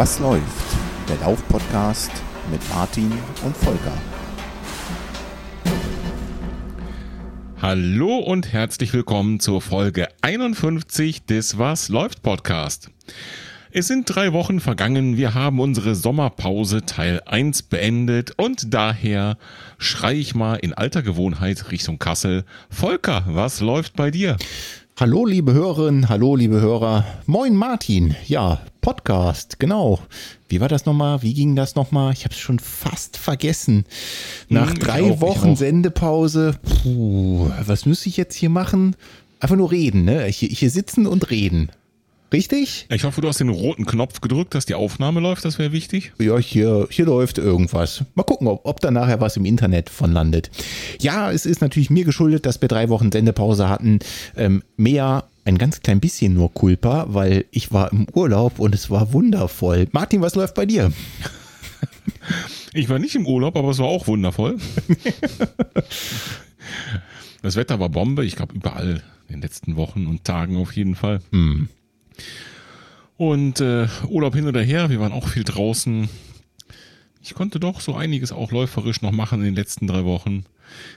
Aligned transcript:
Was 0.00 0.18
läuft? 0.18 0.78
Der 1.10 1.18
Lauf-Podcast 1.18 2.10
mit 2.50 2.66
Martin 2.70 3.12
und 3.44 3.54
Volker. 3.54 3.92
Hallo 7.60 8.16
und 8.16 8.50
herzlich 8.50 8.94
willkommen 8.94 9.40
zur 9.40 9.60
Folge 9.60 10.08
51 10.22 11.26
des 11.26 11.58
Was 11.58 11.90
läuft 11.90 12.22
Podcast. 12.22 12.88
Es 13.72 13.88
sind 13.88 14.06
drei 14.06 14.32
Wochen 14.32 14.60
vergangen, 14.60 15.18
wir 15.18 15.34
haben 15.34 15.60
unsere 15.60 15.94
Sommerpause 15.94 16.86
Teil 16.86 17.20
1 17.26 17.64
beendet 17.64 18.32
und 18.38 18.72
daher 18.72 19.36
schrei 19.76 20.14
ich 20.14 20.34
mal 20.34 20.54
in 20.54 20.72
alter 20.72 21.02
Gewohnheit 21.02 21.70
Richtung 21.72 21.98
Kassel. 21.98 22.46
Volker, 22.70 23.24
was 23.26 23.60
läuft 23.60 23.96
bei 23.96 24.10
dir? 24.10 24.38
Hallo 24.98 25.26
liebe 25.26 25.52
Hörerinnen, 25.52 26.08
hallo 26.08 26.36
liebe 26.36 26.62
Hörer. 26.62 27.04
Moin 27.26 27.54
Martin. 27.54 28.14
Ja, 28.26 28.60
Podcast, 28.80 29.58
genau. 29.60 30.00
Wie 30.48 30.60
war 30.60 30.68
das 30.68 30.86
nochmal? 30.86 31.22
Wie 31.22 31.34
ging 31.34 31.54
das 31.56 31.74
nochmal? 31.74 32.12
Ich 32.12 32.24
habe 32.24 32.34
es 32.34 32.40
schon 32.40 32.58
fast 32.58 33.16
vergessen. 33.16 33.84
Nach 34.48 34.68
Hm, 34.70 34.76
ich 34.76 34.82
drei 34.82 35.02
auch, 35.12 35.20
Wochen. 35.20 35.56
Sendepause, 35.56 36.54
puh, 36.82 37.50
was 37.66 37.86
muss 37.86 38.06
ich 38.06 38.16
jetzt 38.16 38.34
hier 38.34 38.50
machen? 38.50 38.96
Einfach 39.38 39.56
nur 39.56 39.70
reden, 39.70 40.04
ne? 40.04 40.24
Hier, 40.26 40.48
hier 40.48 40.70
sitzen 40.70 41.06
und 41.06 41.30
reden. 41.30 41.70
Richtig? 42.32 42.86
Ich 42.90 43.04
hoffe, 43.04 43.20
du 43.20 43.28
hast 43.28 43.40
den 43.40 43.48
roten 43.48 43.86
Knopf 43.86 44.20
gedrückt, 44.20 44.54
dass 44.54 44.64
die 44.66 44.74
Aufnahme 44.74 45.20
läuft, 45.20 45.44
das 45.44 45.58
wäre 45.58 45.72
wichtig. 45.72 46.12
Ja, 46.20 46.38
hier, 46.38 46.86
hier 46.90 47.06
läuft 47.06 47.38
irgendwas. 47.38 48.04
Mal 48.14 48.22
gucken, 48.22 48.46
ob, 48.46 48.64
ob 48.64 48.80
da 48.80 48.90
nachher 48.90 49.20
was 49.20 49.36
im 49.36 49.44
Internet 49.44 49.90
von 49.90 50.12
landet. 50.12 50.50
Ja, 51.00 51.32
es 51.32 51.44
ist 51.44 51.60
natürlich 51.60 51.90
mir 51.90 52.04
geschuldet, 52.04 52.46
dass 52.46 52.60
wir 52.60 52.68
drei 52.68 52.88
Wochen 52.88 53.10
Sendepause 53.10 53.68
hatten. 53.68 53.98
Ähm, 54.36 54.62
mehr 54.76 55.24
ein 55.44 55.58
ganz 55.58 55.80
klein 55.80 56.00
bisschen 56.00 56.34
nur 56.34 56.52
Culpa, 56.52 57.06
weil 57.08 57.46
ich 57.50 57.72
war 57.72 57.92
im 57.92 58.06
Urlaub 58.12 58.58
und 58.60 58.74
es 58.74 58.90
war 58.90 59.12
wundervoll. 59.12 59.88
Martin, 59.92 60.20
was 60.20 60.34
läuft 60.36 60.54
bei 60.54 60.66
dir? 60.66 60.92
Ich 62.72 62.88
war 62.88 63.00
nicht 63.00 63.16
im 63.16 63.26
Urlaub, 63.26 63.56
aber 63.56 63.70
es 63.70 63.78
war 63.78 63.86
auch 63.86 64.06
wundervoll. 64.06 64.58
Das 67.42 67.56
Wetter 67.56 67.80
war 67.80 67.88
Bombe, 67.88 68.24
ich 68.24 68.36
glaube 68.36 68.54
überall 68.54 69.02
in 69.28 69.36
den 69.36 69.40
letzten 69.40 69.76
Wochen 69.76 70.06
und 70.06 70.24
Tagen 70.24 70.56
auf 70.58 70.76
jeden 70.76 70.94
Fall. 70.94 71.20
Und 73.16 73.60
äh, 73.60 73.86
Urlaub 74.08 74.34
hin 74.34 74.46
oder 74.46 74.62
her, 74.62 74.88
wir 74.88 75.00
waren 75.00 75.12
auch 75.12 75.28
viel 75.28 75.44
draußen. 75.44 76.08
Ich 77.22 77.34
konnte 77.34 77.60
doch 77.60 77.80
so 77.80 77.94
einiges 77.94 78.32
auch 78.32 78.50
läuferisch 78.50 79.02
noch 79.02 79.12
machen 79.12 79.40
in 79.40 79.46
den 79.46 79.54
letzten 79.54 79.86
drei 79.86 80.04
Wochen. 80.04 80.44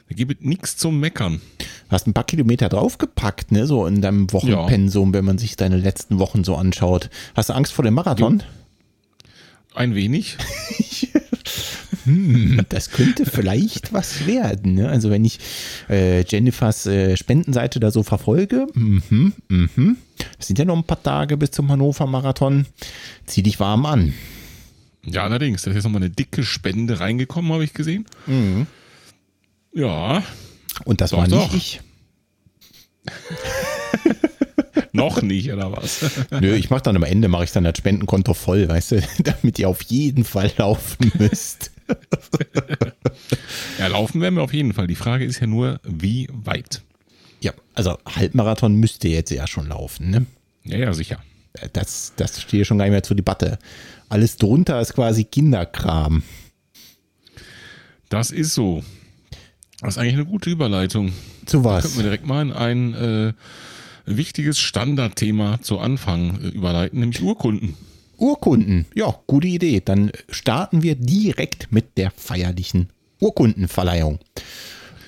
Da 0.07 0.15
gibt 0.15 0.39
es 0.39 0.45
nichts 0.45 0.77
zum 0.77 0.99
Meckern. 0.99 1.41
Hast 1.89 2.07
ein 2.07 2.13
paar 2.13 2.23
Kilometer 2.23 2.69
draufgepackt, 2.69 3.51
ne? 3.51 3.67
So 3.67 3.85
in 3.85 4.01
deinem 4.01 4.31
Wochenpensum, 4.31 5.13
wenn 5.13 5.25
man 5.25 5.37
sich 5.37 5.57
deine 5.57 5.77
letzten 5.77 6.19
Wochen 6.19 6.43
so 6.43 6.55
anschaut. 6.55 7.09
Hast 7.35 7.49
du 7.49 7.53
Angst 7.53 7.73
vor 7.73 7.83
dem 7.83 7.93
Marathon? 7.93 8.43
Ein 9.75 9.95
wenig. 9.95 10.37
Das 12.69 12.89
könnte 12.91 13.25
vielleicht 13.25 13.93
was 13.93 14.25
werden. 14.25 14.75
Ne? 14.75 14.89
Also 14.89 15.09
wenn 15.09 15.25
ich 15.25 15.39
äh, 15.89 16.21
Jennifers 16.23 16.85
äh, 16.85 17.17
Spendenseite 17.17 17.79
da 17.79 17.91
so 17.91 18.03
verfolge, 18.03 18.67
mhm, 18.73 19.33
mhm. 19.49 19.97
Es 20.39 20.47
sind 20.47 20.59
ja 20.59 20.65
noch 20.65 20.77
ein 20.77 20.83
paar 20.83 21.01
Tage 21.01 21.37
bis 21.37 21.51
zum 21.51 21.69
Hannover 21.71 22.05
Marathon. 22.07 22.65
Zieh 23.25 23.43
dich 23.43 23.59
warm 23.59 23.85
an. 23.85 24.13
Ja, 25.05 25.23
allerdings, 25.23 25.63
da 25.63 25.71
ist 25.71 25.83
nochmal 25.83 26.01
eine 26.01 26.09
dicke 26.11 26.43
Spende 26.43 26.99
reingekommen, 26.99 27.51
habe 27.51 27.63
ich 27.63 27.73
gesehen. 27.73 28.05
Ja, 29.73 30.23
Und 30.85 31.01
das 31.01 31.11
Doch, 31.11 31.17
war 31.17 31.27
nicht 31.27 31.35
doch. 31.35 31.53
ich. 31.53 31.81
noch 34.93 35.21
nicht, 35.21 35.51
oder 35.51 35.71
was? 35.71 36.05
Nö, 36.31 36.55
ich 36.55 36.69
mache 36.69 36.83
dann 36.83 36.95
am 36.95 37.03
Ende, 37.03 37.27
mache 37.27 37.43
ich 37.43 37.51
dann 37.51 37.63
das 37.63 37.77
Spendenkonto 37.77 38.33
voll, 38.33 38.69
weißt 38.69 38.91
du, 38.93 39.01
damit 39.23 39.59
ihr 39.59 39.67
auf 39.67 39.81
jeden 39.83 40.23
Fall 40.23 40.51
laufen 40.57 41.11
müsst. 41.17 41.71
Ja, 43.79 43.87
laufen 43.87 44.21
werden 44.21 44.35
wir 44.35 44.43
auf 44.43 44.53
jeden 44.53 44.73
Fall. 44.73 44.87
Die 44.87 44.95
Frage 44.95 45.25
ist 45.25 45.39
ja 45.39 45.47
nur, 45.47 45.79
wie 45.83 46.29
weit? 46.31 46.81
ja, 47.41 47.51
also 47.73 47.97
Halbmarathon 48.05 48.75
müsst 48.75 49.03
ihr 49.03 49.11
jetzt 49.11 49.31
ja 49.31 49.47
schon 49.47 49.67
laufen, 49.67 50.09
ne? 50.11 50.25
Ja, 50.63 50.77
ja, 50.77 50.93
sicher. 50.93 51.21
Das, 51.73 52.13
das 52.15 52.41
steht 52.41 52.65
schon 52.65 52.77
gar 52.77 52.85
nicht 52.85 52.93
mehr 52.93 53.03
zur 53.03 53.17
Debatte. 53.17 53.59
Alles 54.09 54.37
drunter 54.37 54.79
ist 54.79 54.93
quasi 54.93 55.23
Kinderkram. 55.25 56.23
Das 58.09 58.31
ist 58.31 58.53
so. 58.53 58.83
Das 59.81 59.95
ist 59.95 59.97
eigentlich 59.97 60.13
eine 60.13 60.25
gute 60.25 60.49
Überleitung. 60.49 61.11
Zu 61.45 61.57
Da 61.57 61.63
was? 61.65 61.83
könnten 61.83 61.97
wir 61.97 62.03
direkt 62.03 62.25
mal 62.25 62.41
in 62.43 62.53
ein 62.53 62.93
äh, 62.93 63.33
wichtiges 64.05 64.59
Standardthema 64.59 65.59
zu 65.61 65.79
Anfang 65.79 66.39
äh, 66.41 66.47
überleiten, 66.47 66.99
nämlich 67.01 67.21
Urkunden. 67.21 67.75
Urkunden. 68.23 68.85
Ja, 68.95 69.13
gute 69.27 69.47
Idee. 69.47 69.81
Dann 69.83 70.09
starten 70.29 70.81
wir 70.81 70.95
direkt 70.95 71.73
mit 71.73 71.97
der 71.97 72.09
feierlichen 72.09 72.87
Urkundenverleihung. 73.19 74.19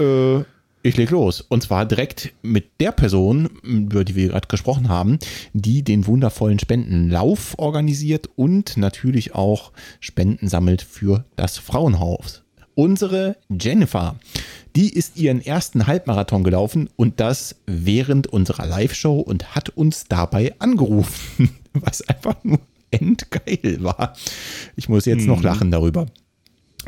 Äh, 0.01 0.39
ich 0.83 0.97
leg 0.97 1.11
los. 1.11 1.39
Und 1.39 1.63
zwar 1.63 1.85
direkt 1.85 2.33
mit 2.41 2.81
der 2.81 2.91
Person, 2.91 3.45
über 3.63 4.03
die 4.03 4.15
wir 4.15 4.27
gerade 4.27 4.49
gesprochen 4.49 4.89
haben, 4.89 5.17
die 5.53 5.81
den 5.81 6.07
wundervollen 6.07 6.59
Spendenlauf 6.59 7.57
organisiert 7.57 8.29
und 8.35 8.75
natürlich 8.75 9.33
auch 9.33 9.71
Spenden 10.01 10.49
sammelt 10.49 10.81
für 10.81 11.23
das 11.37 11.57
Frauenhaus. 11.57 12.43
Unsere 12.75 13.37
Jennifer, 13.49 14.17
die 14.75 14.93
ist 14.93 15.15
ihren 15.15 15.39
ersten 15.39 15.87
Halbmarathon 15.87 16.43
gelaufen 16.43 16.89
und 16.97 17.21
das 17.21 17.55
während 17.65 18.27
unserer 18.27 18.65
Live-Show 18.65 19.21
und 19.21 19.55
hat 19.55 19.69
uns 19.69 20.03
dabei 20.09 20.53
angerufen, 20.59 21.51
was 21.73 22.01
einfach 22.09 22.35
nur 22.43 22.59
endgeil 23.00 23.78
war. 23.79 24.16
Ich 24.75 24.89
muss 24.89 25.06
jetzt 25.06 25.28
noch 25.28 25.44
lachen 25.44 25.72
darüber. 25.72 26.07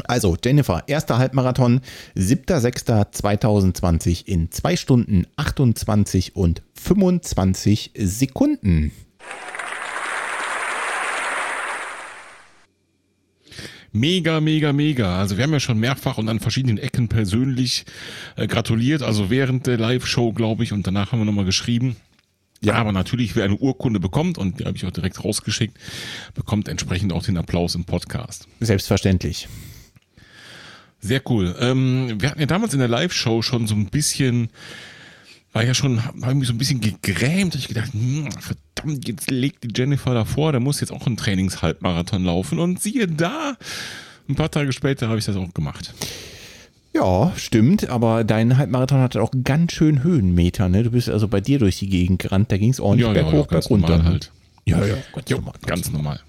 Also, 0.06 0.38
Jennifer, 0.44 0.84
erster 0.88 1.18
Halbmarathon, 1.18 1.80
7.6.2020 2.16 4.28
in 4.28 4.52
2 4.52 4.76
Stunden 4.76 5.26
28 5.38 6.36
und 6.36 6.62
25 6.76 7.94
Sekunden. 7.98 8.92
Mega, 13.94 14.42
mega, 14.42 14.74
mega. 14.74 15.18
Also 15.18 15.38
wir 15.38 15.44
haben 15.44 15.54
ja 15.54 15.60
schon 15.60 15.80
mehrfach 15.80 16.20
und 16.20 16.30
an 16.30 16.40
verschiedenen 16.40 16.78
Ecken 16.78 17.08
persönlich 17.08 17.86
äh, 18.36 18.46
gratuliert. 18.46 19.02
Also 19.02 19.32
während 19.32 19.66
der 19.66 19.80
Live-Show, 19.80 20.34
glaube 20.34 20.64
ich, 20.64 20.72
und 20.72 20.86
danach 20.86 21.12
haben 21.12 21.18
wir 21.20 21.26
nochmal 21.26 21.46
geschrieben. 21.46 21.96
Ja, 22.62 22.76
aber 22.76 22.92
natürlich, 22.92 23.36
wer 23.36 23.46
eine 23.46 23.56
Urkunde 23.56 24.00
bekommt, 24.00 24.38
und 24.38 24.60
die 24.60 24.66
habe 24.66 24.76
ich 24.76 24.86
auch 24.86 24.92
direkt 24.92 25.24
rausgeschickt, 25.24 25.78
bekommt 26.34 26.68
entsprechend 26.68 27.14
auch 27.14 27.24
den 27.24 27.38
Applaus 27.38 27.76
im 27.76 27.86
Podcast. 27.86 28.48
Selbstverständlich. 28.60 29.48
Sehr 31.00 31.22
cool. 31.30 31.56
Ähm, 31.60 32.20
wir 32.20 32.32
hatten 32.32 32.40
ja 32.40 32.48
damals 32.48 32.74
in 32.74 32.80
der 32.80 32.88
Live-Show 32.88 33.44
schon 33.44 33.68
so 33.68 33.76
ein 33.76 33.88
bisschen, 33.88 34.50
war 35.54 35.64
ja 35.64 35.76
schon, 35.76 35.98
war 36.16 36.30
irgendwie 36.30 36.48
so 36.48 36.54
ein 36.54 36.58
bisschen 36.58 36.82
gegrämt. 36.82 37.54
Ich 37.54 37.68
gedacht, 37.68 37.94
hm, 37.94 38.30
verdammt, 38.32 39.08
jetzt 39.08 39.30
legt 39.30 39.64
die 39.64 39.70
Jennifer 39.76 40.16
davor, 40.16 40.52
der 40.52 40.62
muss 40.62 40.80
jetzt 40.80 40.92
auch 40.92 41.06
einen 41.06 41.18
Trainingshalbmarathon 41.18 42.24
laufen. 42.24 42.58
Und 42.58 42.82
siehe 42.82 43.08
da, 43.08 43.56
ein 44.28 44.36
paar 44.36 44.50
Tage 44.50 44.74
später 44.74 45.08
habe 45.08 45.20
ich 45.20 45.26
das 45.26 45.36
auch 45.36 45.54
gemacht. 45.54 45.94
Ja, 46.98 47.32
stimmt, 47.36 47.90
aber 47.90 48.24
dein 48.24 48.58
Halbmarathon 48.58 49.00
hatte 49.00 49.22
auch 49.22 49.32
ganz 49.44 49.74
schön 49.74 50.04
Höhenmeter, 50.04 50.68
ne? 50.70 50.84
Du 50.84 50.92
bist 50.92 51.10
also 51.10 51.28
bei 51.28 51.42
dir 51.42 51.60
durch 51.60 51.78
die 51.80 51.88
Gegend 51.90 52.20
gerannt, 52.20 52.52
da 52.52 52.58
ging 52.58 52.72
es 52.72 52.80
ordentlich 52.80 53.12
berghoch, 53.14 53.48
ganz 53.48 53.66
bergunter. 53.68 53.98
normal 53.98 54.12
halt. 54.14 54.32
Ja, 54.66 54.84
ja, 54.86 54.96
ganz 55.14 55.30
Jo, 55.30 55.38
normal. 55.38 55.54
ganz 55.66 55.92
normal. 55.92 56.20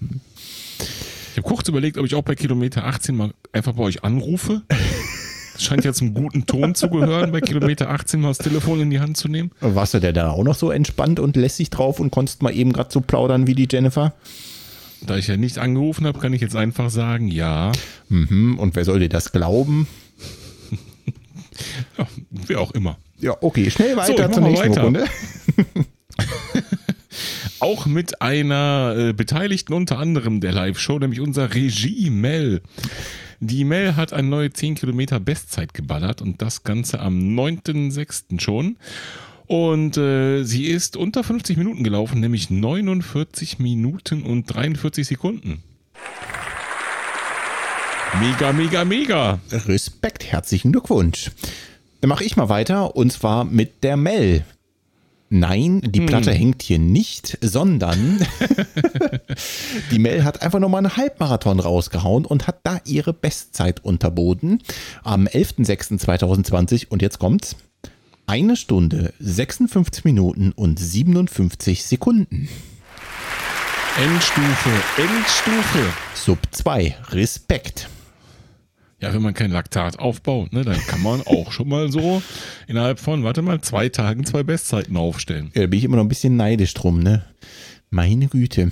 Ich 1.31 1.37
habe 1.37 1.47
kurz 1.55 1.67
überlegt, 1.67 1.97
ob 1.97 2.05
ich 2.05 2.15
auch 2.15 2.21
bei 2.21 2.35
Kilometer 2.35 2.85
18 2.85 3.15
mal 3.15 3.31
einfach 3.51 3.73
bei 3.73 3.83
euch 3.83 4.03
anrufe. 4.03 4.61
Das 5.53 5.63
scheint 5.63 5.83
ja 5.83 5.91
zum 5.91 6.13
guten 6.13 6.45
Ton 6.45 6.73
zu 6.75 6.89
gehören, 6.89 7.31
bei 7.31 7.41
Kilometer 7.41 7.89
18 7.89 8.21
mal 8.21 8.29
das 8.29 8.37
Telefon 8.37 8.79
in 8.79 8.89
die 8.89 8.99
Hand 8.99 9.17
zu 9.17 9.27
nehmen. 9.27 9.51
Warst 9.59 9.93
du 9.93 9.99
der 9.99 10.13
da 10.13 10.29
auch 10.31 10.43
noch 10.43 10.55
so 10.55 10.71
entspannt 10.71 11.19
und 11.19 11.35
lässig 11.35 11.69
drauf 11.69 11.99
und 11.99 12.11
konntest 12.11 12.41
mal 12.43 12.55
eben 12.55 12.71
gerade 12.73 12.89
so 12.91 13.01
plaudern 13.01 13.45
wie 13.47 13.55
die 13.55 13.67
Jennifer? 13.69 14.13
Da 15.01 15.17
ich 15.17 15.27
ja 15.27 15.35
nicht 15.37 15.57
angerufen 15.57 16.05
habe, 16.05 16.19
kann 16.19 16.33
ich 16.33 16.41
jetzt 16.41 16.55
einfach 16.55 16.89
sagen, 16.89 17.27
ja, 17.27 17.71
Mhm, 18.09 18.57
und 18.57 18.75
wer 18.75 18.85
soll 18.85 18.99
dir 18.99 19.09
das 19.09 19.31
glauben? 19.31 19.87
Ja 21.97 22.07
wer 22.29 22.61
auch 22.61 22.71
immer. 22.71 22.97
Ja, 23.19 23.35
okay, 23.41 23.69
schnell 23.69 23.95
weiter 23.97 24.25
ich 24.27 24.31
zur 24.31 24.43
nächsten 24.43 24.69
weiter. 24.71 24.83
Runde. 24.83 25.05
Auch 27.59 27.85
mit 27.85 28.21
einer 28.21 28.95
äh, 28.97 29.13
Beteiligten 29.13 29.73
unter 29.73 29.99
anderem 29.99 30.39
der 30.39 30.53
Live-Show, 30.53 30.97
nämlich 30.99 31.19
unser 31.19 31.53
Regie 31.53 32.09
Mel. 32.09 32.61
Die 33.41 33.65
Mel 33.65 33.97
hat 33.97 34.13
eine 34.13 34.27
neue 34.27 34.51
10 34.51 34.75
Kilometer 34.75 35.19
Bestzeit 35.19 35.73
geballert 35.73 36.21
und 36.21 36.41
das 36.41 36.63
Ganze 36.63 36.99
am 36.99 37.17
9.6. 37.37 38.39
schon. 38.39 38.77
Und 39.47 39.97
äh, 39.97 40.43
sie 40.43 40.65
ist 40.65 40.95
unter 40.95 41.23
50 41.23 41.57
Minuten 41.57 41.83
gelaufen, 41.83 42.19
nämlich 42.19 42.49
49 42.49 43.59
Minuten 43.59 44.23
und 44.23 44.45
43 44.45 45.07
Sekunden. 45.07 45.63
Mega, 48.17 48.51
mega, 48.51 48.83
mega. 48.83 49.39
Respekt, 49.51 50.25
herzlichen 50.31 50.71
Glückwunsch. 50.71 51.31
Dann 52.01 52.09
mache 52.09 52.23
ich 52.23 52.35
mal 52.35 52.49
weiter 52.49 52.95
und 52.95 53.11
zwar 53.11 53.45
mit 53.45 53.83
der 53.83 53.97
Mel. 53.97 54.43
Nein, 55.29 55.81
die 55.85 56.01
Platte 56.01 56.31
hängt 56.31 56.63
hier 56.63 56.79
nicht, 56.79 57.37
sondern 57.41 58.25
die 59.91 59.99
Mel 59.99 60.23
hat 60.23 60.41
einfach 60.41 60.59
nochmal 60.59 60.79
einen 60.79 60.97
Halbmarathon 60.97 61.59
rausgehauen 61.59 62.25
und 62.25 62.47
hat 62.47 62.61
da 62.63 62.81
ihre 62.83 63.13
Bestzeit 63.13 63.85
unterboten 63.85 64.63
am 65.03 65.27
11.06.2020 65.27 66.87
und 66.89 67.03
jetzt 67.03 67.19
kommt's. 67.19 67.55
Eine 68.25 68.55
Stunde, 68.55 69.13
56 69.19 70.03
Minuten 70.03 70.51
und 70.51 70.79
57 70.79 71.83
Sekunden. 71.83 72.49
Endstufe, 73.97 74.69
Endstufe. 74.97 75.93
Sub 76.15 76.39
2, 76.51 76.95
Respekt. 77.11 77.87
Ja, 79.01 79.13
wenn 79.13 79.21
man 79.21 79.33
kein 79.33 79.51
Laktat 79.51 79.97
aufbaut, 79.97 80.51
ne, 80.51 80.65
dann 80.65 80.79
kann 80.87 81.01
man 81.01 81.21
auch 81.21 81.53
schon 81.53 81.69
mal 81.69 81.89
so 81.89 82.21
innerhalb 82.67 82.99
von, 82.99 83.23
warte 83.23 83.41
mal, 83.41 83.61
zwei 83.61 83.87
Tagen 83.87 84.25
zwei 84.25 84.43
Bestzeiten 84.43 84.97
aufstellen. 84.97 85.51
Ja, 85.53 85.61
da 85.61 85.67
bin 85.67 85.79
ich 85.79 85.85
immer 85.85 85.95
noch 85.95 86.03
ein 86.03 86.09
bisschen 86.09 86.35
neidisch 86.35 86.73
drum, 86.73 86.99
ne? 86.99 87.23
Meine 87.89 88.27
Güte. 88.27 88.71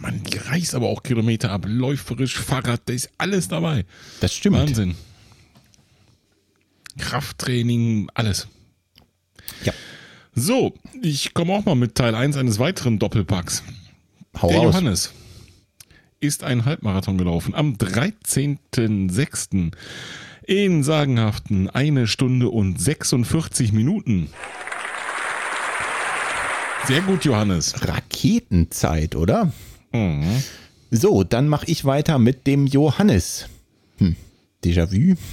Man, 0.00 0.22
reißt 0.46 0.74
aber 0.74 0.88
auch 0.88 1.02
Kilometer 1.02 1.50
ab, 1.50 1.64
läuferisch, 1.66 2.36
Fahrrad, 2.38 2.82
da 2.86 2.92
ist 2.92 3.10
alles 3.18 3.48
dabei. 3.48 3.84
Das 4.20 4.32
stimmt. 4.32 4.56
Wahnsinn. 4.56 4.94
Krafttraining, 6.96 8.08
alles. 8.14 8.46
Ja. 9.64 9.72
So, 10.32 10.74
ich 11.02 11.34
komme 11.34 11.52
auch 11.52 11.64
mal 11.64 11.74
mit 11.74 11.96
Teil 11.96 12.14
1 12.14 12.36
eines 12.36 12.60
weiteren 12.60 13.00
Doppelpacks. 13.00 13.64
Hau 14.40 14.48
Der 14.48 14.58
raus. 14.58 14.74
Johannes 14.74 15.12
ist 16.24 16.42
einen 16.42 16.64
Halbmarathon 16.64 17.18
gelaufen 17.18 17.54
am 17.54 17.74
13.06. 17.74 19.72
in 20.46 20.82
sagenhaften 20.82 21.68
eine 21.68 22.06
Stunde 22.06 22.48
und 22.48 22.80
46 22.80 23.72
Minuten. 23.72 24.30
Sehr 26.86 27.02
gut, 27.02 27.24
Johannes. 27.24 27.74
Raketenzeit, 27.86 29.16
oder? 29.16 29.52
Mhm. 29.92 30.42
So, 30.90 31.24
dann 31.24 31.48
mache 31.48 31.66
ich 31.66 31.84
weiter 31.84 32.18
mit 32.18 32.46
dem 32.46 32.66
Johannes. 32.66 33.48
Hm, 33.98 34.16
Déjà-vu. 34.64 35.16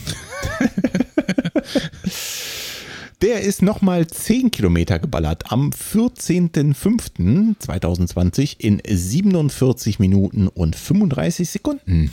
Der 3.21 3.41
ist 3.41 3.61
nochmal 3.61 4.07
10 4.07 4.49
Kilometer 4.49 4.97
geballert 4.97 5.51
am 5.51 5.69
14.05.2020 5.69 8.55
in 8.59 8.81
47 8.83 9.99
Minuten 9.99 10.47
und 10.47 10.75
35 10.75 11.47
Sekunden. 11.49 12.09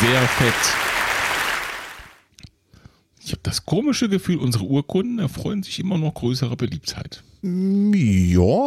Sehr 0.00 0.20
fett. 0.28 0.54
Ich 3.24 3.32
habe 3.32 3.40
das 3.42 3.66
komische 3.66 4.08
Gefühl, 4.08 4.36
unsere 4.38 4.64
Urkunden 4.64 5.18
erfreuen 5.18 5.62
sich 5.64 5.80
immer 5.80 5.98
noch 5.98 6.14
größerer 6.14 6.54
Beliebtheit. 6.56 7.24
Ja, 7.42 7.50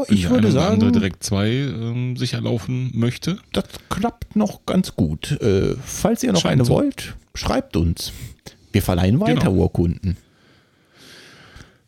ich 0.09 0.23
der 0.23 0.29
würde 0.29 0.49
oder 0.49 0.67
andere 0.67 0.89
sagen, 0.89 0.93
direkt 0.93 1.23
zwei 1.23 1.49
ähm, 1.51 2.17
sich 2.17 2.33
erlaufen 2.33 2.91
möchte. 2.93 3.37
das 3.53 3.63
klappt 3.89 4.35
noch 4.35 4.65
ganz 4.65 4.93
gut. 4.97 5.31
Äh, 5.41 5.75
falls 5.85 6.21
ihr 6.23 6.33
noch 6.33 6.41
Scheint 6.41 6.51
eine 6.53 6.65
so. 6.65 6.73
wollt, 6.73 7.15
schreibt 7.33 7.77
uns. 7.77 8.11
Wir 8.73 8.81
verleihen 8.81 9.21
weiter 9.21 9.35
Genau. 9.51 9.53
Urkunden. 9.53 10.17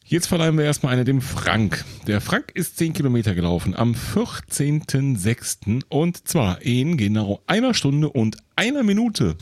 Jetzt 0.09 0.27
verleihen 0.27 0.57
wir 0.57 0.63
erstmal 0.63 0.93
eine 0.93 1.03
dem 1.03 1.19
Frank. 1.19 1.83
Der 2.07 2.21
Frank 2.21 2.51
ist 2.53 2.77
10 2.77 2.93
Kilometer 2.93 3.35
gelaufen 3.35 3.75
am 3.75 3.91
14.06. 3.91 5.81
und 5.89 6.25
zwar 6.25 6.61
in 6.61 6.95
genau 6.95 7.41
einer 7.45 7.73
Stunde 7.73 8.09
und 8.09 8.37
einer 8.55 8.83
Minute. 8.83 9.35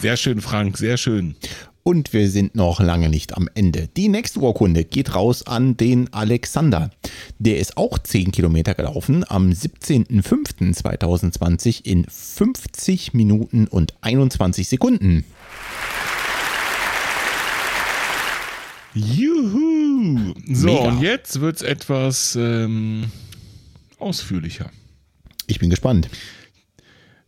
Sehr 0.00 0.16
schön, 0.16 0.40
Frank, 0.40 0.78
sehr 0.78 0.96
schön. 0.96 1.34
Und 1.82 2.12
wir 2.12 2.30
sind 2.30 2.54
noch 2.54 2.78
lange 2.78 3.08
nicht 3.08 3.36
am 3.36 3.48
Ende. 3.52 3.88
Die 3.96 4.08
nächste 4.08 4.38
Urkunde 4.38 4.84
geht 4.84 5.16
raus 5.16 5.44
an 5.44 5.76
den 5.76 6.14
Alexander. 6.14 6.90
Der 7.40 7.58
ist 7.58 7.76
auch 7.76 7.98
10 7.98 8.30
Kilometer 8.30 8.74
gelaufen 8.74 9.24
am 9.28 9.50
17.05.2020 9.50 11.84
in 11.84 12.06
50 12.08 13.12
Minuten 13.12 13.66
und 13.66 13.94
21 14.02 14.68
Sekunden. 14.68 15.24
Juhu! 18.94 20.34
So, 20.52 20.66
Mega. 20.66 20.88
und 20.88 21.00
jetzt 21.02 21.40
wird's 21.40 21.62
etwas 21.62 22.36
ähm, 22.36 23.10
ausführlicher. 23.98 24.70
Ich 25.46 25.58
bin 25.58 25.70
gespannt. 25.70 26.08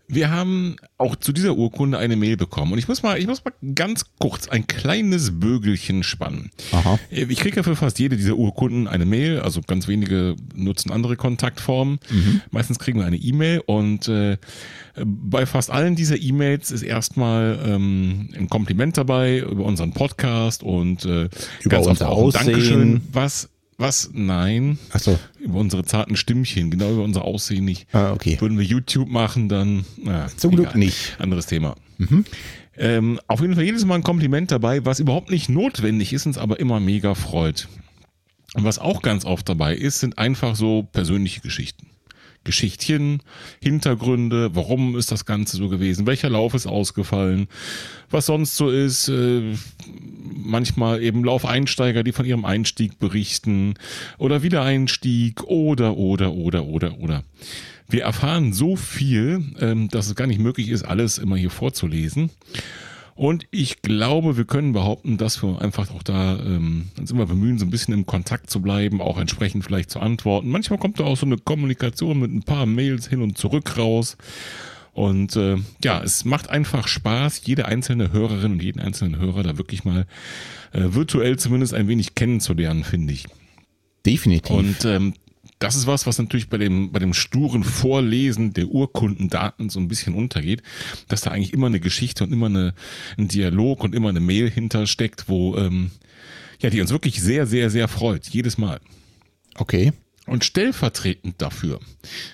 Wir 0.09 0.31
haben 0.31 0.77
auch 0.99 1.17
zu 1.17 1.33
dieser 1.33 1.57
Urkunde 1.57 1.99
eine 1.99 2.17
Mail 2.17 2.37
bekommen. 2.37 2.73
Und 2.73 2.79
ich 2.79 2.89
muss 2.89 3.03
mal, 3.03 3.19
ich 3.19 3.27
muss 3.27 3.45
mal 3.45 3.53
ganz 3.75 4.05
kurz 4.19 4.49
ein 4.49 4.67
kleines 4.67 5.41
Bögelchen 5.41 6.03
spannen. 6.03 6.51
Aha. 6.73 6.99
Ich 7.11 7.39
kriege 7.39 7.57
ja 7.57 7.63
für 7.63 7.77
fast 7.77 7.99
jede 7.99 8.17
dieser 8.17 8.37
Urkunden 8.37 8.87
eine 8.87 9.05
Mail, 9.05 9.41
also 9.41 9.61
ganz 9.67 9.89
wenige 9.89 10.37
nutzen 10.55 10.91
andere 10.91 11.17
Kontaktformen. 11.17 11.99
Meistens 12.51 12.79
kriegen 12.79 12.99
wir 12.99 13.07
eine 13.07 13.17
E-Mail 13.17 13.63
und 13.67 14.09
äh, 14.09 14.39
bei 15.05 15.45
fast 15.47 15.71
allen 15.71 15.95
dieser 15.95 16.21
E-Mails 16.21 16.71
ist 16.71 16.83
erstmal 16.83 17.59
ähm, 17.67 18.31
ein 18.37 18.49
Kompliment 18.49 18.97
dabei 18.97 19.41
über 19.41 19.65
unseren 19.65 19.93
Podcast 19.93 20.63
und 20.63 21.05
äh, 21.05 21.29
Über 21.63 21.71
ganz 21.71 21.87
oft 21.87 22.01
unser 22.01 22.11
auch 22.11 22.19
ein 22.19 22.25
Aussehen. 22.25 22.53
Dankeschön. 22.53 23.01
Was, 23.13 23.49
was, 23.79 24.11
nein, 24.13 24.79
Achso. 24.91 25.19
über 25.39 25.59
unsere 25.59 25.85
zarten 25.85 26.17
Stimmchen, 26.17 26.71
genau 26.71 26.93
über 26.93 27.05
unser 27.05 27.25
Aussehen 27.25 27.65
nicht. 27.65 27.87
Ah, 27.95 28.13
okay. 28.13 28.41
Würden 28.41 28.59
wir 28.59 28.65
YouTube 28.65 29.09
machen, 29.09 29.49
dann 29.49 29.85
na, 29.97 30.29
Zum 30.37 30.55
Glück 30.55 30.75
nicht. 30.75 31.17
Anderes 31.19 31.47
Thema. 31.47 31.77
Ähm, 32.79 33.21
auf 33.27 33.41
jeden 33.41 33.55
Fall 33.55 33.65
jedes 33.65 33.85
Mal 33.85 33.97
ein 33.97 34.03
Kompliment 34.03 34.51
dabei, 34.51 34.85
was 34.85 35.01
überhaupt 35.01 35.31
nicht 35.31 35.49
notwendig 35.49 36.13
ist, 36.13 36.27
uns 36.27 36.39
aber 36.39 36.61
immer 36.61 36.81
mega 36.81 37.15
freut. 37.15 37.69
Und 38.55 38.65
was 38.65 38.79
auch 38.79 39.03
ganz 39.03 39.25
oft 39.25 39.49
dabei 39.49 39.75
ist, 39.75 40.01
sind 40.01 40.19
einfach 40.19 40.57
so 40.57 40.83
persönliche 40.93 41.41
Geschichten. 41.41 41.89
Geschichtchen, 42.47 43.23
Hintergründe, 43.63 44.55
warum 44.55 44.97
ist 44.97 45.13
das 45.13 45.27
Ganze 45.27 45.59
so 45.59 45.69
gewesen, 45.69 46.07
welcher 46.07 46.31
Lauf 46.31 46.55
ist 46.55 46.67
ausgefallen, 46.67 47.49
was 48.11 48.27
sonst 48.27 48.57
so 48.57 48.71
ist, 48.71 49.09
äh, 49.09 49.55
manchmal 50.35 51.03
eben 51.03 51.25
Laufeinsteiger, 51.25 52.03
die 52.03 52.13
von 52.13 52.25
ihrem 52.25 52.47
Einstieg 52.47 52.99
berichten 52.99 53.75
oder 54.17 54.43
Wiedereinstieg 54.43 55.43
oder, 55.45 55.97
oder, 55.97 56.33
oder, 56.33 56.65
oder, 56.65 56.99
oder. 56.99 57.25
Wir 57.89 58.03
erfahren 58.03 58.53
so 58.53 58.77
viel, 58.77 59.45
ähm, 59.61 59.89
dass 59.89 60.07
es 60.07 60.15
gar 60.15 60.27
nicht 60.27 60.41
möglich 60.41 60.71
ist, 60.71 60.85
alles 60.85 61.19
immer 61.19 61.37
hier 61.37 61.51
vorzulesen. 61.51 62.31
Und 63.17 63.47
ich 63.51 63.81
glaube, 63.81 64.37
wir 64.37 64.45
können 64.45 64.75
behaupten, 64.75 65.17
dass 65.17 65.43
wir 65.43 65.61
einfach 65.63 65.91
auch 65.91 66.03
da 66.03 66.39
ähm, 66.39 66.89
uns 66.99 67.11
immer 67.11 67.25
bemühen, 67.25 67.59
so 67.59 67.65
ein 67.65 67.71
bisschen 67.71 67.95
im 67.95 68.05
Kontakt 68.05 68.51
zu 68.51 68.61
bleiben, 68.61 69.01
auch 69.01 69.19
entsprechend 69.19 69.65
vielleicht 69.65 69.91
zu 69.91 70.01
antworten. 70.01 70.51
Manchmal 70.51 70.79
kommt 70.79 71.01
da 71.01 71.05
auch 71.05 71.17
so 71.17 71.25
eine 71.25 71.39
Kommunikation 71.39 72.21
mit 72.21 72.31
ein 72.31 72.43
paar 72.43 72.67
Mails 72.67 73.09
hin 73.09 73.23
und 73.23 73.39
zurück 73.39 73.79
raus. 73.79 74.19
Und 74.93 75.35
äh, 75.37 75.57
ja, 75.83 76.03
es 76.03 76.27
macht 76.27 76.51
einfach 76.51 76.89
Spaß, 76.89 77.41
jede 77.45 77.65
einzelne 77.65 78.13
Hörerin 78.13 78.53
und 78.53 78.63
jeden 78.63 78.81
einzelnen 78.81 79.19
Hörer 79.19 79.43
da 79.43 79.57
wirklich 79.57 79.85
mal 79.85 80.07
äh, 80.73 80.83
virtuell 80.95 81.39
zumindest 81.39 81.73
ein 81.73 81.89
wenig 81.89 82.15
kennenzulernen, 82.15 82.85
finde 82.85 83.15
ich. 83.15 83.25
Definitiv. 84.05 84.55
Und 84.55 84.85
ähm, 84.85 85.15
das 85.59 85.75
ist 85.75 85.87
was, 85.87 86.07
was 86.07 86.19
natürlich 86.19 86.49
bei 86.49 86.59
dem, 86.59 86.93
bei 86.93 86.99
dem 86.99 87.15
sturen 87.15 87.65
Vorlesen 87.65 88.53
der 88.53 88.69
Urkundendaten 88.69 89.71
so 89.71 89.81
ein 89.81 89.89
bisschen 89.89 90.15
untergeht, 90.15 90.63
dass 91.09 91.23
da 91.23 91.31
eigentlich 91.31 91.53
immer 91.53 91.69
eine 91.69 91.81
Geschichte 91.81 92.25
und 92.25 92.33
immer 92.33 92.47
eine, 92.47 92.75
ein 93.17 93.29
Dialog 93.29 93.83
und 93.83 93.95
immer 93.95 94.11
eine 94.11 94.21
Mail 94.21 94.51
hintersteckt, 94.51 95.29
wo, 95.29 95.57
ähm, 95.57 95.91
ja, 96.61 96.71
die 96.71 96.81
uns 96.81 96.91
wirklich 96.91 97.23
sehr, 97.23 97.47
sehr, 97.47 97.71
sehr 97.71 97.89
freut. 97.89 98.27
Jedes 98.29 98.59
Mal. 98.59 98.81
okay. 99.57 99.93
Und 100.27 100.45
stellvertretend 100.45 101.41
dafür, 101.41 101.79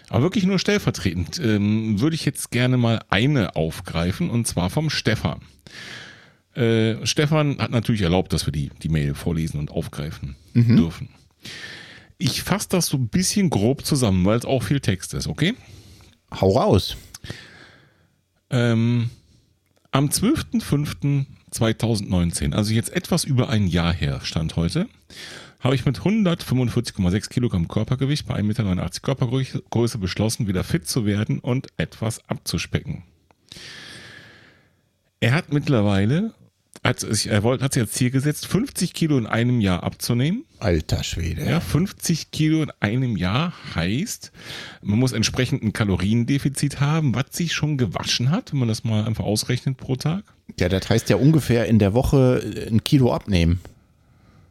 aber 0.09 0.23
wirklich 0.23 0.45
nur 0.45 0.59
stellvertretend, 0.59 1.38
ähm, 1.45 2.00
würde 2.00 2.14
ich 2.14 2.25
jetzt 2.25 2.50
gerne 2.50 2.79
mal 2.79 3.02
eine 3.11 3.55
aufgreifen 3.55 4.31
und 4.31 4.47
zwar 4.47 4.71
vom 4.71 4.88
Stefan. 4.88 5.43
Äh, 6.55 7.05
Stefan 7.05 7.59
hat 7.59 7.71
natürlich 7.71 8.00
erlaubt, 8.00 8.33
dass 8.33 8.47
wir 8.47 8.52
die, 8.52 8.71
die 8.83 8.88
Mail 8.88 9.14
vorlesen 9.14 9.61
und 9.61 9.71
aufgreifen 9.71 10.37
dürfen. 10.55 11.11
Ich 12.25 12.45
fasse 12.45 12.69
das 12.69 12.87
so 12.87 12.99
ein 12.99 13.09
bisschen 13.09 13.50
grob 13.50 13.85
zusammen, 13.85 14.25
weil 14.25 14.38
es 14.38 14.45
auch 14.45 14.62
viel 14.62 14.79
Text 14.79 15.12
ist, 15.12 15.26
okay? 15.26 15.55
Hau 16.31 16.57
raus. 16.57 16.97
Ähm, 18.49 19.11
am 19.91 20.07
12.05.2019, 20.07 22.55
also 22.55 22.73
jetzt 22.73 22.91
etwas 22.91 23.25
über 23.25 23.49
ein 23.49 23.67
Jahr 23.67 23.93
her, 23.93 24.21
stand 24.23 24.55
heute, 24.55 24.87
habe 25.59 25.75
ich 25.75 25.85
mit 25.85 25.99
145,6 25.99 27.29
Kilogramm 27.29 27.67
Körpergewicht 27.67 28.29
bei 28.29 28.37
1,89 28.37 28.43
Meter 28.45 28.91
Körpergröße 29.02 29.99
beschlossen, 29.99 30.47
wieder 30.47 30.62
fit 30.62 30.87
zu 30.87 31.05
werden 31.05 31.41
und 31.41 31.71
etwas 31.76 32.21
abzuspecken. 32.29 33.02
Er 35.19 35.35
hat 35.35 35.52
mittlerweile 35.52 36.35
hat, 36.85 37.01
sich- 37.01 37.29
er 37.29 37.43
wollte, 37.43 37.65
hat 37.65 37.73
sich 37.75 37.83
als 37.83 37.93
Ziel 37.93 38.11
gesetzt, 38.11 38.47
50 38.47 38.93
Kilo 38.93 39.17
in 39.19 39.27
einem 39.27 39.61
Jahr 39.61 39.83
abzunehmen. 39.83 40.45
Alter 40.59 41.03
Schwede. 41.05 41.45
Ja, 41.49 41.61
50 41.61 42.31
Kilo 42.31 42.62
in 42.62 42.73
einem 42.81 43.17
Jahr 43.17 43.53
heißt, 43.75 44.33
man 44.83 44.99
muss 44.99 45.12
entsprechend 45.12 45.62
ein 45.62 45.73
Kaloriendefizit 45.73 46.81
haben, 46.81 47.15
was 47.15 47.27
sich 47.31 47.53
schon 47.53 47.79
gewaschen 47.79 48.31
hat, 48.31 48.53
wenn 48.53 48.59
man 48.61 48.69
das 48.69 48.85
mal 48.85 49.05
einfach 49.05 49.25
ausrechnet 49.25 49.77
pro 49.77 49.97
Tag. 49.97 50.25
Ja, 50.59 50.69
das 50.69 50.89
heißt 50.91 51.09
ja 51.09 51.17
ungefähr 51.17 51.67
in 51.67 51.79
der 51.79 51.95
Woche 51.95 52.43
äh, 52.57 52.69
ein 52.69 52.83
Kilo 52.85 53.12
abnehmen. 53.15 53.61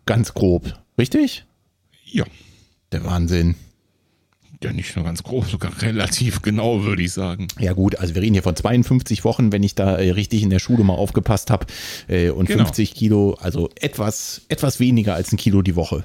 Ganz 0.06 0.34
grob. 0.34 0.74
Richtig? 0.98 1.46
Ja. 2.06 2.26
Der 2.92 3.04
Wahnsinn. 3.06 3.56
Ja, 4.64 4.72
nicht 4.72 4.96
nur 4.96 5.06
ganz 5.06 5.24
grob, 5.24 5.46
sogar 5.46 5.82
relativ 5.82 6.42
genau, 6.44 6.84
würde 6.84 7.02
ich 7.02 7.12
sagen. 7.14 7.48
Ja 7.60 7.74
gut, 7.74 7.96
also 7.96 8.14
wir 8.14 8.22
reden 8.22 8.34
hier 8.34 8.44
von 8.44 8.56
52 8.56 9.24
Wochen, 9.24 9.52
wenn 9.52 9.64
ich 9.64 9.74
da 9.76 9.98
äh, 9.98 10.12
richtig 10.12 10.44
in 10.44 10.50
der 10.52 10.60
Schule 10.60 10.84
mal 10.84 10.94
aufgepasst 10.94 11.50
habe. 11.50 11.66
Äh, 12.08 12.30
und 12.30 12.46
Genau. 12.48 12.66
50 12.66 12.94
Kilo, 12.94 13.38
also 13.42 13.70
etwas, 13.80 14.42
etwas 14.50 14.80
weniger 14.80 15.16
als 15.16 15.32
ein 15.32 15.38
Kilo 15.38 15.62
die 15.62 15.76
Woche. 15.76 16.04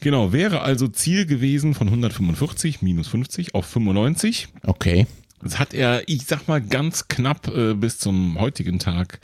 Genau, 0.00 0.32
wäre 0.32 0.62
also 0.62 0.88
Ziel 0.88 1.26
gewesen 1.26 1.74
von 1.74 1.86
145 1.88 2.80
minus 2.82 3.08
50 3.08 3.54
auf 3.54 3.66
95. 3.66 4.48
Okay. 4.64 5.06
Das 5.42 5.58
hat 5.58 5.72
er, 5.74 6.02
ich 6.08 6.24
sag 6.26 6.48
mal, 6.48 6.60
ganz 6.60 7.06
knapp 7.08 7.48
äh, 7.54 7.74
bis 7.74 7.98
zum 7.98 8.38
heutigen 8.40 8.78
Tag 8.78 9.20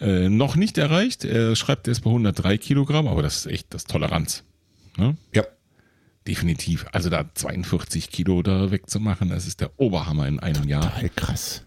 äh, 0.00 0.28
noch 0.28 0.54
nicht 0.56 0.78
erreicht. 0.78 1.24
Er 1.24 1.56
schreibt, 1.56 1.88
er 1.88 1.92
ist 1.92 2.00
bei 2.02 2.10
103 2.10 2.58
Kilogramm, 2.58 3.08
aber 3.08 3.22
das 3.22 3.38
ist 3.38 3.46
echt 3.46 3.66
das 3.74 3.84
Toleranz. 3.84 4.44
Ne? 4.96 5.16
Ja. 5.34 5.44
Definitiv. 6.26 6.86
Also 6.92 7.10
da 7.10 7.24
42 7.34 8.10
Kilo 8.10 8.42
da 8.42 8.70
wegzumachen, 8.70 9.28
das 9.28 9.46
ist 9.46 9.60
der 9.60 9.70
Oberhammer 9.78 10.28
in 10.28 10.38
einem 10.38 10.68
Jahr. 10.68 10.82
Total 10.94 11.08
krass. 11.10 11.64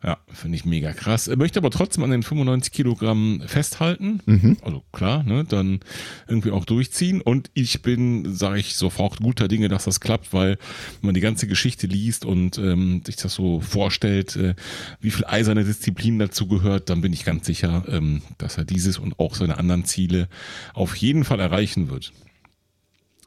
Ja, 0.00 0.16
finde 0.28 0.54
ich 0.54 0.64
mega 0.64 0.92
krass. 0.92 1.26
Er 1.26 1.36
möchte 1.36 1.58
aber 1.58 1.70
trotzdem 1.70 2.04
an 2.04 2.12
den 2.12 2.22
95 2.22 2.72
Kilogramm 2.72 3.42
festhalten. 3.44 4.20
Also 4.62 4.84
klar, 4.92 5.24
ne, 5.24 5.44
dann 5.44 5.80
irgendwie 6.28 6.52
auch 6.52 6.64
durchziehen. 6.64 7.20
Und 7.20 7.50
ich 7.52 7.82
bin, 7.82 8.32
sage 8.32 8.60
ich 8.60 8.76
sofort, 8.76 9.18
guter 9.18 9.48
Dinge, 9.48 9.66
dass 9.66 9.86
das 9.86 9.98
klappt, 9.98 10.32
weil 10.32 10.56
man 11.00 11.14
die 11.14 11.20
ganze 11.20 11.48
Geschichte 11.48 11.88
liest 11.88 12.24
und 12.24 12.58
ähm, 12.58 13.02
sich 13.04 13.16
das 13.16 13.34
so 13.34 13.60
vorstellt, 13.60 14.36
äh, 14.36 14.54
wie 15.00 15.10
viel 15.10 15.24
eiserne 15.24 15.64
Disziplin 15.64 16.20
dazu 16.20 16.46
gehört, 16.46 16.90
dann 16.90 17.00
bin 17.00 17.12
ich 17.12 17.24
ganz 17.24 17.46
sicher, 17.46 17.82
ähm, 17.88 18.22
dass 18.38 18.56
er 18.56 18.64
dieses 18.64 18.98
und 18.98 19.18
auch 19.18 19.34
seine 19.34 19.58
anderen 19.58 19.84
Ziele 19.84 20.28
auf 20.74 20.94
jeden 20.94 21.24
Fall 21.24 21.40
erreichen 21.40 21.90
wird. 21.90 22.12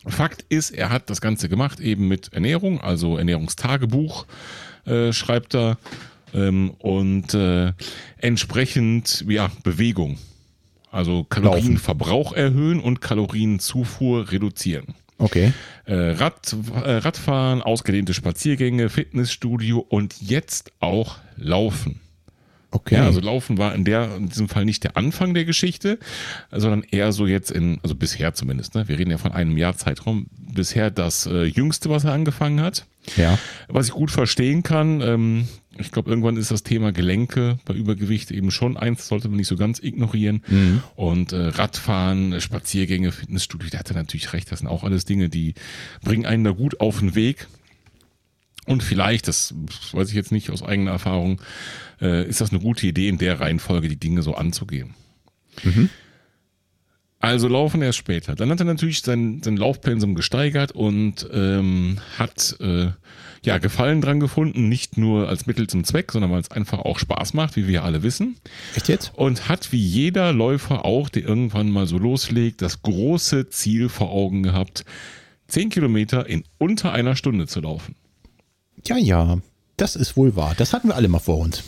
Fakt 0.07 0.45
ist, 0.49 0.71
er 0.71 0.89
hat 0.89 1.09
das 1.09 1.21
Ganze 1.21 1.47
gemacht 1.49 1.79
eben 1.79 2.07
mit 2.07 2.33
Ernährung, 2.33 2.81
also 2.81 3.17
Ernährungstagebuch 3.17 4.25
äh, 4.85 5.13
schreibt 5.13 5.55
er 5.55 5.77
ähm, 6.33 6.71
und 6.79 7.33
äh, 7.33 7.73
entsprechend 8.17 9.25
ja 9.27 9.51
Bewegung, 9.63 10.17
also 10.91 11.23
Kalorienverbrauch 11.23 12.33
erhöhen 12.33 12.79
und 12.79 13.01
Kalorienzufuhr 13.01 14.31
reduzieren. 14.31 14.95
Okay. 15.19 15.53
Äh, 15.85 15.93
Rad, 15.93 16.55
äh, 16.83 16.93
Radfahren, 16.93 17.61
ausgedehnte 17.61 18.15
Spaziergänge, 18.15 18.89
Fitnessstudio 18.89 19.79
und 19.79 20.19
jetzt 20.19 20.71
auch 20.79 21.17
Laufen. 21.35 22.01
Okay. 22.71 22.95
Ja, 22.95 23.05
also 23.05 23.19
Laufen 23.19 23.57
war 23.57 23.75
in 23.75 23.83
der, 23.83 24.15
in 24.15 24.29
diesem 24.29 24.47
Fall 24.47 24.63
nicht 24.63 24.83
der 24.85 24.95
Anfang 24.95 25.33
der 25.33 25.43
Geschichte, 25.43 25.99
sondern 26.51 26.83
eher 26.83 27.11
so 27.11 27.27
jetzt 27.27 27.51
in, 27.51 27.79
also 27.83 27.95
bisher 27.95 28.33
zumindest, 28.33 28.75
ne? 28.75 28.87
Wir 28.87 28.97
reden 28.97 29.11
ja 29.11 29.17
von 29.17 29.33
einem 29.33 29.57
Jahr 29.57 29.75
Zeitraum, 29.75 30.27
bisher 30.37 30.89
das 30.89 31.25
äh, 31.25 31.43
jüngste, 31.43 31.89
was 31.89 32.05
er 32.05 32.13
angefangen 32.13 32.61
hat. 32.61 32.85
ja. 33.17 33.37
Was 33.67 33.87
ich 33.87 33.93
gut 33.93 34.09
verstehen 34.09 34.63
kann, 34.63 35.01
ähm, 35.01 35.47
ich 35.77 35.91
glaube, 35.91 36.09
irgendwann 36.09 36.37
ist 36.37 36.51
das 36.51 36.63
Thema 36.63 36.91
Gelenke 36.91 37.57
bei 37.65 37.73
Übergewicht 37.73 38.31
eben 38.31 38.51
schon 38.51 38.77
eins, 38.77 39.07
sollte 39.07 39.27
man 39.27 39.37
nicht 39.37 39.47
so 39.47 39.55
ganz 39.55 39.79
ignorieren. 39.79 40.43
Und 40.95 41.33
äh, 41.33 41.37
Radfahren, 41.47 42.39
Spaziergänge, 42.39 43.11
Fitnessstudio, 43.11 43.69
der 43.69 43.79
hatte 43.79 43.93
natürlich 43.93 44.31
recht, 44.33 44.51
das 44.51 44.59
sind 44.59 44.67
auch 44.67 44.83
alles 44.83 45.05
Dinge, 45.05 45.29
die 45.29 45.55
bringen 46.03 46.25
einen 46.25 46.43
da 46.43 46.51
gut 46.51 46.79
auf 46.81 46.99
den 46.99 47.15
Weg. 47.15 47.47
Und 48.67 48.83
vielleicht, 48.83 49.27
das 49.27 49.53
weiß 49.91 50.09
ich 50.09 50.15
jetzt 50.15 50.31
nicht 50.31 50.49
aus 50.51 50.61
eigener 50.61 50.91
Erfahrung, 50.91 51.41
äh, 51.99 52.27
ist 52.27 52.41
das 52.41 52.51
eine 52.51 52.59
gute 52.59 52.85
Idee, 52.87 53.07
in 53.07 53.17
der 53.17 53.39
Reihenfolge 53.39 53.87
die 53.87 53.99
Dinge 53.99 54.21
so 54.21 54.35
anzugehen. 54.35 54.93
Also 57.21 57.47
laufen 57.47 57.83
erst 57.83 57.99
später. 57.99 58.33
Dann 58.33 58.49
hat 58.49 58.59
er 58.59 58.65
natürlich 58.65 59.01
sein, 59.01 59.41
sein 59.43 59.55
Laufpensum 59.55 60.15
gesteigert 60.15 60.71
und 60.71 61.27
ähm, 61.31 61.99
hat 62.17 62.55
äh, 62.59 62.87
ja 63.45 63.59
Gefallen 63.59 64.01
dran 64.01 64.19
gefunden, 64.19 64.69
nicht 64.69 64.97
nur 64.97 65.29
als 65.29 65.45
Mittel 65.45 65.67
zum 65.67 65.83
Zweck, 65.83 66.11
sondern 66.11 66.31
weil 66.31 66.41
es 66.41 66.49
einfach 66.49 66.79
auch 66.79 66.97
Spaß 66.97 67.35
macht, 67.35 67.55
wie 67.55 67.67
wir 67.67 67.83
alle 67.83 68.01
wissen. 68.01 68.37
Echt 68.75 68.87
jetzt? 68.87 69.11
Und 69.15 69.49
hat 69.49 69.71
wie 69.71 69.83
jeder 69.83 70.33
Läufer 70.33 70.83
auch, 70.83 71.09
der 71.09 71.23
irgendwann 71.23 71.69
mal 71.69 71.85
so 71.85 71.99
loslegt, 71.99 72.63
das 72.63 72.81
große 72.81 73.49
Ziel 73.49 73.89
vor 73.89 74.09
Augen 74.09 74.41
gehabt, 74.41 74.83
10 75.47 75.69
Kilometer 75.69 76.27
in 76.27 76.43
unter 76.57 76.91
einer 76.91 77.15
Stunde 77.15 77.45
zu 77.45 77.61
laufen. 77.61 77.95
Ja, 78.87 78.97
ja. 78.97 79.39
Das 79.77 79.95
ist 79.95 80.15
wohl 80.17 80.35
wahr. 80.35 80.53
Das 80.57 80.73
hatten 80.73 80.87
wir 80.89 80.95
alle 80.95 81.07
mal 81.07 81.19
vor 81.19 81.37
uns. 81.39 81.63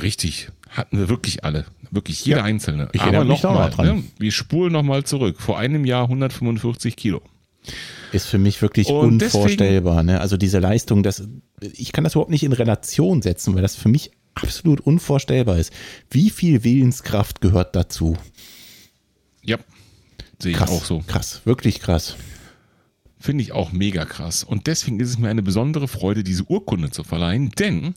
Richtig, 0.00 0.48
hatten 0.68 0.98
wir 0.98 1.08
wirklich 1.08 1.44
alle. 1.44 1.64
Wirklich 1.90 2.24
jeder 2.24 2.38
Ja, 2.38 2.44
Einzelne. 2.44 2.88
ich 2.92 3.00
erinnere 3.00 3.24
mich 3.24 3.40
da 3.40 3.48
noch 3.52 3.58
mal, 3.58 3.70
dran. 3.70 3.96
ne, 3.98 4.04
wir 4.18 4.30
spulen 4.30 4.72
nochmal 4.72 5.04
zurück. 5.04 5.40
Vor 5.40 5.58
einem 5.58 5.84
Jahr 5.84 6.04
145 6.04 6.94
Kilo. 6.96 7.20
Ist 8.12 8.26
für 8.26 8.38
mich 8.38 8.62
wirklich 8.62 8.88
Und 8.88 9.18
deswegen- 9.18 9.42
unvorstellbar. 9.42 10.02
Ne? 10.04 10.20
Also 10.20 10.36
diese 10.36 10.60
Leistung, 10.60 11.02
das, 11.02 11.24
ich 11.60 11.92
kann 11.92 12.04
das 12.04 12.14
überhaupt 12.14 12.30
nicht 12.30 12.44
in 12.44 12.52
Relation 12.52 13.20
setzen, 13.22 13.54
weil 13.54 13.62
das 13.62 13.74
für 13.76 13.88
mich 13.88 14.12
absolut 14.34 14.80
unvorstellbar 14.80 15.58
ist. 15.58 15.72
Wie 16.10 16.30
viel 16.30 16.62
Willenskraft 16.64 17.40
gehört 17.40 17.74
dazu? 17.76 18.16
Ja, 19.44 19.58
sehe 20.38 20.52
ich 20.52 20.56
Krass, 20.56 20.70
auch 20.70 20.84
so. 20.84 21.02
krass, 21.06 21.40
wirklich 21.44 21.80
krass. 21.80 22.14
Finde 23.22 23.42
ich 23.44 23.52
auch 23.52 23.70
mega 23.72 24.06
krass. 24.06 24.44
Und 24.44 24.66
deswegen 24.66 24.98
ist 24.98 25.10
es 25.10 25.18
mir 25.18 25.28
eine 25.28 25.42
besondere 25.42 25.88
Freude, 25.88 26.24
diese 26.24 26.44
Urkunde 26.44 26.90
zu 26.90 27.04
verleihen, 27.04 27.50
denn 27.58 27.94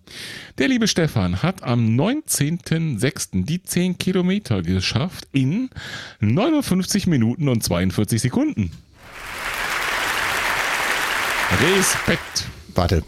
der 0.57 0.67
liebe 0.67 0.85
Stefan 0.89 1.41
hat 1.41 1.63
am 1.63 1.95
19.06. 1.97 3.45
die 3.45 3.63
10 3.63 3.97
Kilometer 3.97 4.61
geschafft 4.61 5.29
in 5.31 5.69
59 6.19 7.07
Minuten 7.07 7.47
und 7.47 7.63
42 7.63 8.21
Sekunden. 8.21 8.71
Respekt. 11.77 12.47
Warte. 12.75 13.03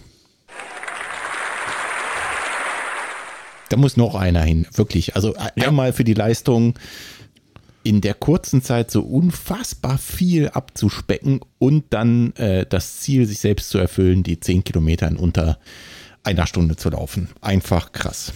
Da 3.69 3.77
muss 3.77 3.97
noch 3.97 4.15
einer 4.15 4.43
hin, 4.43 4.67
wirklich. 4.73 5.15
Also 5.15 5.33
Ja. 5.55 5.67
einmal 5.67 5.91
für 5.91 6.03
die 6.03 6.13
Leistung 6.13 6.75
in 7.85 8.01
der 8.01 8.15
kurzen 8.15 8.61
Zeit 8.63 8.89
so 8.89 9.01
unfassbar 9.03 9.97
viel 9.99 10.49
abzuspecken 10.49 11.39
und 11.59 11.85
dann 11.91 12.33
äh, 12.35 12.65
das 12.67 12.99
Ziel, 12.99 13.25
sich 13.27 13.39
selbst 13.39 13.69
zu 13.69 13.77
erfüllen, 13.77 14.23
die 14.23 14.39
10 14.39 14.63
Kilometer 14.63 15.07
in 15.07 15.17
unter 15.17 15.59
einer 16.23 16.47
Stunde 16.47 16.75
zu 16.75 16.89
laufen. 16.89 17.29
Einfach 17.41 17.91
krass. 17.91 18.33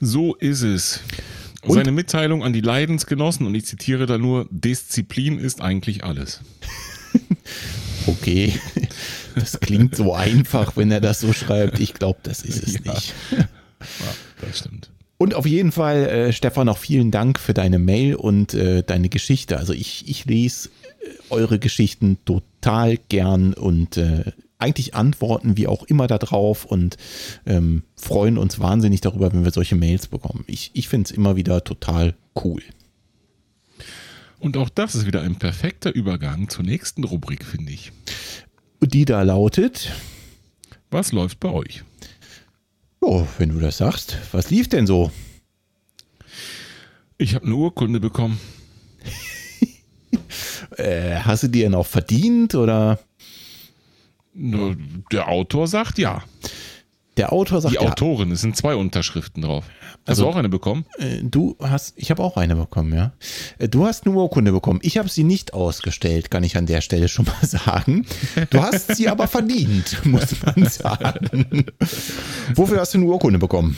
So 0.00 0.34
ist 0.36 0.62
es. 0.62 1.00
Und- 1.62 1.74
Seine 1.74 1.92
Mitteilung 1.92 2.42
an 2.44 2.52
die 2.52 2.60
Leidensgenossen, 2.60 3.46
und 3.46 3.54
ich 3.54 3.66
zitiere 3.66 4.06
da 4.06 4.18
nur, 4.18 4.46
Disziplin 4.50 5.38
ist 5.38 5.60
eigentlich 5.60 6.04
alles. 6.04 6.40
Okay. 8.06 8.52
Das 9.36 9.60
klingt 9.60 9.94
so 9.94 10.12
einfach, 10.12 10.76
wenn 10.76 10.90
er 10.90 11.00
das 11.00 11.20
so 11.20 11.32
schreibt. 11.32 11.78
Ich 11.78 11.94
glaube, 11.94 12.18
das 12.24 12.42
ist 12.42 12.66
es 12.66 12.72
Ja. 12.84 12.92
nicht. 12.94 13.14
Ja, 13.30 13.46
das 14.40 14.58
stimmt. 14.58 14.90
Und 15.22 15.34
auf 15.34 15.46
jeden 15.46 15.70
Fall, 15.70 16.06
äh, 16.06 16.32
Stefan, 16.32 16.68
auch 16.68 16.78
vielen 16.78 17.12
Dank 17.12 17.38
für 17.38 17.54
deine 17.54 17.78
Mail 17.78 18.16
und 18.16 18.54
äh, 18.54 18.82
deine 18.82 19.08
Geschichte. 19.08 19.56
Also 19.56 19.72
ich, 19.72 20.08
ich 20.08 20.24
lese 20.24 20.68
äh, 20.68 21.10
eure 21.30 21.60
Geschichten 21.60 22.18
total 22.24 22.96
gern 23.08 23.54
und 23.54 23.98
äh, 23.98 24.32
eigentlich 24.58 24.96
antworten 24.96 25.56
wir 25.56 25.70
auch 25.70 25.84
immer 25.84 26.08
darauf 26.08 26.64
und 26.64 26.96
ähm, 27.46 27.84
freuen 27.94 28.36
uns 28.36 28.58
wahnsinnig 28.58 29.00
darüber, 29.00 29.32
wenn 29.32 29.44
wir 29.44 29.52
solche 29.52 29.76
Mails 29.76 30.08
bekommen. 30.08 30.42
Ich, 30.48 30.72
ich 30.74 30.88
finde 30.88 31.10
es 31.10 31.16
immer 31.16 31.36
wieder 31.36 31.62
total 31.62 32.16
cool. 32.42 32.60
Und 34.40 34.56
auch 34.56 34.70
das 34.70 34.96
ist 34.96 35.06
wieder 35.06 35.22
ein 35.22 35.36
perfekter 35.36 35.94
Übergang 35.94 36.48
zur 36.48 36.64
nächsten 36.64 37.04
Rubrik, 37.04 37.44
finde 37.44 37.70
ich. 37.70 37.92
Die 38.80 39.04
da 39.04 39.22
lautet, 39.22 39.92
Was 40.90 41.12
läuft 41.12 41.38
bei 41.38 41.50
euch? 41.50 41.84
Oh, 43.02 43.26
wenn 43.38 43.50
du 43.50 43.60
das 43.60 43.78
sagst, 43.78 44.16
was 44.32 44.50
lief 44.50 44.68
denn 44.68 44.86
so? 44.86 45.10
Ich 47.18 47.34
habe 47.34 47.44
eine 47.46 47.54
Urkunde 47.54 48.00
bekommen. 48.00 48.40
Äh, 50.78 51.16
hast 51.16 51.42
du 51.42 51.48
die 51.48 51.60
denn 51.60 51.74
auch 51.74 51.86
verdient 51.86 52.54
oder 52.54 52.98
Der 54.32 55.28
Autor 55.28 55.66
sagt 55.66 55.98
ja. 55.98 56.22
Der 57.16 57.32
Autor 57.32 57.60
sagt, 57.60 57.74
Die 57.74 57.78
Autorin, 57.78 58.30
es 58.32 58.40
sind 58.40 58.56
zwei 58.56 58.74
Unterschriften 58.74 59.42
drauf. 59.42 59.64
Hast 59.66 60.08
Also- 60.08 60.22
du 60.24 60.28
auch 60.30 60.36
eine 60.36 60.48
bekommen? 60.48 60.84
Äh, 60.98 61.18
Du 61.22 61.56
hast, 61.60 61.92
ich 61.96 62.10
habe 62.10 62.22
auch 62.22 62.36
eine 62.36 62.56
bekommen, 62.56 62.94
ja. 62.94 63.12
Äh, 63.58 63.68
Du 63.68 63.84
hast 63.86 64.06
eine 64.06 64.14
Urkunde 64.14 64.50
bekommen. 64.52 64.80
Ich 64.82 64.96
habe 64.98 65.08
sie 65.08 65.22
nicht 65.24 65.52
ausgestellt, 65.54 66.30
kann 66.30 66.42
ich 66.42 66.56
an 66.56 66.66
der 66.66 66.80
Stelle 66.80 67.08
schon 67.08 67.26
mal 67.26 67.34
sagen. 67.46 68.06
Du 68.50 68.60
hast 68.62 68.96
sie 68.96 69.08
aber 69.08 69.28
verdient, 69.28 69.98
muss 70.06 70.34
man 70.44 70.66
sagen. 70.68 71.66
Wofür 72.54 72.80
hast 72.80 72.94
du 72.94 72.98
eine 72.98 73.06
Urkunde 73.06 73.38
bekommen? 73.38 73.76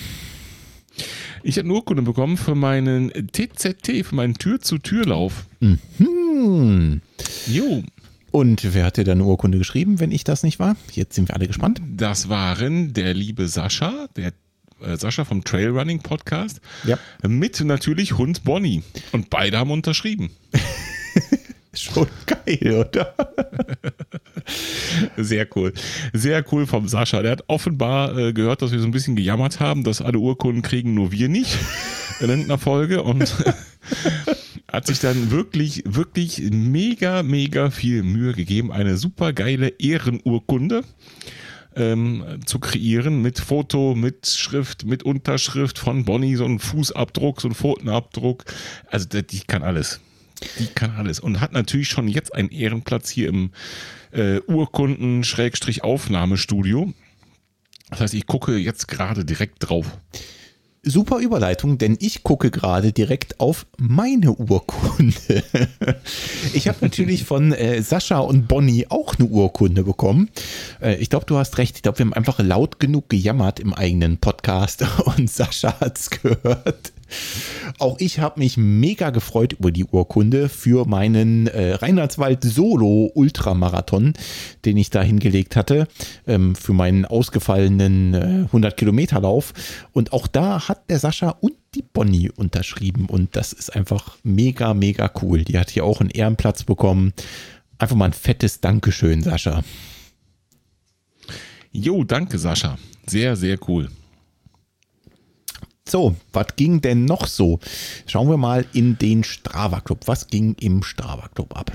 Ich 1.42 1.58
habe 1.58 1.66
eine 1.66 1.74
Urkunde 1.74 2.02
bekommen 2.02 2.36
für 2.38 2.54
meinen 2.54 3.10
TZT, 3.32 4.02
für 4.06 4.14
meinen 4.14 4.34
Tür-zu-Tür-Lauf. 4.34 5.44
Hm. 5.60 7.00
Jo, 7.46 7.82
Und 8.34 8.74
wer 8.74 8.86
hat 8.86 8.96
dir 8.96 9.04
dann 9.04 9.18
eine 9.20 9.28
Urkunde 9.28 9.58
geschrieben, 9.58 10.00
wenn 10.00 10.10
ich 10.10 10.24
das 10.24 10.42
nicht 10.42 10.58
war? 10.58 10.74
Jetzt 10.90 11.14
sind 11.14 11.28
wir 11.28 11.36
alle 11.36 11.46
gespannt. 11.46 11.80
das 11.88 12.28
waren 12.28 12.92
der 12.92 13.14
liebe 13.14 13.46
Sascha, 13.46 14.08
der 14.16 14.32
äh, 14.80 14.96
Sascha 14.96 15.24
vom 15.24 15.44
Trailrunning 15.44 16.00
Podcast, 16.00 16.60
Ja. 16.82 16.98
mit 17.24 17.60
natürlich 17.60 18.18
Hund 18.18 18.42
Bonnie. 18.42 18.82
Und 19.12 19.30
beide 19.30 19.58
haben 19.58 19.70
unterschrieben. 19.70 20.30
Schon 21.74 22.08
geil, 22.26 22.84
oder? 22.90 23.14
Sehr 25.16 25.46
cool. 25.54 25.72
Sehr 26.12 26.44
cool 26.52 26.66
vom 26.66 26.88
Sascha. 26.88 27.22
Der 27.22 27.30
hat 27.30 27.44
offenbar 27.46 28.18
äh, 28.18 28.32
gehört, 28.32 28.62
dass 28.62 28.72
wir 28.72 28.80
so 28.80 28.86
ein 28.86 28.90
bisschen 28.90 29.14
gejammert 29.14 29.60
haben, 29.60 29.84
dass 29.84 30.00
alle 30.02 30.18
Urkunden 30.18 30.62
kriegen, 30.62 30.94
nur 30.94 31.12
wir 31.12 31.28
nicht 31.28 31.56
in 32.20 32.28
irgendeiner 32.28 32.58
Folge 32.58 33.02
und 33.02 33.34
hat 34.72 34.86
sich 34.86 35.00
dann 35.00 35.30
wirklich, 35.30 35.82
wirklich 35.86 36.42
mega, 36.50 37.22
mega 37.22 37.70
viel 37.70 38.02
Mühe 38.02 38.32
gegeben, 38.32 38.72
eine 38.72 38.96
super 38.96 39.32
geile 39.32 39.68
Ehrenurkunde 39.68 40.82
ähm, 41.76 42.40
zu 42.44 42.58
kreieren 42.58 43.22
mit 43.22 43.38
Foto, 43.38 43.94
mit 43.94 44.26
Schrift, 44.26 44.84
mit 44.84 45.02
Unterschrift 45.02 45.78
von 45.78 46.04
Bonnie, 46.04 46.36
so 46.36 46.44
ein 46.44 46.58
Fußabdruck, 46.58 47.40
so 47.40 47.48
ein 47.48 47.54
Pfotenabdruck. 47.54 48.44
Also 48.88 49.08
die 49.08 49.40
kann 49.40 49.62
alles. 49.62 50.00
Die 50.58 50.66
kann 50.66 50.90
alles. 50.92 51.20
Und 51.20 51.40
hat 51.40 51.52
natürlich 51.52 51.88
schon 51.88 52.08
jetzt 52.08 52.34
einen 52.34 52.50
Ehrenplatz 52.50 53.08
hier 53.08 53.28
im 53.28 53.52
äh, 54.12 54.40
Urkunden-Aufnahmestudio. 54.46 56.92
Das 57.90 58.00
heißt, 58.00 58.14
ich 58.14 58.26
gucke 58.26 58.56
jetzt 58.56 58.88
gerade 58.88 59.24
direkt 59.24 59.68
drauf. 59.68 59.98
Super 60.84 61.18
Überleitung, 61.18 61.78
denn 61.78 61.96
ich 62.00 62.22
gucke 62.22 62.50
gerade 62.50 62.92
direkt 62.92 63.40
auf 63.40 63.66
meine 63.76 64.32
Urkunde. 64.32 65.42
Ich 66.52 66.68
habe 66.68 66.78
natürlich 66.82 67.24
von 67.24 67.52
äh, 67.52 67.82
Sascha 67.82 68.18
und 68.18 68.46
Bonnie 68.48 68.86
auch 68.88 69.16
eine 69.18 69.28
Urkunde 69.28 69.82
bekommen. 69.82 70.30
Äh, 70.80 70.96
ich 70.96 71.10
glaube, 71.10 71.26
du 71.26 71.36
hast 71.36 71.58
recht. 71.58 71.76
Ich 71.76 71.82
glaube, 71.82 71.98
wir 71.98 72.06
haben 72.06 72.12
einfach 72.12 72.38
laut 72.38 72.78
genug 72.78 73.08
gejammert 73.08 73.60
im 73.60 73.72
eigenen 73.74 74.18
Podcast 74.18 74.84
und 75.04 75.28
Sascha 75.30 75.80
hat's 75.80 76.10
gehört. 76.10 76.93
Auch 77.78 77.98
ich 77.98 78.18
habe 78.18 78.40
mich 78.40 78.56
mega 78.56 79.10
gefreut 79.10 79.54
über 79.54 79.72
die 79.72 79.84
Urkunde 79.84 80.48
für 80.48 80.86
meinen 80.86 81.46
äh, 81.46 81.74
Rheinlandswald 81.74 82.44
Solo 82.44 83.10
Ultramarathon, 83.14 84.14
den 84.64 84.76
ich 84.76 84.90
da 84.90 85.02
hingelegt 85.02 85.56
hatte, 85.56 85.88
ähm, 86.26 86.54
für 86.54 86.72
meinen 86.72 87.04
ausgefallenen 87.04 88.14
äh, 88.14 88.44
100 88.46 88.76
Kilometer 88.76 89.20
Lauf. 89.20 89.52
Und 89.92 90.12
auch 90.12 90.26
da 90.26 90.68
hat 90.68 90.90
der 90.90 90.98
Sascha 90.98 91.30
und 91.40 91.54
die 91.74 91.82
Bonnie 91.82 92.30
unterschrieben 92.30 93.06
und 93.06 93.36
das 93.36 93.52
ist 93.52 93.74
einfach 93.74 94.16
mega, 94.22 94.74
mega 94.74 95.10
cool. 95.22 95.42
Die 95.44 95.58
hat 95.58 95.70
hier 95.70 95.84
auch 95.84 96.00
einen 96.00 96.10
Ehrenplatz 96.10 96.64
bekommen. 96.64 97.12
Einfach 97.78 97.96
mal 97.96 98.06
ein 98.06 98.12
fettes 98.12 98.60
Dankeschön, 98.60 99.22
Sascha. 99.22 99.62
Jo, 101.72 102.04
danke 102.04 102.38
Sascha. 102.38 102.78
Sehr, 103.06 103.34
sehr 103.34 103.58
cool. 103.68 103.90
So, 105.86 106.16
was 106.32 106.46
ging 106.56 106.80
denn 106.80 107.04
noch 107.04 107.26
so? 107.26 107.60
Schauen 108.06 108.28
wir 108.30 108.38
mal 108.38 108.64
in 108.72 108.96
den 108.96 109.22
Strava 109.22 109.80
Club. 109.80 110.00
Was 110.06 110.28
ging 110.28 110.54
im 110.58 110.82
Strava 110.82 111.28
Club 111.28 111.54
ab? 111.56 111.72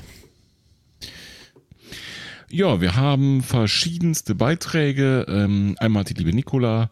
Ja, 2.49 2.81
wir 2.81 2.95
haben 2.95 3.43
verschiedenste 3.43 4.33
Beiträge. 4.33 5.27
Ähm, 5.29 5.75
einmal 5.79 6.01
hat 6.01 6.09
die 6.09 6.15
liebe 6.15 6.33
Nicola 6.33 6.89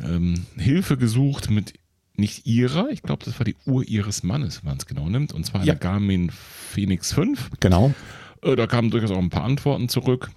ähm, 0.00 0.46
Hilfe 0.56 0.96
gesucht 0.96 1.50
mit 1.50 1.72
nicht 2.14 2.46
ihrer, 2.46 2.90
ich 2.90 3.02
glaube, 3.02 3.24
das 3.24 3.38
war 3.40 3.44
die 3.44 3.56
Uhr 3.66 3.82
ihres 3.88 4.22
Mannes, 4.22 4.62
wenn 4.62 4.68
man 4.70 4.78
es 4.78 4.86
genau 4.86 5.08
nimmt, 5.08 5.32
und 5.32 5.44
zwar 5.44 5.64
Ja. 5.64 5.72
eine 5.72 5.80
Garmin 5.80 6.30
Phoenix 6.30 7.12
5. 7.12 7.50
Genau. 7.58 7.94
Äh, 8.42 8.54
da 8.54 8.68
kamen 8.68 8.90
durchaus 8.90 9.10
auch 9.10 9.18
ein 9.18 9.30
paar 9.30 9.44
Antworten 9.44 9.88
zurück. 9.88 10.30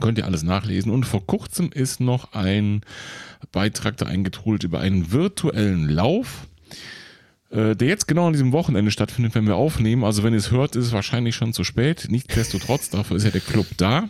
Könnt 0.00 0.18
ihr 0.18 0.24
alles 0.24 0.42
nachlesen. 0.42 0.90
Und 0.90 1.04
vor 1.04 1.26
kurzem 1.26 1.70
ist 1.72 2.00
noch 2.00 2.32
ein 2.32 2.82
Beitrag 3.50 3.96
da 3.96 4.06
eingetrudelt 4.06 4.64
über 4.64 4.80
einen 4.80 5.12
virtuellen 5.12 5.88
Lauf, 5.88 6.46
äh, 7.50 7.76
der 7.76 7.88
jetzt 7.88 8.08
genau 8.08 8.26
an 8.26 8.32
diesem 8.32 8.52
Wochenende 8.52 8.90
stattfindet, 8.90 9.34
wenn 9.34 9.46
wir 9.46 9.56
aufnehmen. 9.56 10.04
Also 10.04 10.22
wenn 10.22 10.32
ihr 10.32 10.38
es 10.38 10.50
hört, 10.50 10.76
ist 10.76 10.86
es 10.86 10.92
wahrscheinlich 10.92 11.34
schon 11.34 11.52
zu 11.52 11.64
spät. 11.64 12.06
Nichtsdestotrotz, 12.08 12.90
dafür 12.90 13.16
ist 13.16 13.24
ja 13.24 13.30
der 13.30 13.40
Club 13.40 13.66
da, 13.76 14.08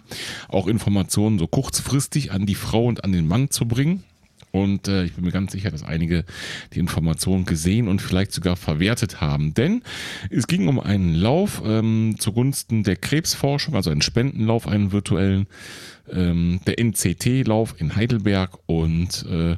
auch 0.49 0.69
Informationen 0.69 1.39
so 1.39 1.47
kurzfristig 1.47 2.33
an 2.33 2.47
die 2.47 2.55
Frau 2.55 2.87
und 2.87 3.05
an 3.05 3.13
den 3.13 3.27
Mann 3.27 3.51
zu 3.51 3.67
bringen. 3.67 4.05
Und 4.53 4.87
äh, 4.87 5.05
ich 5.05 5.15
bin 5.15 5.25
mir 5.25 5.33
ganz 5.33 5.53
sicher, 5.53 5.71
dass 5.71 5.83
einige 5.83 6.25
die 6.75 6.79
Informationen 6.79 7.47
gesehen 7.47 7.89
und 7.89 8.03
vielleicht 8.03 8.33
sogar 8.33 8.55
verwertet 8.55 9.21
haben. 9.21 9.55
Denn 9.55 9.83
es 10.31 10.47
ging 10.47 10.69
um 10.69 10.79
einen 10.79 11.15
Lauf 11.15 11.63
ähm, 11.65 12.17
zugunsten 12.19 12.85
der 12.85 12.97
Krebsforschung, 12.97 13.75
also 13.75 13.91
einen 13.91 14.03
Spendenlauf, 14.03 14.69
einen 14.69 14.93
virtuellen, 14.93 15.47
ähm, 16.11 16.61
der 16.67 16.79
NCT-Lauf 16.79 17.77
in 17.79 17.97
Heidelberg. 17.97 18.59
Und 18.67 19.25
äh, 19.27 19.57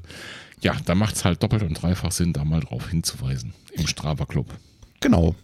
ja, 0.61 0.76
da 0.85 0.94
macht 0.94 1.16
es 1.16 1.24
halt 1.24 1.42
doppelt 1.42 1.64
und 1.64 1.74
dreifach 1.74 2.12
Sinn, 2.12 2.33
da 2.33 2.44
mal 2.44 2.61
drauf 2.61 2.88
hinzuweisen 2.88 3.52
im 3.72 3.88
Strava 3.88 4.26
Club. 4.26 4.46
Genau. 5.00 5.35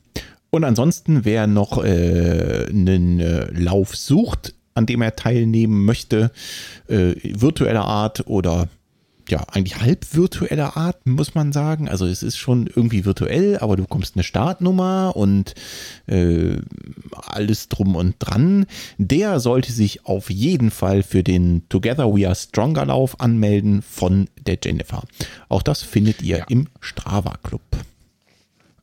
Und 0.51 0.65
ansonsten, 0.65 1.25
wer 1.25 1.47
noch 1.49 1.83
äh, 1.83 2.67
einen 2.69 3.19
äh, 3.19 3.51
Lauf 3.53 3.97
sucht, 3.97 4.55
an 4.75 4.87
dem 4.87 5.03
er 5.03 5.17
teilnehmen 5.17 5.85
möchte, 5.85 6.31
äh, 6.89 7.15
virtueller 7.23 7.85
Art 7.85 8.27
oder 8.27 8.69
ja, 9.31 9.45
eigentlich 9.53 9.81
halb 9.81 10.07
virtueller 10.15 10.77
Art, 10.77 11.07
muss 11.07 11.35
man 11.35 11.53
sagen. 11.53 11.89
Also 11.89 12.07
es 12.07 12.23
ist 12.23 12.37
schon 12.37 12.67
irgendwie 12.67 13.05
virtuell, 13.05 13.59
aber 13.59 13.77
du 13.77 13.83
bekommst 13.85 14.17
eine 14.17 14.25
Startnummer 14.25 15.13
und 15.17 15.55
äh, 16.07 16.57
alles 17.13 17.69
drum 17.69 17.97
und 17.97 18.17
dran. 18.19 18.67
Der 18.99 19.41
sollte 19.41 19.73
sich 19.73 20.05
auf 20.07 20.31
jeden 20.31 20.71
Fall 20.71 21.03
für 21.03 21.23
den 21.23 21.63
Together 21.69 22.13
We 22.15 22.27
Are 22.27 22.35
Stronger 22.37 22.87
Lauf 22.87 23.21
anmelden 23.21 23.83
von 23.83 24.29
der 24.47 24.59
Jennifer. 24.63 25.05
Auch 25.49 25.63
das 25.63 25.83
findet 25.83 26.23
ihr 26.23 26.39
Ja. 26.39 26.45
im 26.49 26.67
Strava 26.81 27.37
Club. 27.43 27.63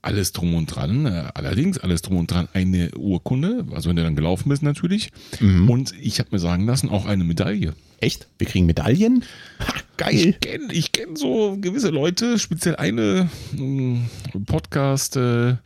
Alles 0.03 0.31
drum 0.31 0.53
und 0.55 0.67
dran, 0.67 1.05
äh, 1.05 1.25
allerdings 1.33 1.79
alles 1.79 2.01
drum 2.01 2.17
und 2.17 2.31
dran 2.31 2.47
eine 2.53 2.91
Urkunde, 2.95 3.65
also 3.73 3.89
wenn 3.89 3.97
du 3.97 4.03
dann 4.03 4.15
gelaufen 4.15 4.47
bist 4.47 4.63
natürlich. 4.63 5.11
Und 5.41 5.93
ich 5.99 6.19
habe 6.19 6.29
mir 6.31 6.39
sagen 6.39 6.65
lassen, 6.65 6.87
auch 6.89 7.05
eine 7.05 7.25
Medaille. 7.25 7.73
Echt? 7.99 8.27
Wir 8.37 8.47
kriegen 8.47 8.67
Medaillen? 8.67 9.25
Ha, 9.59 9.73
geil. 9.97 10.15
Ich 10.15 10.39
kenne 10.39 10.73
ich 10.73 10.91
kenn 10.91 11.15
so 11.15 11.57
gewisse 11.59 11.89
Leute, 11.89 12.39
speziell 12.39 12.75
eine 12.75 13.29
ähm, 13.57 14.05
Podcast-Gästin, 14.45 15.57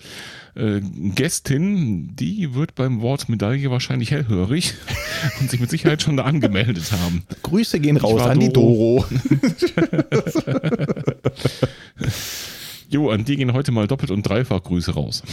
äh, 0.56 0.82
Gästin, 1.14 2.16
die 2.16 2.56
wird 2.56 2.76
beim 2.76 3.02
Wort 3.02 3.30
Medaille 3.30 3.70
wahrscheinlich 3.70 4.12
hellhörig 4.12 4.74
und 5.40 5.50
sich 5.52 5.60
mit 5.60 5.70
Sicherheit 5.70 6.02
schon 6.02 6.18
da 6.18 6.24
angemeldet 6.24 6.92
haben. 6.92 7.24
Grüße 7.44 7.80
gehen 7.80 7.98
raus 7.98 8.22
an 8.22 8.40
die 8.40 8.52
Doro. 8.52 9.06
Jo, 12.92 13.10
an 13.10 13.24
die 13.24 13.38
gehen 13.38 13.54
heute 13.54 13.72
mal 13.72 13.88
doppelt 13.88 14.12
und 14.12 14.24
dreifach 14.24 14.62
Grüße 14.64 14.94
raus. 14.94 15.24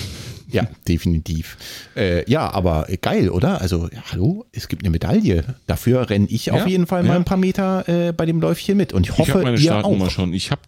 Ja, 0.50 0.68
definitiv. 0.86 1.58
Äh, 1.96 2.28
ja, 2.30 2.48
aber 2.50 2.86
geil, 3.02 3.28
oder? 3.30 3.60
Also, 3.60 3.88
ja, 3.92 4.00
hallo, 4.12 4.46
es 4.52 4.68
gibt 4.68 4.82
eine 4.82 4.90
Medaille. 4.90 5.56
Dafür 5.66 6.08
renne 6.08 6.26
ich 6.30 6.52
auf 6.52 6.60
Ja, 6.60 6.66
jeden 6.68 6.86
Fall 6.86 7.02
mal 7.02 7.10
ja. 7.10 7.16
ein 7.16 7.24
paar 7.24 7.36
Meter 7.36 7.86
äh, 7.88 8.12
bei 8.12 8.26
dem 8.26 8.40
Läufchen 8.40 8.76
mit. 8.76 8.92
Und 8.92 9.02
ich 9.06 9.10
Ich 9.12 9.18
hoffe, 9.18 9.32
habe 9.34 9.42
meine 9.42 9.58
Startnummer 9.58 10.06
auch. 10.06 10.10
schon. 10.10 10.32
Ich 10.32 10.50
habe 10.52 10.62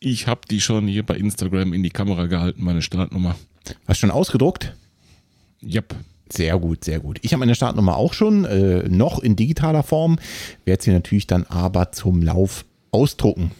ich 0.00 0.26
hab 0.26 0.46
die 0.48 0.60
schon 0.60 0.88
hier 0.88 1.04
bei 1.06 1.16
Instagram 1.16 1.72
in 1.72 1.82
die 1.84 1.90
Kamera 1.90 2.26
gehalten, 2.26 2.62
meine 2.64 2.82
Startnummer. 2.82 3.36
Hast 3.86 3.98
du 4.02 4.06
schon 4.06 4.10
ausgedruckt? 4.10 4.74
Yep. 5.64 5.94
Sehr 6.28 6.58
gut, 6.58 6.82
sehr 6.84 6.98
gut. 6.98 7.18
Ich 7.22 7.32
habe 7.32 7.40
meine 7.40 7.54
Startnummer 7.54 7.96
auch 7.96 8.14
schon, 8.14 8.44
äh, 8.46 8.88
noch 8.88 9.20
in 9.20 9.36
digitaler 9.36 9.82
Form. 9.82 10.18
Werde 10.64 10.82
sie 10.82 10.90
natürlich 10.90 11.26
dann 11.28 11.44
aber 11.44 11.92
zum 11.92 12.20
Lauf 12.22 12.64
ausdrucken. 12.90 13.52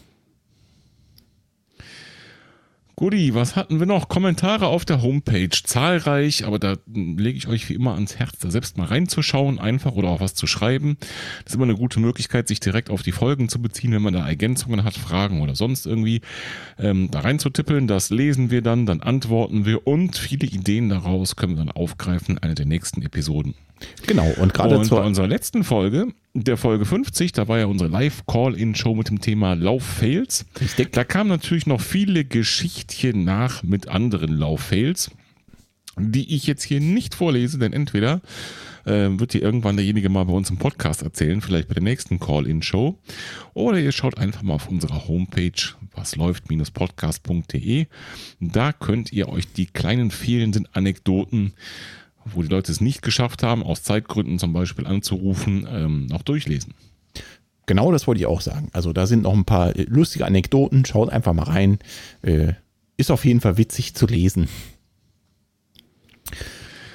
Guti, 2.95 3.33
was 3.33 3.55
hatten 3.55 3.79
wir 3.79 3.87
noch? 3.87 4.07
Kommentare 4.07 4.67
auf 4.67 4.85
der 4.85 5.01
Homepage, 5.01 5.49
zahlreich, 5.49 6.45
aber 6.45 6.59
da 6.59 6.75
lege 6.85 7.37
ich 7.37 7.47
euch 7.47 7.67
wie 7.67 7.73
immer 7.73 7.95
ans 7.95 8.17
Herz, 8.17 8.37
da 8.39 8.51
selbst 8.51 8.77
mal 8.77 8.85
reinzuschauen, 8.85 9.57
einfach 9.57 9.93
oder 9.93 10.09
auch 10.09 10.19
was 10.19 10.35
zu 10.35 10.45
schreiben. 10.45 10.97
Das 11.43 11.53
ist 11.53 11.55
immer 11.55 11.63
eine 11.63 11.75
gute 11.75 11.99
Möglichkeit, 11.99 12.47
sich 12.47 12.59
direkt 12.59 12.91
auf 12.91 13.01
die 13.01 13.11
Folgen 13.11 13.49
zu 13.49 13.59
beziehen, 13.59 13.93
wenn 13.93 14.03
man 14.03 14.13
da 14.13 14.27
Ergänzungen 14.27 14.83
hat, 14.83 14.93
Fragen 14.93 15.41
oder 15.41 15.55
sonst 15.55 15.87
irgendwie 15.87 16.21
ähm, 16.77 17.09
da 17.09 17.21
reinzutippeln. 17.21 17.87
Das 17.87 18.11
lesen 18.11 18.51
wir 18.51 18.61
dann, 18.61 18.85
dann 18.85 19.01
antworten 19.01 19.65
wir 19.65 19.87
und 19.87 20.15
viele 20.15 20.45
Ideen 20.45 20.89
daraus 20.89 21.35
können 21.35 21.53
wir 21.53 21.65
dann 21.65 21.71
aufgreifen 21.71 22.37
in 22.37 22.43
einer 22.43 22.55
der 22.55 22.67
nächsten 22.67 23.01
Episoden. 23.01 23.55
Genau, 24.05 24.31
und 24.39 24.53
gerade 24.53 24.75
Und 24.75 24.81
bei 24.83 24.87
zur. 24.87 25.03
unserer 25.03 25.27
letzten 25.27 25.63
Folge, 25.63 26.13
der 26.33 26.57
Folge 26.57 26.85
50, 26.85 27.31
da 27.31 27.47
war 27.47 27.59
ja 27.59 27.67
unsere 27.67 27.89
Live-Call-In-Show 27.89 28.95
mit 28.95 29.09
dem 29.09 29.21
Thema 29.21 29.53
Lauf-Fails. 29.53 30.45
Da 30.91 31.03
kamen 31.03 31.29
natürlich 31.29 31.67
noch 31.67 31.81
viele 31.81 32.25
Geschichtchen 32.25 33.23
nach 33.23 33.61
mit 33.61 33.87
anderen 33.87 34.35
Lauf-Fails. 34.35 35.11
die 35.95 36.35
ich 36.35 36.47
jetzt 36.47 36.63
hier 36.63 36.79
nicht 36.79 37.13
vorlese, 37.13 37.59
denn 37.59 37.71
entweder 37.71 38.21
äh, 38.85 39.09
wird 39.11 39.33
dir 39.33 39.43
irgendwann 39.43 39.77
derjenige 39.77 40.09
mal 40.09 40.23
bei 40.23 40.33
uns 40.33 40.49
im 40.49 40.57
Podcast 40.57 41.03
erzählen, 41.03 41.39
vielleicht 41.39 41.67
bei 41.67 41.75
der 41.75 41.83
nächsten 41.83 42.19
Call-In-Show, 42.19 42.97
oder 43.53 43.79
ihr 43.79 43.91
schaut 43.91 44.17
einfach 44.17 44.41
mal 44.41 44.55
auf 44.55 44.67
unserer 44.67 45.07
Homepage, 45.07 45.51
was 45.91 46.15
läuft-podcast.de. 46.15 47.85
Da 48.39 48.73
könnt 48.73 49.13
ihr 49.13 49.29
euch 49.29 49.53
die 49.53 49.67
kleinen 49.67 50.09
fehlenden 50.09 50.67
Anekdoten, 50.73 51.53
wo 52.25 52.41
die 52.41 52.47
Leute 52.49 52.71
es 52.71 52.81
nicht 52.81 53.01
geschafft 53.01 53.43
haben, 53.43 53.63
aus 53.63 53.83
Zeitgründen 53.83 54.39
zum 54.39 54.53
Beispiel 54.53 54.85
anzurufen, 54.87 55.67
ähm, 55.69 56.05
noch 56.07 56.21
durchlesen. 56.21 56.73
Genau 57.65 57.91
das 57.91 58.07
wollte 58.07 58.19
ich 58.19 58.25
auch 58.27 58.41
sagen. 58.41 58.69
Also 58.73 58.91
da 58.91 59.07
sind 59.07 59.23
noch 59.23 59.33
ein 59.33 59.45
paar 59.45 59.73
lustige 59.75 60.25
Anekdoten. 60.25 60.85
Schaut 60.85 61.09
einfach 61.09 61.33
mal 61.33 61.43
rein. 61.43 61.79
Äh, 62.21 62.53
ist 62.97 63.09
auf 63.11 63.25
jeden 63.25 63.41
Fall 63.41 63.57
witzig 63.57 63.95
zu 63.95 64.05
lesen. 64.05 64.49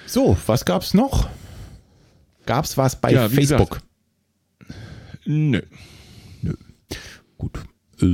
So, 0.07 0.37
was 0.47 0.65
gab's 0.65 0.95
noch? 0.95 1.29
Gab's 2.47 2.77
was 2.77 3.01
bei 3.01 3.13
Ja, 3.13 3.29
Facebook? 3.29 3.81
Nö. 5.25 5.63
Gut. 7.37 7.59
Äh, 8.01 8.07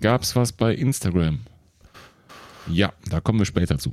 Gab's 0.00 0.34
was 0.36 0.52
bei 0.52 0.74
Instagram? 0.74 1.40
Ja, 2.68 2.92
da 3.10 3.20
kommen 3.20 3.38
wir 3.38 3.46
später 3.46 3.78
zu. 3.78 3.92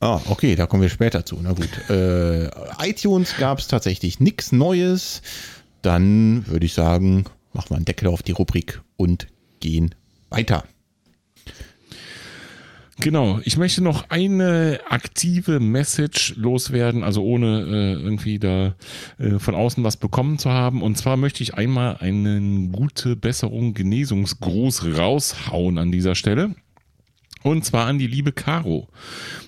Ah, 0.00 0.20
okay, 0.28 0.54
da 0.54 0.66
kommen 0.66 0.82
wir 0.82 0.90
später 0.90 1.24
zu. 1.24 1.38
Na 1.42 1.52
gut. 1.52 1.90
Äh, 1.90 2.50
iTunes 2.82 3.36
gab 3.38 3.58
es 3.58 3.68
tatsächlich 3.68 4.20
nichts 4.20 4.52
Neues. 4.52 5.22
Dann 5.82 6.46
würde 6.46 6.66
ich 6.66 6.74
sagen, 6.74 7.24
machen 7.52 7.70
wir 7.70 7.76
einen 7.76 7.84
Deckel 7.84 8.08
auf 8.08 8.22
die 8.22 8.32
Rubrik 8.32 8.82
und 8.96 9.26
gehen 9.60 9.94
weiter. 10.28 10.64
Genau, 12.98 13.40
ich 13.44 13.58
möchte 13.58 13.84
noch 13.84 14.08
eine 14.08 14.80
aktive 14.88 15.60
Message 15.60 16.34
loswerden, 16.36 17.04
also 17.04 17.22
ohne 17.22 17.60
äh, 17.60 18.02
irgendwie 18.02 18.38
da 18.38 18.74
äh, 19.18 19.38
von 19.38 19.54
außen 19.54 19.84
was 19.84 19.98
bekommen 19.98 20.38
zu 20.38 20.50
haben. 20.50 20.80
Und 20.80 20.96
zwar 20.96 21.18
möchte 21.18 21.42
ich 21.42 21.54
einmal 21.54 21.98
einen 21.98 22.72
gute 22.72 23.14
Besserung, 23.14 23.74
Genesungsgruß 23.74 24.96
raushauen 24.96 25.76
an 25.76 25.92
dieser 25.92 26.14
Stelle. 26.14 26.54
Und 27.46 27.64
zwar 27.64 27.86
an 27.86 28.00
die 28.00 28.08
liebe 28.08 28.32
Caro. 28.32 28.88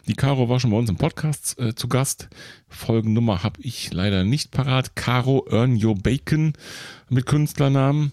Die 0.07 0.15
Caro 0.15 0.49
war 0.49 0.61
schon 0.61 0.71
bei 0.71 0.77
uns 0.77 0.89
im 0.89 0.95
Podcast 0.95 1.59
äh, 1.59 1.75
zu 1.75 1.89
Gast. 1.89 2.29
Folgennummer 2.69 3.43
habe 3.43 3.61
ich 3.61 3.93
leider 3.93 4.23
nicht 4.23 4.53
parat. 4.53 4.95
Caro 4.95 5.45
Earn 5.51 5.85
Your 5.85 5.97
Bacon 5.97 6.53
mit 7.09 7.27
Künstlernamen. 7.27 8.13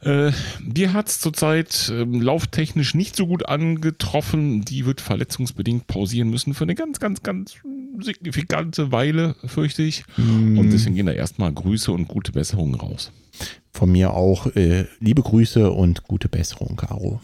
Äh, 0.00 0.32
die 0.62 0.88
hat 0.88 1.08
es 1.08 1.20
zurzeit 1.20 1.92
ähm, 1.94 2.22
lauftechnisch 2.22 2.94
nicht 2.94 3.16
so 3.16 3.26
gut 3.26 3.46
angetroffen. 3.46 4.62
Die 4.62 4.86
wird 4.86 5.02
verletzungsbedingt 5.02 5.86
pausieren 5.88 6.30
müssen 6.30 6.54
für 6.54 6.64
eine 6.64 6.74
ganz, 6.74 6.98
ganz, 6.98 7.22
ganz 7.22 7.56
signifikante 8.00 8.92
Weile, 8.92 9.36
fürchte 9.44 9.82
ich. 9.82 10.04
Und 10.16 10.70
deswegen 10.70 10.94
gehen 10.94 11.04
da 11.04 11.12
erstmal 11.12 11.52
Grüße 11.52 11.92
und 11.92 12.08
gute 12.08 12.32
Besserungen 12.32 12.76
raus. 12.76 13.12
Von 13.72 13.92
mir 13.92 14.14
auch 14.14 14.46
äh, 14.56 14.86
liebe 15.00 15.20
Grüße 15.20 15.70
und 15.70 16.04
gute 16.04 16.30
Besserung, 16.30 16.76
Caro. 16.76 17.20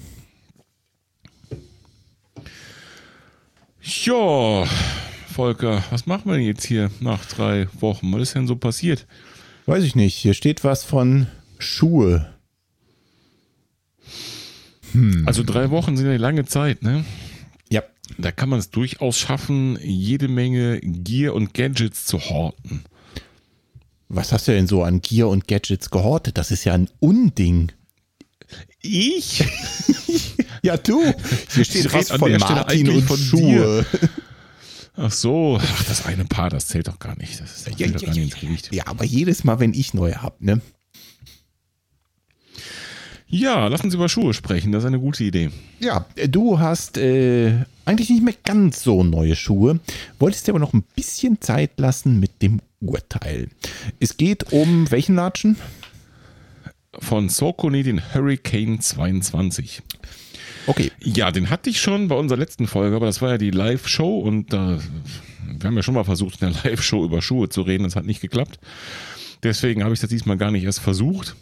Ja, 3.82 4.64
Volker, 5.32 5.82
was 5.90 6.06
machen 6.06 6.30
wir 6.30 6.34
denn 6.34 6.46
jetzt 6.46 6.64
hier 6.64 6.90
nach 7.00 7.24
drei 7.26 7.66
Wochen? 7.80 8.12
Was 8.12 8.22
ist 8.22 8.34
denn 8.34 8.46
so 8.46 8.54
passiert? 8.54 9.06
Weiß 9.66 9.82
ich 9.82 9.96
nicht. 9.96 10.14
Hier 10.14 10.34
steht 10.34 10.62
was 10.62 10.84
von 10.84 11.26
Schuhe. 11.58 12.32
Also 15.24 15.42
drei 15.42 15.70
Wochen 15.70 15.96
sind 15.96 16.06
eine 16.06 16.18
lange 16.18 16.44
Zeit, 16.44 16.82
ne? 16.82 17.04
Ja. 17.70 17.82
Da 18.18 18.30
kann 18.30 18.50
man 18.50 18.58
es 18.58 18.70
durchaus 18.70 19.18
schaffen, 19.18 19.78
jede 19.82 20.28
Menge 20.28 20.80
Gear 20.80 21.34
und 21.34 21.54
Gadgets 21.54 22.04
zu 22.04 22.20
horten. 22.20 22.84
Was 24.08 24.32
hast 24.32 24.46
du 24.46 24.52
denn 24.52 24.66
so 24.66 24.84
an 24.84 25.00
Gear 25.00 25.28
und 25.28 25.48
Gadgets 25.48 25.90
gehortet? 25.90 26.36
Das 26.36 26.50
ist 26.50 26.64
ja 26.64 26.74
ein 26.74 26.88
Unding. 27.00 27.72
Ich? 28.82 29.44
Ja, 30.62 30.76
du. 30.76 31.02
Hier 31.54 31.64
steht 31.64 31.92
was 31.92 32.10
von 32.10 32.32
Martin 32.38 32.88
und 32.88 33.02
von 33.02 33.18
Schuhe. 33.18 33.84
Ach 34.94 35.10
so, 35.10 35.58
ach, 35.60 35.84
das 35.84 36.06
eine 36.06 36.24
Paar, 36.24 36.50
das 36.50 36.68
zählt 36.68 36.86
doch 36.86 36.98
gar 36.98 37.16
nicht. 37.16 37.40
Das 37.40 37.56
ist 37.56 37.66
doch 37.66 37.78
Ja, 37.78 37.86
ja, 37.86 37.92
ja, 37.92 37.98
gar 37.98 38.14
ja, 38.14 38.22
nicht 38.22 38.34
ins 38.34 38.40
Gewicht. 38.40 38.68
Ja, 38.72 38.86
aber 38.86 39.04
jedes 39.04 39.42
Mal, 39.42 39.58
wenn 39.58 39.74
ich 39.74 39.94
neue 39.94 40.22
hab, 40.22 40.40
ne? 40.40 40.60
Ja, 43.26 43.68
lassen 43.68 43.90
Sie 43.90 43.96
über 43.96 44.10
Schuhe 44.10 44.34
sprechen, 44.34 44.72
das 44.72 44.82
ist 44.82 44.88
eine 44.88 45.00
gute 45.00 45.24
Idee. 45.24 45.50
Ja, 45.80 46.04
du 46.28 46.58
hast 46.58 46.98
äh, 46.98 47.64
eigentlich 47.86 48.10
nicht 48.10 48.22
mehr 48.22 48.34
ganz 48.44 48.82
so 48.82 49.02
neue 49.02 49.36
Schuhe, 49.36 49.80
wolltest 50.18 50.46
dir 50.46 50.52
aber 50.52 50.58
noch 50.58 50.74
ein 50.74 50.84
bisschen 50.94 51.40
Zeit 51.40 51.80
lassen 51.80 52.20
mit 52.20 52.42
dem 52.42 52.60
Urteil. 52.80 53.48
Es 54.00 54.18
geht 54.18 54.52
um 54.52 54.90
welchen 54.90 55.14
Latschen? 55.14 55.56
Von 56.98 57.30
Sokoni 57.30 57.82
den 57.82 58.02
Hurricane 58.14 58.82
22. 58.82 59.80
Okay, 60.66 60.92
Ja, 61.00 61.30
den 61.30 61.50
hatte 61.50 61.70
ich 61.70 61.80
schon 61.80 62.08
bei 62.08 62.14
unserer 62.14 62.38
letzten 62.38 62.66
Folge, 62.66 62.96
aber 62.96 63.06
das 63.06 63.20
war 63.20 63.30
ja 63.30 63.38
die 63.38 63.50
Live-Show 63.50 64.18
und 64.18 64.52
da, 64.52 64.78
wir 65.46 65.66
haben 65.68 65.76
ja 65.76 65.82
schon 65.82 65.94
mal 65.94 66.04
versucht, 66.04 66.40
in 66.42 66.52
der 66.52 66.62
Live-Show 66.64 67.04
über 67.04 67.22
Schuhe 67.22 67.48
zu 67.48 67.62
reden, 67.62 67.84
das 67.84 67.96
hat 67.96 68.06
nicht 68.06 68.20
geklappt. 68.20 68.58
Deswegen 69.42 69.82
habe 69.82 69.92
ich 69.92 70.00
das 70.00 70.10
diesmal 70.10 70.36
gar 70.36 70.52
nicht 70.52 70.64
erst 70.64 70.78
versucht, 70.80 71.34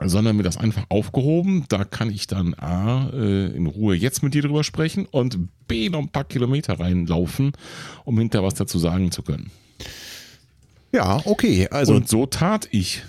sondern 0.00 0.36
mir 0.36 0.44
das 0.44 0.56
einfach 0.56 0.84
aufgehoben. 0.88 1.64
Da 1.68 1.84
kann 1.84 2.10
ich 2.10 2.26
dann 2.26 2.54
A, 2.54 3.10
äh, 3.10 3.46
in 3.46 3.66
Ruhe 3.66 3.96
jetzt 3.96 4.22
mit 4.22 4.34
dir 4.34 4.42
drüber 4.42 4.64
sprechen 4.64 5.06
und 5.06 5.38
B, 5.66 5.88
noch 5.88 5.98
ein 5.98 6.08
paar 6.08 6.24
Kilometer 6.24 6.78
reinlaufen, 6.78 7.52
um 8.04 8.18
hinterher 8.18 8.46
was 8.46 8.54
dazu 8.54 8.78
sagen 8.78 9.10
zu 9.10 9.22
können. 9.22 9.50
ja, 10.92 11.20
okay. 11.24 11.68
Also 11.70 11.94
und 11.94 12.08
so 12.08 12.26
tat 12.26 12.68
ich. 12.70 13.02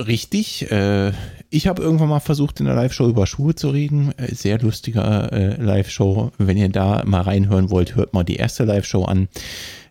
richtig. 0.00 0.70
Äh, 0.70 1.12
ich 1.54 1.68
habe 1.68 1.82
irgendwann 1.82 2.08
mal 2.08 2.20
versucht, 2.20 2.58
in 2.58 2.66
der 2.66 2.74
Live-Show 2.74 3.08
über 3.08 3.28
Schuhe 3.28 3.54
zu 3.54 3.70
reden. 3.70 4.12
Äh, 4.18 4.34
sehr 4.34 4.58
lustiger 4.58 5.32
äh, 5.32 5.54
Live-Show. 5.62 6.32
Wenn 6.36 6.56
ihr 6.56 6.68
da 6.68 7.04
mal 7.06 7.20
reinhören 7.20 7.70
wollt, 7.70 7.94
hört 7.94 8.12
mal 8.12 8.24
die 8.24 8.36
erste 8.36 8.64
Live-Show 8.64 9.04
an. 9.04 9.28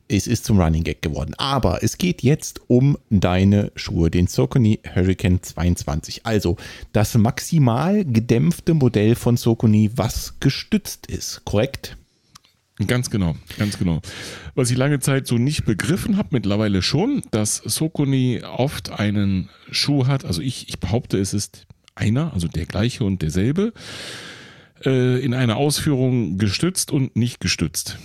Es 0.10 0.28
ist 0.28 0.44
zum 0.44 0.60
Running 0.60 0.84
Gag 0.84 1.02
geworden. 1.02 1.34
Aber 1.38 1.82
es 1.82 1.98
geht 1.98 2.22
jetzt 2.22 2.60
um 2.68 2.98
deine 3.10 3.72
Schuhe, 3.76 4.12
den 4.12 4.28
Saucony 4.28 4.82
Hurricane 4.94 5.42
22. 5.42 6.26
Also 6.26 6.58
das 6.92 7.16
maximal 7.16 8.04
gedämpfte 8.04 8.74
Modell 8.74 9.16
von 9.16 9.38
Saucony, 9.38 9.90
was 9.96 10.40
gestützt 10.42 11.08
ist, 11.08 11.46
korrekt? 11.46 11.96
Ganz 12.88 13.10
genau, 13.10 13.36
ganz 13.58 13.78
genau. 13.78 14.02
Was 14.56 14.72
ich 14.72 14.78
lange 14.78 15.00
Zeit 15.00 15.28
so 15.28 15.38
nicht 15.38 15.66
begriffen 15.66 16.18
habe, 16.18 16.30
mittlerweile 16.32 16.82
schon, 16.82 17.22
dass 17.32 17.58
Sokoni 17.58 18.42
oft 18.44 18.92
einen 18.92 19.50
Schuh 19.72 20.08
hat. 20.08 20.26
Also 20.26 20.42
ich, 20.42 20.70
ich 20.70 20.80
behaupte, 20.80 21.18
es 21.18 21.34
ist 21.34 21.66
einer, 21.96 22.34
also 22.34 22.48
der 22.48 22.66
gleiche 22.66 23.04
und 23.04 23.22
derselbe, 23.22 23.74
äh, 24.86 25.24
in 25.24 25.34
einer 25.34 25.58
Ausführung 25.58 26.38
gestützt 26.38 26.92
und 26.92 27.16
nicht 27.16 27.40
gestützt. 27.40 27.98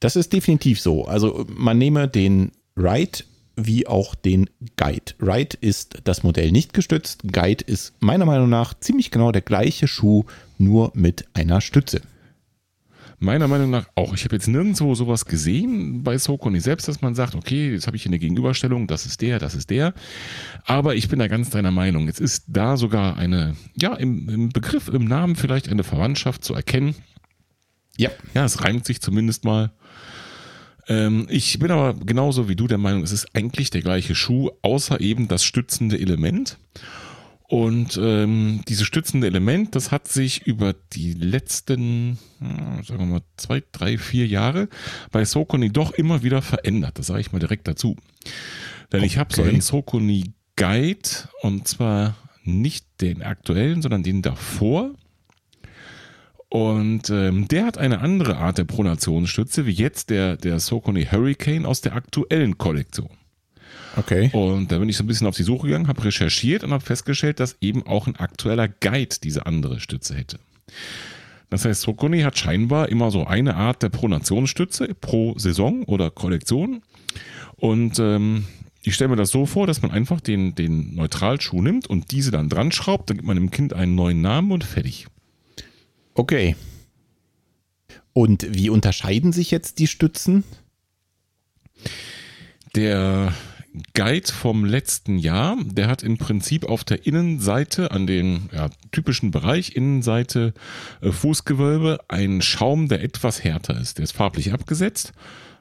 Das 0.00 0.16
ist 0.16 0.32
definitiv 0.32 0.80
so. 0.80 1.06
Also 1.06 1.46
man 1.48 1.78
nehme 1.78 2.08
den 2.08 2.52
Ride 2.76 3.24
wie 3.56 3.86
auch 3.86 4.14
den 4.14 4.50
Guide. 4.76 5.14
Ride 5.20 5.56
ist 5.60 5.98
das 6.04 6.22
Modell 6.22 6.52
nicht 6.52 6.74
gestützt. 6.74 7.22
Guide 7.32 7.64
ist 7.64 7.94
meiner 8.00 8.26
Meinung 8.26 8.50
nach 8.50 8.74
ziemlich 8.78 9.10
genau 9.10 9.32
der 9.32 9.40
gleiche 9.40 9.88
Schuh, 9.88 10.24
nur 10.58 10.92
mit 10.94 11.26
einer 11.32 11.62
Stütze. 11.62 12.02
Meiner 13.18 13.48
Meinung 13.48 13.70
nach 13.70 13.88
auch. 13.94 14.14
Ich 14.14 14.24
habe 14.24 14.36
jetzt 14.36 14.46
nirgendwo 14.46 14.94
sowas 14.94 15.24
gesehen 15.24 16.02
bei 16.02 16.18
Sokoni 16.18 16.60
selbst, 16.60 16.86
dass 16.86 17.00
man 17.00 17.14
sagt, 17.14 17.34
okay, 17.34 17.72
jetzt 17.72 17.86
habe 17.86 17.96
ich 17.96 18.02
hier 18.02 18.10
eine 18.10 18.18
Gegenüberstellung, 18.18 18.86
das 18.86 19.06
ist 19.06 19.22
der, 19.22 19.38
das 19.38 19.54
ist 19.54 19.70
der. 19.70 19.94
Aber 20.64 20.94
ich 20.94 21.08
bin 21.08 21.18
da 21.18 21.26
ganz 21.26 21.48
deiner 21.50 21.70
Meinung. 21.70 22.06
Jetzt 22.06 22.20
ist 22.20 22.44
da 22.48 22.76
sogar 22.76 23.16
eine, 23.16 23.56
ja, 23.74 23.94
im, 23.94 24.28
im 24.28 24.48
Begriff, 24.50 24.88
im 24.88 25.04
Namen 25.04 25.36
vielleicht 25.36 25.68
eine 25.68 25.82
Verwandtschaft 25.82 26.44
zu 26.44 26.54
erkennen. 26.54 26.94
Ja. 27.96 28.10
Ja, 28.34 28.44
es 28.44 28.62
reimt 28.62 28.84
sich 28.84 29.00
zumindest 29.00 29.44
mal. 29.44 29.72
Ähm, 30.88 31.26
ich 31.30 31.58
bin 31.58 31.70
aber 31.70 31.94
genauso 31.94 32.48
wie 32.48 32.56
du 32.56 32.66
der 32.66 32.78
Meinung, 32.78 33.02
es 33.02 33.12
ist 33.12 33.34
eigentlich 33.34 33.70
der 33.70 33.80
gleiche 33.80 34.14
Schuh, 34.14 34.50
außer 34.62 35.00
eben 35.00 35.26
das 35.28 35.42
stützende 35.42 35.98
Element. 35.98 36.58
Und 37.48 37.96
ähm, 38.02 38.62
dieses 38.66 38.86
stützende 38.86 39.28
Element, 39.28 39.76
das 39.76 39.92
hat 39.92 40.08
sich 40.08 40.46
über 40.46 40.74
die 40.92 41.12
letzten, 41.12 42.18
ja, 42.40 42.82
sagen 42.82 42.98
wir 42.98 43.06
mal, 43.06 43.22
zwei, 43.36 43.62
drei, 43.70 43.98
vier 43.98 44.26
Jahre 44.26 44.68
bei 45.12 45.24
Sokoni 45.24 45.70
doch 45.70 45.92
immer 45.92 46.24
wieder 46.24 46.42
verändert. 46.42 46.98
Das 46.98 47.06
sage 47.06 47.20
ich 47.20 47.30
mal 47.30 47.38
direkt 47.38 47.68
dazu. 47.68 47.96
Denn 48.92 49.04
ich 49.04 49.18
habe 49.18 49.32
so 49.32 49.42
Okay. 49.42 49.50
einen 49.52 49.60
Sokoni 49.60 50.32
Guide 50.56 51.08
und 51.42 51.68
zwar 51.68 52.16
nicht 52.42 52.86
den 53.00 53.22
aktuellen, 53.22 53.80
sondern 53.82 54.02
den 54.02 54.22
davor. 54.22 54.92
Und 56.48 57.10
ähm, 57.10 57.48
der 57.48 57.66
hat 57.66 57.78
eine 57.78 58.00
andere 58.00 58.38
Art 58.38 58.58
der 58.58 58.64
Pronationsstütze, 58.64 59.66
wie 59.66 59.72
jetzt 59.72 60.10
der, 60.10 60.36
der 60.36 60.58
Sokoni 60.60 61.04
Hurricane 61.04 61.66
aus 61.66 61.80
der 61.80 61.94
aktuellen 61.94 62.56
Kollektion. 62.56 63.10
Okay. 63.96 64.30
Und 64.32 64.70
da 64.70 64.78
bin 64.78 64.88
ich 64.88 64.96
so 64.96 65.04
ein 65.04 65.06
bisschen 65.06 65.26
auf 65.26 65.36
die 65.36 65.42
Suche 65.42 65.66
gegangen, 65.66 65.88
habe 65.88 66.04
recherchiert 66.04 66.62
und 66.64 66.72
habe 66.72 66.84
festgestellt, 66.84 67.40
dass 67.40 67.56
eben 67.60 67.86
auch 67.86 68.06
ein 68.06 68.16
aktueller 68.16 68.68
Guide 68.68 69.16
diese 69.22 69.46
andere 69.46 69.80
Stütze 69.80 70.14
hätte. 70.14 70.38
Das 71.48 71.64
heißt, 71.64 71.82
Sokoni 71.82 72.20
hat 72.20 72.38
scheinbar 72.38 72.88
immer 72.88 73.10
so 73.10 73.26
eine 73.26 73.54
Art 73.56 73.82
der 73.82 73.88
Pronationsstütze 73.88 74.94
pro 75.00 75.38
Saison 75.38 75.84
oder 75.84 76.10
Kollektion. 76.10 76.82
Und 77.56 77.98
ähm, 77.98 78.44
ich 78.82 78.94
stelle 78.94 79.08
mir 79.08 79.16
das 79.16 79.30
so 79.30 79.46
vor, 79.46 79.66
dass 79.66 79.80
man 79.80 79.90
einfach 79.90 80.20
den, 80.20 80.54
den 80.54 80.94
Neutralschuh 80.94 81.62
nimmt 81.62 81.86
und 81.86 82.10
diese 82.10 82.30
dann 82.30 82.48
dran 82.48 82.72
schraubt, 82.72 83.08
dann 83.08 83.16
gibt 83.16 83.26
man 83.26 83.36
dem 83.36 83.50
Kind 83.50 83.72
einen 83.72 83.94
neuen 83.94 84.20
Namen 84.20 84.52
und 84.52 84.64
fertig. 84.64 85.06
Okay. 86.14 86.56
Und 88.12 88.46
wie 88.54 88.70
unterscheiden 88.70 89.32
sich 89.32 89.50
jetzt 89.50 89.78
die 89.78 89.86
Stützen? 89.86 90.44
Der 92.74 93.32
Guide 93.94 94.32
vom 94.32 94.64
letzten 94.64 95.18
Jahr, 95.18 95.56
der 95.64 95.88
hat 95.88 96.02
im 96.02 96.18
Prinzip 96.18 96.64
auf 96.64 96.84
der 96.84 97.06
Innenseite, 97.06 97.90
an 97.90 98.06
den 98.06 98.48
ja, 98.52 98.70
typischen 98.92 99.30
Bereich, 99.30 99.76
Innenseite, 99.76 100.54
äh, 101.00 101.10
Fußgewölbe, 101.10 102.00
einen 102.08 102.42
Schaum, 102.42 102.88
der 102.88 103.02
etwas 103.02 103.44
härter 103.44 103.78
ist. 103.80 103.98
Der 103.98 104.04
ist 104.04 104.12
farblich 104.12 104.52
abgesetzt, 104.52 105.12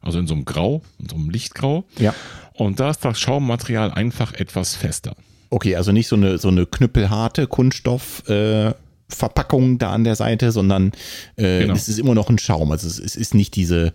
also 0.01 0.19
in 0.19 0.28
so 0.28 0.34
einem 0.34 0.45
Grau, 0.45 0.82
in 0.99 1.10
so 1.10 1.15
einem 1.15 1.30
Lichtgrau. 1.30 1.86
Ja. 1.97 2.13
Und 2.54 2.80
da 2.80 2.89
ist 2.89 3.04
das 3.04 3.19
Schaummaterial 3.19 3.91
einfach 3.91 4.34
etwas 4.34 4.75
fester. 4.75 5.15
Okay, 5.49 5.75
also 5.75 5.91
nicht 5.91 6.08
so 6.08 6.15
eine, 6.15 6.38
so 6.38 6.47
eine 6.47 6.65
knüppelharte 6.65 7.47
Kunststoff. 7.47 8.28
Äh 8.30 8.73
Verpackung 9.08 9.78
da 9.78 9.91
an 9.91 10.04
der 10.04 10.15
Seite, 10.15 10.51
sondern 10.51 10.91
äh, 11.36 11.60
Genau. 11.62 11.75
es 11.75 11.88
ist 11.88 11.99
immer 11.99 12.15
noch 12.15 12.32
ein 12.32 12.39
Schaum. 12.39 12.71
Also 12.71 12.88
es, 12.88 12.97
es 12.97 13.15
ist 13.15 13.36
nicht 13.36 13.56
diese, 13.56 13.93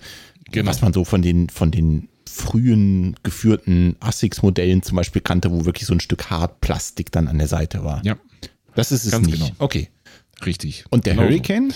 Genau. 0.52 0.70
was 0.70 0.82
man 0.82 0.92
so 0.92 1.04
von 1.04 1.20
den, 1.20 1.48
von 1.48 1.72
den 1.72 2.08
frühen 2.40 3.14
geführten 3.22 3.96
Asics-Modellen 4.00 4.82
zum 4.82 4.96
Beispiel 4.96 5.22
kannte, 5.22 5.50
wo 5.52 5.64
wirklich 5.64 5.86
so 5.86 5.94
ein 5.94 6.00
Stück 6.00 6.30
Hartplastik 6.30 7.12
dann 7.12 7.28
an 7.28 7.38
der 7.38 7.46
Seite 7.48 7.84
war. 7.84 8.04
Ja, 8.04 8.16
Das 8.74 8.90
ist 8.92 9.04
es 9.04 9.12
Ganz 9.12 9.26
nicht. 9.26 9.38
genau. 9.38 9.50
Okay. 9.58 9.88
richtig. 10.44 10.84
Und 10.90 11.06
der 11.06 11.14
Genau 11.14 11.24
so. 11.26 11.28
Hurricane? 11.30 11.72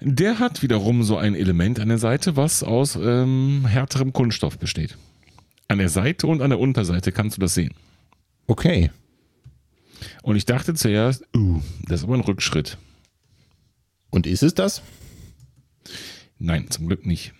Der 0.00 0.38
hat 0.38 0.62
wiederum 0.62 1.02
so 1.02 1.16
ein 1.16 1.34
Element 1.34 1.80
an 1.80 1.88
der 1.88 1.98
Seite, 1.98 2.36
was 2.36 2.62
aus 2.62 2.96
ähm, 2.96 3.64
härterem 3.66 4.12
Kunststoff 4.12 4.58
besteht. 4.58 4.96
An 5.68 5.78
der 5.78 5.88
Seite 5.88 6.26
und 6.26 6.42
an 6.42 6.50
der 6.50 6.58
Unterseite 6.58 7.10
kannst 7.12 7.36
du 7.36 7.40
das 7.40 7.54
sehen. 7.54 7.72
Okay. 8.46 8.90
Und 10.22 10.36
ich 10.36 10.44
dachte 10.44 10.74
zuerst, 10.74 11.24
uh, 11.34 11.60
das 11.88 12.00
ist 12.00 12.04
aber 12.04 12.14
ein 12.14 12.20
Rückschritt. 12.20 12.76
Und 14.10 14.26
ist 14.26 14.42
es 14.42 14.54
das? 14.54 14.82
Nein, 16.38 16.66
zum 16.70 16.86
Glück 16.88 17.06
nicht. 17.06 17.32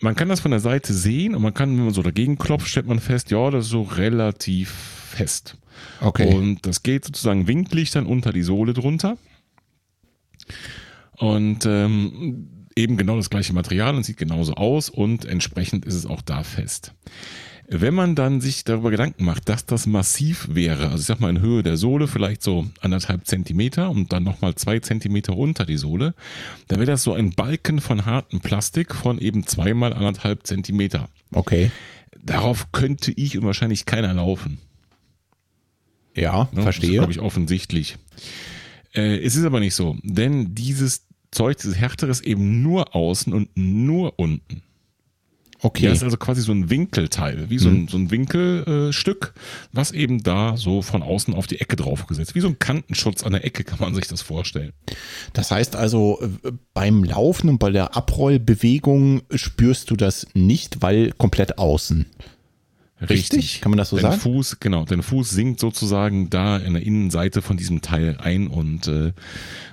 Man 0.00 0.14
kann 0.14 0.28
das 0.28 0.40
von 0.40 0.50
der 0.50 0.60
Seite 0.60 0.92
sehen 0.92 1.34
und 1.34 1.42
man 1.42 1.54
kann, 1.54 1.76
wenn 1.76 1.84
man 1.84 1.94
so 1.94 2.02
dagegen 2.02 2.38
klopft, 2.38 2.68
stellt 2.68 2.86
man 2.86 3.00
fest, 3.00 3.30
ja, 3.30 3.50
das 3.50 3.66
ist 3.66 3.70
so 3.70 3.82
relativ 3.82 4.70
fest. 4.70 5.56
Okay. 6.00 6.34
Und 6.34 6.66
das 6.66 6.82
geht 6.82 7.04
sozusagen 7.04 7.46
winklig 7.46 7.90
dann 7.90 8.06
unter 8.06 8.32
die 8.32 8.42
Sohle 8.42 8.74
drunter. 8.74 9.16
Und 11.16 11.64
ähm, 11.66 12.68
eben 12.76 12.96
genau 12.96 13.16
das 13.16 13.30
gleiche 13.30 13.54
Material 13.54 13.96
und 13.96 14.04
sieht 14.04 14.18
genauso 14.18 14.54
aus 14.54 14.90
und 14.90 15.24
entsprechend 15.24 15.86
ist 15.86 15.94
es 15.94 16.06
auch 16.06 16.20
da 16.20 16.42
fest. 16.42 16.92
Wenn 17.68 17.94
man 17.94 18.14
dann 18.14 18.40
sich 18.40 18.62
darüber 18.62 18.90
Gedanken 18.90 19.24
macht, 19.24 19.48
dass 19.48 19.66
das 19.66 19.86
massiv 19.86 20.48
wäre, 20.52 20.84
also 20.90 20.98
ich 20.98 21.06
sag 21.06 21.20
mal 21.20 21.30
in 21.30 21.40
Höhe 21.40 21.64
der 21.64 21.76
Sohle 21.76 22.06
vielleicht 22.06 22.42
so 22.42 22.66
anderthalb 22.80 23.26
Zentimeter 23.26 23.90
und 23.90 24.12
dann 24.12 24.22
nochmal 24.22 24.54
zwei 24.54 24.78
Zentimeter 24.78 25.36
unter 25.36 25.66
die 25.66 25.76
Sohle, 25.76 26.14
dann 26.68 26.78
wäre 26.78 26.92
das 26.92 27.02
so 27.02 27.12
ein 27.12 27.30
Balken 27.32 27.80
von 27.80 28.06
hartem 28.06 28.40
Plastik 28.40 28.94
von 28.94 29.18
eben 29.18 29.46
zweimal 29.46 29.92
anderthalb 29.92 30.46
Zentimeter. 30.46 31.08
Okay. 31.32 31.72
Darauf 32.22 32.70
könnte 32.70 33.12
ich 33.12 33.36
und 33.36 33.44
wahrscheinlich 33.44 33.84
keiner 33.84 34.14
laufen. 34.14 34.58
Ja, 36.14 36.44
Ne? 36.44 36.48
Das 36.52 36.58
ist, 36.58 36.62
verstehe. 36.64 36.92
glaube 36.92 37.12
ich, 37.12 37.20
offensichtlich. 37.20 37.96
Äh, 38.94 39.18
es 39.18 39.36
ist 39.36 39.44
aber 39.44 39.60
nicht 39.60 39.74
so, 39.74 39.96
denn 40.02 40.54
dieses 40.54 41.06
Zeug, 41.30 41.58
dieses 41.58 41.76
Härtere 41.76 42.10
ist 42.10 42.24
eben 42.24 42.62
nur 42.62 42.94
außen 42.94 43.32
und 43.32 43.50
nur 43.54 44.18
unten. 44.18 44.62
Okay. 45.62 45.86
Das 45.86 45.98
ist 45.98 46.04
also 46.04 46.16
quasi 46.16 46.42
so 46.42 46.52
ein 46.52 46.70
Winkelteil, 46.70 47.48
wie 47.48 47.58
so 47.58 47.68
ein, 47.68 47.88
so 47.88 47.96
ein 47.96 48.10
Winkelstück, 48.10 49.34
was 49.72 49.92
eben 49.92 50.22
da 50.22 50.56
so 50.56 50.82
von 50.82 51.02
außen 51.02 51.34
auf 51.34 51.46
die 51.46 51.60
Ecke 51.60 51.76
draufgesetzt. 51.76 52.34
Wie 52.34 52.40
so 52.40 52.48
ein 52.48 52.58
Kantenschutz 52.58 53.24
an 53.24 53.32
der 53.32 53.44
Ecke 53.44 53.64
kann 53.64 53.78
man 53.80 53.94
sich 53.94 54.06
das 54.06 54.22
vorstellen. 54.22 54.72
Das 55.32 55.50
heißt 55.50 55.76
also, 55.76 56.20
äh, 56.22 56.52
beim 56.74 57.04
Laufen 57.04 57.48
und 57.48 57.58
bei 57.58 57.70
der 57.70 57.96
Abrollbewegung 57.96 59.22
spürst 59.34 59.90
du 59.90 59.96
das 59.96 60.26
nicht, 60.34 60.82
weil 60.82 61.12
komplett 61.12 61.58
außen. 61.58 62.06
Richtig? 63.00 63.60
Kann 63.60 63.70
man 63.70 63.76
das 63.76 63.90
so 63.90 63.96
dein 63.96 64.12
sagen? 64.12 64.20
Fuß, 64.20 64.58
genau, 64.58 64.84
dein 64.84 65.02
Fuß 65.02 65.28
sinkt 65.28 65.60
sozusagen 65.60 66.30
da 66.30 66.56
in 66.56 66.72
der 66.72 66.82
Innenseite 66.82 67.42
von 67.42 67.58
diesem 67.58 67.82
Teil 67.82 68.16
ein 68.18 68.46
und 68.46 68.88
äh, 68.88 69.12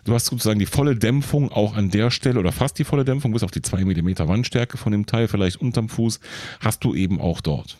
du 0.03 0.13
hast 0.13 0.25
sozusagen 0.25 0.59
die 0.59 0.65
volle 0.65 0.97
Dämpfung 0.97 1.49
auch 1.49 1.73
an 1.75 1.89
der 1.89 2.11
Stelle 2.11 2.39
oder 2.39 2.51
fast 2.51 2.79
die 2.79 2.83
volle 2.83 3.05
Dämpfung 3.05 3.31
bis 3.31 3.43
auf 3.43 3.51
die 3.51 3.61
zwei 3.61 3.85
Millimeter 3.85 4.27
Wandstärke 4.27 4.77
von 4.77 4.91
dem 4.91 5.05
Teil, 5.05 5.29
vielleicht 5.29 5.61
unterm 5.61 5.87
Fuß, 5.87 6.19
hast 6.59 6.83
du 6.83 6.93
eben 6.93 7.21
auch 7.21 7.39
dort. 7.39 7.77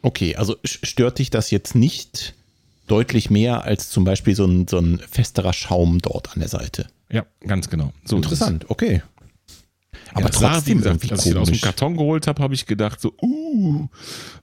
Okay, 0.00 0.36
also 0.36 0.56
stört 0.64 1.18
dich 1.18 1.28
das 1.28 1.50
jetzt 1.50 1.74
nicht 1.74 2.34
deutlich 2.86 3.28
mehr 3.28 3.64
als 3.64 3.90
zum 3.90 4.04
Beispiel 4.04 4.34
so 4.34 4.46
ein, 4.46 4.66
so 4.66 4.78
ein 4.78 4.98
festerer 4.98 5.52
Schaum 5.52 5.98
dort 6.00 6.32
an 6.32 6.40
der 6.40 6.48
Seite? 6.48 6.86
Ja, 7.10 7.26
ganz 7.46 7.68
genau. 7.68 7.92
So. 8.04 8.16
Interessant, 8.16 8.70
okay. 8.70 9.02
Aber 10.14 10.26
ja, 10.26 10.32
sah, 10.32 10.48
wie 10.50 10.54
trotzdem 10.54 10.78
gesagt, 10.78 10.94
irgendwie 10.96 11.12
als 11.12 11.26
ich 11.26 11.32
ihn 11.32 11.38
aus 11.38 11.48
dem. 11.50 11.60
Karton 11.60 11.96
geholt 11.96 12.26
habe, 12.26 12.42
habe 12.42 12.54
ich 12.54 12.66
gedacht 12.66 13.00
so, 13.00 13.14
uh, 13.22 13.88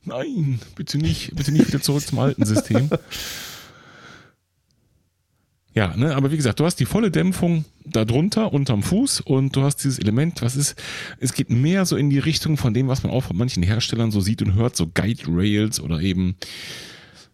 nein, 0.06 0.60
bitte 0.76 0.98
nicht, 0.98 1.36
bitte 1.36 1.52
nicht 1.52 1.68
wieder 1.68 1.82
zurück 1.82 2.06
zum 2.06 2.20
alten 2.20 2.46
System. 2.46 2.90
Ja, 5.78 5.96
ne, 5.96 6.16
aber 6.16 6.32
wie 6.32 6.38
gesagt, 6.38 6.60
du 6.60 6.66
hast 6.66 6.78
die 6.78 6.86
volle 6.86 7.12
Dämpfung 7.12 7.64
darunter, 7.86 8.52
unterm 8.52 8.82
Fuß 8.82 9.22
und 9.22 9.56
du 9.56 9.62
hast 9.62 9.76
dieses 9.76 10.00
Element, 10.00 10.42
was 10.42 10.56
ist, 10.56 10.76
es 11.20 11.34
geht 11.34 11.52
mehr 11.52 11.86
so 11.86 11.98
in 11.98 12.10
die 12.10 12.18
Richtung 12.18 12.58
von 12.58 12.74
dem, 12.74 12.88
was 12.88 13.04
man 13.04 13.12
auch 13.12 13.26
von 13.26 13.38
manchen 13.38 13.62
Herstellern 13.62 14.10
so 14.10 14.20
sieht 14.20 14.42
und 14.42 14.56
hört, 14.56 14.76
so 14.76 14.88
Guide 14.88 15.26
Rails 15.28 15.80
oder 15.80 16.02
eben, 16.02 16.36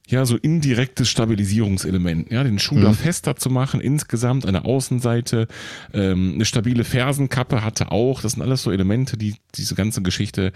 ja, 0.07 0.25
so 0.25 0.35
indirektes 0.35 1.07
Stabilisierungselement, 1.09 2.29
ja, 2.29 2.43
den 2.43 2.59
Schuh 2.59 2.79
da 2.79 2.91
fester 2.91 3.37
zu 3.37 3.49
machen, 3.49 3.79
insgesamt 3.79 4.45
eine 4.45 4.65
Außenseite, 4.65 5.47
ähm, 5.93 6.33
eine 6.35 6.45
stabile 6.45 6.83
Fersenkappe 6.83 7.63
hatte 7.63 7.91
auch, 7.91 8.21
das 8.21 8.33
sind 8.33 8.41
alles 8.41 8.63
so 8.63 8.71
Elemente, 8.71 9.15
die 9.17 9.35
diese 9.55 9.75
ganze 9.75 10.01
Geschichte 10.01 10.51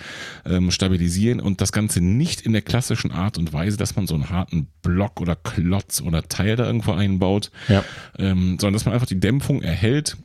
ähm, 0.45 0.69
stabilisieren 0.69 1.39
und 1.39 1.62
das 1.62 1.71
Ganze 1.71 2.01
nicht 2.01 2.41
in 2.41 2.51
der 2.51 2.62
klassischen 2.62 3.12
Art 3.12 3.38
und 3.38 3.53
Weise, 3.53 3.77
dass 3.77 3.95
man 3.95 4.05
so 4.05 4.15
einen 4.15 4.29
harten 4.29 4.67
Block 4.81 5.21
oder 5.21 5.36
Klotz 5.38 6.01
oder 6.01 6.23
Teil 6.23 6.57
da 6.57 6.65
irgendwo 6.65 6.91
einbaut, 6.91 7.49
Ja. 7.69 7.86
ähm, 8.19 8.57
sondern 8.60 8.73
dass 8.73 8.83
man 8.86 8.93
einfach 8.93 9.07
die 9.07 9.19
Dämpfung 9.19 9.62
erhält 9.62 10.17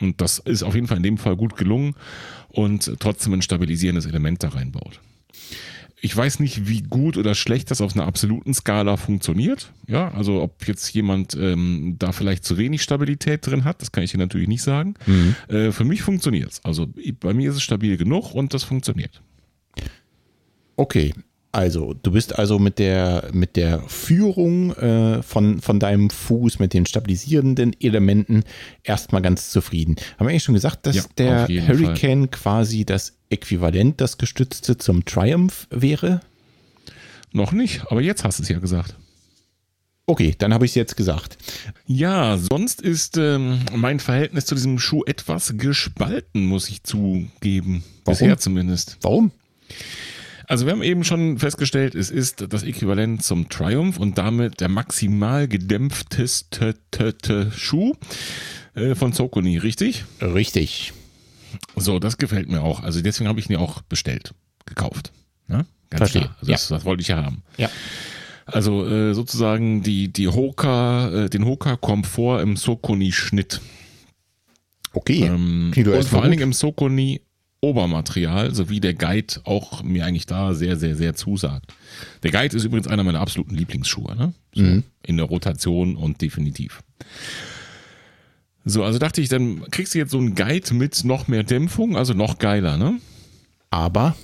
und 0.00 0.20
das 0.20 0.38
ist 0.38 0.62
auf 0.62 0.74
jeden 0.74 0.86
Fall 0.86 0.96
in 0.96 1.02
dem 1.02 1.18
Fall 1.18 1.36
gut 1.36 1.56
gelungen 1.56 1.94
und 2.48 2.90
trotzdem 3.00 3.34
ein 3.34 3.42
stabilisierendes 3.42 4.06
Element 4.06 4.42
da 4.42 4.48
reinbaut. 4.48 5.00
Ich 6.00 6.14
weiß 6.14 6.40
nicht, 6.40 6.68
wie 6.68 6.82
gut 6.82 7.16
oder 7.16 7.34
schlecht 7.34 7.70
das 7.70 7.80
auf 7.80 7.94
einer 7.94 8.06
absoluten 8.06 8.52
Skala 8.52 8.96
funktioniert. 8.96 9.72
Ja, 9.86 10.12
also 10.12 10.42
ob 10.42 10.66
jetzt 10.68 10.92
jemand 10.92 11.34
ähm, 11.34 11.96
da 11.98 12.12
vielleicht 12.12 12.44
zu 12.44 12.58
wenig 12.58 12.82
Stabilität 12.82 13.46
drin 13.46 13.64
hat, 13.64 13.80
das 13.80 13.92
kann 13.92 14.04
ich 14.04 14.10
hier 14.10 14.20
natürlich 14.20 14.48
nicht 14.48 14.62
sagen. 14.62 14.94
Äh, 15.48 15.72
für 15.72 15.84
mich 15.84 16.02
funktioniert 16.02 16.52
es. 16.52 16.64
Also 16.64 16.86
bei 17.20 17.32
mir 17.32 17.50
ist 17.50 17.56
es 17.56 17.62
stabil 17.62 17.96
genug 17.96 18.34
und 18.34 18.52
das 18.52 18.62
funktioniert. 18.62 19.22
Okay, 20.76 21.14
also 21.56 21.94
du 21.94 22.10
bist 22.10 22.38
also 22.38 22.58
mit 22.58 22.78
der, 22.78 23.30
mit 23.32 23.56
der 23.56 23.80
Führung 23.88 24.74
äh, 24.76 25.22
von, 25.22 25.62
von 25.62 25.80
deinem 25.80 26.10
Fuß, 26.10 26.58
mit 26.58 26.74
den 26.74 26.84
stabilisierenden 26.84 27.74
Elementen 27.80 28.44
erstmal 28.82 29.22
ganz 29.22 29.48
zufrieden. 29.48 29.96
Haben 30.18 30.26
wir 30.26 30.32
eigentlich 30.32 30.42
schon 30.42 30.54
gesagt, 30.54 30.84
dass 30.84 30.96
Ja, 30.96 31.02
der 31.16 31.48
Hurricane 31.48 32.30
quasi 32.30 32.84
das 32.84 33.14
Äquivalent, 33.30 34.02
das 34.02 34.18
gestützte 34.18 34.76
zum 34.76 35.06
Triumph 35.06 35.66
wäre? 35.70 36.20
Noch 37.32 37.52
nicht, 37.52 37.90
aber 37.90 38.02
jetzt 38.02 38.22
hast 38.22 38.38
du 38.38 38.42
es 38.42 38.50
ja 38.50 38.58
gesagt. 38.58 38.94
Okay, 40.04 40.34
dann 40.36 40.52
habe 40.52 40.66
ich 40.66 40.72
es 40.72 40.74
jetzt 40.74 40.96
gesagt. 40.98 41.38
Ja, 41.86 42.36
sonst 42.36 42.82
ist 42.82 43.16
ähm, 43.16 43.60
mein 43.74 43.98
Verhältnis 43.98 44.44
zu 44.44 44.54
diesem 44.54 44.78
Schuh 44.78 45.04
etwas 45.06 45.54
gespalten, 45.56 46.44
muss 46.44 46.68
ich 46.68 46.82
zugeben. 46.82 47.82
Warum? 48.04 48.18
Bisher 48.18 48.36
zumindest. 48.36 48.98
Warum? 49.00 49.32
Also 50.48 50.66
wir 50.66 50.72
haben 50.72 50.82
eben 50.82 51.02
schon 51.02 51.38
festgestellt, 51.38 51.94
es 51.94 52.10
ist 52.10 52.46
das 52.52 52.62
Äquivalent 52.62 53.22
zum 53.22 53.48
Triumph 53.48 53.98
und 53.98 54.16
damit 54.16 54.60
der 54.60 54.68
maximal 54.68 55.48
gedämpfteste 55.48 56.76
Schuh 57.54 57.94
äh, 58.74 58.94
von 58.94 59.12
Sokoni, 59.12 59.58
richtig? 59.58 60.04
Richtig. 60.20 60.92
So, 61.74 61.98
das 61.98 62.18
gefällt 62.18 62.48
mir 62.48 62.62
auch. 62.62 62.82
Also 62.82 63.00
deswegen 63.00 63.28
habe 63.28 63.40
ich 63.40 63.48
ihn 63.48 63.54
ja 63.54 63.58
auch 63.58 63.82
bestellt, 63.82 64.34
gekauft. 64.66 65.12
Ja? 65.48 65.64
Ganz 65.90 65.98
Verstehe, 65.98 66.22
klar. 66.22 66.36
Also 66.40 66.52
das, 66.52 66.68
das 66.68 66.84
wollte 66.84 67.00
ich 67.00 67.08
ja 67.08 67.24
haben. 67.24 67.42
Ja. 67.56 67.68
Also 68.46 68.86
äh, 68.86 69.14
sozusagen 69.14 69.82
die, 69.82 70.12
die 70.12 70.28
Hoka, 70.28 71.24
äh, 71.24 71.28
den 71.28 71.44
Hoka-Komfort 71.44 72.42
im 72.42 72.56
Sokoni-Schnitt. 72.56 73.60
Okay. 74.92 75.24
Ähm, 75.24 75.72
und 75.76 76.04
vor 76.04 76.22
allen. 76.22 76.30
Dingen 76.30 76.42
im 76.44 76.52
Sokoni 76.52 77.20
Obermaterial, 77.66 78.54
sowie 78.54 78.80
der 78.80 78.94
Guide 78.94 79.34
auch 79.44 79.82
mir 79.82 80.04
eigentlich 80.06 80.26
da 80.26 80.54
sehr, 80.54 80.76
sehr, 80.76 80.96
sehr 80.96 81.14
zusagt. 81.14 81.72
Der 82.22 82.30
Guide 82.30 82.56
ist 82.56 82.64
übrigens 82.64 82.86
einer 82.88 83.04
meiner 83.04 83.20
absoluten 83.20 83.54
Lieblingsschuhe, 83.54 84.14
ne? 84.16 84.32
So, 84.54 84.62
Mhm. 84.62 84.84
In 85.04 85.16
der 85.16 85.26
Rotation 85.26 85.96
und 85.96 86.20
definitiv. 86.22 86.82
So, 88.64 88.82
also 88.82 88.98
dachte 88.98 89.20
ich, 89.20 89.28
dann 89.28 89.62
kriegst 89.70 89.94
du 89.94 89.98
jetzt 89.98 90.10
so 90.10 90.18
einen 90.18 90.34
Guide 90.34 90.74
mit 90.74 91.04
noch 91.04 91.28
mehr 91.28 91.44
Dämpfung, 91.44 91.96
also 91.96 92.14
noch 92.14 92.38
geiler, 92.38 92.76
ne? 92.76 92.98
Aber 93.70 94.16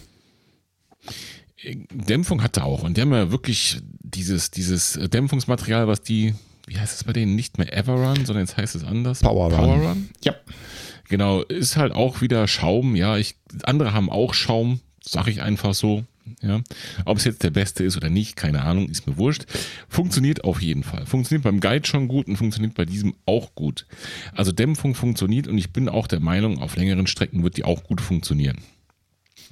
Dämpfung 1.92 2.42
hatte 2.42 2.64
auch. 2.64 2.83
Und 2.83 2.96
die 2.96 3.02
haben 3.02 3.12
ja 3.12 3.31
wirklich 3.31 3.81
dieses, 4.00 4.50
dieses 4.50 4.98
Dämpfungsmaterial, 5.12 5.87
was 5.87 6.02
die, 6.02 6.35
wie 6.66 6.78
heißt 6.78 6.94
es 6.96 7.05
bei 7.05 7.12
denen, 7.12 7.37
nicht 7.37 7.59
mehr 7.59 7.72
Everrun, 7.76 8.24
sondern 8.26 8.44
jetzt 8.44 8.57
heißt 8.57 8.74
es 8.74 8.85
anders. 8.85 9.20
Power 9.20 9.46
Run. 9.52 9.57
Power 9.57 9.88
Run. 9.90 10.09
ja, 10.24 10.35
Genau, 11.12 11.42
ist 11.42 11.77
halt 11.77 11.92
auch 11.92 12.22
wieder 12.22 12.48
Schaum. 12.48 12.96
Ja, 12.96 13.18
ich, 13.18 13.35
andere 13.64 13.92
haben 13.92 14.09
auch 14.09 14.33
Schaum, 14.33 14.81
sag 15.05 15.29
ich 15.29 15.42
einfach 15.42 15.75
so. 15.75 16.05
Ja, 16.40 16.62
ob 17.05 17.18
es 17.18 17.25
jetzt 17.25 17.42
der 17.42 17.51
beste 17.51 17.85
ist 17.85 17.98
oder 17.98 18.09
nicht, 18.09 18.35
keine 18.35 18.62
Ahnung, 18.62 18.88
ist 18.88 19.07
mir 19.07 19.18
wurscht. 19.18 19.44
Funktioniert 19.90 20.44
auf 20.44 20.62
jeden 20.62 20.83
Fall. 20.83 21.05
Funktioniert 21.05 21.44
beim 21.44 21.61
Guide 21.61 21.87
schon 21.87 22.09
gut 22.09 22.29
und 22.29 22.38
funktioniert 22.38 22.72
bei 22.72 22.87
diesem 22.87 23.14
auch 23.27 23.55
gut. 23.55 23.87
Also 24.35 24.53
Dämpfung 24.53 24.94
funktioniert 24.94 25.48
und 25.48 25.59
ich 25.59 25.70
bin 25.70 25.90
auch 25.90 26.07
der 26.07 26.20
Meinung, 26.20 26.62
auf 26.62 26.77
längeren 26.77 27.07
Strecken 27.07 27.42
wird 27.42 27.59
die 27.59 27.64
auch 27.64 27.85
gut 27.85 28.01
funktionieren. 28.01 28.57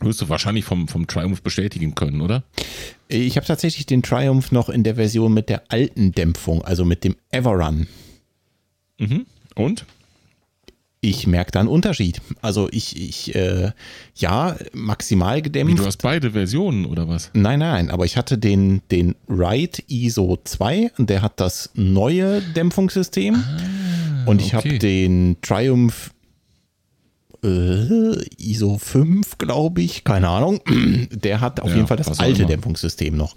Wirst 0.01 0.23
du 0.23 0.31
wahrscheinlich 0.31 0.64
vom, 0.64 0.88
vom 0.88 1.07
Triumph 1.07 1.42
bestätigen 1.42 1.94
können, 1.94 2.23
oder? 2.23 2.42
ich 3.09 3.37
habe 3.37 3.46
tatsächlich 3.46 3.85
den 3.85 4.03
Triumph 4.03 4.51
noch 4.51 4.70
in 4.70 4.83
der 4.83 4.94
Version 4.94 5.35
mit 5.35 5.51
der 5.51 5.64
alten 5.68 6.12
Dämpfung, 6.12 6.64
also 6.64 6.87
mit 6.87 7.05
dem 7.05 7.16
Everrun. 7.31 7.87
Mhm. 8.99 9.27
Und? 9.57 9.85
Ich 11.02 11.26
merke 11.26 11.50
da 11.52 11.60
einen 11.60 11.68
Unterschied. 11.70 12.20
Also 12.42 12.68
ich, 12.70 12.94
ich, 12.94 13.34
äh, 13.34 13.72
ja, 14.16 14.56
maximal 14.74 15.38
Wie, 15.38 15.42
gedämpft. 15.42 15.78
du 15.78 15.86
hast 15.86 16.02
beide 16.02 16.32
Versionen 16.32 16.84
oder 16.84 17.08
was? 17.08 17.30
Nein, 17.32 17.60
nein, 17.60 17.90
aber 17.90 18.04
ich 18.04 18.18
hatte 18.18 18.36
den, 18.36 18.82
den 18.90 19.14
Ride 19.26 19.78
ISO 19.88 20.38
2 20.44 20.92
und 20.98 21.08
der 21.08 21.22
hat 21.22 21.40
das 21.40 21.70
neue 21.74 22.42
Dämpfungssystem. 22.42 23.42
und 24.26 24.42
ich 24.42 24.54
Ah, 24.54 24.58
okay. 24.58 24.68
habe 24.68 24.78
den 24.78 25.36
Triumph 25.40 26.10
äh, 27.42 28.22
ISO 28.36 28.76
5, 28.76 29.38
glaube 29.38 29.80
ich, 29.80 30.04
keine 30.04 30.28
Ahnung. 30.28 30.60
Der 31.10 31.40
hat 31.40 31.60
auf 31.60 31.70
Ja, 31.70 31.76
jeden 31.76 31.88
Fall 31.88 31.96
das 31.96 32.20
alte. 32.20 32.44
Dämpfungssystem 32.44 33.16
noch. 33.16 33.34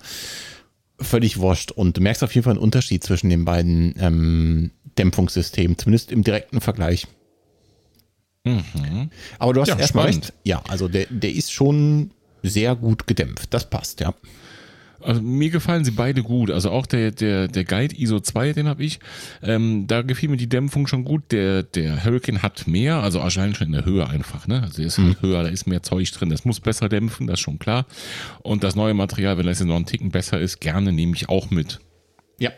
Völlig 1.00 1.38
wurscht. 1.38 1.72
Und 1.72 1.96
du 1.96 2.02
merkst 2.02 2.22
auf 2.24 2.36
jeden 2.36 2.44
Fall 2.44 2.52
einen 2.56 2.60
Unterschied 2.62 3.02
zwischen 3.06 3.30
den 3.30 3.46
beiden 3.46 3.96
ähm, 3.98 4.72
Dämpfungssystemen, 4.98 5.78
zumindest 5.78 6.12
im 6.12 6.22
direkten 6.26 6.60
Vergleich. 6.60 7.08
Aber 9.40 9.54
du 9.54 9.62
hast 9.62 9.70
Ja, 9.70 9.78
erstmal 9.78 10.08
recht. 10.08 10.34
Ja, 10.44 10.62
also 10.68 10.88
der, 10.88 11.08
der 11.10 11.32
ist 11.32 11.52
schon 11.52 12.12
sehr 12.42 12.76
gut 12.76 13.08
gedämpft. 13.08 13.54
Das 13.54 13.70
passt, 13.70 14.02
ja. 14.02 14.14
Also 15.00 15.22
mir 15.22 15.50
gefallen 15.50 15.84
sie 15.84 15.92
beide 15.92 16.24
gut. 16.24 16.50
Also 16.50 16.70
auch 16.72 16.86
der, 16.86 17.12
der, 17.12 17.48
der 17.50 17.66
Guide 17.66 17.96
ISO 17.98 18.20
2, 18.20 18.54
den 18.54 18.68
habe 18.68 18.84
ich. 18.84 19.00
Ähm, 19.42 19.86
da 19.88 20.02
gefiel 20.02 20.30
mir 20.30 20.38
die 20.38 20.48
Dämpfung 20.48 20.88
schon 20.88 21.04
gut. 21.04 21.24
Der, 21.32 21.64
der 21.64 22.04
Hurricane 22.04 22.42
hat 22.42 22.68
mehr, 22.68 22.98
also 22.98 23.20
anscheinend 23.20 23.58
schon 23.58 23.68
in 23.68 23.74
der 23.74 23.86
Höhe 23.86 24.08
einfach. 24.08 24.48
Ne? 24.48 24.62
Also 24.62 24.78
der 24.78 24.86
ist 24.88 24.98
halt 24.98 25.22
höher, 25.22 25.44
da 25.44 25.50
ist 25.50 25.68
mehr 25.68 25.84
Zeug 25.84 26.10
drin. 26.12 26.30
Das 26.30 26.46
muss 26.46 26.60
besser 26.60 26.88
dämpfen, 26.88 27.28
das 27.28 27.36
ist 27.36 27.44
schon 27.44 27.60
klar. 27.60 27.86
Und 28.44 28.64
das 28.64 28.76
neue 28.76 28.94
Material, 28.94 29.38
wenn 29.38 29.46
das 29.46 29.60
jetzt 29.60 29.68
noch 29.68 29.76
einen 29.76 29.86
Ticken 29.86 30.12
besser 30.12 30.40
ist, 30.40 30.62
gerne 30.62 30.94
nehme 30.94 31.16
ich 31.16 31.28
auch 31.28 31.50
mit. 31.50 31.80
Ja. 32.40 32.52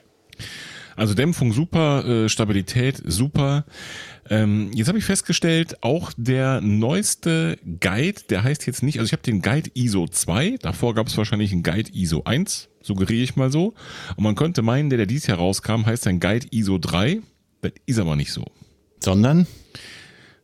Also 0.95 1.13
Dämpfung 1.13 1.51
super, 1.51 2.05
äh, 2.05 2.29
Stabilität 2.29 3.01
super. 3.05 3.65
Ähm, 4.29 4.71
jetzt 4.73 4.87
habe 4.87 4.97
ich 4.97 5.05
festgestellt, 5.05 5.83
auch 5.83 6.11
der 6.17 6.59
neueste 6.61 7.57
Guide, 7.79 8.21
der 8.29 8.43
heißt 8.43 8.65
jetzt 8.65 8.81
nicht, 8.81 8.97
also 8.99 9.05
ich 9.07 9.11
habe 9.11 9.21
den 9.21 9.41
Guide 9.41 9.69
ISO 9.75 10.07
2, 10.07 10.57
davor 10.61 10.95
gab 10.95 11.07
es 11.07 11.17
wahrscheinlich 11.17 11.51
einen 11.51 11.61
Guide 11.61 11.91
ISO 11.93 12.23
1, 12.23 12.69
suggeriere 12.81 13.23
ich 13.23 13.35
mal 13.35 13.51
so. 13.51 13.75
Und 14.15 14.23
man 14.23 14.35
könnte 14.35 14.63
meinen, 14.63 14.89
der, 14.89 14.97
der 14.97 15.05
dieses 15.05 15.27
Jahr 15.27 15.37
rauskam, 15.37 15.85
heißt 15.85 16.07
ein 16.07 16.19
Guide 16.19 16.47
ISO 16.49 16.79
3. 16.79 17.21
Das 17.61 17.71
ist 17.85 17.99
aber 17.99 18.15
nicht 18.15 18.31
so. 18.31 18.45
Sondern, 19.03 19.45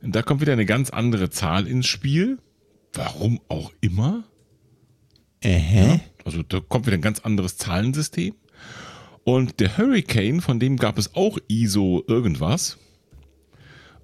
Da 0.04 0.22
kommt 0.24 0.42
wieder 0.42 0.54
eine 0.54 0.66
ganz 0.66 0.90
andere 0.90 1.30
Zahl 1.30 1.68
ins 1.68 1.88
Spiel. 1.88 2.40
Warum 2.94 3.40
auch 3.48 3.72
immer. 3.82 4.24
äh, 5.94 6.00
Also 6.26 6.44
da 6.44 6.60
kommt 6.60 6.86
wieder 6.86 6.98
ein 6.98 7.02
ganz 7.02 7.20
anderes 7.20 7.58
Zahlensystem. 7.58 8.36
Und 9.24 9.60
der 9.60 9.78
Hurricane, 9.78 10.42
von 10.42 10.60
dem 10.60 10.78
gab 10.78 10.98
es 10.98 11.16
auch 11.16 11.38
ISO 11.48 12.04
irgendwas. 12.08 12.78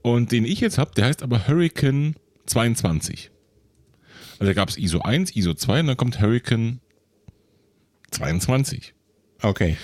Und 0.01 0.31
den 0.31 0.45
ich 0.45 0.59
jetzt 0.59 0.77
habe, 0.77 0.91
der 0.95 1.05
heißt 1.05 1.23
aber 1.23 1.47
Hurricane 1.47 2.15
22. 2.45 3.31
Also 4.39 4.45
da 4.45 4.53
gab 4.53 4.69
es 4.69 4.77
ISO 4.77 4.99
1, 4.99 5.35
ISO 5.35 5.53
2 5.53 5.81
und 5.81 5.87
dann 5.87 5.97
kommt 5.97 6.21
Hurricane 6.21 6.79
22. 8.11 8.93
okay. 9.41 9.77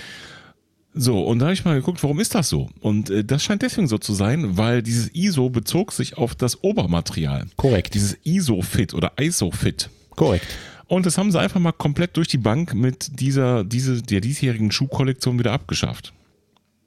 So, 0.96 1.24
und 1.24 1.40
da 1.40 1.46
habe 1.46 1.54
ich 1.54 1.64
mal 1.64 1.74
geguckt, 1.74 2.00
warum 2.04 2.20
ist 2.20 2.36
das 2.36 2.48
so? 2.48 2.70
Und 2.78 3.10
äh, 3.10 3.24
das 3.24 3.42
scheint 3.42 3.62
deswegen 3.62 3.88
so 3.88 3.98
zu 3.98 4.14
sein, 4.14 4.56
weil 4.56 4.80
dieses 4.80 5.12
ISO 5.12 5.50
bezog 5.50 5.90
sich 5.90 6.16
auf 6.16 6.36
das 6.36 6.62
Obermaterial. 6.62 7.48
Korrekt. 7.56 7.94
Dieses 7.94 8.16
ISO-Fit 8.22 8.94
oder 8.94 9.12
ISO-Fit. 9.18 9.90
Korrekt. 10.10 10.46
Und 10.86 11.04
das 11.04 11.18
haben 11.18 11.32
sie 11.32 11.40
einfach 11.40 11.58
mal 11.58 11.72
komplett 11.72 12.16
durch 12.16 12.28
die 12.28 12.38
Bank 12.38 12.74
mit 12.74 13.18
dieser, 13.18 13.64
diese, 13.64 14.02
der 14.02 14.20
diesjährigen 14.20 14.70
Schuhkollektion 14.70 15.36
wieder 15.36 15.50
abgeschafft. 15.50 16.12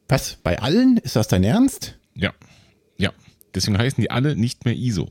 Was? 0.08 0.38
Bei 0.42 0.60
allen? 0.60 0.96
Ist 0.98 1.18
das 1.18 1.28
dein 1.28 1.44
Ernst? 1.44 1.98
Ja. 2.16 2.32
Deswegen 3.58 3.78
heißen 3.78 4.02
die 4.02 4.12
alle 4.12 4.36
nicht 4.36 4.65
mehr 4.65 4.76
ISO. 4.76 5.10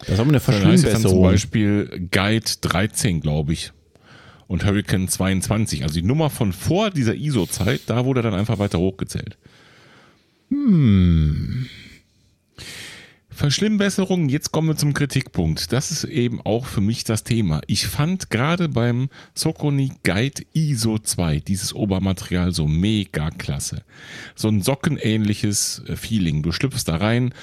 Das 0.00 0.10
ist 0.10 0.20
aber 0.20 0.28
eine 0.28 0.38
es 0.38 0.44
dann 0.44 0.54
zum 0.54 0.64
Verschlimmbesserung. 0.64 1.22
Beispiel 1.22 2.08
Guide 2.10 2.50
13, 2.60 3.20
glaube 3.20 3.52
ich. 3.52 3.72
Und 4.46 4.64
Hurricane 4.64 5.08
22. 5.08 5.84
Also 5.84 5.94
die 5.94 6.06
Nummer 6.06 6.28
von 6.28 6.52
vor 6.52 6.90
dieser 6.90 7.14
ISO-Zeit, 7.14 7.82
da 7.86 8.04
wurde 8.04 8.20
dann 8.20 8.34
einfach 8.34 8.58
weiter 8.58 8.78
hochgezählt. 8.78 9.38
Hm. 10.50 11.66
Verschlimmbesserung, 13.34 14.28
jetzt 14.28 14.52
kommen 14.52 14.68
wir 14.68 14.76
zum 14.76 14.94
Kritikpunkt. 14.94 15.72
Das 15.72 15.90
ist 15.90 16.04
eben 16.04 16.40
auch 16.42 16.66
für 16.66 16.80
mich 16.80 17.02
das 17.02 17.24
Thema. 17.24 17.62
Ich 17.66 17.88
fand 17.88 18.30
gerade 18.30 18.68
beim 18.68 19.08
Socony 19.34 19.92
Guide 20.04 20.42
ISO 20.52 20.98
2 21.00 21.40
dieses 21.40 21.74
Obermaterial 21.74 22.52
so 22.52 22.68
mega 22.68 23.30
klasse. 23.30 23.82
So 24.36 24.48
ein 24.48 24.62
sockenähnliches 24.62 25.82
äh, 25.88 25.96
Feeling. 25.96 26.42
Du 26.42 26.52
schlüpfst 26.52 26.84
da 26.86 26.96
rein. 26.96 27.34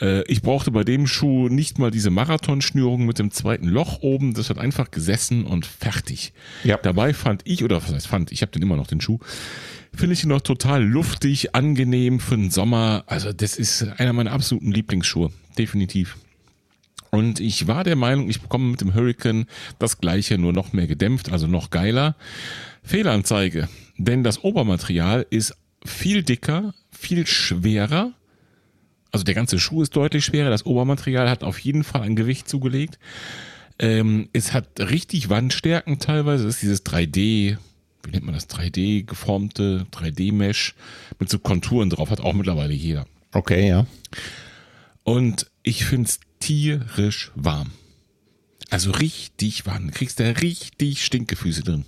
Äh, 0.00 0.22
Ich 0.30 0.42
brauchte 0.42 0.70
bei 0.70 0.84
dem 0.84 1.06
Schuh 1.06 1.48
nicht 1.48 1.78
mal 1.78 1.90
diese 1.90 2.10
Marathonschnürung 2.10 3.06
mit 3.06 3.18
dem 3.18 3.30
zweiten 3.30 3.68
Loch 3.68 4.00
oben. 4.00 4.34
Das 4.34 4.50
hat 4.50 4.58
einfach 4.58 4.90
gesessen 4.90 5.44
und 5.44 5.66
fertig. 5.66 6.32
Ja. 6.64 6.76
Dabei 6.78 7.14
fand 7.14 7.42
ich, 7.44 7.64
oder 7.64 7.82
was 7.82 7.92
heißt 7.92 8.06
fand, 8.06 8.32
ich 8.32 8.42
habe 8.42 8.52
den 8.52 8.62
immer 8.62 8.76
noch 8.76 8.86
den 8.86 9.00
Schuh, 9.00 9.18
finde 9.94 10.14
ich 10.14 10.24
ihn 10.24 10.28
noch 10.30 10.40
total 10.40 10.82
luftig, 10.84 11.54
angenehm 11.54 12.20
für 12.20 12.36
den 12.36 12.50
Sommer. 12.50 13.04
Also 13.06 13.32
das 13.32 13.56
ist 13.56 13.82
einer 13.98 14.12
meiner 14.12 14.32
absoluten 14.32 14.72
Lieblingsschuhe. 14.72 15.30
Definitiv. 15.58 16.16
Und 17.10 17.38
ich 17.38 17.68
war 17.68 17.84
der 17.84 17.94
Meinung, 17.94 18.28
ich 18.28 18.40
bekomme 18.40 18.72
mit 18.72 18.80
dem 18.80 18.92
Hurricane 18.92 19.46
das 19.78 19.98
gleiche, 20.00 20.36
nur 20.36 20.52
noch 20.52 20.72
mehr 20.72 20.88
gedämpft, 20.88 21.30
also 21.30 21.46
noch 21.46 21.70
geiler. 21.70 22.16
Fehlanzeige. 22.82 23.68
Denn 23.96 24.24
das 24.24 24.42
Obermaterial 24.42 25.24
ist 25.30 25.54
viel 25.84 26.24
dicker, 26.24 26.74
viel 26.90 27.24
schwerer. 27.26 28.12
Also 29.14 29.22
der 29.22 29.34
ganze 29.34 29.60
Schuh 29.60 29.80
ist 29.80 29.94
deutlich 29.94 30.24
schwerer. 30.24 30.50
Das 30.50 30.66
Obermaterial 30.66 31.30
hat 31.30 31.44
auf 31.44 31.60
jeden 31.60 31.84
Fall 31.84 32.02
ein 32.02 32.16
Gewicht 32.16 32.48
zugelegt. 32.48 32.98
Ähm, 33.78 34.28
es 34.32 34.52
hat 34.52 34.66
richtig 34.80 35.30
Wandstärken 35.30 36.00
teilweise. 36.00 36.42
Das 36.42 36.56
ist 36.56 36.62
dieses 36.62 36.84
3D, 36.84 37.56
wie 38.02 38.10
nennt 38.10 38.24
man 38.24 38.34
das? 38.34 38.50
3D 38.50 39.04
geformte 39.04 39.86
3D-Mesh 39.92 40.74
mit 41.20 41.30
so 41.30 41.38
Konturen 41.38 41.90
drauf. 41.90 42.10
Hat 42.10 42.22
auch 42.22 42.32
mittlerweile 42.32 42.72
jeder. 42.72 43.06
Okay, 43.30 43.68
ja. 43.68 43.86
Und 45.04 45.48
ich 45.62 45.84
find's 45.84 46.18
tierisch 46.40 47.30
warm. 47.36 47.70
Also 48.70 48.90
richtig 48.90 49.64
warm. 49.64 49.86
Du 49.86 49.92
kriegst 49.92 50.18
da 50.18 50.24
richtig 50.24 51.04
Stinkefüße 51.04 51.62
drin. 51.62 51.84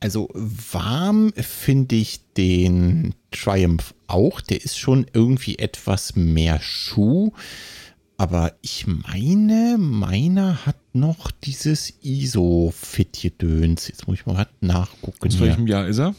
Also 0.00 0.30
warm 0.34 1.32
finde 1.34 1.96
ich 1.96 2.20
den 2.36 3.14
Triumph 3.30 3.94
auch. 4.06 4.40
Der 4.40 4.62
ist 4.64 4.78
schon 4.78 5.06
irgendwie 5.12 5.58
etwas 5.58 6.16
mehr 6.16 6.58
Schuh. 6.60 7.32
Aber 8.16 8.54
ich 8.62 8.86
meine, 8.86 9.76
meiner 9.78 10.64
hat 10.66 10.76
noch 10.94 11.30
dieses 11.30 11.92
ISO-Fit-Gedöns. 12.02 13.88
Jetzt 13.88 14.06
muss 14.08 14.18
ich 14.20 14.26
mal 14.26 14.46
nachgucken. 14.60 15.28
Aus 15.28 15.38
welchem 15.40 15.66
Jahr 15.66 15.86
ist 15.86 15.98
er? 15.98 16.14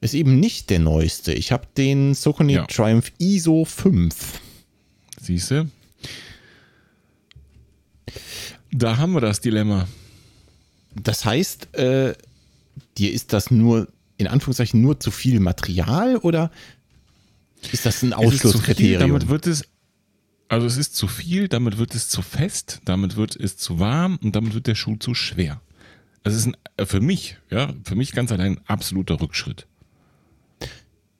Ist 0.00 0.14
eben 0.14 0.40
nicht 0.40 0.70
der 0.70 0.80
neueste. 0.80 1.32
Ich 1.32 1.52
habe 1.52 1.66
den 1.76 2.14
Socony 2.14 2.54
Ja. 2.54 2.66
Triumph 2.66 3.12
ISO 3.18 3.64
5. 3.64 4.40
Siehste? 5.20 5.68
Da 8.72 8.96
haben 8.96 9.12
wir 9.12 9.20
das 9.20 9.40
Dilemma. 9.40 9.86
Das 10.94 11.24
heißt, 11.24 11.74
äh, 11.76 12.14
dir 13.02 13.12
ist 13.12 13.32
das 13.32 13.50
nur, 13.50 13.88
in 14.16 14.26
Anführungszeichen, 14.26 14.80
nur 14.80 15.00
zu 15.00 15.10
viel 15.10 15.40
Material 15.40 16.16
oder 16.16 16.50
ist 17.72 17.84
das 17.86 18.02
ein 18.02 18.12
Es 18.12 18.18
Ausschlusskriterium? 18.18 19.00
damit 19.00 19.28
wird 19.28 19.46
es, 19.46 19.64
also 20.48 20.66
es 20.66 20.76
ist 20.76 20.96
zu 20.96 21.08
viel, 21.08 21.48
damit 21.48 21.78
wird 21.78 21.94
es 21.94 22.08
zu 22.08 22.22
fest, 22.22 22.80
damit 22.84 23.16
wird 23.16 23.36
es 23.36 23.56
zu 23.56 23.78
warm 23.78 24.18
und 24.22 24.34
damit 24.36 24.54
wird 24.54 24.66
der 24.66 24.74
Schuh 24.74 24.96
zu 24.96 25.14
schwer. 25.14 25.60
Das 26.22 26.34
ist 26.34 26.46
ein, 26.46 26.56
für 26.86 27.00
mich, 27.00 27.38
ja, 27.50 27.72
für 27.84 27.96
mich 27.96 28.12
ganz 28.12 28.30
allein 28.30 28.58
ein 28.58 28.60
absoluter 28.66 29.20
Rückschritt. 29.20 29.66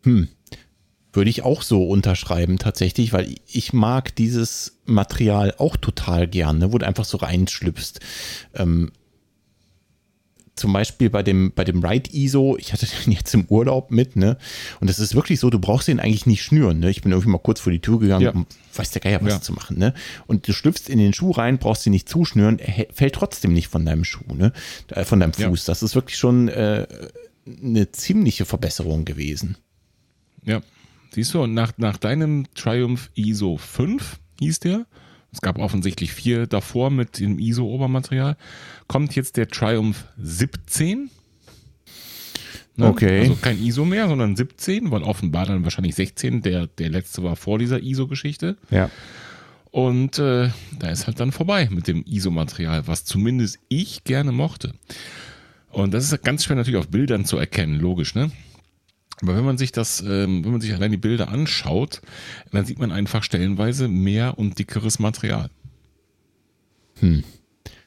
Würde 0.05 1.31
ich 1.31 1.43
auch 1.43 1.63
so 1.63 1.87
unterschreiben 1.89 2.59
tatsächlich, 2.59 3.13
weil 3.13 3.35
ich 3.47 3.73
mag 3.73 4.15
dieses 4.17 4.79
Material 4.85 5.55
auch 5.59 5.77
total 5.77 6.27
gerne, 6.27 6.73
wo 6.73 6.79
du 6.79 6.87
einfach 6.87 7.05
so 7.05 7.19
reinschlüpfst. 7.19 8.01
Ähm, 8.55 8.93
zum 10.63 10.73
Beispiel 10.73 11.11
bei 11.11 11.25
dem, 11.25 11.53
bei 11.55 11.65
dem 11.65 11.85
Ride 11.85 12.09
ISO, 12.13 12.57
ich 12.57 12.73
hatte 12.73 12.87
den 12.87 13.13
jetzt 13.13 13.35
im 13.35 13.45
Urlaub 13.47 13.91
mit, 13.91 14.15
ne? 14.17 14.39
Und 14.81 14.89
es 14.89 14.99
ist 15.01 15.15
wirklich 15.17 15.41
so, 15.41 15.51
du 15.51 15.59
brauchst 15.59 15.89
den 15.89 15.99
eigentlich 15.99 16.25
nicht 16.25 16.43
schnüren, 16.43 16.79
ne? 16.79 16.89
Ich 16.89 17.03
bin 17.03 17.11
irgendwie 17.11 17.31
mal 17.31 17.39
kurz 17.39 17.59
vor 17.61 17.73
die 17.73 17.81
Tür 17.81 17.99
gegangen, 17.99 18.23
Ja. 18.25 18.31
um 18.31 18.47
weiß 18.75 18.93
der 18.93 19.03
Geier 19.03 19.21
was 19.23 19.33
Ja. 19.33 19.41
zu 19.41 19.53
machen, 19.53 19.77
ne? 19.79 19.93
Und 20.29 20.47
du 20.47 20.53
schlüpfst 20.53 20.89
in 20.89 20.99
den 20.99 21.13
Schuh 21.13 21.33
rein, 21.33 21.59
brauchst 21.59 21.85
ihn 21.85 21.91
nicht 21.91 22.09
zuschnüren, 22.09 22.59
er 22.61 22.87
fällt 22.93 23.15
trotzdem 23.17 23.53
nicht 23.53 23.67
von 23.69 23.85
deinem 23.85 24.05
Schuh, 24.05 24.33
ne? 24.35 24.53
Äh, 24.89 25.05
Von 25.05 25.19
deinem 25.21 25.33
Ja. 25.37 25.49
Fuß. 25.49 25.65
Das 25.65 25.83
ist 25.83 25.95
wirklich 25.97 26.17
schon 26.17 26.47
äh, 26.49 26.87
eine 27.63 27.91
ziemliche 27.91 28.45
Verbesserung 28.45 29.05
gewesen. 29.05 29.57
Ja. 30.45 30.63
Siehst 31.11 31.35
du, 31.35 31.43
und 31.43 31.53
nach, 31.55 31.73
nach 31.77 31.97
deinem 31.99 32.47
Triumph 32.55 33.11
ISO 33.15 33.57
5 33.59 34.19
hieß 34.39 34.61
der, 34.61 34.87
es 35.33 35.41
gab 35.41 35.59
offensichtlich 35.59 36.13
vier 36.13 36.47
davor 36.47 36.91
mit 36.91 37.19
dem 37.19 37.39
ISO-Obermaterial, 37.39 38.37
kommt 38.87 39.15
jetzt 39.17 39.37
der 39.37 39.49
Triumph 39.49 40.05
17. 40.19 41.11
Ne? 42.77 42.87
Okay. 42.87 43.21
Also 43.21 43.37
kein 43.37 43.63
ISO 43.63 43.85
mehr, 43.85 44.09
sondern 44.09 44.37
17, 44.37 44.91
weil 44.91 45.03
offenbar 45.03 45.47
dann 45.47 45.65
wahrscheinlich 45.65 45.95
16, 45.95 46.43
der, 46.43 46.67
der 46.67 46.91
letzte 46.91 47.23
war 47.23 47.37
vor 47.37 47.59
dieser 47.59 47.83
ISO-Geschichte. 47.83 48.57
Ja. 48.71 48.91
Und 49.71 50.19
äh, 50.19 50.51
da 50.79 50.91
ist 50.91 51.07
halt 51.07 51.19
dann 51.19 51.33
vorbei 51.33 51.69
mit 51.71 51.89
dem 51.89 52.05
ISO-Material, 52.07 52.87
was 52.87 53.07
zumindest 53.07 53.59
ich 53.69 54.05
gerne 54.05 54.33
mochte. 54.33 54.75
Und 55.71 55.95
das 55.95 56.05
ist 56.05 56.23
ganz 56.23 56.45
schwer 56.45 56.57
natürlich 56.57 56.79
auf 56.79 56.89
Bildern 56.89 57.25
zu 57.25 57.39
erkennen, 57.39 57.81
logisch, 57.81 58.15
ne? 58.15 58.31
Aber 59.23 59.37
wenn 59.37 59.45
man 59.45 59.57
sich 59.57 59.73
das, 59.73 60.01
ähm, 60.01 60.45
wenn 60.45 60.53
man 60.53 60.61
sich 60.61 60.75
allein 60.75 60.91
die 60.91 60.97
Bilder 60.97 61.29
anschaut, 61.29 62.03
dann 62.51 62.65
sieht 62.67 62.79
man 62.79 62.91
einfach 62.91 63.23
stellenweise 63.23 63.89
mehr 63.89 64.39
und 64.39 64.59
dickeres 64.59 64.99
Material. 64.99 65.49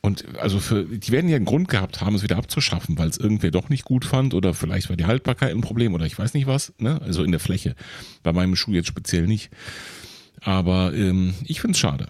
Und 0.02 0.38
also 0.38 0.60
für, 0.60 0.86
die 0.86 1.12
werden 1.12 1.30
ja 1.30 1.36
einen 1.36 1.46
Grund 1.46 1.68
gehabt 1.68 2.00
haben, 2.00 2.16
es 2.16 2.22
wieder 2.22 2.38
abzuschaffen, 2.38 2.98
weil 2.98 3.10
es 3.10 3.18
irgendwer 3.18 3.50
doch 3.50 3.70
nicht 3.70 3.86
gut 3.86 4.06
fand 4.06 4.36
oder 4.36 4.54
vielleicht 4.54 4.90
war 4.90 4.96
die 4.96 5.06
Haltbarkeit 5.06 5.52
ein 5.52 5.62
Problem 5.62 5.94
oder 5.96 6.06
ich 6.06 6.18
weiß 6.18 6.36
nicht 6.36 6.46
was, 6.46 6.74
ne? 6.78 7.02
Also 7.02 7.24
in 7.24 7.32
der 7.32 7.40
Fläche. 7.40 7.76
Bei 8.22 8.32
meinem 8.32 8.56
Schuh 8.56 8.74
jetzt 8.74 8.88
speziell 8.88 9.26
nicht. 9.26 9.50
Aber 10.42 10.94
ähm, 10.94 11.34
ich 11.44 11.60
finde 11.60 11.74
es 11.74 11.80
schade. 11.80 12.08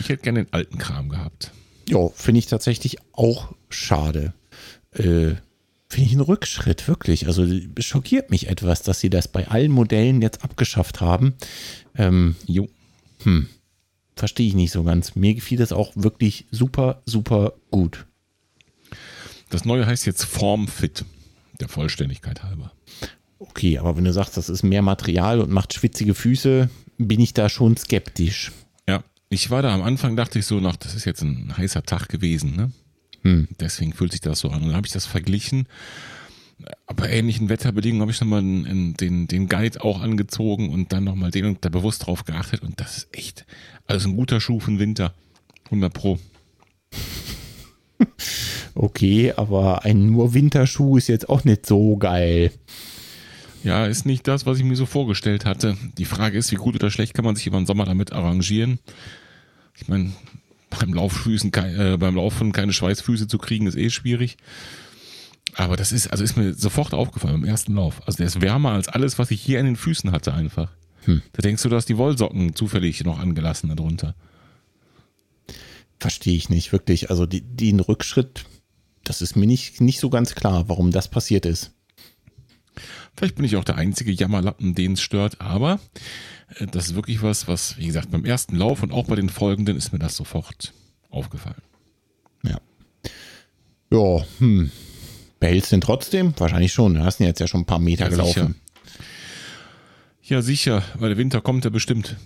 Ich 0.00 0.08
hätte 0.08 0.24
gerne 0.24 0.44
den 0.44 0.52
alten 0.52 0.78
Kram 0.78 1.08
gehabt. 1.10 1.52
Ja, 1.88 2.08
finde 2.08 2.40
ich 2.40 2.46
tatsächlich 2.46 2.96
auch 3.12 3.54
schade. 3.68 4.34
Äh, 4.92 5.34
finde 5.92 6.06
ich 6.06 6.12
einen 6.12 6.22
Rückschritt, 6.22 6.88
wirklich. 6.88 7.26
Also 7.26 7.44
es 7.44 7.84
schockiert 7.84 8.30
mich 8.30 8.48
etwas, 8.48 8.82
dass 8.82 9.00
sie 9.00 9.10
das 9.10 9.28
bei 9.28 9.48
allen 9.48 9.70
Modellen 9.70 10.22
jetzt 10.22 10.42
abgeschafft 10.42 11.00
haben. 11.00 11.34
Ähm, 11.96 12.34
Jo. 12.46 12.68
Verstehe 14.16 14.48
ich 14.48 14.54
nicht 14.54 14.72
so 14.72 14.82
ganz. 14.84 15.14
Mir 15.14 15.34
gefiel 15.34 15.58
das 15.58 15.70
auch 15.72 15.92
wirklich 15.94 16.46
super, 16.50 17.02
super 17.04 17.52
gut. 17.70 18.06
Das 19.50 19.64
neue 19.64 19.86
heißt 19.86 20.06
jetzt 20.06 20.24
Formfit, 20.24 21.04
der 21.60 21.68
Vollständigkeit 21.68 22.42
halber. 22.42 22.72
Okay, 23.38 23.78
aber 23.78 23.96
wenn 23.96 24.04
du 24.04 24.12
sagst, 24.12 24.36
das 24.36 24.48
ist 24.48 24.62
mehr 24.62 24.82
Material 24.82 25.40
und 25.40 25.50
macht 25.50 25.74
schwitzige 25.74 26.14
Füße, 26.14 26.70
bin 26.96 27.20
ich 27.20 27.34
da 27.34 27.48
schon 27.50 27.76
skeptisch. 27.76 28.50
Ja, 28.88 29.04
ich 29.28 29.50
war 29.50 29.60
da 29.60 29.74
am 29.74 29.82
Anfang, 29.82 30.16
dachte 30.16 30.38
ich 30.38 30.46
so, 30.46 30.58
nach, 30.58 30.76
das 30.76 30.94
ist 30.94 31.04
jetzt 31.04 31.22
ein 31.22 31.54
heißer 31.56 31.82
Tag 31.82 32.08
gewesen, 32.08 32.56
ne? 32.56 32.72
Deswegen 33.24 33.92
fühlt 33.92 34.12
sich 34.12 34.20
das 34.20 34.40
so 34.40 34.48
an. 34.48 34.62
Und 34.62 34.68
dann 34.68 34.76
habe 34.76 34.86
ich 34.86 34.92
das 34.92 35.06
verglichen. 35.06 35.66
Bei 36.94 37.10
ähnlichen 37.10 37.48
Wetterbedingungen 37.48 38.02
habe 38.02 38.12
ich 38.12 38.20
nochmal 38.20 38.42
den, 38.42 38.94
den, 38.94 39.26
den 39.26 39.48
Guide 39.48 39.82
auch 39.82 40.00
angezogen 40.00 40.70
und 40.70 40.92
dann 40.92 41.04
nochmal 41.04 41.30
den 41.30 41.46
und 41.46 41.64
da 41.64 41.68
bewusst 41.68 42.06
drauf 42.06 42.24
geachtet. 42.24 42.62
Und 42.62 42.80
das 42.80 42.98
ist 42.98 43.08
echt, 43.16 43.46
also 43.86 44.08
ein 44.08 44.16
guter 44.16 44.40
Schuh 44.40 44.60
für 44.60 44.70
den 44.70 44.78
Winter. 44.78 45.14
100 45.66 45.92
Pro. 45.92 46.18
Okay, 48.74 49.32
aber 49.36 49.84
ein 49.84 50.06
nur 50.10 50.32
Winterschuh 50.32 50.96
ist 50.96 51.08
jetzt 51.08 51.28
auch 51.28 51.44
nicht 51.44 51.66
so 51.66 51.98
geil. 51.98 52.52
Ja, 53.64 53.86
ist 53.86 54.06
nicht 54.06 54.26
das, 54.26 54.46
was 54.46 54.58
ich 54.58 54.64
mir 54.64 54.76
so 54.76 54.86
vorgestellt 54.86 55.44
hatte. 55.44 55.76
Die 55.98 56.04
Frage 56.04 56.38
ist, 56.38 56.50
wie 56.50 56.56
gut 56.56 56.74
oder 56.74 56.90
schlecht 56.90 57.14
kann 57.14 57.24
man 57.24 57.36
sich 57.36 57.46
über 57.46 57.58
den 57.58 57.66
Sommer 57.66 57.84
damit 57.84 58.12
arrangieren? 58.12 58.80
Ich 59.76 59.88
meine, 59.88 60.12
beim 60.78 60.92
Lauffüßen, 60.92 61.52
äh, 61.54 61.96
beim 61.98 62.16
Laufen 62.16 62.52
keine 62.52 62.72
Schweißfüße 62.72 63.28
zu 63.28 63.38
kriegen, 63.38 63.66
ist 63.66 63.76
eh 63.76 63.90
schwierig. 63.90 64.36
Aber 65.54 65.76
das 65.76 65.92
ist, 65.92 66.08
also 66.08 66.24
ist 66.24 66.36
mir 66.36 66.54
sofort 66.54 66.94
aufgefallen 66.94 67.40
beim 67.40 67.48
ersten 67.48 67.74
Lauf. 67.74 68.00
Also 68.06 68.18
der 68.18 68.26
ist 68.26 68.40
wärmer 68.40 68.72
als 68.72 68.88
alles, 68.88 69.18
was 69.18 69.30
ich 69.30 69.40
hier 69.42 69.60
an 69.60 69.66
den 69.66 69.76
Füßen 69.76 70.10
hatte 70.12 70.32
einfach. 70.32 70.70
Da 71.32 71.42
denkst 71.42 71.62
du, 71.62 71.68
du 71.68 71.76
hast 71.76 71.88
die 71.88 71.98
Wollsocken 71.98 72.54
zufällig 72.54 73.04
noch 73.04 73.18
angelassen 73.18 73.74
darunter. 73.74 74.14
Verstehe 76.00 76.34
ich 76.34 76.48
nicht, 76.48 76.72
wirklich. 76.72 77.10
Also 77.10 77.26
die, 77.26 77.42
den 77.42 77.80
Rückschritt, 77.80 78.44
das 79.04 79.20
ist 79.20 79.36
mir 79.36 79.46
nicht, 79.46 79.80
nicht 79.80 80.00
so 80.00 80.10
ganz 80.10 80.34
klar, 80.34 80.68
warum 80.68 80.90
das 80.90 81.08
passiert 81.08 81.44
ist. 81.46 81.72
Vielleicht 83.16 83.36
bin 83.36 83.44
ich 83.44 83.56
auch 83.56 83.64
der 83.64 83.76
einzige 83.76 84.10
Jammerlappen, 84.10 84.74
den 84.74 84.92
es 84.92 85.02
stört, 85.02 85.40
aber 85.40 85.80
äh, 86.58 86.66
das 86.66 86.86
ist 86.86 86.94
wirklich 86.94 87.22
was, 87.22 87.48
was, 87.48 87.76
wie 87.78 87.86
gesagt, 87.86 88.10
beim 88.10 88.24
ersten 88.24 88.56
Lauf 88.56 88.82
und 88.82 88.92
auch 88.92 89.06
bei 89.06 89.16
den 89.16 89.28
folgenden 89.28 89.76
ist 89.76 89.92
mir 89.92 89.98
das 89.98 90.16
sofort 90.16 90.72
aufgefallen. 91.10 91.62
Ja. 92.42 92.58
Ja, 93.90 94.24
hm. 94.38 94.70
Behältst 95.40 95.72
du 95.72 95.76
den 95.76 95.80
trotzdem? 95.80 96.34
Wahrscheinlich 96.38 96.72
schon. 96.72 96.94
Du 96.94 97.04
hast 97.04 97.20
ihn 97.20 97.26
jetzt 97.26 97.40
ja 97.40 97.48
schon 97.48 97.62
ein 97.62 97.66
paar 97.66 97.80
Meter 97.80 98.04
Ja, 98.04 98.10
gelaufen. 98.10 98.54
Ja, 100.22 100.40
sicher, 100.40 100.82
weil 100.94 101.10
der 101.10 101.18
Winter 101.18 101.40
kommt 101.40 101.64
ja 101.64 101.70
bestimmt. 101.70 102.16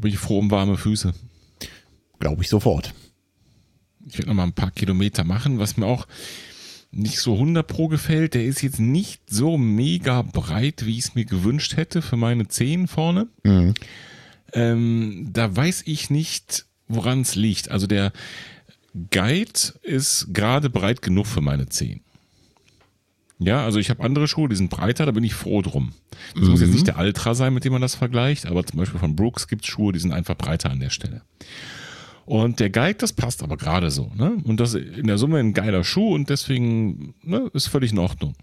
Bin 0.00 0.10
ich 0.10 0.18
froh 0.18 0.38
um 0.38 0.50
warme 0.50 0.78
Füße. 0.78 1.12
Glaube 2.18 2.42
ich 2.42 2.48
sofort. 2.48 2.94
Ich 4.06 4.16
werde 4.18 4.28
noch 4.28 4.34
mal 4.34 4.44
ein 4.44 4.54
paar 4.54 4.70
Kilometer 4.70 5.24
machen, 5.24 5.58
was 5.58 5.76
mir 5.76 5.86
auch 5.86 6.06
nicht 6.92 7.18
so 7.18 7.34
100 7.34 7.66
pro 7.66 7.88
gefällt. 7.88 8.34
Der 8.34 8.44
ist 8.44 8.62
jetzt 8.62 8.78
nicht 8.78 9.22
so 9.28 9.58
mega 9.58 10.22
breit, 10.22 10.84
wie 10.86 10.98
ich 10.98 11.04
es 11.06 11.14
mir 11.14 11.24
gewünscht 11.24 11.76
hätte 11.76 12.02
für 12.02 12.16
meine 12.16 12.48
Zehen 12.48 12.86
vorne. 12.86 13.28
Ähm, 14.52 15.30
da 15.32 15.54
weiß 15.54 15.82
ich 15.86 16.10
nicht, 16.10 16.66
woran 16.88 17.22
es 17.22 17.34
liegt. 17.34 17.70
Also 17.70 17.86
der 17.86 18.12
Guide 19.10 19.58
ist 19.82 20.28
gerade 20.32 20.68
breit 20.68 21.00
genug 21.00 21.26
für 21.26 21.40
meine 21.40 21.68
Zehen. 21.68 22.02
Ja, 23.38 23.64
also 23.64 23.78
ich 23.78 23.90
habe 23.90 24.04
andere 24.04 24.28
Schuhe, 24.28 24.48
die 24.48 24.54
sind 24.54 24.70
breiter, 24.70 25.04
da 25.06 25.12
bin 25.12 25.24
ich 25.24 25.34
froh 25.34 25.62
drum. 25.62 25.92
Das 26.38 26.48
muss 26.48 26.60
jetzt 26.60 26.74
nicht 26.74 26.86
der 26.86 26.98
Ultra 26.98 27.34
sein, 27.34 27.52
mit 27.54 27.64
dem 27.64 27.72
man 27.72 27.82
das 27.82 27.96
vergleicht, 27.96 28.46
aber 28.46 28.64
zum 28.64 28.78
Beispiel 28.78 29.00
von 29.00 29.16
Brooks 29.16 29.48
gibt 29.48 29.64
es 29.64 29.70
Schuhe, 29.70 29.92
die 29.92 29.98
sind 29.98 30.12
einfach 30.12 30.36
breiter 30.36 30.70
an 30.70 30.78
der 30.78 30.90
Stelle. 30.90 31.22
Und 32.24 32.60
der 32.60 32.70
Guide, 32.70 32.94
das 32.98 33.12
passt 33.12 33.42
aber 33.42 33.56
gerade 33.56 33.90
so. 33.90 34.10
Ne? 34.16 34.36
Und 34.44 34.60
das 34.60 34.74
ist 34.74 34.96
in 34.98 35.06
der 35.06 35.18
Summe 35.18 35.38
ein 35.38 35.54
geiler 35.54 35.82
Schuh 35.84 36.14
und 36.14 36.30
deswegen 36.30 37.14
ne, 37.22 37.50
ist 37.52 37.66
völlig 37.66 37.92
in 37.92 37.98
Ordnung. 37.98 38.34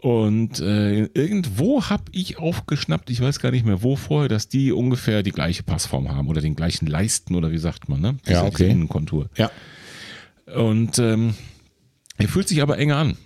Und 0.00 0.60
äh, 0.60 1.06
irgendwo 1.14 1.82
habe 1.84 2.04
ich 2.12 2.38
aufgeschnappt, 2.38 3.10
ich 3.10 3.20
weiß 3.20 3.40
gar 3.40 3.50
nicht 3.50 3.66
mehr 3.66 3.82
wo 3.82 3.96
vorher, 3.96 4.28
dass 4.28 4.48
die 4.48 4.70
ungefähr 4.70 5.24
die 5.24 5.32
gleiche 5.32 5.64
Passform 5.64 6.08
haben 6.08 6.28
oder 6.28 6.40
den 6.40 6.54
gleichen 6.54 6.86
Leisten 6.86 7.34
oder 7.34 7.50
wie 7.50 7.58
sagt 7.58 7.88
man, 7.88 8.00
ne? 8.00 8.06
Ja, 8.26 8.42
Diese- 8.42 8.50
diese 8.50 8.64
okay. 8.64 8.70
Innenkontur. 8.70 9.28
Ja. 9.36 9.50
Und 10.54 11.00
ähm, 11.00 11.34
er 12.16 12.28
fühlt 12.28 12.46
sich 12.48 12.62
aber 12.62 12.78
enger 12.78 12.96
an. 12.96 13.16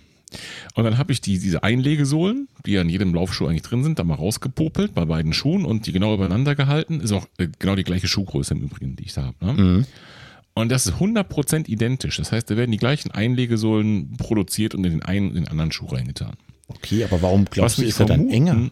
Und 0.75 0.83
dann 0.83 0.97
habe 0.97 1.11
ich 1.11 1.21
die, 1.21 1.39
diese 1.39 1.63
Einlegesohlen, 1.63 2.47
die 2.65 2.71
ja 2.73 2.81
in 2.81 2.89
jedem 2.89 3.13
Laufschuh 3.13 3.47
eigentlich 3.47 3.61
drin 3.61 3.83
sind, 3.83 3.99
da 3.99 4.03
mal 4.03 4.15
rausgepopelt 4.15 4.93
bei 4.93 5.05
beiden 5.05 5.33
Schuhen 5.33 5.65
und 5.65 5.87
die 5.87 5.91
genau 5.91 6.13
übereinander 6.13 6.55
gehalten. 6.55 6.99
Ist 7.01 7.11
auch 7.11 7.27
äh, 7.37 7.47
genau 7.59 7.75
die 7.75 7.83
gleiche 7.83 8.07
Schuhgröße 8.07 8.53
im 8.53 8.61
Übrigen, 8.61 8.95
die 8.95 9.05
ich 9.05 9.13
da 9.13 9.25
habe. 9.25 9.45
Ne? 9.45 9.53
Und 10.55 10.71
das 10.71 10.85
ist 10.85 10.95
100% 10.95 11.67
identisch. 11.67 12.17
Das 12.17 12.31
heißt, 12.31 12.49
da 12.49 12.57
werden 12.57 12.71
die 12.71 12.77
gleichen 12.77 13.11
Einlegesohlen 13.11 14.17
produziert 14.17 14.75
und 14.75 14.83
in 14.83 14.91
den 14.91 15.03
einen 15.03 15.29
und 15.29 15.35
den 15.35 15.47
anderen 15.47 15.71
Schuh 15.71 15.87
reingetan. 15.87 16.35
Okay, 16.67 17.03
aber 17.03 17.21
warum 17.21 17.45
glaubst 17.45 17.77
du, 17.77 17.81
mich 17.81 17.89
ist 17.89 17.99
er 17.99 18.05
dann 18.05 18.29
enger? 18.29 18.71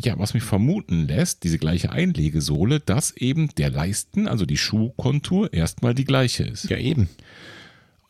Ja, 0.00 0.16
was 0.18 0.34
mich 0.34 0.44
vermuten 0.44 1.08
lässt, 1.08 1.42
diese 1.42 1.58
gleiche 1.58 1.90
Einlegesohle, 1.90 2.78
dass 2.78 3.16
eben 3.16 3.48
der 3.56 3.70
Leisten, 3.70 4.28
also 4.28 4.46
die 4.46 4.56
Schuhkontur, 4.56 5.52
erstmal 5.52 5.94
die 5.94 6.04
gleiche 6.04 6.44
ist. 6.44 6.70
Ja, 6.70 6.76
eben. 6.76 7.08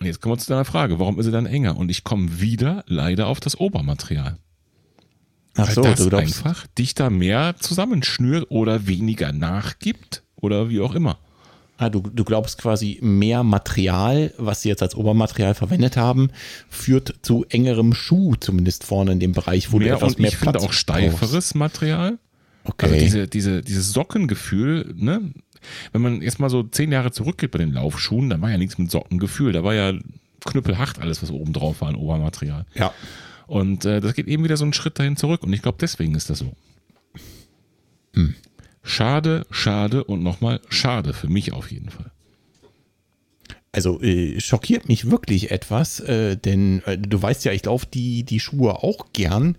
Und 0.00 0.06
jetzt 0.06 0.20
kommen 0.20 0.34
wir 0.34 0.38
zu 0.38 0.48
deiner 0.50 0.64
Frage, 0.64 0.98
warum 0.98 1.18
ist 1.18 1.26
sie 1.26 1.32
dann 1.32 1.46
enger? 1.46 1.76
Und 1.76 1.90
ich 1.90 2.04
komme 2.04 2.40
wieder 2.40 2.84
leider 2.86 3.26
auf 3.26 3.40
das 3.40 3.58
Obermaterial. 3.58 4.38
Ach 5.56 5.66
Weil 5.66 5.74
so, 5.74 5.82
das 5.82 5.98
du 5.98 6.08
glaubst. 6.08 6.44
einfach 6.46 6.66
dich 6.68 6.94
da 6.94 7.10
mehr 7.10 7.56
zusammenschnürt 7.58 8.50
oder 8.50 8.86
weniger 8.86 9.32
nachgibt 9.32 10.22
oder 10.36 10.70
wie 10.70 10.80
auch 10.80 10.94
immer. 10.94 11.18
Ah, 11.78 11.90
du, 11.90 12.00
du 12.00 12.24
glaubst 12.24 12.58
quasi, 12.58 12.98
mehr 13.02 13.44
Material, 13.44 14.32
was 14.36 14.62
sie 14.62 14.68
jetzt 14.68 14.82
als 14.82 14.96
Obermaterial 14.96 15.54
verwendet 15.54 15.96
haben, 15.96 16.30
führt 16.68 17.14
zu 17.22 17.44
engerem 17.48 17.94
Schuh, 17.94 18.34
zumindest 18.34 18.84
vorne 18.84 19.12
in 19.12 19.20
dem 19.20 19.32
Bereich, 19.32 19.72
wo 19.72 19.78
du 19.78 19.84
Mehr 19.84 19.94
etwas 19.94 20.14
und 20.14 20.20
mehr 20.20 20.30
ich 20.30 20.36
finde 20.36 20.52
Platz 20.58 20.64
auch 20.64 20.72
steiferes 20.72 21.30
brauchst. 21.30 21.54
Material. 21.54 22.18
Okay. 22.64 22.86
Also 22.86 22.96
diese, 22.96 23.28
diese, 23.28 23.62
dieses 23.62 23.92
Sockengefühl, 23.92 24.92
ne? 24.96 25.32
Wenn 25.92 26.02
man 26.02 26.22
jetzt 26.22 26.40
mal 26.40 26.50
so 26.50 26.62
zehn 26.62 26.92
Jahre 26.92 27.10
zurückgeht 27.10 27.50
bei 27.50 27.58
den 27.58 27.72
Laufschuhen, 27.72 28.30
da 28.30 28.40
war 28.40 28.50
ja 28.50 28.58
nichts 28.58 28.78
mit 28.78 28.90
Sockengefühl. 28.90 29.52
Da 29.52 29.64
war 29.64 29.74
ja 29.74 29.92
knüppelhart 30.44 30.98
alles, 30.98 31.22
was 31.22 31.30
oben 31.30 31.52
drauf 31.52 31.80
war 31.80 31.88
an 31.88 31.96
Obermaterial. 31.96 32.66
ja. 32.74 32.92
Und 33.46 33.86
äh, 33.86 34.00
das 34.00 34.12
geht 34.12 34.28
eben 34.28 34.44
wieder 34.44 34.58
so 34.58 34.64
einen 34.64 34.74
Schritt 34.74 34.98
dahin 34.98 35.16
zurück. 35.16 35.42
Und 35.42 35.52
ich 35.54 35.62
glaube, 35.62 35.78
deswegen 35.80 36.14
ist 36.14 36.28
das 36.28 36.40
so. 36.40 36.52
Hm. 38.14 38.34
Schade, 38.82 39.46
schade 39.50 40.04
und 40.04 40.22
nochmal 40.22 40.60
schade 40.68 41.14
für 41.14 41.28
mich 41.28 41.54
auf 41.54 41.70
jeden 41.72 41.88
Fall. 41.88 42.10
Also 43.72 44.00
äh, 44.02 44.38
schockiert 44.40 44.88
mich 44.88 45.10
wirklich 45.10 45.50
etwas, 45.50 46.00
äh, 46.00 46.36
denn 46.36 46.82
äh, 46.84 46.98
du 46.98 47.20
weißt 47.20 47.44
ja, 47.44 47.52
ich 47.52 47.64
laufe 47.64 47.86
die, 47.92 48.22
die 48.22 48.40
Schuhe 48.40 48.82
auch 48.82 49.12
gern 49.12 49.56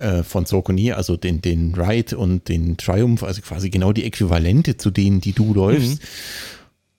äh, 0.00 0.22
von 0.22 0.46
Saucony, 0.46 0.92
also 0.92 1.16
den, 1.16 1.40
den 1.40 1.74
Ride 1.74 2.16
und 2.18 2.48
den 2.48 2.76
Triumph, 2.76 3.22
also 3.22 3.40
quasi 3.42 3.70
genau 3.70 3.92
die 3.92 4.04
Äquivalente 4.04 4.76
zu 4.76 4.90
denen, 4.90 5.20
die 5.20 5.32
du 5.32 5.54
läufst. 5.54 6.02
Mhm. 6.02 6.06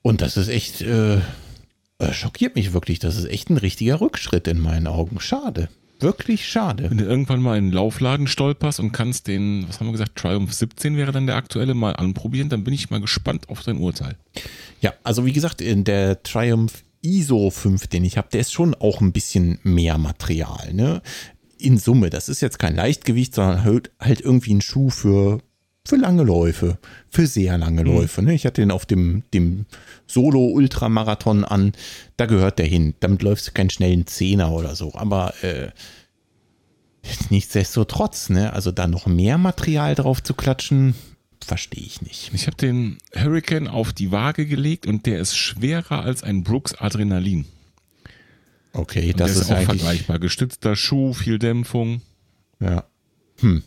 Und 0.03 0.21
das 0.21 0.37
ist 0.37 0.47
echt, 0.47 0.81
äh, 0.81 1.15
äh, 1.15 2.13
schockiert 2.13 2.55
mich 2.55 2.73
wirklich. 2.73 2.99
Das 2.99 3.17
ist 3.17 3.25
echt 3.25 3.49
ein 3.49 3.57
richtiger 3.57 4.01
Rückschritt 4.01 4.47
in 4.47 4.59
meinen 4.59 4.87
Augen. 4.87 5.19
Schade. 5.19 5.69
Wirklich 5.99 6.47
schade. 6.47 6.89
Wenn 6.89 6.97
du 6.97 7.03
irgendwann 7.03 7.41
mal 7.41 7.57
in 7.59 7.65
den 7.65 7.73
Laufladen 7.73 8.25
stolperst 8.25 8.79
und 8.79 8.91
kannst 8.91 9.27
den, 9.27 9.67
was 9.67 9.79
haben 9.79 9.87
wir 9.87 9.91
gesagt, 9.91 10.15
Triumph 10.15 10.51
17 10.51 10.97
wäre 10.97 11.11
dann 11.11 11.27
der 11.27 11.35
aktuelle 11.35 11.75
mal 11.75 11.95
anprobieren, 11.95 12.49
dann 12.49 12.63
bin 12.63 12.73
ich 12.73 12.89
mal 12.89 13.01
gespannt 13.01 13.49
auf 13.49 13.61
dein 13.61 13.77
Urteil. 13.77 14.15
Ja, 14.79 14.93
also 15.03 15.25
wie 15.27 15.31
gesagt, 15.31 15.61
in 15.61 15.83
der 15.83 16.23
Triumph 16.23 16.83
ISO 17.03 17.51
5, 17.51 17.85
den 17.85 18.03
ich 18.03 18.17
habe, 18.17 18.29
der 18.31 18.41
ist 18.41 18.51
schon 18.51 18.73
auch 18.73 19.01
ein 19.01 19.11
bisschen 19.11 19.59
mehr 19.61 19.99
Material. 19.99 20.73
Ne? 20.73 21.03
In 21.61 21.77
Summe, 21.77 22.09
das 22.09 22.29
ist 22.29 22.41
jetzt 22.41 22.59
kein 22.59 22.75
Leichtgewicht, 22.75 23.35
sondern 23.35 23.63
halt, 23.63 23.91
halt 23.99 24.21
irgendwie 24.21 24.53
ein 24.53 24.61
Schuh 24.61 24.89
für, 24.89 25.41
für 25.85 25.95
lange 25.95 26.23
Läufe, 26.23 26.79
für 27.09 27.27
sehr 27.27 27.57
lange 27.57 27.81
mhm. 27.81 27.87
Läufe. 27.87 28.21
Ne? 28.21 28.33
Ich 28.33 28.45
hatte 28.45 28.61
den 28.61 28.71
auf 28.71 28.85
dem, 28.85 29.23
dem 29.33 29.65
Solo-Ultramarathon 30.07 31.45
an, 31.45 31.73
da 32.17 32.25
gehört 32.25 32.59
der 32.59 32.65
hin. 32.65 32.95
Damit 32.99 33.21
läufst 33.21 33.47
du 33.47 33.51
keinen 33.51 33.69
schnellen 33.69 34.07
Zehner 34.07 34.51
oder 34.51 34.75
so. 34.75 34.93
Aber 34.95 35.33
äh, 35.43 35.69
nichtsdestotrotz, 37.29 38.29
ne? 38.29 38.53
also 38.53 38.71
da 38.71 38.87
noch 38.87 39.05
mehr 39.05 39.37
Material 39.37 39.95
drauf 39.95 40.23
zu 40.23 40.33
klatschen, 40.33 40.95
verstehe 41.43 41.83
ich 41.83 42.01
nicht. 42.01 42.31
Ich 42.33 42.47
habe 42.47 42.57
den 42.57 42.97
Hurricane 43.15 43.67
auf 43.67 43.93
die 43.93 44.11
Waage 44.11 44.45
gelegt 44.45 44.87
und 44.87 45.05
der 45.05 45.19
ist 45.19 45.35
schwerer 45.35 46.03
als 46.03 46.23
ein 46.23 46.43
Brooks 46.43 46.73
Adrenalin. 46.73 47.45
Okay, 48.73 49.11
und 49.11 49.19
das 49.19 49.31
ist, 49.31 49.41
ist 49.41 49.51
auch 49.51 49.61
vergleichbar. 49.61 50.19
Gestützter 50.19 50.75
Schuh, 50.75 51.13
viel 51.13 51.39
Dämpfung. 51.39 52.01
Ja. 52.59 52.85
Hm 53.39 53.63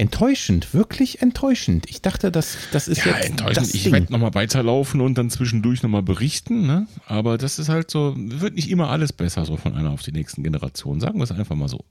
enttäuschend, 0.00 0.72
wirklich 0.72 1.20
enttäuschend. 1.20 1.84
Ich 1.90 2.00
dachte, 2.00 2.32
das, 2.32 2.56
das 2.72 2.88
ist 2.88 3.04
ja, 3.04 3.16
jetzt 3.16 3.26
enttäuschend. 3.30 3.56
Das 3.58 3.74
ich 3.74 3.92
werde 3.92 4.10
nochmal 4.10 4.32
weiterlaufen 4.34 5.02
und 5.02 5.18
dann 5.18 5.28
zwischendurch 5.28 5.82
nochmal 5.82 6.02
berichten. 6.02 6.66
Ne? 6.66 6.86
Aber 7.04 7.36
das 7.36 7.58
ist 7.58 7.68
halt 7.68 7.90
so, 7.90 8.14
wird 8.16 8.54
nicht 8.54 8.70
immer 8.70 8.88
alles 8.88 9.12
besser 9.12 9.44
so 9.44 9.58
von 9.58 9.74
einer 9.74 9.90
auf 9.90 10.02
die 10.02 10.12
nächsten 10.12 10.42
Generationen. 10.42 11.00
Sagen 11.00 11.18
wir 11.18 11.24
es 11.24 11.32
einfach 11.32 11.54
mal 11.54 11.68
so. 11.68 11.84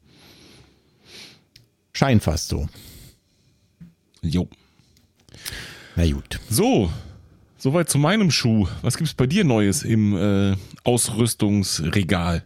Scheint 1.94 2.24
fast 2.24 2.48
so. 2.48 2.68
Jo. 4.24 4.50
Na 5.96 6.10
gut. 6.12 6.40
So, 6.50 6.92
soweit 7.60 7.90
zu 7.90 8.00
meinem 8.00 8.32
Schuh. 8.32 8.68
Was 8.82 8.98
gibt 8.98 9.10
es 9.10 9.14
bei 9.14 9.28
dir 9.28 9.44
Neues 9.44 9.84
im 9.84 10.16
äh, 10.16 10.56
Ausrüstungsregal? 10.84 12.44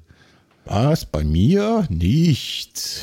Was? 0.65 1.05
Bei 1.05 1.23
mir? 1.23 1.85
Nichts. 1.89 3.01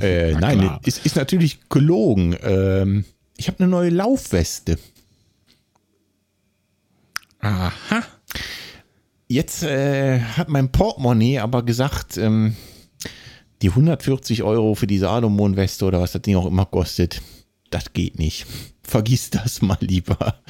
Äh, 0.00 0.32
nein, 0.32 0.78
es 0.82 0.98
ist, 0.98 1.06
ist 1.06 1.16
natürlich 1.16 1.68
gelogen. 1.68 2.36
Ähm, 2.42 3.04
ich 3.36 3.48
habe 3.48 3.60
eine 3.60 3.68
neue 3.68 3.90
Laufweste. 3.90 4.78
Aha. 7.40 7.72
Jetzt 9.28 9.62
äh, 9.62 10.20
hat 10.20 10.48
mein 10.48 10.70
Portemonnaie 10.70 11.38
aber 11.38 11.62
gesagt, 11.62 12.16
ähm, 12.16 12.56
die 13.62 13.70
140 13.70 14.42
Euro 14.42 14.74
für 14.74 14.86
die 14.86 14.98
Salomon-Weste 14.98 15.84
oder 15.84 16.00
was 16.00 16.12
das 16.12 16.22
Ding 16.22 16.36
auch 16.36 16.46
immer 16.46 16.66
kostet, 16.66 17.22
das 17.70 17.92
geht 17.92 18.18
nicht. 18.18 18.46
Vergiss 18.82 19.30
das 19.30 19.62
mal 19.62 19.78
lieber. 19.80 20.42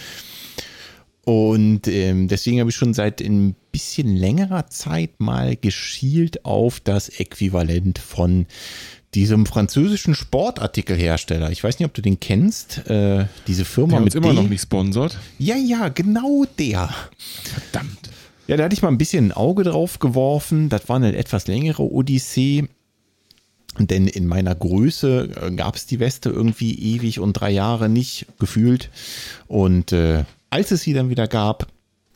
Und 1.24 1.88
ähm, 1.88 2.28
deswegen 2.28 2.60
habe 2.60 2.70
ich 2.70 2.76
schon 2.76 2.92
seit 2.92 3.20
ein 3.22 3.54
bisschen 3.72 4.14
längerer 4.14 4.66
Zeit 4.68 5.18
mal 5.18 5.56
geschielt 5.56 6.44
auf 6.44 6.80
das 6.80 7.08
Äquivalent 7.08 7.98
von 7.98 8.46
diesem 9.14 9.46
französischen 9.46 10.14
Sportartikelhersteller. 10.14 11.50
Ich 11.50 11.62
weiß 11.62 11.78
nicht, 11.78 11.86
ob 11.86 11.94
du 11.94 12.02
den 12.02 12.20
kennst. 12.20 12.86
Äh, 12.88 13.26
diese 13.46 13.64
Firma 13.64 13.92
der 13.92 14.00
mit 14.00 14.14
immer 14.14 14.30
D. 14.30 14.34
noch 14.34 14.48
nicht 14.48 14.62
sponsort. 14.62 15.18
Ja, 15.38 15.56
ja, 15.56 15.88
genau 15.88 16.44
der. 16.58 16.92
Verdammt. 17.44 18.10
Ja, 18.46 18.56
da 18.56 18.64
hatte 18.64 18.74
ich 18.74 18.82
mal 18.82 18.88
ein 18.88 18.98
bisschen 18.98 19.28
ein 19.28 19.32
Auge 19.32 19.62
drauf 19.64 20.00
geworfen. 20.00 20.68
Das 20.68 20.88
war 20.88 20.96
eine 20.96 21.16
etwas 21.16 21.46
längere 21.46 21.82
Odyssee. 21.82 22.68
Denn 23.78 24.06
in 24.06 24.26
meiner 24.26 24.54
Größe 24.54 25.30
äh, 25.40 25.50
gab 25.52 25.74
es 25.76 25.86
die 25.86 26.00
Weste 26.00 26.28
irgendwie 26.28 26.74
ewig 26.94 27.18
und 27.18 27.32
drei 27.32 27.50
Jahre 27.50 27.88
nicht 27.88 28.26
gefühlt. 28.38 28.90
Und 29.48 29.92
äh, 29.92 30.24
als 30.54 30.70
es 30.70 30.82
sie 30.82 30.92
dann 30.92 31.10
wieder 31.10 31.26
gab, 31.26 31.66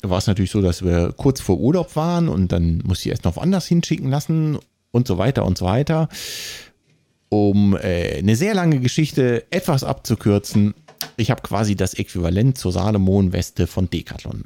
war 0.02 0.18
es 0.18 0.28
natürlich 0.28 0.52
so, 0.52 0.62
dass 0.62 0.84
wir 0.84 1.12
kurz 1.16 1.40
vor 1.40 1.58
Urlaub 1.58 1.96
waren 1.96 2.28
und 2.28 2.52
dann 2.52 2.78
musste 2.84 3.08
ich 3.08 3.10
erst 3.10 3.24
noch 3.24 3.34
woanders 3.34 3.66
hinschicken 3.66 4.08
lassen 4.08 4.58
und 4.92 5.08
so 5.08 5.18
weiter 5.18 5.44
und 5.44 5.58
so 5.58 5.66
weiter 5.66 6.08
um 7.28 7.76
äh, 7.76 8.18
eine 8.18 8.36
sehr 8.36 8.54
lange 8.54 8.80
Geschichte 8.80 9.44
etwas 9.50 9.84
abzukürzen, 9.84 10.74
ich 11.16 11.30
habe 11.30 11.42
quasi 11.42 11.76
das 11.76 11.94
Äquivalent 11.94 12.58
zur 12.58 12.72
Salomon-Weste 12.72 13.66
von 13.66 13.90
Decathlon, 13.90 14.44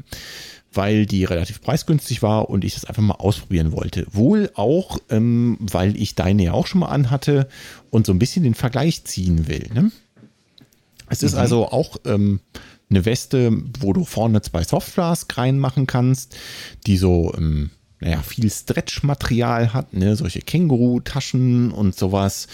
weil 0.73 1.07
die 1.07 1.25
relativ 1.25 1.61
preisgünstig 1.61 2.23
war 2.23 2.51
und 2.51 2.65
ich 2.65 2.75
das 2.75 2.85
einfach 2.85 3.03
mal 3.03 3.15
ausprobieren 3.15 3.73
wollte. 3.73 4.07
Wohl 4.11 4.51
auch, 4.55 4.99
ähm, 5.11 5.59
weil 5.61 5.97
ich 5.97 6.15
deine 6.15 6.45
ja 6.45 6.53
auch 6.53 6.67
schon 6.67 6.81
mal 6.81 6.89
anhatte 6.89 7.49
und 7.91 8.07
so 8.07 8.13
ein 8.13 8.19
bisschen 8.19 8.43
den 8.43 8.55
Vergleich 8.55 9.05
ziehen 9.05 9.47
will. 9.49 9.69
Ne? 9.73 9.93
Es 11.09 11.23
ist 11.23 11.35
mhm. 11.35 11.41
also 11.41 11.69
auch 11.69 11.99
ähm, 12.05 12.41
eine 12.93 13.05
Weste, 13.05 13.53
wo 13.81 13.93
du 13.93 14.05
vorne 14.05 14.43
zwei 14.43 14.63
Softflask 14.63 15.37
reinmachen 15.37 15.87
kannst, 15.87 16.37
die 16.87 16.97
so 16.97 17.33
ähm, 17.37 17.71
naja, 18.01 18.21
viel 18.23 18.51
Stretch-Material 18.51 19.73
hat, 19.73 19.93
ne, 19.95 20.17
solche 20.17 20.41
Känguru-Taschen 20.41 21.71
und 21.71 21.95
sowas, 21.95 22.49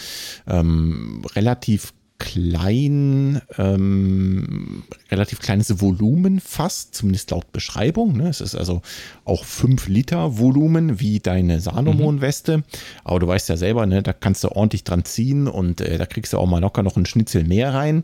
ähm, 0.47 1.23
relativ 1.35 1.93
klein, 2.19 3.41
ähm, 3.57 4.83
relativ 5.09 5.39
kleines 5.39 5.81
Volumen 5.81 6.39
fast, 6.39 6.93
zumindest 6.93 7.31
laut 7.31 7.51
Beschreibung. 7.51 8.17
Ne? 8.17 8.27
Es 8.27 8.41
ist 8.41 8.55
also 8.55 8.81
auch 9.23 9.45
5 9.45 9.87
Liter 9.87 10.37
Volumen 10.37 10.99
wie 10.99 11.19
deine 11.19 11.61
Salomon-Weste. 11.61 12.57
Mhm. 12.57 12.63
Aber 13.05 13.19
du 13.19 13.27
weißt 13.27 13.49
ja 13.49 13.57
selber, 13.57 13.85
ne, 13.85 14.03
da 14.03 14.13
kannst 14.13 14.43
du 14.43 14.49
ordentlich 14.49 14.83
dran 14.83 15.05
ziehen 15.05 15.47
und 15.47 15.81
äh, 15.81 15.97
da 15.97 16.05
kriegst 16.05 16.33
du 16.33 16.37
auch 16.37 16.45
mal 16.45 16.59
locker 16.59 16.83
noch 16.83 16.97
einen 16.97 17.05
Schnitzel 17.05 17.45
mehr 17.45 17.73
rein. 17.73 18.03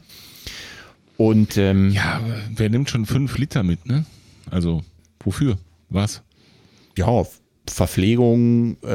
Und 1.18 1.58
ähm, 1.58 1.92
ja, 1.92 2.22
wer 2.56 2.70
nimmt 2.70 2.90
schon 2.90 3.06
5 3.06 3.38
Liter 3.38 3.64
mit, 3.64 3.86
ne? 3.86 4.06
Also 4.50 4.84
wofür? 5.20 5.58
Was? 5.90 6.24
ja, 6.98 7.26
Verpflegung, 7.68 8.82
äh, 8.84 8.88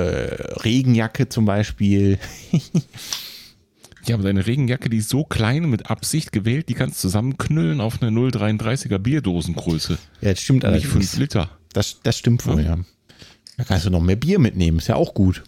Regenjacke 0.63 1.29
zum 1.29 1.45
Beispiel. 1.45 2.19
ja, 4.07 4.15
aber 4.15 4.25
deine 4.25 4.47
Regenjacke, 4.47 4.89
die 4.89 4.99
ist 4.99 5.09
so 5.09 5.25
klein 5.25 5.69
mit 5.69 5.91
Absicht 5.91 6.33
gewählt, 6.33 6.69
die 6.69 6.75
kannst 6.75 6.99
du 6.99 7.09
zusammenknüllen 7.09 7.81
auf 7.81 8.01
eine 8.01 8.17
0,33er 8.17 8.99
Bierdosengröße. 8.99 9.99
Ja, 10.21 10.31
das 10.31 10.41
stimmt 10.41 10.65
allerdings. 10.65 10.95
Nicht 10.95 11.11
5 11.11 11.19
Liter. 11.19 11.51
Das, 11.73 12.01
das 12.03 12.17
stimmt 12.17 12.47
wohl, 12.47 12.63
ja. 12.63 12.77
ja. 12.77 12.85
Da 13.57 13.65
kannst 13.65 13.87
du 13.87 13.91
noch 13.91 14.01
mehr 14.01 14.17
Bier 14.17 14.39
mitnehmen, 14.39 14.79
ist 14.79 14.89
ja 14.89 14.97
auch 14.97 15.15
gut. 15.15 15.43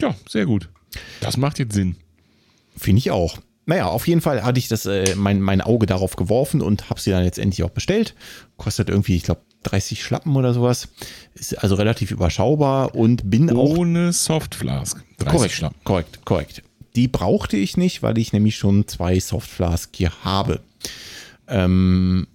Ja, 0.00 0.14
sehr 0.28 0.46
gut. 0.46 0.68
Das 1.20 1.36
macht 1.36 1.58
jetzt 1.58 1.74
Sinn. 1.74 1.96
Finde 2.76 2.98
ich 2.98 3.10
auch. 3.10 3.38
Naja, 3.66 3.86
auf 3.86 4.06
jeden 4.06 4.20
Fall 4.20 4.42
hatte 4.42 4.58
ich 4.58 4.68
das, 4.68 4.84
äh, 4.86 5.14
mein, 5.16 5.40
mein 5.40 5.60
Auge 5.60 5.86
darauf 5.86 6.16
geworfen 6.16 6.60
und 6.60 6.90
habe 6.90 7.00
sie 7.00 7.10
dann 7.10 7.24
letztendlich 7.24 7.62
auch 7.62 7.70
bestellt. 7.70 8.14
Kostet 8.56 8.88
irgendwie, 8.88 9.16
ich 9.16 9.22
glaube, 9.22 9.40
30 9.62 10.02
Schlappen 10.02 10.36
oder 10.36 10.52
sowas. 10.52 10.88
Ist 11.34 11.54
also 11.62 11.74
relativ 11.74 12.10
überschaubar 12.10 12.94
und 12.94 13.30
bin 13.30 13.50
Ohne 13.50 13.58
auch. 13.58 13.78
Ohne 13.78 14.12
Softflask. 14.12 15.02
30 15.18 15.32
korrekt, 15.32 15.54
Schlappen. 15.54 15.80
Korrekt, 15.84 16.24
korrekt. 16.24 16.62
Die 16.94 17.08
brauchte 17.08 17.56
ich 17.56 17.76
nicht, 17.76 18.02
weil 18.02 18.18
ich 18.18 18.32
nämlich 18.32 18.56
schon 18.56 18.86
zwei 18.86 19.18
Softflask 19.18 19.90
hier 19.96 20.12
habe. 20.22 20.60
Ähm, 21.48 22.26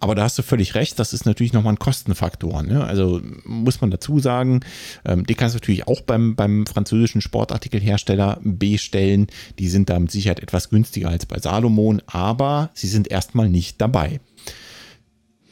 aber 0.00 0.14
da 0.14 0.22
hast 0.22 0.38
du 0.38 0.42
völlig 0.42 0.74
recht, 0.74 0.98
das 0.98 1.12
ist 1.12 1.26
natürlich 1.26 1.52
nochmal 1.52 1.74
ein 1.74 1.78
Kostenfaktor. 1.78 2.62
Ne? 2.62 2.84
Also 2.84 3.20
muss 3.44 3.80
man 3.80 3.90
dazu 3.90 4.20
sagen, 4.20 4.60
ähm, 5.04 5.26
die 5.26 5.34
kannst 5.34 5.54
du 5.54 5.58
natürlich 5.58 5.86
auch 5.88 6.00
beim, 6.02 6.36
beim 6.36 6.66
französischen 6.66 7.20
Sportartikelhersteller 7.20 8.38
bestellen. 8.42 9.26
Die 9.58 9.68
sind 9.68 9.90
da 9.90 9.98
mit 9.98 10.10
Sicherheit 10.10 10.40
etwas 10.40 10.70
günstiger 10.70 11.08
als 11.08 11.26
bei 11.26 11.38
Salomon, 11.38 12.00
aber 12.06 12.70
sie 12.74 12.86
sind 12.86 13.10
erstmal 13.10 13.48
nicht 13.48 13.80
dabei. 13.80 14.20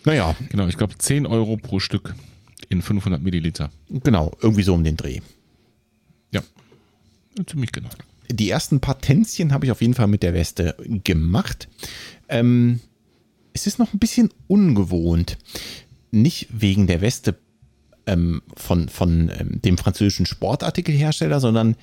Naja. 0.04 0.36
Genau, 0.50 0.68
ich 0.68 0.76
glaube 0.76 0.96
10 0.96 1.26
Euro 1.26 1.56
pro 1.56 1.80
Stück 1.80 2.14
in 2.68 2.82
500 2.82 3.20
Milliliter. 3.20 3.70
Genau, 3.90 4.32
irgendwie 4.40 4.62
so 4.62 4.74
um 4.74 4.84
den 4.84 4.96
Dreh. 4.96 5.20
Ja, 6.32 6.42
ziemlich 7.46 7.72
genau. 7.72 7.88
Die 8.30 8.50
ersten 8.50 8.80
paar 8.80 9.00
Tänzchen 9.00 9.52
habe 9.52 9.66
ich 9.66 9.72
auf 9.72 9.80
jeden 9.80 9.94
Fall 9.94 10.06
mit 10.06 10.22
der 10.22 10.34
Weste 10.34 10.76
gemacht. 11.04 11.68
Ähm, 12.28 12.80
es 13.56 13.66
ist 13.66 13.78
noch 13.78 13.94
ein 13.94 13.98
bisschen 13.98 14.28
ungewohnt. 14.48 15.38
Nicht 16.10 16.48
wegen 16.50 16.86
der 16.86 17.00
Weste 17.00 17.36
ähm, 18.06 18.42
von, 18.54 18.90
von 18.90 19.30
ähm, 19.40 19.62
dem 19.62 19.78
französischen 19.78 20.26
Sportartikelhersteller, 20.26 21.40
sondern 21.40 21.76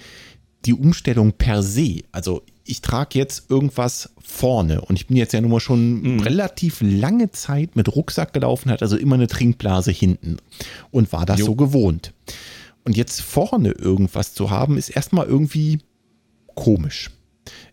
die 0.66 0.76
Umstellung 0.76 1.34
per 1.34 1.64
se. 1.64 2.04
Also 2.12 2.44
ich 2.64 2.82
trage 2.82 3.18
jetzt 3.18 3.50
irgendwas 3.50 4.14
vorne 4.22 4.82
und 4.82 4.96
ich 4.98 5.08
bin 5.08 5.18
jetzt 5.18 5.34
ja 5.34 5.42
nun 5.42 5.50
mal 5.50 5.60
schon 5.60 6.02
mhm. 6.02 6.20
relativ 6.20 6.78
lange 6.82 7.32
Zeit 7.32 7.76
mit 7.76 7.94
Rucksack 7.94 8.34
gelaufen, 8.34 8.70
hat 8.70 8.84
also 8.84 8.96
immer 8.96 9.16
eine 9.16 9.28
Trinkblase 9.28 9.92
hinten 9.92 10.38
und 10.92 11.12
war 11.12 11.26
das 11.26 11.40
jo. 11.40 11.48
so 11.48 11.56
gewohnt. 11.56 12.14
Und 12.86 12.96
jetzt 12.96 13.20
vorne 13.22 13.72
irgendwas 13.72 14.36
zu 14.36 14.52
haben, 14.52 14.78
ist 14.78 14.90
erstmal 14.90 15.26
irgendwie 15.26 15.80
komisch. 16.54 17.10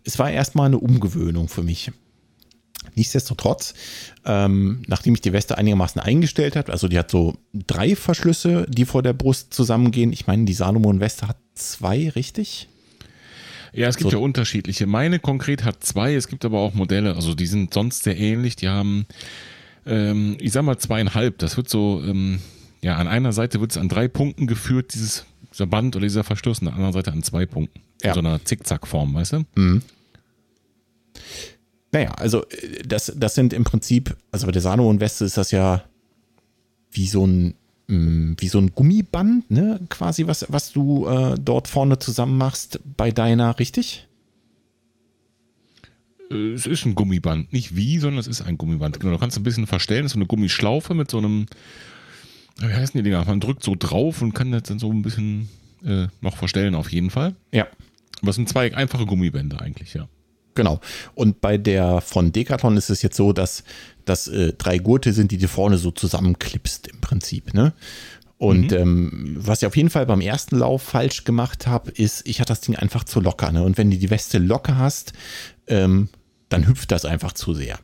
Es 0.03 0.17
war 0.17 0.31
erstmal 0.31 0.65
eine 0.65 0.79
Umgewöhnung 0.79 1.47
für 1.47 1.61
mich. 1.61 1.91
Nichtsdestotrotz, 2.95 3.73
ähm, 4.25 4.83
nachdem 4.87 5.13
ich 5.13 5.21
die 5.21 5.33
Weste 5.33 5.57
einigermaßen 5.57 6.01
eingestellt 6.01 6.55
habe, 6.55 6.71
also 6.71 6.87
die 6.87 6.97
hat 6.97 7.11
so 7.11 7.35
drei 7.53 7.95
Verschlüsse, 7.95 8.65
die 8.69 8.85
vor 8.85 9.03
der 9.03 9.13
Brust 9.13 9.53
zusammengehen. 9.53 10.13
Ich 10.13 10.27
meine, 10.27 10.45
die 10.45 10.53
Salomon-Weste 10.53 11.27
hat 11.27 11.37
zwei, 11.53 12.09
richtig? 12.09 12.67
Ja, 13.73 13.87
es 13.87 13.97
gibt 13.97 14.11
so. 14.11 14.17
ja 14.17 14.23
unterschiedliche. 14.23 14.85
Meine 14.85 15.19
konkret 15.19 15.63
hat 15.63 15.83
zwei, 15.83 16.15
es 16.15 16.27
gibt 16.27 16.43
aber 16.43 16.59
auch 16.59 16.73
Modelle, 16.73 17.15
also 17.15 17.33
die 17.33 17.45
sind 17.45 17.73
sonst 17.73 18.03
sehr 18.03 18.17
ähnlich. 18.17 18.55
Die 18.57 18.67
haben, 18.67 19.05
ähm, 19.85 20.35
ich 20.39 20.51
sag 20.51 20.63
mal, 20.63 20.77
zweieinhalb. 20.77 21.37
Das 21.37 21.55
wird 21.57 21.69
so, 21.69 22.03
ähm, 22.05 22.39
ja, 22.81 22.97
an 22.97 23.07
einer 23.07 23.31
Seite 23.31 23.61
wird 23.61 23.71
es 23.71 23.77
an 23.77 23.87
drei 23.87 24.07
Punkten 24.07 24.47
geführt, 24.47 24.93
dieses, 24.93 25.25
dieser 25.53 25.67
Band 25.67 25.95
oder 25.95 26.03
dieser 26.03 26.23
Verschluss, 26.23 26.59
an 26.59 26.65
der 26.65 26.73
anderen 26.73 26.93
Seite 26.93 27.11
an 27.11 27.23
zwei 27.23 27.45
Punkten. 27.45 27.81
Ja. 28.01 28.09
In 28.09 28.13
so 28.15 28.19
einer 28.19 28.43
Zickzackform, 28.43 29.13
weißt 29.13 29.33
du? 29.33 29.45
Mhm. 29.55 29.81
Naja, 31.91 32.11
also 32.11 32.45
äh, 32.47 32.83
das, 32.85 33.13
das 33.15 33.35
sind 33.35 33.53
im 33.53 33.63
Prinzip, 33.63 34.15
also 34.31 34.45
bei 34.45 34.51
der 34.51 34.61
Salomon-Weste 34.61 35.25
ist 35.25 35.37
das 35.37 35.51
ja 35.51 35.83
wie 36.91 37.07
so 37.07 37.25
ein 37.25 37.55
mm, 37.87 38.33
wie 38.37 38.47
so 38.47 38.59
ein 38.59 38.73
Gummiband, 38.73 39.49
ne, 39.51 39.79
quasi, 39.89 40.27
was, 40.27 40.45
was 40.49 40.71
du 40.71 41.07
äh, 41.07 41.35
dort 41.39 41.67
vorne 41.67 41.99
zusammen 41.99 42.37
machst 42.37 42.79
bei 42.97 43.11
deiner, 43.11 43.59
richtig? 43.59 44.07
Es 46.31 46.65
ist 46.65 46.85
ein 46.85 46.95
Gummiband. 46.95 47.51
Nicht 47.51 47.75
wie, 47.75 47.99
sondern 47.99 48.19
es 48.19 48.27
ist 48.27 48.41
ein 48.41 48.57
Gummiband. 48.57 48.99
Genau, 48.99 49.11
du 49.11 49.19
kannst 49.19 49.37
ein 49.37 49.43
bisschen 49.43 49.67
verstellen. 49.67 50.03
Das 50.03 50.11
ist 50.11 50.13
so 50.13 50.19
eine 50.19 50.27
Gummischlaufe 50.27 50.93
mit 50.93 51.11
so 51.11 51.17
einem, 51.17 51.45
wie 52.57 52.73
heißen 52.73 52.97
die 52.97 53.03
Dinger? 53.03 53.25
Man 53.25 53.41
drückt 53.41 53.63
so 53.63 53.75
drauf 53.77 54.21
und 54.21 54.33
kann 54.33 54.51
das 54.51 54.63
dann 54.63 54.79
so 54.79 54.91
ein 54.91 55.01
bisschen 55.01 55.49
äh, 55.83 56.07
noch 56.21 56.37
verstellen, 56.37 56.73
auf 56.73 56.89
jeden 56.91 57.09
Fall. 57.09 57.35
Ja. 57.51 57.67
Aber 58.21 58.29
es 58.29 58.35
sind 58.35 58.47
zwei 58.47 58.73
einfache 58.73 59.05
Gummibänder 59.05 59.61
eigentlich, 59.61 59.93
ja. 59.93 60.07
Genau. 60.55 60.79
Und 61.15 61.41
bei 61.41 61.57
der 61.57 62.01
von 62.01 62.31
Decathlon 62.31 62.77
ist 62.77 62.89
es 62.89 63.01
jetzt 63.01 63.15
so, 63.15 63.33
dass 63.33 63.63
das 64.05 64.27
äh, 64.27 64.53
drei 64.53 64.79
Gurte 64.79 65.13
sind, 65.13 65.31
die 65.31 65.37
du 65.37 65.47
vorne 65.47 65.77
so 65.77 65.91
zusammenklippst 65.91 66.87
im 66.87 66.99
Prinzip. 67.01 67.53
Ne? 67.53 67.73
Und 68.37 68.71
mhm. 68.71 68.77
ähm, 68.77 69.35
was 69.37 69.61
ich 69.61 69.67
auf 69.67 69.77
jeden 69.77 69.89
Fall 69.89 70.05
beim 70.05 70.19
ersten 70.19 70.57
Lauf 70.57 70.81
falsch 70.81 71.23
gemacht 71.23 71.67
habe, 71.67 71.91
ist, 71.91 72.27
ich 72.27 72.39
hatte 72.39 72.49
das 72.51 72.61
Ding 72.61 72.75
einfach 72.75 73.03
zu 73.03 73.19
locker. 73.19 73.51
Ne? 73.51 73.63
Und 73.63 73.77
wenn 73.77 73.91
du 73.91 73.97
die 73.97 74.09
Weste 74.09 74.39
locker 74.39 74.77
hast, 74.77 75.13
ähm, 75.67 76.09
dann 76.49 76.67
hüpft 76.67 76.91
das 76.91 77.05
einfach 77.05 77.33
zu 77.33 77.53
sehr. 77.53 77.79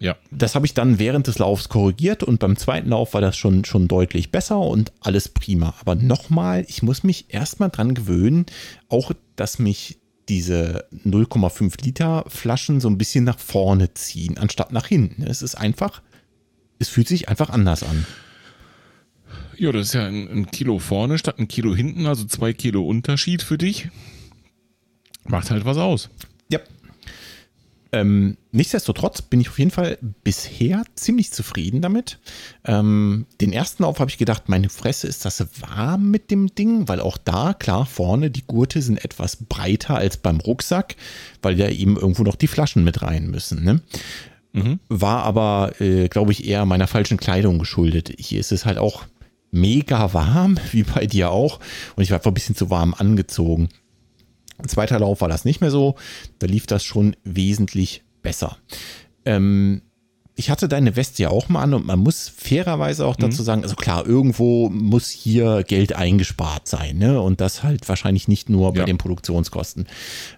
Ja. 0.00 0.16
Das 0.30 0.54
habe 0.54 0.64
ich 0.64 0.74
dann 0.74 0.98
während 0.98 1.26
des 1.26 1.38
Laufs 1.38 1.68
korrigiert 1.68 2.22
und 2.22 2.38
beim 2.38 2.56
zweiten 2.56 2.90
Lauf 2.90 3.14
war 3.14 3.20
das 3.20 3.36
schon, 3.36 3.64
schon 3.64 3.88
deutlich 3.88 4.30
besser 4.30 4.58
und 4.58 4.92
alles 5.00 5.28
prima. 5.28 5.74
Aber 5.80 5.96
nochmal, 5.96 6.64
ich 6.68 6.82
muss 6.82 7.02
mich 7.02 7.26
erstmal 7.34 7.70
dran 7.70 7.94
gewöhnen, 7.94 8.46
auch 8.88 9.12
dass 9.34 9.58
mich 9.58 9.97
diese 10.28 10.86
0,5 11.04 11.84
Liter 11.84 12.24
Flaschen 12.28 12.80
so 12.80 12.88
ein 12.88 12.98
bisschen 12.98 13.24
nach 13.24 13.38
vorne 13.38 13.94
ziehen, 13.94 14.38
anstatt 14.38 14.72
nach 14.72 14.86
hinten. 14.86 15.22
Es 15.22 15.42
ist 15.42 15.54
einfach, 15.54 16.02
es 16.78 16.88
fühlt 16.88 17.08
sich 17.08 17.28
einfach 17.28 17.50
anders 17.50 17.82
an. 17.82 18.06
Ja, 19.56 19.72
das 19.72 19.88
ist 19.88 19.94
ja 19.94 20.06
ein, 20.06 20.28
ein 20.28 20.50
Kilo 20.50 20.78
vorne 20.78 21.18
statt 21.18 21.38
ein 21.38 21.48
Kilo 21.48 21.74
hinten, 21.74 22.06
also 22.06 22.24
zwei 22.24 22.52
Kilo 22.52 22.86
Unterschied 22.86 23.42
für 23.42 23.58
dich. 23.58 23.88
Macht 25.24 25.50
halt 25.50 25.64
was 25.64 25.76
aus. 25.76 26.10
Ähm, 27.90 28.36
nichtsdestotrotz 28.52 29.22
bin 29.22 29.40
ich 29.40 29.48
auf 29.48 29.58
jeden 29.58 29.70
Fall 29.70 29.98
bisher 30.22 30.82
ziemlich 30.94 31.32
zufrieden 31.32 31.80
damit. 31.80 32.18
Ähm, 32.64 33.26
den 33.40 33.52
ersten 33.52 33.82
Lauf 33.82 33.98
habe 33.98 34.10
ich 34.10 34.18
gedacht, 34.18 34.48
meine 34.48 34.68
Fresse, 34.68 35.06
ist 35.06 35.24
das 35.24 35.42
warm 35.60 36.10
mit 36.10 36.30
dem 36.30 36.54
Ding, 36.54 36.86
weil 36.88 37.00
auch 37.00 37.16
da, 37.16 37.54
klar, 37.54 37.86
vorne 37.86 38.30
die 38.30 38.46
Gurte 38.46 38.82
sind 38.82 39.02
etwas 39.04 39.36
breiter 39.36 39.96
als 39.96 40.18
beim 40.18 40.40
Rucksack, 40.40 40.96
weil 41.40 41.58
ja 41.58 41.68
eben 41.68 41.96
irgendwo 41.96 42.24
noch 42.24 42.36
die 42.36 42.48
Flaschen 42.48 42.84
mit 42.84 43.00
rein 43.00 43.28
müssen. 43.30 43.64
Ne? 43.64 43.80
Mhm. 44.52 44.80
War 44.88 45.22
aber, 45.22 45.80
äh, 45.80 46.08
glaube 46.08 46.32
ich, 46.32 46.46
eher 46.46 46.66
meiner 46.66 46.88
falschen 46.88 47.16
Kleidung 47.16 47.58
geschuldet. 47.58 48.12
Hier 48.18 48.40
ist 48.40 48.52
es 48.52 48.66
halt 48.66 48.78
auch 48.78 49.04
mega 49.50 50.12
warm, 50.12 50.58
wie 50.72 50.82
bei 50.82 51.06
dir 51.06 51.30
auch. 51.30 51.60
Und 51.96 52.02
ich 52.02 52.10
war 52.10 52.18
einfach 52.18 52.30
ein 52.30 52.34
bisschen 52.34 52.56
zu 52.56 52.70
warm 52.70 52.94
angezogen. 52.94 53.68
Zweiter 54.66 54.98
Lauf 54.98 55.20
war 55.20 55.28
das 55.28 55.44
nicht 55.44 55.60
mehr 55.60 55.70
so. 55.70 55.94
Da 56.38 56.46
lief 56.46 56.66
das 56.66 56.84
schon 56.84 57.14
wesentlich 57.24 58.02
besser. 58.22 58.58
Ähm, 59.24 59.82
ich 60.38 60.50
hatte 60.50 60.68
deine 60.68 60.94
Weste 60.94 61.24
ja 61.24 61.30
auch 61.30 61.48
mal 61.48 61.62
an 61.62 61.74
und 61.74 61.84
man 61.84 61.98
muss 61.98 62.28
fairerweise 62.28 63.04
auch 63.06 63.16
dazu 63.16 63.42
mhm. 63.42 63.46
sagen, 63.46 63.62
also 63.64 63.74
klar, 63.74 64.06
irgendwo 64.06 64.68
muss 64.68 65.10
hier 65.10 65.64
Geld 65.64 65.96
eingespart 65.96 66.68
sein, 66.68 66.96
ne? 66.96 67.20
Und 67.20 67.40
das 67.40 67.64
halt 67.64 67.88
wahrscheinlich 67.88 68.28
nicht 68.28 68.48
nur 68.48 68.72
bei 68.72 68.80
ja. 68.80 68.84
den 68.84 68.98
Produktionskosten. 68.98 69.88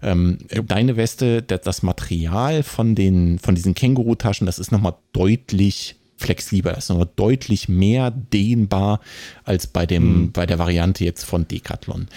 Ähm, 0.03 0.39
ja. 0.51 0.63
Deine 0.63 0.97
Weste, 0.97 1.43
das 1.43 1.83
Material 1.83 2.63
von 2.63 2.95
den, 2.95 3.39
von 3.39 3.55
diesen 3.55 3.75
Känguru-Taschen, 3.75 4.47
das 4.47 4.59
ist 4.59 4.73
nochmal 4.73 4.95
deutlich 5.13 6.00
flexibler, 6.21 6.73
das 6.73 6.85
ist 6.85 6.89
nochmal 6.91 7.09
deutlich 7.17 7.69
mehr 7.69 8.11
dehnbar 8.11 9.01
als 9.45 9.67
bei 9.67 9.87
dem, 9.87 10.23
mhm. 10.23 10.33
bei 10.33 10.47
der 10.47 10.59
Variante 10.59 11.05
jetzt 11.05 11.25
von 11.25 11.49
Decathlon. 11.49 12.09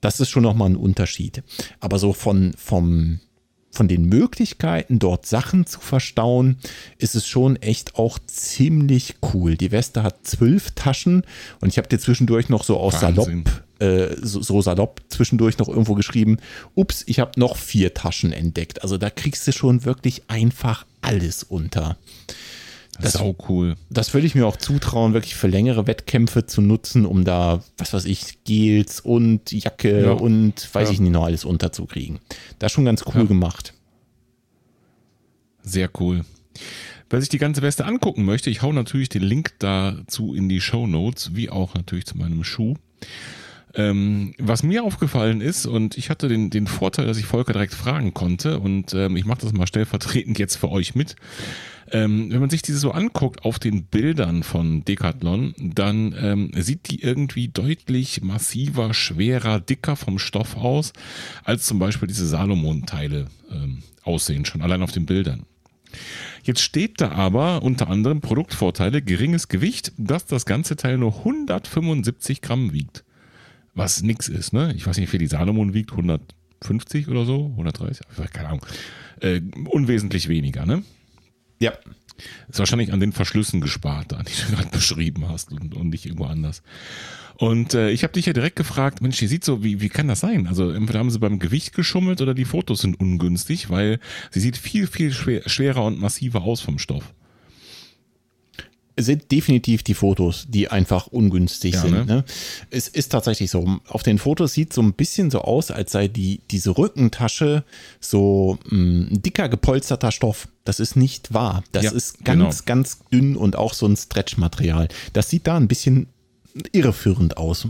Das 0.00 0.18
ist 0.18 0.30
schon 0.30 0.42
nochmal 0.42 0.70
ein 0.70 0.76
Unterschied. 0.76 1.42
Aber 1.78 1.98
so 1.98 2.12
von, 2.12 2.52
vom, 2.56 3.20
von 3.70 3.86
den 3.86 4.04
Möglichkeiten, 4.04 4.98
dort 4.98 5.26
Sachen 5.26 5.66
zu 5.66 5.78
verstauen, 5.78 6.56
ist 6.96 7.14
es 7.14 7.26
schon 7.26 7.56
echt 7.56 7.96
auch 7.96 8.18
ziemlich 8.26 9.16
cool. 9.34 9.56
Die 9.56 9.72
Weste 9.72 10.02
hat 10.02 10.26
zwölf 10.26 10.70
Taschen 10.72 11.22
und 11.60 11.68
ich 11.68 11.76
habe 11.76 11.88
dir 11.88 11.98
zwischendurch 11.98 12.48
noch 12.48 12.64
so 12.64 12.78
aus 12.78 13.02
Wahnsinn. 13.02 13.44
Salopp, 13.44 13.64
äh, 13.80 14.16
so, 14.22 14.42
so, 14.42 14.62
salopp 14.62 15.02
zwischendurch 15.08 15.58
noch 15.58 15.68
irgendwo 15.68 15.94
geschrieben, 15.94 16.38
ups, 16.74 17.04
ich 17.06 17.20
habe 17.20 17.38
noch 17.38 17.56
vier 17.56 17.92
Taschen 17.92 18.32
entdeckt. 18.32 18.82
Also 18.82 18.96
da 18.96 19.10
kriegst 19.10 19.46
du 19.46 19.52
schon 19.52 19.84
wirklich 19.84 20.22
einfach 20.28 20.86
alles 21.02 21.42
unter. 21.42 21.98
Das, 23.00 23.14
Sau 23.14 23.36
cool. 23.48 23.76
Das 23.88 24.12
würde 24.14 24.26
ich 24.26 24.34
mir 24.34 24.46
auch 24.46 24.56
zutrauen, 24.56 25.12
wirklich 25.14 25.34
für 25.34 25.48
längere 25.48 25.86
Wettkämpfe 25.86 26.46
zu 26.46 26.60
nutzen, 26.60 27.06
um 27.06 27.24
da, 27.24 27.62
was 27.78 27.92
weiß 27.92 28.04
ich, 28.04 28.44
Gels 28.44 29.00
und 29.00 29.52
Jacke 29.52 30.02
ja. 30.02 30.12
und 30.12 30.68
weiß 30.72 30.88
ja. 30.88 30.92
ich 30.92 31.00
nicht 31.00 31.12
noch 31.12 31.24
alles 31.24 31.44
unterzukriegen. 31.44 32.18
Das 32.58 32.70
ist 32.70 32.74
schon 32.74 32.84
ganz 32.84 33.04
cool 33.06 33.22
ja. 33.22 33.24
gemacht. 33.24 33.74
Sehr 35.62 35.90
cool. 35.98 36.24
Wer 37.08 37.20
sich 37.20 37.28
die 37.28 37.38
ganze 37.38 37.62
Weste 37.62 37.84
angucken 37.84 38.24
möchte, 38.24 38.50
ich 38.50 38.62
hau 38.62 38.72
natürlich 38.72 39.08
den 39.08 39.22
Link 39.22 39.54
dazu 39.58 40.34
in 40.34 40.48
die 40.48 40.60
Show 40.60 40.86
Notes, 40.86 41.34
wie 41.34 41.50
auch 41.50 41.74
natürlich 41.74 42.06
zu 42.06 42.16
meinem 42.16 42.44
Schuh. 42.44 42.76
Ähm, 43.74 44.34
was 44.38 44.62
mir 44.62 44.82
aufgefallen 44.82 45.40
ist, 45.40 45.66
und 45.66 45.96
ich 45.96 46.10
hatte 46.10 46.28
den, 46.28 46.50
den 46.50 46.66
Vorteil, 46.66 47.06
dass 47.06 47.18
ich 47.18 47.26
Volker 47.26 47.52
direkt 47.52 47.74
fragen 47.74 48.14
konnte, 48.14 48.58
und 48.58 48.94
ähm, 48.94 49.16
ich 49.16 49.24
mache 49.24 49.42
das 49.42 49.52
mal 49.52 49.66
stellvertretend 49.66 50.38
jetzt 50.38 50.56
für 50.56 50.70
euch 50.70 50.94
mit. 50.94 51.16
Ähm, 51.92 52.30
wenn 52.30 52.40
man 52.40 52.50
sich 52.50 52.62
diese 52.62 52.78
so 52.78 52.92
anguckt 52.92 53.44
auf 53.44 53.58
den 53.58 53.84
Bildern 53.84 54.42
von 54.42 54.84
Decathlon, 54.84 55.54
dann 55.58 56.14
ähm, 56.20 56.50
sieht 56.54 56.88
die 56.90 57.02
irgendwie 57.02 57.48
deutlich 57.48 58.22
massiver, 58.22 58.94
schwerer, 58.94 59.60
dicker 59.60 59.96
vom 59.96 60.18
Stoff 60.18 60.56
aus, 60.56 60.92
als 61.44 61.66
zum 61.66 61.78
Beispiel 61.78 62.06
diese 62.06 62.26
Salomon-Teile 62.28 63.26
ähm, 63.50 63.82
aussehen, 64.02 64.44
schon 64.44 64.62
allein 64.62 64.82
auf 64.82 64.92
den 64.92 65.06
Bildern. 65.06 65.46
Jetzt 66.44 66.60
steht 66.60 67.00
da 67.00 67.10
aber 67.10 67.62
unter 67.62 67.88
anderem 67.88 68.20
Produktvorteile, 68.20 69.02
geringes 69.02 69.48
Gewicht, 69.48 69.92
dass 69.96 70.26
das 70.26 70.46
ganze 70.46 70.76
Teil 70.76 70.98
nur 70.98 71.18
175 71.18 72.40
Gramm 72.40 72.72
wiegt. 72.72 73.04
Was 73.74 74.02
nix 74.02 74.28
ist, 74.28 74.52
ne? 74.52 74.72
Ich 74.76 74.86
weiß 74.86 74.96
nicht, 74.96 75.08
wie 75.08 75.10
viel 75.10 75.20
die 75.20 75.26
Salomon 75.26 75.74
wiegt, 75.74 75.90
150 75.90 77.08
oder 77.08 77.24
so, 77.24 77.46
130, 77.52 78.06
keine 78.32 78.48
Ahnung. 78.48 78.66
Äh, 79.20 79.40
unwesentlich 79.68 80.28
weniger, 80.28 80.66
ne? 80.66 80.82
Ja. 81.60 81.72
Ist 82.48 82.58
wahrscheinlich 82.58 82.92
an 82.92 83.00
den 83.00 83.12
Verschlüssen 83.12 83.60
gespart, 83.60 84.12
die 84.12 84.42
du 84.50 84.56
gerade 84.56 84.68
beschrieben 84.72 85.28
hast 85.28 85.52
und, 85.52 85.74
und 85.74 85.88
nicht 85.88 86.04
irgendwo 86.04 86.24
anders. 86.24 86.62
Und 87.36 87.72
äh, 87.72 87.90
ich 87.90 88.02
habe 88.02 88.12
dich 88.12 88.26
ja 88.26 88.34
direkt 88.34 88.56
gefragt, 88.56 89.00
Mensch, 89.00 89.16
die 89.16 89.26
sieht 89.26 89.44
so, 89.44 89.64
wie, 89.64 89.80
wie 89.80 89.88
kann 89.88 90.08
das 90.08 90.20
sein? 90.20 90.46
Also 90.46 90.70
entweder 90.70 90.98
haben 90.98 91.10
sie 91.10 91.18
beim 91.18 91.38
Gewicht 91.38 91.74
geschummelt 91.74 92.20
oder 92.20 92.34
die 92.34 92.44
Fotos 92.44 92.82
sind 92.82 93.00
ungünstig, 93.00 93.70
weil 93.70 93.98
sie 94.30 94.40
sieht 94.40 94.58
viel, 94.58 94.86
viel 94.86 95.12
schwer, 95.12 95.48
schwerer 95.48 95.84
und 95.84 95.98
massiver 95.98 96.42
aus 96.42 96.60
vom 96.60 96.78
Stoff 96.78 97.14
sind 99.02 99.30
definitiv 99.30 99.82
die 99.82 99.94
Fotos, 99.94 100.46
die 100.48 100.68
einfach 100.68 101.06
ungünstig 101.06 101.74
ja, 101.74 101.80
sind. 101.80 101.92
Ne? 101.92 102.04
Ne? 102.04 102.24
Es 102.70 102.88
ist 102.88 103.10
tatsächlich 103.10 103.50
so. 103.50 103.80
Auf 103.88 104.02
den 104.02 104.18
Fotos 104.18 104.54
sieht 104.54 104.72
so 104.72 104.82
ein 104.82 104.92
bisschen 104.92 105.30
so 105.30 105.42
aus, 105.42 105.70
als 105.70 105.92
sei 105.92 106.08
die, 106.08 106.40
diese 106.50 106.76
Rückentasche 106.76 107.64
so 108.00 108.58
mh, 108.70 108.76
mm, 108.76 109.08
ein 109.12 109.22
dicker 109.22 109.48
gepolsterter 109.48 110.12
Stoff. 110.12 110.48
Das 110.64 110.80
ist 110.80 110.96
nicht 110.96 111.32
wahr. 111.32 111.64
Das 111.72 111.84
ja, 111.84 111.92
ist 111.92 112.24
ganz, 112.24 112.64
genau. 112.64 112.66
ganz 112.66 112.98
dünn 113.12 113.36
und 113.36 113.56
auch 113.56 113.74
so 113.74 113.86
ein 113.86 113.96
Stretchmaterial. 113.96 114.88
Das 115.12 115.30
sieht 115.30 115.46
da 115.46 115.56
ein 115.56 115.68
bisschen 115.68 116.06
irreführend 116.72 117.36
aus. 117.36 117.68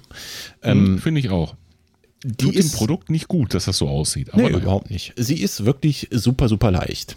Ähm, 0.62 0.98
Finde 0.98 1.20
ich 1.20 1.30
auch. 1.30 1.54
Die 2.22 2.46
Tut 2.46 2.54
ist 2.54 2.72
dem 2.72 2.76
Produkt 2.76 3.10
nicht 3.10 3.28
gut, 3.28 3.54
dass 3.54 3.64
das 3.64 3.78
so 3.78 3.88
aussieht. 3.88 4.34
Aber 4.34 4.42
nee, 4.42 4.56
überhaupt 4.56 4.90
nicht. 4.90 5.14
Sie 5.16 5.40
ist 5.40 5.64
wirklich 5.64 6.08
super, 6.10 6.48
super 6.48 6.70
leicht. 6.70 7.16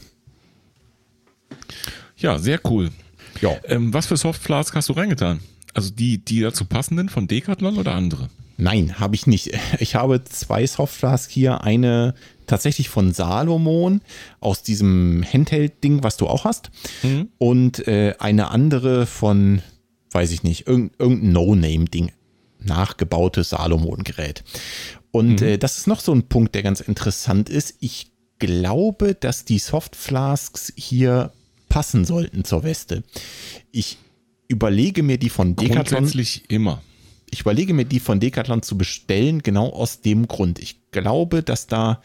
Ja, 2.17 2.39
sehr 2.39 2.59
cool. 2.65 2.91
Ja. 3.41 3.55
Ähm, 3.65 3.93
was 3.93 4.07
für 4.07 4.17
Softflask 4.17 4.75
hast 4.75 4.89
du 4.89 4.93
reingetan? 4.93 5.39
Also 5.73 5.89
die, 5.89 6.23
die 6.23 6.41
dazu 6.41 6.65
passenden 6.65 7.09
von 7.09 7.27
Decathlon 7.27 7.77
oder 7.77 7.93
andere? 7.93 8.29
Nein, 8.57 8.99
habe 8.99 9.15
ich 9.15 9.27
nicht. 9.27 9.51
Ich 9.79 9.95
habe 9.95 10.23
zwei 10.23 10.65
Softflask 10.65 11.29
hier. 11.29 11.63
Eine 11.63 12.13
tatsächlich 12.45 12.89
von 12.89 13.13
Salomon 13.13 14.01
aus 14.39 14.63
diesem 14.63 15.23
Handheld-Ding, 15.23 16.03
was 16.03 16.17
du 16.17 16.27
auch 16.27 16.45
hast. 16.45 16.69
Mhm. 17.01 17.29
Und 17.37 17.87
äh, 17.87 18.15
eine 18.19 18.49
andere 18.49 19.05
von, 19.05 19.61
weiß 20.11 20.31
ich 20.31 20.43
nicht, 20.43 20.67
irgendein 20.67 21.31
No-Name-Ding. 21.31 22.11
Nachgebautes 22.59 23.49
Salomon-Gerät. 23.49 24.43
Und 25.11 25.41
mhm. 25.41 25.47
äh, 25.47 25.57
das 25.57 25.77
ist 25.77 25.87
noch 25.87 25.99
so 25.99 26.13
ein 26.13 26.27
Punkt, 26.29 26.55
der 26.55 26.63
ganz 26.63 26.79
interessant 26.79 27.49
ist. 27.49 27.75
Ich 27.79 28.11
glaube, 28.39 29.15
dass 29.15 29.45
die 29.45 29.59
Softflasks 29.59 30.73
hier 30.75 31.31
passen 31.73 32.05
sollten 32.05 32.45
zur 32.45 32.63
Weste. 32.63 33.03
Ich 33.71 33.97
überlege 34.47 35.01
mir 35.03 35.17
die 35.17 35.29
von 35.29 35.55
Decathlon. 35.55 36.03
Grundsätzlich 36.03 36.43
immer 36.49 36.81
ich 37.33 37.41
überlege 37.41 37.73
mir, 37.73 37.85
die 37.85 37.99
von 37.99 38.19
Decathlon 38.19 38.61
zu 38.61 38.77
bestellen, 38.77 39.41
genau 39.41 39.69
aus 39.69 40.01
dem 40.01 40.27
Grund. 40.27 40.59
Ich 40.59 40.79
glaube, 40.91 41.41
dass 41.41 41.67
da 41.67 42.01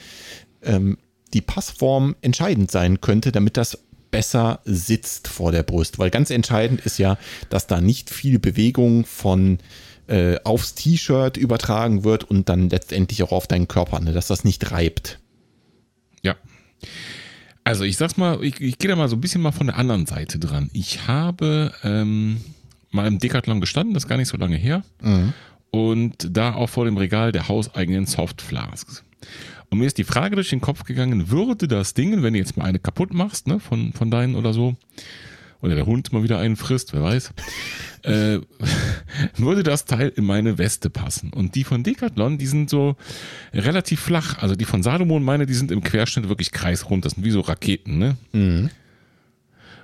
ähm, 0.63 0.97
die 1.35 1.43
Passform 1.43 2.17
entscheidend 2.23 2.71
sein 2.71 3.01
könnte, 3.01 3.31
damit 3.31 3.57
das 3.59 3.79
besser 4.11 4.61
sitzt 4.65 5.29
vor 5.29 5.53
der 5.53 5.63
Brust. 5.63 5.99
Weil 5.99 6.09
ganz 6.09 6.31
entscheidend 6.31 6.81
ist 6.81 6.99
ja, 6.99 7.19
dass 7.51 7.67
da 7.67 7.83
nicht 7.83 8.09
viel 8.09 8.39
Bewegung 8.39 9.05
von 9.05 9.59
äh, 10.07 10.39
aufs 10.45 10.75
T-Shirt 10.75 11.37
übertragen 11.37 12.05
wird 12.05 12.25
und 12.25 12.49
dann 12.49 12.71
letztendlich 12.71 13.23
auch 13.23 13.33
auf 13.33 13.47
deinen 13.47 13.69
Körper, 13.69 14.01
ne, 14.01 14.15
dass 14.15 14.29
das 14.29 14.45
nicht 14.45 14.71
reibt. 14.71 15.21
Ja. 16.23 16.37
Also 17.69 17.85
ich 17.85 17.99
sag's 17.99 18.17
mal, 18.17 18.43
ich, 18.43 18.63
ich 18.63 18.79
gehe 18.79 18.89
da 18.89 18.97
mal 18.97 19.11
so 19.11 19.17
ein 19.17 19.21
bisschen 19.21 19.43
mal 19.43 19.53
von 19.53 19.67
der 19.67 19.77
anderen 19.77 20.07
Seite 20.07 20.39
dran. 20.39 20.71
Ich 20.73 21.07
habe 21.07 21.71
ähm, 21.85 22.41
mal 22.91 23.07
im 23.07 23.19
Decathlon 23.19 23.61
gestanden, 23.61 23.93
das 23.93 24.05
ist 24.05 24.09
gar 24.09 24.17
nicht 24.17 24.29
so 24.29 24.39
lange 24.39 24.57
her. 24.57 24.85
Mhm. 25.03 25.35
Und 25.71 26.35
da 26.35 26.55
auch 26.55 26.71
vor 26.71 26.87
dem 26.87 26.97
Regal 26.97 27.31
der 27.31 27.47
hauseigenen 27.47 28.07
Softflasks. 28.07 29.05
Und 29.69 29.81
mir 29.81 29.85
ist 29.85 29.99
die 29.99 30.05
Frage 30.05 30.35
durch 30.35 30.49
den 30.49 30.63
Kopf 30.63 30.85
gegangen, 30.85 31.29
würde 31.29 31.69
das 31.69 31.93
Ding, 31.93 32.23
wenn 32.23 32.33
du 32.33 32.39
jetzt 32.39 32.57
mal 32.57 32.65
eine 32.65 32.79
kaputt 32.79 33.13
machst, 33.13 33.47
ne, 33.47 33.61
von, 33.61 33.93
von 33.93 34.11
deinen 34.11 34.35
oder 34.35 34.55
so, 34.55 34.75
oder 35.61 35.75
der 35.75 35.87
Hund 35.87 36.13
mal 36.13 36.23
wieder 36.23 36.39
einen 36.39 36.57
frisst, 36.57 36.93
wer 36.93 37.03
weiß, 37.03 37.33
äh, 38.03 38.39
würde 39.37 39.63
das 39.63 39.85
Teil 39.85 40.13
in 40.15 40.25
meine 40.25 40.59
Weste 40.59 40.91
passen. 40.91 41.33
Und 41.33 41.55
die 41.55 41.65
von 41.65 41.83
Decathlon, 41.83 42.39
die 42.39 42.47
sind 42.47 42.71
so 42.71 42.97
relativ 43.53 44.01
flach. 44.01 44.39
Also 44.39 44.55
die 44.55 44.65
von 44.65 44.83
Salomon, 44.83 45.23
meine, 45.23 45.47
die 45.47 45.55
sind 45.55 45.71
im 45.71 45.83
Querschnitt 45.83 46.29
wirklich 46.29 46.53
kreisrund. 46.53 47.05
Das 47.05 47.15
sind 47.15 47.25
wie 47.25 47.31
so 47.31 47.41
Raketen, 47.41 47.99
ne? 47.99 48.17
Mhm. 48.33 48.71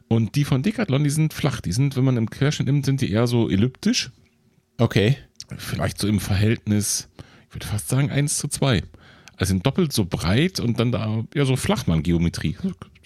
Und 0.07 0.37
die 0.37 0.45
von 0.45 0.63
Decathlon, 0.63 1.03
die 1.03 1.11
sind 1.11 1.33
flach. 1.33 1.61
Die 1.61 1.73
sind, 1.73 1.97
wenn 1.97 2.05
man 2.05 2.17
im 2.17 2.31
Querschnitt 2.31 2.67
nimmt, 2.67 2.85
sind 2.85 3.01
die 3.01 3.11
eher 3.11 3.27
so 3.27 3.49
elliptisch. 3.49 4.11
Okay. 4.79 5.17
Vielleicht 5.57 5.99
so 5.99 6.07
im 6.09 6.21
Verhältnis, 6.21 7.09
ich 7.49 7.55
würde 7.55 7.67
fast 7.67 7.89
sagen, 7.89 8.11
1 8.11 8.39
zu 8.39 8.49
2. 8.49 8.83
Also 9.37 9.51
sind 9.51 9.67
doppelt 9.67 9.93
so 9.93 10.05
breit 10.05 10.61
und 10.61 10.79
dann 10.79 10.93
da 10.93 11.25
ja 11.35 11.45
so 11.45 11.57
Flachmann-Geometrie. 11.57 12.57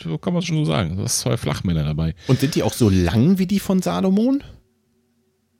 So 0.03 0.18
kann 0.18 0.33
man 0.33 0.41
es 0.41 0.47
schon 0.47 0.57
so 0.59 0.64
sagen. 0.64 0.97
Das 0.97 1.14
ist 1.14 1.20
zwei 1.20 1.37
Flachmänner 1.37 1.85
dabei. 1.85 2.14
Und 2.26 2.41
sind 2.41 2.55
die 2.55 2.62
auch 2.62 2.72
so 2.72 2.89
lang 2.89 3.39
wie 3.39 3.47
die 3.47 3.61
von 3.61 3.83
Salomon? 3.83 4.43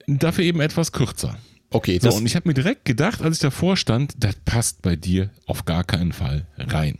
Dafür 0.07 0.45
eben 0.45 0.61
etwas 0.61 0.93
kürzer. 0.93 1.39
Okay. 1.71 1.99
So, 2.01 2.15
und 2.15 2.25
ich 2.25 2.35
habe 2.35 2.49
mir 2.49 2.55
direkt 2.55 2.85
gedacht, 2.85 3.21
als 3.23 3.37
ich 3.37 3.43
davor 3.43 3.77
stand, 3.77 4.15
das 4.19 4.37
passt 4.45 4.83
bei 4.83 4.97
dir 4.97 5.31
auf 5.47 5.65
gar 5.65 5.85
keinen 5.85 6.13
Fall 6.13 6.47
rein. 6.57 6.99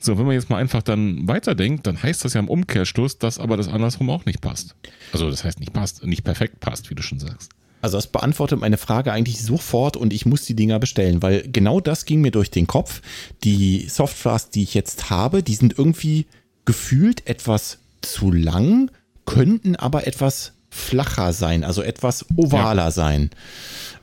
So, 0.00 0.16
wenn 0.16 0.26
man 0.26 0.34
jetzt 0.34 0.48
mal 0.48 0.58
einfach 0.58 0.82
dann 0.82 1.26
weiterdenkt, 1.26 1.86
dann 1.86 2.00
heißt 2.00 2.24
das 2.24 2.34
ja 2.34 2.40
im 2.40 2.48
Umkehrschluss, 2.48 3.18
dass 3.18 3.38
aber 3.38 3.56
das 3.56 3.68
andersrum 3.68 4.10
auch 4.10 4.24
nicht 4.26 4.40
passt. 4.40 4.76
Also 5.12 5.28
das 5.30 5.42
heißt 5.44 5.58
nicht 5.58 5.72
passt, 5.72 6.04
nicht 6.04 6.22
perfekt 6.22 6.60
passt, 6.60 6.88
wie 6.90 6.94
du 6.94 7.02
schon 7.02 7.18
sagst. 7.18 7.52
Also 7.80 7.96
das 7.96 8.08
beantwortet 8.08 8.60
meine 8.60 8.76
Frage 8.76 9.12
eigentlich 9.12 9.42
sofort 9.42 9.96
und 9.96 10.12
ich 10.12 10.26
muss 10.26 10.44
die 10.44 10.56
Dinger 10.56 10.78
bestellen, 10.78 11.22
weil 11.22 11.42
genau 11.50 11.80
das 11.80 12.04
ging 12.04 12.20
mir 12.20 12.30
durch 12.30 12.50
den 12.50 12.66
Kopf. 12.66 13.02
Die 13.44 13.88
Softflasks, 13.88 14.50
die 14.50 14.62
ich 14.62 14.74
jetzt 14.74 15.10
habe, 15.10 15.42
die 15.42 15.54
sind 15.54 15.78
irgendwie 15.78 16.26
gefühlt 16.64 17.26
etwas 17.26 17.78
zu 18.02 18.32
lang, 18.32 18.90
könnten 19.26 19.76
aber 19.76 20.06
etwas 20.06 20.54
flacher 20.70 21.32
sein, 21.32 21.64
also 21.64 21.82
etwas 21.82 22.26
ovaler 22.36 22.84
ja. 22.84 22.90
sein. 22.90 23.30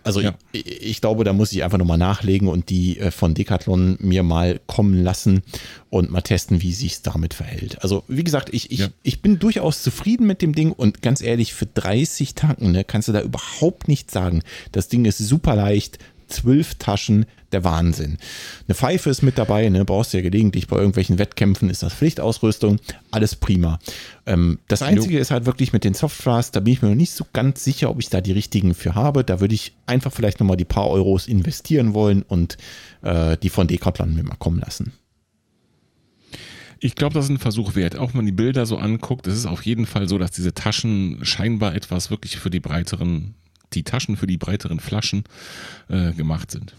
Also 0.03 0.21
ja. 0.21 0.35
ich, 0.51 0.81
ich, 0.83 1.01
glaube, 1.01 1.23
da 1.23 1.33
muss 1.33 1.51
ich 1.51 1.63
einfach 1.63 1.79
nochmal 1.79 1.97
nachlegen 1.97 2.47
und 2.47 2.69
die 2.69 2.99
äh, 2.99 3.09
von 3.09 3.33
Decathlon 3.33 3.97
mir 3.99 4.21
mal 4.21 4.61
kommen 4.67 5.03
lassen 5.03 5.41
und 5.89 6.11
mal 6.11 6.21
testen, 6.21 6.61
wie 6.61 6.73
sich 6.73 7.01
damit 7.01 7.33
verhält. 7.33 7.81
Also 7.81 8.03
wie 8.07 8.23
gesagt, 8.23 8.49
ich, 8.53 8.71
ich, 8.71 8.79
ja. 8.79 8.87
ich 9.01 9.23
bin 9.23 9.39
durchaus 9.39 9.81
zufrieden 9.81 10.27
mit 10.27 10.43
dem 10.43 10.53
Ding 10.53 10.71
und 10.71 11.01
ganz 11.01 11.21
ehrlich, 11.21 11.55
für 11.55 11.65
30 11.65 12.35
Tanken 12.35 12.71
ne, 12.71 12.83
kannst 12.83 13.07
du 13.07 13.13
da 13.13 13.21
überhaupt 13.21 13.87
nichts 13.87 14.13
sagen. 14.13 14.43
Das 14.71 14.89
Ding 14.89 15.05
ist 15.05 15.17
super 15.17 15.55
leicht, 15.55 15.97
zwölf 16.27 16.75
Taschen, 16.75 17.25
der 17.55 17.63
Wahnsinn. 17.63 18.17
Eine 18.67 18.75
Pfeife 18.75 19.09
ist 19.09 19.23
mit 19.23 19.37
dabei, 19.37 19.69
ne? 19.69 19.85
brauchst 19.85 20.13
du 20.13 20.17
ja 20.17 20.23
gelegentlich 20.23 20.67
bei 20.67 20.75
irgendwelchen 20.75 21.17
Wettkämpfen, 21.17 21.69
ist 21.69 21.81
das 21.81 21.93
Pflichtausrüstung, 21.93 22.79
alles 23.11 23.35
prima. 23.35 23.79
Ähm, 24.25 24.59
das 24.67 24.81
Einzige 24.81 25.17
ist 25.17 25.31
halt 25.31 25.45
wirklich 25.45 25.71
mit 25.71 25.85
den 25.85 25.93
Softflasks, 25.93 26.51
da 26.51 26.59
bin 26.59 26.73
ich 26.73 26.81
mir 26.81 26.89
noch 26.89 26.95
nicht 26.95 27.13
so 27.13 27.25
ganz 27.31 27.63
sicher, 27.63 27.89
ob 27.89 27.99
ich 27.99 28.09
da 28.09 28.19
die 28.21 28.33
richtigen 28.33 28.75
für 28.75 28.93
habe. 28.93 29.23
Da 29.23 29.39
würde 29.39 29.55
ich 29.55 29.73
einfach 29.85 30.11
vielleicht 30.11 30.39
nochmal 30.39 30.57
die 30.57 30.65
paar 30.65 30.89
Euros 30.89 31.27
investieren 31.27 31.93
wollen 31.93 32.21
und 32.21 32.57
äh, 33.01 33.37
die 33.37 33.49
von 33.49 33.67
Decathlon 33.67 34.13
mir 34.13 34.23
mal 34.23 34.35
kommen 34.35 34.59
lassen. 34.59 34.91
Ich 36.81 36.95
glaube, 36.95 37.13
das 37.13 37.25
ist 37.25 37.31
ein 37.31 37.39
Versuch 37.39 37.75
wert. 37.75 37.97
Auch 37.97 38.09
wenn 38.09 38.17
man 38.17 38.25
die 38.25 38.33
Bilder 38.33 38.65
so 38.65 38.77
anguckt, 38.77 39.27
es 39.27 39.35
ist 39.35 39.45
auf 39.45 39.65
jeden 39.65 39.85
Fall 39.85 40.09
so, 40.09 40.17
dass 40.17 40.31
diese 40.31 40.53
Taschen 40.53 41.19
scheinbar 41.23 41.73
etwas 41.73 42.11
wirklich 42.11 42.37
für 42.37 42.49
die 42.49 42.59
breiteren 42.59 43.35
die 43.73 43.83
Taschen 43.83 44.17
für 44.17 44.27
die 44.27 44.37
breiteren 44.37 44.79
Flaschen 44.79 45.23
äh, 45.89 46.13
gemacht 46.13 46.51
sind. 46.51 46.75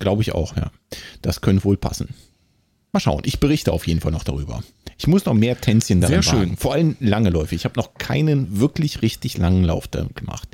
Glaube 0.00 0.22
ich 0.22 0.32
auch, 0.32 0.56
ja. 0.56 0.72
Das 1.22 1.40
könnte 1.40 1.64
wohl 1.64 1.76
passen. 1.76 2.08
Mal 2.92 3.00
schauen. 3.00 3.22
Ich 3.24 3.38
berichte 3.38 3.72
auf 3.72 3.86
jeden 3.86 4.00
Fall 4.00 4.10
noch 4.10 4.24
darüber. 4.24 4.64
Ich 4.98 5.06
muss 5.06 5.24
noch 5.24 5.34
mehr 5.34 5.60
Tänzchen 5.60 6.00
darin 6.00 6.22
Sehr 6.22 6.32
schön. 6.32 6.56
Vor 6.56 6.74
allem 6.74 6.96
lange 6.98 7.30
Läufe. 7.30 7.54
Ich 7.54 7.64
habe 7.64 7.78
noch 7.78 7.94
keinen 7.94 8.58
wirklich 8.58 9.02
richtig 9.02 9.38
langen 9.38 9.64
Lauf 9.64 9.88
gemacht. 9.90 10.48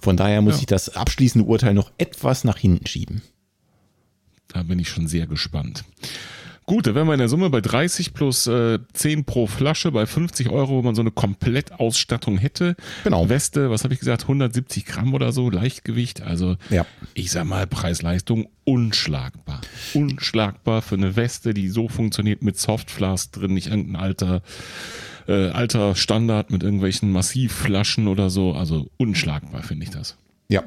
Von 0.00 0.16
daher 0.16 0.42
muss 0.42 0.56
ja. 0.56 0.60
ich 0.60 0.66
das 0.66 0.90
abschließende 0.90 1.48
Urteil 1.48 1.74
noch 1.74 1.90
etwas 1.96 2.44
nach 2.44 2.58
hinten 2.58 2.86
schieben. 2.86 3.22
Da 4.48 4.62
bin 4.62 4.78
ich 4.78 4.88
schon 4.88 5.08
sehr 5.08 5.26
gespannt. 5.26 5.84
Gut, 6.64 6.86
da 6.86 6.94
wären 6.94 7.06
wir 7.06 7.14
in 7.14 7.18
der 7.18 7.28
Summe 7.28 7.50
bei 7.50 7.60
30 7.60 8.14
plus 8.14 8.46
äh, 8.46 8.78
10 8.92 9.24
pro 9.24 9.46
Flasche 9.46 9.90
bei 9.90 10.06
50 10.06 10.48
Euro, 10.48 10.74
wo 10.74 10.82
man 10.82 10.94
so 10.94 11.02
eine 11.02 11.10
Komplettausstattung 11.10 12.38
hätte. 12.38 12.76
Genau. 13.04 13.28
Weste, 13.28 13.70
was 13.70 13.84
habe 13.84 13.94
ich 13.94 14.00
gesagt, 14.00 14.22
170 14.22 14.86
Gramm 14.86 15.12
oder 15.12 15.32
so, 15.32 15.50
Leichtgewicht. 15.50 16.22
Also 16.22 16.56
ja. 16.70 16.86
ich 17.14 17.30
sag 17.32 17.44
mal, 17.44 17.66
Preis-Leistung 17.66 18.48
unschlagbar. 18.64 19.60
Unschlagbar 19.94 20.82
für 20.82 20.94
eine 20.94 21.16
Weste, 21.16 21.52
die 21.52 21.68
so 21.68 21.88
funktioniert 21.88 22.42
mit 22.42 22.58
Softflask 22.58 23.32
drin, 23.32 23.54
nicht 23.54 23.66
irgendein 23.66 23.96
alter, 23.96 24.42
äh, 25.26 25.48
alter 25.48 25.96
Standard 25.96 26.50
mit 26.50 26.62
irgendwelchen 26.62 27.10
Massivflaschen 27.10 28.06
oder 28.06 28.30
so. 28.30 28.52
Also 28.52 28.88
unschlagbar 28.98 29.64
finde 29.64 29.84
ich 29.84 29.90
das. 29.90 30.16
Ja, 30.52 30.62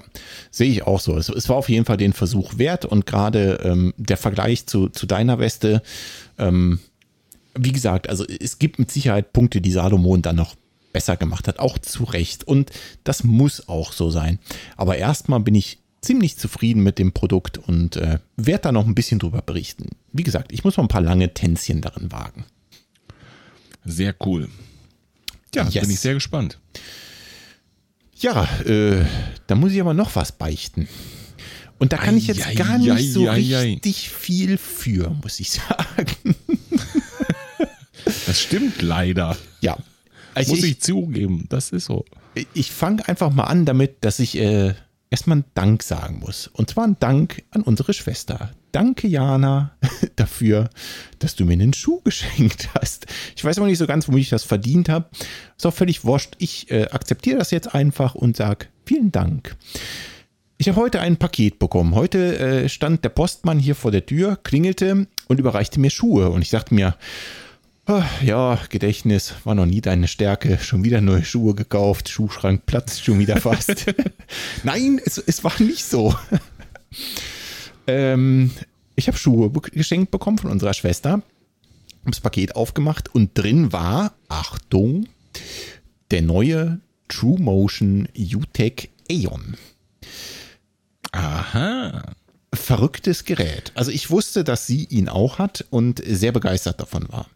sehe 0.49 0.69
ich 0.69 0.83
auch 0.83 0.99
so. 0.99 1.15
Es, 1.15 1.29
es, 1.29 1.47
war 1.47 1.57
auf 1.57 1.69
jeden 1.69 1.86
Fall 1.86 1.97
den 1.97 2.11
Versuch 2.11 2.57
wert 2.57 2.86
und 2.86 3.05
gerade 3.05 3.59
ähm, 3.63 3.93
der 3.97 4.17
Vergleich 4.17 4.65
zu, 4.65 4.89
zu 4.89 5.05
deiner 5.05 5.38
Weste, 5.38 5.83
ähm, 6.39 6.79
wie 7.53 7.71
gesagt, 7.71 8.09
also 8.09 8.25
es 8.25 8.57
gibt 8.57 8.79
mit 8.79 8.89
Sicherheit 8.89 9.31
Punkte, 9.31 9.61
die 9.61 9.71
Salomon 9.71 10.23
dann 10.23 10.38
noch 10.38 10.55
besser 10.91 11.17
gemacht 11.17 11.47
hat, 11.47 11.59
auch 11.59 11.77
zu 11.77 12.03
Recht. 12.05 12.47
Und 12.47 12.71
das 13.03 13.23
muss 13.23 13.69
auch 13.69 13.91
so 13.91 14.09
sein. 14.09 14.39
Aber 14.75 14.97
erstmal 14.97 15.39
bin 15.39 15.53
ich 15.53 15.77
ziemlich 16.01 16.38
zufrieden 16.38 16.81
mit 16.81 16.97
dem 16.97 17.11
Produkt 17.11 17.57
und 17.57 17.97
äh, 17.97 18.19
werde 18.38 18.61
da 18.63 18.71
noch 18.71 18.88
ein 18.88 18.95
bisschen 18.95 19.19
drüber 19.19 19.41
berichten. 19.41 19.89
Wie 20.13 20.23
gesagt, 20.23 20.51
ich 20.51 20.63
muss 20.63 20.77
mal 20.77 20.83
ein 20.83 20.89
paar 20.89 21.01
lange 21.01 21.33
Tänzchen 21.33 21.81
darin 21.81 22.11
wagen. 22.11 22.45
Sehr 23.83 24.15
cool. 24.25 24.49
Ja, 25.53 25.65
yes. 25.65 25.81
bin 25.81 25.91
ich 25.91 25.99
sehr 25.99 26.15
gespannt. 26.15 26.59
Ja, 28.16 28.45
äh, 28.66 29.05
da 29.47 29.55
muss 29.55 29.74
ich 29.74 29.82
aber 29.82 29.93
noch 29.93 30.16
was 30.16 30.32
beichten. 30.32 30.88
Und 31.78 31.91
da 31.91 31.97
kann 31.97 32.16
ei, 32.16 32.18
ich 32.18 32.28
jetzt 32.28 32.47
ei, 32.47 32.55
gar 32.55 32.78
nicht 32.78 32.91
ei, 32.91 33.03
so 33.03 33.30
richtig 33.30 34.09
viel 34.09 34.57
für, 34.57 35.09
muss 35.22 35.39
ich 35.39 35.51
sagen. 35.51 36.36
Das 38.28 38.39
stimmt 38.39 38.82
leider. 38.82 39.36
Ja. 39.61 39.78
Also 40.36 40.51
muss 40.51 40.63
ich, 40.63 40.72
ich, 40.72 40.82
zugeben, 40.82 41.45
das 41.49 41.72
ist 41.72 41.86
so. 41.86 42.05
Ich 42.53 42.72
fange 42.72 43.07
einfach 43.07 43.32
mal 43.32 43.45
an 43.45 43.66
damit, 43.66 44.03
dass 44.03 44.20
ich 44.20 44.38
äh, 44.38 44.76
erstmal 45.09 45.38
einen 45.38 45.45
Dank 45.53 45.82
sagen 45.82 46.20
muss. 46.20 46.47
Und 46.47 46.70
zwar 46.70 46.86
ein 46.86 46.97
Dank 46.99 47.43
an 47.51 47.61
unsere 47.61 47.93
Schwester. 47.93 48.51
Danke, 48.76 49.07
Jana, 49.07 49.71
dafür, 50.17 50.69
dass 51.19 51.38
du 51.38 51.45
mir 51.45 51.53
einen 51.53 51.71
Schuh 51.71 52.01
geschenkt 52.01 52.67
hast. 52.76 53.05
Ich 53.34 53.45
weiß 53.45 53.57
aber 53.57 53.67
nicht 53.67 53.78
so 53.78 53.88
ganz, 53.88 54.09
womit 54.09 54.23
ich 54.23 54.30
das 54.30 54.43
verdient 54.43 54.89
habe. 54.89 55.09
Ist 55.55 55.65
auch 55.65 55.73
völlig 55.73 56.03
wurscht. 56.03 56.36
Ich 56.39 56.69
äh, 56.71 56.89
akzeptiere 56.91 57.38
das 57.38 57.51
jetzt 57.51 57.73
einfach 57.73 58.15
und 58.15 58.36
sage 58.36 58.65
Vielen 58.86 59.13
Dank. 59.13 59.55
Ich 60.57 60.67
habe 60.67 60.82
heute 60.82 60.99
ein 60.99 61.15
Paket 61.15 61.57
bekommen. 61.57 61.95
Heute 61.95 62.38
äh, 62.38 62.67
stand 62.67 63.05
der 63.05 63.09
Postmann 63.09 63.59
hier 63.59 63.76
vor 63.76 63.91
der 63.91 64.05
Tür, 64.05 64.38
klingelte 64.43 65.07
und 65.30 65.39
überreichte 65.39 65.80
mir 65.80 65.89
Schuhe. 65.89 66.30
Und 66.30 66.41
ich 66.41 66.49
dachte 66.49 66.73
mir, 66.73 66.97
oh, 67.88 68.03
ja, 68.26 68.59
Gedächtnis 68.67 69.36
war 69.45 69.55
noch 69.55 69.67
nie 69.67 69.80
deine 69.80 70.09
Stärke. 70.09 70.59
Schon 70.61 70.84
wieder 70.84 70.99
neue 70.99 71.23
Schuhe 71.23 71.55
gekauft, 71.55 72.09
Schuhschrank 72.09 72.65
platzt 72.65 73.05
schon 73.05 73.19
wieder 73.19 73.38
fast. 73.38 73.86
Nein, 74.63 74.99
es, 75.05 75.17
es 75.17 75.45
war 75.45 75.53
nicht 75.61 75.86
so. 75.86 76.13
Ähm, 77.88 78.51
ich 78.95 79.07
habe 79.07 79.17
Schuhe 79.17 79.49
geschenkt 79.49 80.11
bekommen 80.11 80.38
von 80.38 80.51
unserer 80.51 80.73
Schwester. 80.73 81.11
Habe 81.11 82.11
das 82.11 82.21
Paket 82.21 82.55
aufgemacht 82.55 83.13
und 83.13 83.31
drin 83.33 83.71
war, 83.73 84.13
Achtung, 84.27 85.07
der 86.11 86.21
neue 86.21 86.79
True 87.07 87.39
Motion 87.39 88.07
UTEC 88.15 88.89
Aeon. 89.09 89.57
Aha. 91.11 92.15
Verrücktes 92.53 93.25
Gerät. 93.25 93.71
Also 93.75 93.91
ich 93.91 94.09
wusste, 94.09 94.43
dass 94.43 94.65
sie 94.65 94.86
ihn 94.86 95.09
auch 95.09 95.39
hat 95.39 95.65
und 95.69 96.01
sehr 96.05 96.31
begeistert 96.31 96.79
davon 96.79 97.07
war. 97.09 97.27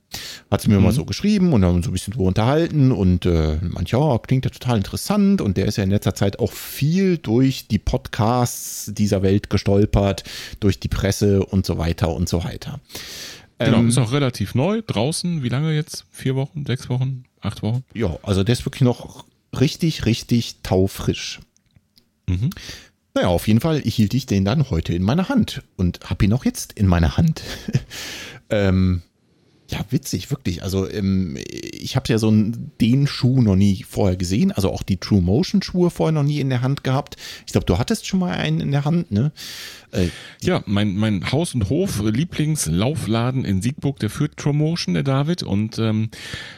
Hat 0.49 0.61
sie 0.61 0.69
mir 0.69 0.77
mhm. 0.77 0.85
mal 0.85 0.91
so 0.91 1.05
geschrieben 1.05 1.53
und 1.53 1.63
haben 1.63 1.83
so 1.83 1.89
ein 1.89 1.93
bisschen 1.93 2.13
drüber 2.13 2.27
unterhalten 2.27 2.91
und 2.91 3.25
äh, 3.25 3.57
manch, 3.61 3.91
ja, 3.91 4.17
klingt 4.17 4.45
ja 4.45 4.51
total 4.51 4.77
interessant 4.77 5.41
und 5.41 5.57
der 5.57 5.65
ist 5.65 5.77
ja 5.77 5.83
in 5.83 5.91
letzter 5.91 6.15
Zeit 6.15 6.39
auch 6.39 6.51
viel 6.51 7.17
durch 7.17 7.67
die 7.67 7.79
Podcasts 7.79 8.91
dieser 8.93 9.21
Welt 9.21 9.49
gestolpert, 9.49 10.23
durch 10.59 10.79
die 10.79 10.87
Presse 10.87 11.45
und 11.45 11.65
so 11.65 11.77
weiter 11.77 12.13
und 12.13 12.27
so 12.27 12.43
weiter. 12.43 12.79
Genau, 13.59 13.79
ähm, 13.79 13.89
ist 13.89 13.97
auch 13.97 14.11
relativ 14.11 14.55
neu, 14.55 14.81
draußen, 14.85 15.43
wie 15.43 15.49
lange 15.49 15.73
jetzt? 15.73 16.05
Vier 16.11 16.35
Wochen, 16.35 16.65
sechs 16.65 16.89
Wochen, 16.89 17.25
acht 17.41 17.61
Wochen? 17.61 17.83
Ja, 17.93 18.17
also 18.23 18.43
der 18.43 18.53
ist 18.53 18.65
wirklich 18.65 18.81
noch 18.81 19.25
richtig, 19.59 20.05
richtig 20.05 20.57
taufrisch. 20.63 21.39
Mhm. 22.27 22.51
Naja, 23.13 23.27
auf 23.27 23.47
jeden 23.47 23.59
Fall 23.59 23.81
hielt 23.81 24.13
ich 24.13 24.25
den 24.25 24.45
dann 24.45 24.69
heute 24.69 24.93
in 24.93 25.03
meiner 25.03 25.29
Hand 25.29 25.63
und 25.75 25.99
habe 26.09 26.25
ihn 26.25 26.33
auch 26.33 26.45
jetzt 26.45 26.73
in 26.73 26.87
meiner 26.87 27.17
Hand. 27.17 27.43
ähm, 28.49 29.01
ja, 29.69 29.85
witzig, 29.91 30.31
wirklich. 30.31 30.63
Also 30.63 30.89
ähm, 30.89 31.37
ich 31.47 31.95
habe 31.95 32.07
ja 32.09 32.17
so 32.17 32.29
einen, 32.29 32.71
den 32.81 33.05
Schuh 33.05 33.41
noch 33.41 33.55
nie 33.55 33.85
vorher 33.87 34.17
gesehen, 34.17 34.51
also 34.51 34.71
auch 34.71 34.81
die 34.81 34.97
True 34.97 35.21
Motion 35.21 35.61
Schuhe 35.61 35.91
vorher 35.91 36.11
noch 36.11 36.23
nie 36.23 36.39
in 36.39 36.49
der 36.49 36.61
Hand 36.61 36.83
gehabt. 36.83 37.17
Ich 37.45 37.51
glaube, 37.51 37.65
du 37.65 37.77
hattest 37.77 38.07
schon 38.07 38.19
mal 38.19 38.31
einen 38.31 38.61
in 38.61 38.71
der 38.71 38.85
Hand, 38.85 39.11
ne? 39.11 39.31
Äh, 39.91 40.07
ja, 40.41 40.63
mein, 40.65 40.95
mein 40.95 41.31
Haus- 41.31 41.53
und 41.53 41.69
Hof-Lieblingslaufladen 41.69 43.45
in 43.45 43.61
Siegburg, 43.61 43.99
der 43.99 44.09
führt 44.09 44.37
True 44.37 44.53
Motion, 44.53 44.95
der 44.95 45.03
David. 45.03 45.43
Und 45.43 45.77
ähm, 45.77 46.09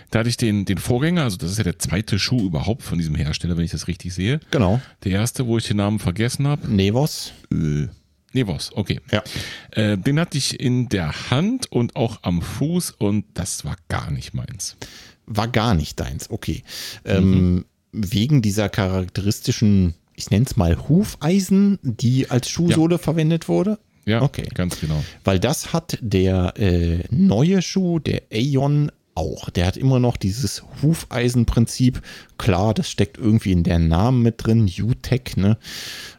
da 0.09 0.19
hatte 0.19 0.29
ich 0.29 0.37
den, 0.37 0.63
den 0.63 0.77
Vorgänger, 0.77 1.23
also 1.23 1.37
das 1.37 1.51
ist 1.51 1.57
ja 1.57 1.63
der 1.65 1.79
zweite 1.79 2.17
Schuh 2.17 2.45
überhaupt 2.45 2.83
von 2.83 2.97
diesem 2.97 3.15
Hersteller, 3.15 3.57
wenn 3.57 3.65
ich 3.65 3.71
das 3.71 3.87
richtig 3.87 4.13
sehe. 4.13 4.39
Genau. 4.51 4.79
Der 5.03 5.11
erste, 5.11 5.47
wo 5.47 5.57
ich 5.57 5.67
den 5.67 5.77
Namen 5.77 5.99
vergessen 5.99 6.47
habe. 6.47 6.73
Nevos. 6.73 7.33
Äh, 7.51 7.87
Nevos, 8.33 8.71
okay. 8.75 8.99
Ja. 9.11 9.23
Äh, 9.71 9.97
den 9.97 10.19
hatte 10.19 10.37
ich 10.37 10.59
in 10.59 10.89
der 10.89 11.29
Hand 11.31 11.71
und 11.71 11.95
auch 11.95 12.19
am 12.23 12.41
Fuß 12.41 12.91
und 12.91 13.25
das 13.33 13.65
war 13.65 13.75
gar 13.89 14.11
nicht 14.11 14.33
meins. 14.33 14.77
War 15.25 15.47
gar 15.47 15.73
nicht 15.73 15.99
deins, 15.99 16.29
okay. 16.29 16.63
Ähm, 17.05 17.55
mhm. 17.55 17.65
Wegen 17.91 18.41
dieser 18.41 18.69
charakteristischen, 18.69 19.95
ich 20.15 20.29
nenne 20.29 20.45
es 20.45 20.55
mal 20.55 20.87
Hufeisen, 20.87 21.77
die 21.83 22.29
als 22.29 22.49
Schuhsohle 22.49 22.95
ja. 22.95 22.99
verwendet 22.99 23.49
wurde? 23.49 23.79
Ja, 24.05 24.21
okay. 24.21 24.47
ganz 24.53 24.79
genau. 24.79 25.03
Weil 25.23 25.39
das 25.39 25.73
hat 25.73 25.97
der 26.01 26.53
äh, 26.57 27.03
neue 27.11 27.61
Schuh, 27.61 27.99
der 27.99 28.23
Aeon, 28.31 28.91
auch. 29.13 29.49
Der 29.49 29.67
hat 29.67 29.75
immer 29.75 29.99
noch 29.99 30.15
dieses 30.15 30.63
Hufeisenprinzip. 30.81 32.01
Klar, 32.37 32.73
das 32.73 32.89
steckt 32.89 33.17
irgendwie 33.17 33.51
in 33.51 33.63
der 33.63 33.77
Namen 33.77 34.21
mit 34.21 34.35
drin, 34.37 34.71
UTEC, 34.79 35.35
ne? 35.35 35.57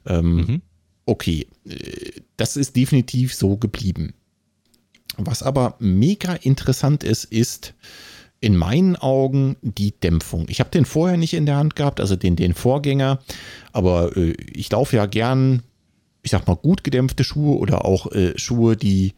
Ähm, 0.07 0.35
mhm 0.35 0.63
okay, 1.07 1.47
äh, 1.67 2.21
das 2.37 2.57
ist 2.57 2.77
definitiv 2.77 3.35
so 3.35 3.57
geblieben. 3.57 4.15
Was 5.17 5.43
aber 5.43 5.77
mega 5.79 6.35
interessant 6.35 7.05
ist, 7.05 7.25
ist 7.25 7.75
in 8.41 8.57
meinen 8.57 8.97
Augen 8.97 9.57
die 9.63 9.93
Dämpfung. 9.93 10.47
Ich 10.49 10.59
habe 10.59 10.71
den 10.71 10.85
vorher 10.85 11.17
nicht 11.17 11.35
in 11.35 11.47
der 11.47 11.57
Hand 11.57 11.77
gehabt, 11.77 12.01
also 12.01 12.17
den, 12.17 12.35
den 12.35 12.55
Vorgänger, 12.55 13.21
aber 13.73 14.17
äh, 14.17 14.33
ich 14.53 14.71
laufe 14.71 14.97
ja 14.97 15.07
gern, 15.07 15.63
ich 16.23 16.33
sag 16.33 16.47
mal, 16.49 16.57
gut 16.57 16.83
gedämpfte 16.83 17.25
Schuhe 17.25 17.57
oder 17.59 17.85
auch 17.85 18.11
äh, 18.13 18.37
Schuhe, 18.37 18.77
die 18.77 19.15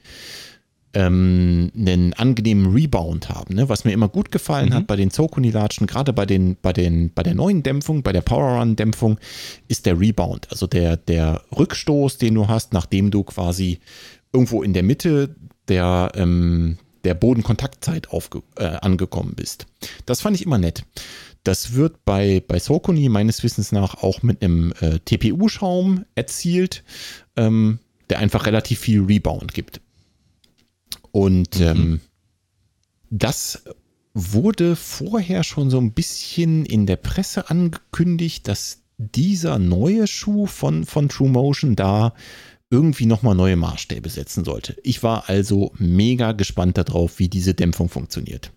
ähm, 0.94 1.70
einen 1.76 2.12
angenehmen 2.14 2.72
Rebound 2.72 3.28
haben. 3.28 3.54
Ne? 3.54 3.68
Was 3.68 3.84
mir 3.84 3.92
immer 3.92 4.08
gut 4.08 4.30
gefallen 4.30 4.70
mhm. 4.70 4.74
hat 4.74 4.86
bei 4.86 4.96
den 4.96 5.10
Zokuni-Latschen, 5.10 5.86
gerade 5.86 6.12
bei, 6.12 6.24
den, 6.24 6.56
bei, 6.62 6.72
den, 6.72 7.12
bei 7.12 7.22
der 7.22 7.34
neuen 7.34 7.62
Dämpfung, 7.62 8.02
bei 8.02 8.12
der 8.12 8.22
Power 8.22 8.58
Run-Dämpfung, 8.58 9.18
ist 9.68 9.86
der 9.86 9.98
Rebound. 9.98 10.50
Also 10.50 10.66
der, 10.66 10.96
der 10.96 11.42
Rückstoß, 11.56 12.18
den 12.18 12.34
du 12.34 12.48
hast, 12.48 12.72
nachdem 12.72 13.10
du 13.10 13.24
quasi 13.24 13.80
irgendwo 14.32 14.62
in 14.62 14.72
der 14.72 14.82
Mitte 14.82 15.34
der, 15.68 16.12
ähm, 16.14 16.78
der 17.04 17.14
Bodenkontaktzeit 17.14 18.10
aufge, 18.10 18.42
äh, 18.56 18.64
angekommen 18.64 19.34
bist. 19.34 19.66
Das 20.06 20.20
fand 20.20 20.36
ich 20.36 20.46
immer 20.46 20.58
nett. 20.58 20.84
Das 21.44 21.74
wird 21.74 22.04
bei, 22.06 22.42
bei 22.46 22.58
Sokuni 22.58 23.08
meines 23.10 23.42
Wissens 23.42 23.70
nach 23.70 24.02
auch 24.02 24.22
mit 24.22 24.42
einem 24.42 24.72
äh, 24.80 24.98
TPU-Schaum 25.00 26.06
erzielt, 26.14 26.82
ähm, 27.36 27.80
der 28.08 28.18
einfach 28.18 28.46
relativ 28.46 28.80
viel 28.80 29.02
Rebound 29.02 29.52
gibt. 29.52 29.80
Und 31.14 31.60
mhm. 31.60 31.66
ähm, 31.66 32.00
das 33.08 33.62
wurde 34.14 34.74
vorher 34.74 35.44
schon 35.44 35.70
so 35.70 35.78
ein 35.78 35.92
bisschen 35.92 36.66
in 36.66 36.86
der 36.86 36.96
Presse 36.96 37.50
angekündigt, 37.50 38.48
dass 38.48 38.82
dieser 38.98 39.60
neue 39.60 40.08
Schuh 40.08 40.46
von, 40.46 40.84
von 40.84 41.08
True 41.08 41.28
Motion 41.28 41.76
da 41.76 42.14
irgendwie 42.68 43.06
nochmal 43.06 43.36
neue 43.36 43.54
Maßstäbe 43.54 44.08
setzen 44.08 44.44
sollte. 44.44 44.76
Ich 44.82 45.04
war 45.04 45.28
also 45.28 45.72
mega 45.78 46.32
gespannt 46.32 46.78
darauf, 46.78 47.20
wie 47.20 47.28
diese 47.28 47.54
Dämpfung 47.54 47.88
funktioniert. 47.88 48.50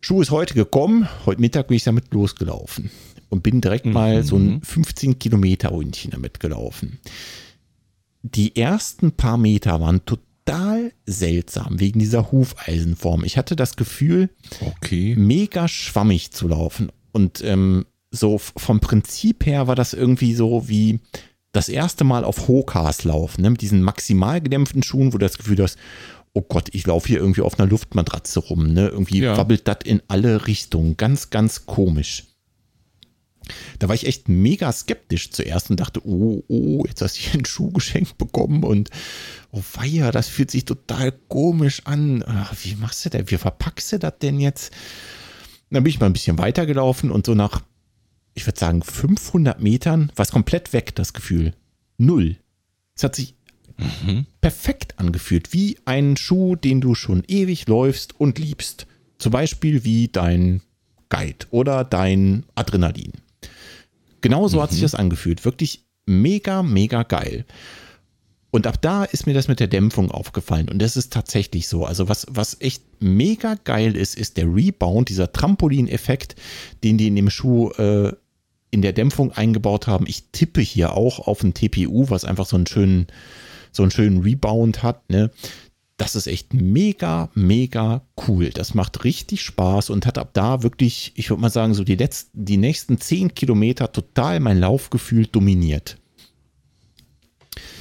Schuh 0.00 0.22
ist 0.22 0.30
heute 0.30 0.54
gekommen. 0.54 1.08
Heute 1.26 1.40
Mittag 1.40 1.66
bin 1.66 1.78
ich 1.78 1.84
damit 1.84 2.14
losgelaufen 2.14 2.92
und 3.28 3.42
bin 3.42 3.60
direkt 3.60 3.86
mhm. 3.86 3.92
mal 3.92 4.22
so 4.22 4.36
ein 4.36 4.62
15 4.62 5.18
Kilometer 5.18 5.72
Ründchen 5.72 6.12
damit 6.12 6.38
gelaufen. 6.38 7.00
Die 8.22 8.54
ersten 8.54 9.10
paar 9.10 9.36
Meter 9.36 9.80
waren 9.80 10.04
total 10.06 10.31
total 10.44 10.92
seltsam 11.06 11.80
wegen 11.80 11.98
dieser 11.98 12.32
Hufeisenform. 12.32 13.24
Ich 13.24 13.36
hatte 13.36 13.56
das 13.56 13.76
Gefühl, 13.76 14.30
okay. 14.60 15.14
mega 15.16 15.68
schwammig 15.68 16.32
zu 16.32 16.48
laufen. 16.48 16.90
Und 17.12 17.42
ähm, 17.44 17.86
so 18.10 18.38
vom 18.38 18.80
Prinzip 18.80 19.46
her 19.46 19.66
war 19.66 19.74
das 19.74 19.92
irgendwie 19.92 20.34
so 20.34 20.68
wie 20.68 21.00
das 21.52 21.68
erste 21.68 22.04
Mal 22.04 22.24
auf 22.24 22.48
Hokas 22.48 23.04
laufen, 23.04 23.42
ne? 23.42 23.50
mit 23.50 23.60
diesen 23.60 23.82
maximal 23.82 24.40
gedämpften 24.40 24.82
Schuhen, 24.82 25.12
wo 25.12 25.18
du 25.18 25.26
das 25.26 25.36
Gefühl 25.36 25.62
hast, 25.62 25.78
oh 26.32 26.40
Gott, 26.40 26.70
ich 26.72 26.86
laufe 26.86 27.08
hier 27.08 27.18
irgendwie 27.18 27.42
auf 27.42 27.58
einer 27.58 27.68
Luftmatratze 27.68 28.40
rum. 28.40 28.72
Ne? 28.72 28.88
Irgendwie 28.88 29.20
ja. 29.20 29.36
wabbelt 29.36 29.68
das 29.68 29.78
in 29.84 30.02
alle 30.08 30.46
Richtungen. 30.46 30.96
Ganz, 30.96 31.28
ganz 31.28 31.66
komisch. 31.66 32.24
Da 33.78 33.88
war 33.88 33.94
ich 33.94 34.06
echt 34.06 34.28
mega 34.28 34.70
skeptisch 34.72 35.30
zuerst 35.30 35.70
und 35.70 35.80
dachte, 35.80 36.06
oh, 36.06 36.42
oh, 36.48 36.84
jetzt 36.86 37.02
hast 37.02 37.16
du 37.16 37.20
hier 37.20 37.34
einen 37.34 37.44
Schuh 37.44 37.70
geschenkt 37.70 38.18
bekommen 38.18 38.64
und 38.64 38.90
oh 39.50 39.62
weia, 39.74 40.10
das 40.10 40.28
fühlt 40.28 40.50
sich 40.50 40.64
total 40.64 41.12
komisch 41.28 41.82
an. 41.84 42.24
Ach, 42.26 42.54
wie 42.62 42.74
machst 42.76 43.04
du 43.04 43.10
das? 43.10 43.30
Wie 43.30 43.36
verpackst 43.36 43.92
du 43.92 43.98
das 43.98 44.18
denn 44.20 44.40
jetzt? 44.40 44.72
Dann 45.70 45.84
bin 45.84 45.90
ich 45.90 46.00
mal 46.00 46.06
ein 46.06 46.12
bisschen 46.12 46.38
weitergelaufen 46.38 47.10
und 47.10 47.26
so 47.26 47.34
nach, 47.34 47.62
ich 48.34 48.46
würde 48.46 48.58
sagen, 48.58 48.82
500 48.82 49.60
Metern 49.62 50.12
war 50.16 50.24
es 50.24 50.32
komplett 50.32 50.72
weg, 50.72 50.94
das 50.94 51.12
Gefühl. 51.12 51.54
Null. 51.96 52.36
Es 52.94 53.04
hat 53.04 53.16
sich 53.16 53.34
mhm. 53.78 54.26
perfekt 54.40 54.98
angefühlt, 54.98 55.52
wie 55.52 55.78
ein 55.84 56.16
Schuh, 56.16 56.56
den 56.56 56.80
du 56.80 56.94
schon 56.94 57.24
ewig 57.26 57.66
läufst 57.68 58.18
und 58.18 58.38
liebst. 58.38 58.86
Zum 59.18 59.32
Beispiel 59.32 59.84
wie 59.84 60.08
dein 60.08 60.62
Guide 61.08 61.46
oder 61.50 61.84
dein 61.84 62.44
Adrenalin. 62.54 63.12
Genauso 64.22 64.58
mhm. 64.58 64.62
hat 64.62 64.70
sich 64.70 64.80
mhm. 64.80 64.84
das 64.84 64.94
angefühlt. 64.94 65.44
Wirklich 65.44 65.84
mega, 66.06 66.62
mega 66.62 67.02
geil. 67.02 67.44
Und 68.50 68.66
ab 68.66 68.80
da 68.82 69.04
ist 69.04 69.26
mir 69.26 69.32
das 69.32 69.48
mit 69.48 69.60
der 69.60 69.66
Dämpfung 69.66 70.10
aufgefallen. 70.10 70.68
Und 70.68 70.80
das 70.80 70.96
ist 70.96 71.12
tatsächlich 71.12 71.68
so. 71.68 71.86
Also 71.86 72.08
was, 72.08 72.26
was 72.30 72.60
echt 72.60 72.82
mega 73.00 73.56
geil 73.64 73.96
ist, 73.96 74.14
ist 74.14 74.36
der 74.36 74.46
Rebound, 74.46 75.08
dieser 75.08 75.32
Trampolin-Effekt, 75.32 76.36
den 76.84 76.98
die 76.98 77.06
in 77.06 77.16
dem 77.16 77.30
Schuh 77.30 77.70
äh, 77.70 78.12
in 78.70 78.82
der 78.82 78.92
Dämpfung 78.92 79.32
eingebaut 79.32 79.86
haben. 79.86 80.06
Ich 80.06 80.24
tippe 80.32 80.60
hier 80.60 80.94
auch 80.94 81.20
auf 81.20 81.42
ein 81.42 81.54
TPU, 81.54 82.10
was 82.10 82.26
einfach 82.26 82.46
so 82.46 82.56
einen 82.56 82.66
schönen, 82.66 83.06
so 83.70 83.82
einen 83.82 83.90
schönen 83.90 84.20
Rebound 84.20 84.82
hat. 84.82 85.08
Ne? 85.08 85.30
Das 86.02 86.16
ist 86.16 86.26
echt 86.26 86.52
mega, 86.54 87.30
mega 87.34 88.02
cool. 88.26 88.50
Das 88.50 88.74
macht 88.74 89.04
richtig 89.04 89.42
Spaß 89.42 89.90
und 89.90 90.06
hat 90.06 90.18
ab 90.18 90.30
da 90.32 90.62
wirklich, 90.62 91.12
ich 91.14 91.30
würde 91.30 91.42
mal 91.42 91.50
sagen, 91.50 91.74
so 91.74 91.84
die 91.84 91.96
letzten, 91.96 92.44
die 92.44 92.56
nächsten 92.56 93.00
zehn 93.00 93.34
Kilometer 93.34 93.92
total 93.92 94.40
mein 94.40 94.58
Laufgefühl 94.58 95.26
dominiert. 95.26 95.98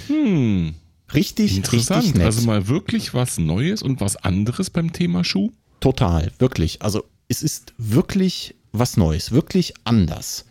Hm. 0.08 0.76
Richtig, 1.14 1.58
Interessant. 1.58 2.04
Richtig. 2.04 2.24
Also 2.24 2.42
mal 2.44 2.68
wirklich 2.68 3.14
was 3.14 3.38
Neues 3.38 3.82
und 3.82 4.00
was 4.00 4.16
anderes 4.18 4.70
beim 4.70 4.94
Thema 4.94 5.24
Schuh? 5.24 5.52
Total, 5.80 6.32
wirklich. 6.40 6.82
Also 6.82 7.04
es 7.28 7.44
ist 7.44 7.74
wirklich 7.78 8.56
was 8.72 8.98
Neues, 8.98 9.32
wirklich 9.32 9.74
anders. 9.84 10.46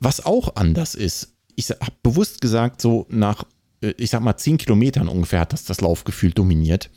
Was 0.00 0.24
auch 0.24 0.56
anders 0.56 0.94
ist, 0.94 1.32
ich 1.56 1.70
habe 1.70 1.92
bewusst 2.02 2.40
gesagt, 2.40 2.80
so 2.80 3.06
nach, 3.08 3.44
ich 3.96 4.10
sag 4.10 4.20
mal, 4.22 4.36
zehn 4.36 4.58
Kilometern 4.58 5.08
ungefähr 5.08 5.40
hat 5.40 5.52
das 5.52 5.64
das 5.64 5.80
Laufgefühl 5.80 6.32
dominiert. 6.32 6.90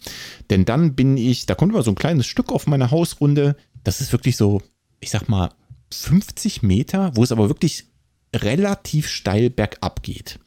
Denn 0.50 0.66
dann 0.66 0.96
bin 0.96 1.18
ich, 1.18 1.46
da 1.46 1.56
kommt 1.56 1.72
immer 1.74 1.84
so 1.84 1.92
ein 1.92 1.96
kleines 1.96 2.28
Stück 2.28 2.52
auf 2.52 2.68
meiner 2.68 2.92
Hausrunde. 2.92 3.56
Das 3.84 4.02
ist 4.02 4.12
wirklich 4.12 4.38
so, 4.38 4.62
ich 5.00 5.10
sag 5.10 5.30
mal, 5.30 5.52
50 5.92 6.64
Meter, 6.64 7.12
wo 7.16 7.24
es 7.24 7.32
aber 7.32 7.50
wirklich 7.50 7.86
relativ 8.36 9.08
steil 9.08 9.50
bergab 9.50 10.04
geht. 10.04 10.40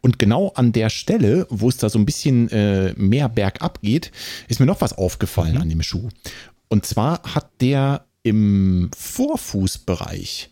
Und 0.00 0.18
genau 0.18 0.52
an 0.54 0.72
der 0.72 0.90
Stelle, 0.90 1.46
wo 1.50 1.68
es 1.68 1.76
da 1.76 1.88
so 1.88 1.98
ein 1.98 2.06
bisschen 2.06 2.48
äh, 2.50 2.94
mehr 2.96 3.28
bergab 3.28 3.80
geht, 3.82 4.12
ist 4.48 4.60
mir 4.60 4.66
noch 4.66 4.80
was 4.80 4.96
aufgefallen 4.96 5.54
mhm. 5.54 5.60
an 5.60 5.68
dem 5.68 5.82
Schuh. 5.82 6.08
Und 6.68 6.86
zwar 6.86 7.22
hat 7.34 7.60
der 7.60 8.06
im 8.22 8.90
Vorfußbereich 8.96 10.50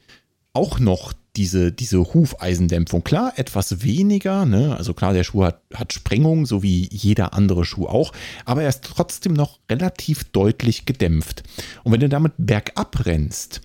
auch 0.52 0.78
noch 0.78 1.12
diese, 1.37 1.72
diese 1.72 1.99
Hufeisendämpfung. 2.14 3.03
Klar, 3.03 3.32
etwas 3.37 3.82
weniger, 3.82 4.47
ne? 4.47 4.76
also 4.76 4.95
klar, 4.95 5.12
der 5.12 5.24
Schuh 5.24 5.45
hat, 5.45 5.61
hat 5.72 5.93
Sprengung, 5.93 6.47
so 6.47 6.62
wie 6.62 6.89
jeder 6.91 7.35
andere 7.35 7.64
Schuh 7.64 7.87
auch, 7.87 8.12
aber 8.45 8.62
er 8.62 8.68
ist 8.68 8.85
trotzdem 8.85 9.32
noch 9.32 9.59
relativ 9.70 10.24
deutlich 10.24 10.87
gedämpft. 10.87 11.43
Und 11.82 11.93
wenn 11.93 12.01
du 12.01 12.09
damit 12.09 12.32
bergab 12.39 13.05
rennst, 13.05 13.62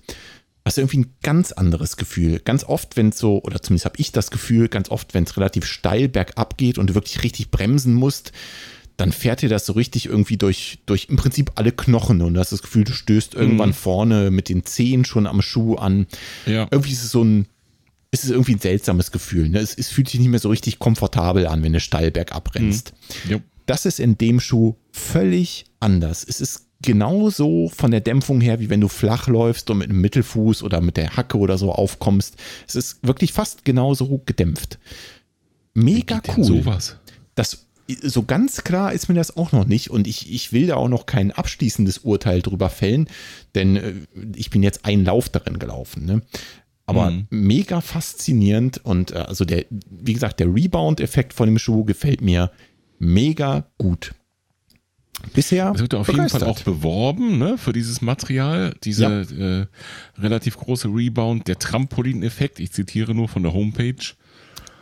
hast 0.65 0.77
du 0.77 0.81
irgendwie 0.81 0.99
ein 0.99 1.13
ganz 1.23 1.51
anderes 1.51 1.97
Gefühl. 1.97 2.39
Ganz 2.39 2.63
oft, 2.63 2.97
wenn 2.97 3.09
es 3.09 3.17
so, 3.17 3.41
oder 3.43 3.61
zumindest 3.61 3.85
habe 3.85 3.99
ich 3.99 4.11
das 4.11 4.31
Gefühl, 4.31 4.67
ganz 4.67 4.89
oft, 4.89 5.13
wenn 5.13 5.23
es 5.23 5.37
relativ 5.37 5.65
steil 5.65 6.09
bergab 6.09 6.57
geht 6.57 6.77
und 6.77 6.89
du 6.91 6.95
wirklich 6.95 7.23
richtig 7.23 7.51
bremsen 7.51 7.93
musst, 7.93 8.31
dann 8.99 9.11
fährt 9.11 9.41
dir 9.41 9.49
das 9.49 9.65
so 9.65 9.73
richtig 9.73 10.07
irgendwie 10.07 10.37
durch, 10.37 10.79
durch 10.85 11.07
im 11.09 11.15
Prinzip 11.15 11.53
alle 11.55 11.71
Knochen 11.71 12.21
und 12.21 12.33
du 12.33 12.39
hast 12.39 12.51
das 12.51 12.61
Gefühl, 12.61 12.83
du 12.83 12.91
stößt 12.91 13.33
irgendwann 13.33 13.69
mhm. 13.69 13.73
vorne 13.73 14.31
mit 14.31 14.49
den 14.49 14.65
Zehen 14.65 15.05
schon 15.05 15.25
am 15.25 15.41
Schuh 15.41 15.75
an. 15.75 16.05
Ja. 16.45 16.67
Irgendwie 16.69 16.91
ist 16.91 17.03
es 17.03 17.11
so 17.11 17.23
ein, 17.23 17.47
ist 18.11 18.23
es 18.23 18.29
irgendwie 18.31 18.55
ein 18.55 18.59
seltsames 18.59 19.11
Gefühl. 19.11 19.49
Ne? 19.49 19.59
Es, 19.59 19.73
es, 19.73 19.89
fühlt 19.89 20.09
sich 20.09 20.19
nicht 20.19 20.29
mehr 20.29 20.39
so 20.39 20.49
richtig 20.49 20.79
komfortabel 20.79 21.47
an, 21.47 21.63
wenn 21.63 21.73
du 21.73 21.79
steil 21.79 22.11
bergab 22.11 22.55
rennst. 22.55 22.93
Mhm. 23.27 23.43
Das 23.65 23.85
ist 23.85 23.99
in 23.99 24.17
dem 24.17 24.39
Schuh 24.39 24.75
völlig 24.91 25.65
anders. 25.79 26.25
Es 26.27 26.41
ist 26.41 26.65
genauso 26.81 27.69
von 27.69 27.91
der 27.91 28.01
Dämpfung 28.01 28.41
her, 28.41 28.59
wie 28.59 28.69
wenn 28.69 28.81
du 28.81 28.87
flach 28.87 29.27
läufst 29.27 29.69
und 29.69 29.79
mit 29.79 29.89
einem 29.89 30.01
Mittelfuß 30.01 30.63
oder 30.63 30.81
mit 30.81 30.97
der 30.97 31.15
Hacke 31.17 31.37
oder 31.37 31.57
so 31.57 31.71
aufkommst. 31.71 32.35
Es 32.67 32.75
ist 32.75 32.99
wirklich 33.05 33.33
fast 33.33 33.65
genauso 33.65 34.21
gedämpft. 34.25 34.79
Mega 35.73 36.21
cool. 36.35 36.43
Sowas. 36.43 36.95
Das 37.35 37.65
so 38.03 38.23
ganz 38.23 38.63
klar 38.63 38.93
ist 38.93 39.09
mir 39.09 39.15
das 39.15 39.35
auch 39.35 39.51
noch 39.51 39.65
nicht 39.65 39.89
und 39.89 40.07
ich, 40.07 40.31
ich 40.31 40.53
will 40.53 40.67
da 40.67 40.75
auch 40.75 40.89
noch 40.89 41.05
kein 41.07 41.31
abschließendes 41.31 41.99
Urteil 41.99 42.41
drüber 42.41 42.69
fällen, 42.69 43.07
denn 43.55 43.75
äh, 43.77 43.93
ich 44.35 44.51
bin 44.51 44.61
jetzt 44.61 44.85
einen 44.85 45.05
Lauf 45.05 45.29
darin 45.29 45.57
gelaufen. 45.57 46.05
Ne? 46.05 46.21
Aber 46.89 47.11
mhm. 47.11 47.27
mega 47.29 47.81
faszinierend 47.81 48.83
und 48.83 49.11
äh, 49.11 49.19
also 49.19 49.45
der, 49.45 49.65
wie 49.69 50.13
gesagt, 50.13 50.39
der 50.39 50.53
Rebound-Effekt 50.53 51.33
von 51.33 51.47
dem 51.47 51.59
Schuh 51.59 51.83
gefällt 51.83 52.21
mir 52.21 52.51
mega 52.97 53.67
gut. 53.77 54.15
Bisher. 55.33 55.71
Es 55.75 55.81
wird 55.81 55.93
auf 55.93 56.07
jeden 56.07 56.29
Fall 56.29 56.43
auch 56.43 56.61
beworben, 56.61 57.37
ne, 57.37 57.57
für 57.57 57.73
dieses 57.73 58.01
Material, 58.01 58.73
dieser 58.83 59.21
ja. 59.23 59.61
äh, 59.61 59.67
relativ 60.17 60.57
große 60.57 60.87
Rebound, 60.87 61.47
der 61.47 61.59
Trampolin-Effekt. 61.59 62.59
Ich 62.59 62.71
zitiere 62.71 63.13
nur 63.13 63.27
von 63.27 63.43
der 63.43 63.53
Homepage. 63.53 64.15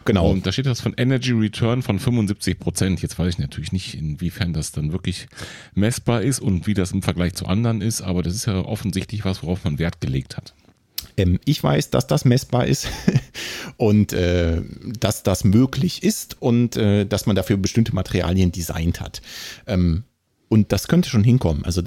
Genau. 0.06 0.30
Und 0.30 0.46
da 0.46 0.54
steht 0.54 0.68
das 0.68 0.80
von 0.80 0.94
Energy 0.96 1.34
Return 1.34 1.82
von 1.82 2.00
75 2.00 2.60
Prozent. 2.60 3.02
Jetzt 3.02 3.20
weiß 3.20 3.34
ich 3.34 3.40
natürlich 3.40 3.74
nicht, 3.74 3.96
inwiefern 3.96 4.54
das 4.54 4.72
dann 4.72 4.94
wirklich 4.94 5.28
messbar 5.74 6.22
ist 6.22 6.40
und 6.40 6.68
wie 6.68 6.74
das 6.74 6.94
im 6.94 7.02
Vergleich 7.02 7.34
zu 7.34 7.48
anderen 7.48 7.82
ist, 7.82 8.02
aber 8.02 8.24
das 8.24 8.34
ist 8.34 8.46
ja 8.46 8.64
offensichtlich 8.64 9.26
was, 9.26 9.44
worauf 9.44 9.66
man 9.66 9.80
Wert 9.80 10.00
gelegt 10.00 10.38
hat. 10.38 10.54
Ähm, 11.16 11.40
ich 11.46 11.64
weiß, 11.64 11.90
dass 11.90 12.08
das 12.08 12.26
messbar 12.26 12.68
ist 12.68 12.88
und 13.78 14.14
äh, 14.14 14.62
dass 15.00 15.24
das 15.24 15.44
möglich 15.44 16.04
ist 16.04 16.42
und 16.42 16.78
äh, 16.78 17.06
dass 17.06 17.26
man 17.26 17.36
dafür 17.36 17.58
bestimmte 17.58 17.94
Materialien 17.94 18.52
designt 18.52 19.02
hat. 19.02 19.22
Ähm, 19.66 20.04
und 20.50 20.72
das 20.72 20.88
könnte 20.88 21.10
schon 21.10 21.24
hinkommen. 21.24 21.66
Also 21.66 21.82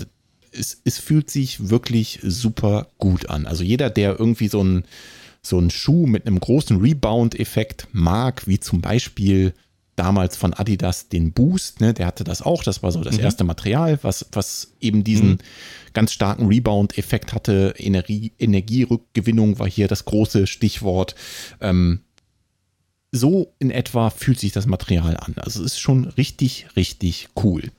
es, 0.52 0.80
es 0.84 0.98
fühlt 0.98 1.30
sich 1.30 1.70
wirklich 1.70 2.20
super 2.22 2.88
gut 2.98 3.30
an. 3.30 3.46
Also 3.46 3.64
jeder, 3.64 3.90
der 3.90 4.18
irgendwie 4.18 4.48
so 4.48 4.62
ein 4.62 4.84
so 5.42 5.56
einen 5.56 5.70
Schuh 5.70 6.06
mit 6.06 6.26
einem 6.26 6.38
großen 6.38 6.80
Rebound-Effekt 6.80 7.88
mag, 7.92 8.46
wie 8.46 8.60
zum 8.60 8.82
Beispiel 8.82 9.54
damals 10.00 10.34
von 10.34 10.54
Adidas 10.54 11.10
den 11.10 11.32
Boost, 11.32 11.82
ne, 11.82 11.92
der 11.92 12.06
hatte 12.06 12.24
das 12.24 12.40
auch, 12.40 12.64
das 12.64 12.82
war 12.82 12.90
so 12.90 13.02
das 13.02 13.18
mhm. 13.18 13.24
erste 13.24 13.44
Material, 13.44 13.98
was, 14.00 14.24
was 14.32 14.72
eben 14.80 15.04
diesen 15.04 15.32
mhm. 15.32 15.38
ganz 15.92 16.12
starken 16.14 16.46
Rebound-Effekt 16.46 17.34
hatte. 17.34 17.74
Energie, 17.76 18.32
Energierückgewinnung 18.38 19.58
war 19.58 19.68
hier 19.68 19.88
das 19.88 20.06
große 20.06 20.46
Stichwort. 20.46 21.14
Ähm, 21.60 22.00
so 23.12 23.52
in 23.58 23.70
etwa 23.70 24.08
fühlt 24.08 24.40
sich 24.40 24.52
das 24.52 24.64
Material 24.64 25.18
an. 25.18 25.34
Also 25.36 25.60
es 25.60 25.72
ist 25.72 25.80
schon 25.80 26.06
richtig, 26.06 26.68
richtig 26.76 27.28
cool. 27.42 27.70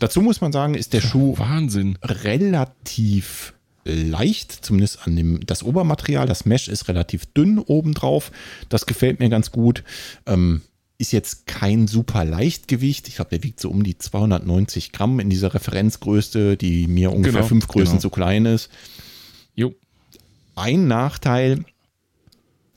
Dazu 0.00 0.22
muss 0.22 0.40
man 0.40 0.50
sagen, 0.50 0.74
ist 0.74 0.92
der 0.92 1.02
Schuh 1.02 1.38
Wahnsinn. 1.38 1.98
relativ 2.02 3.54
leicht, 3.84 4.50
zumindest 4.50 5.06
an 5.06 5.14
dem, 5.14 5.46
das 5.46 5.62
Obermaterial. 5.62 6.26
Das 6.26 6.46
Mesh 6.46 6.66
ist 6.66 6.88
relativ 6.88 7.26
dünn 7.26 7.60
obendrauf. 7.60 8.32
Das 8.70 8.86
gefällt 8.86 9.20
mir 9.20 9.28
ganz 9.28 9.52
gut. 9.52 9.84
Ähm, 10.26 10.62
ist 10.98 11.12
jetzt 11.12 11.46
kein 11.46 11.88
super 11.88 12.24
Leichtgewicht. 12.24 13.08
Ich 13.08 13.16
glaube, 13.16 13.30
der 13.30 13.42
wiegt 13.42 13.60
so 13.60 13.70
um 13.70 13.82
die 13.82 13.98
290 13.98 14.92
Gramm 14.92 15.18
in 15.20 15.28
dieser 15.28 15.54
Referenzgröße, 15.54 16.56
die 16.56 16.86
mir 16.86 17.12
ungefähr 17.12 17.40
genau, 17.40 17.48
fünf 17.48 17.68
Größen 17.68 17.94
genau. 17.94 18.00
zu 18.00 18.10
klein 18.10 18.46
ist. 18.46 18.70
Jo. 19.54 19.74
Ein 20.54 20.86
Nachteil, 20.86 21.64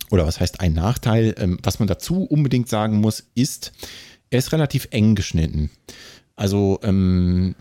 oder 0.09 0.26
was 0.26 0.39
heißt 0.39 0.61
ein 0.61 0.74
Nachteil, 0.74 1.36
ähm, 1.38 1.59
was 1.61 1.80
man 1.80 1.88
dazu 1.88 2.24
unbedingt 2.24 2.70
sagen 2.70 2.97
muss, 2.97 3.24
ist, 3.36 3.72
er 4.30 4.39
ist 4.39 4.51
relativ 4.51 4.88
eng 4.91 5.15
geschnitten. 5.15 5.70
Also 6.36 6.80
ähm, 6.84 7.55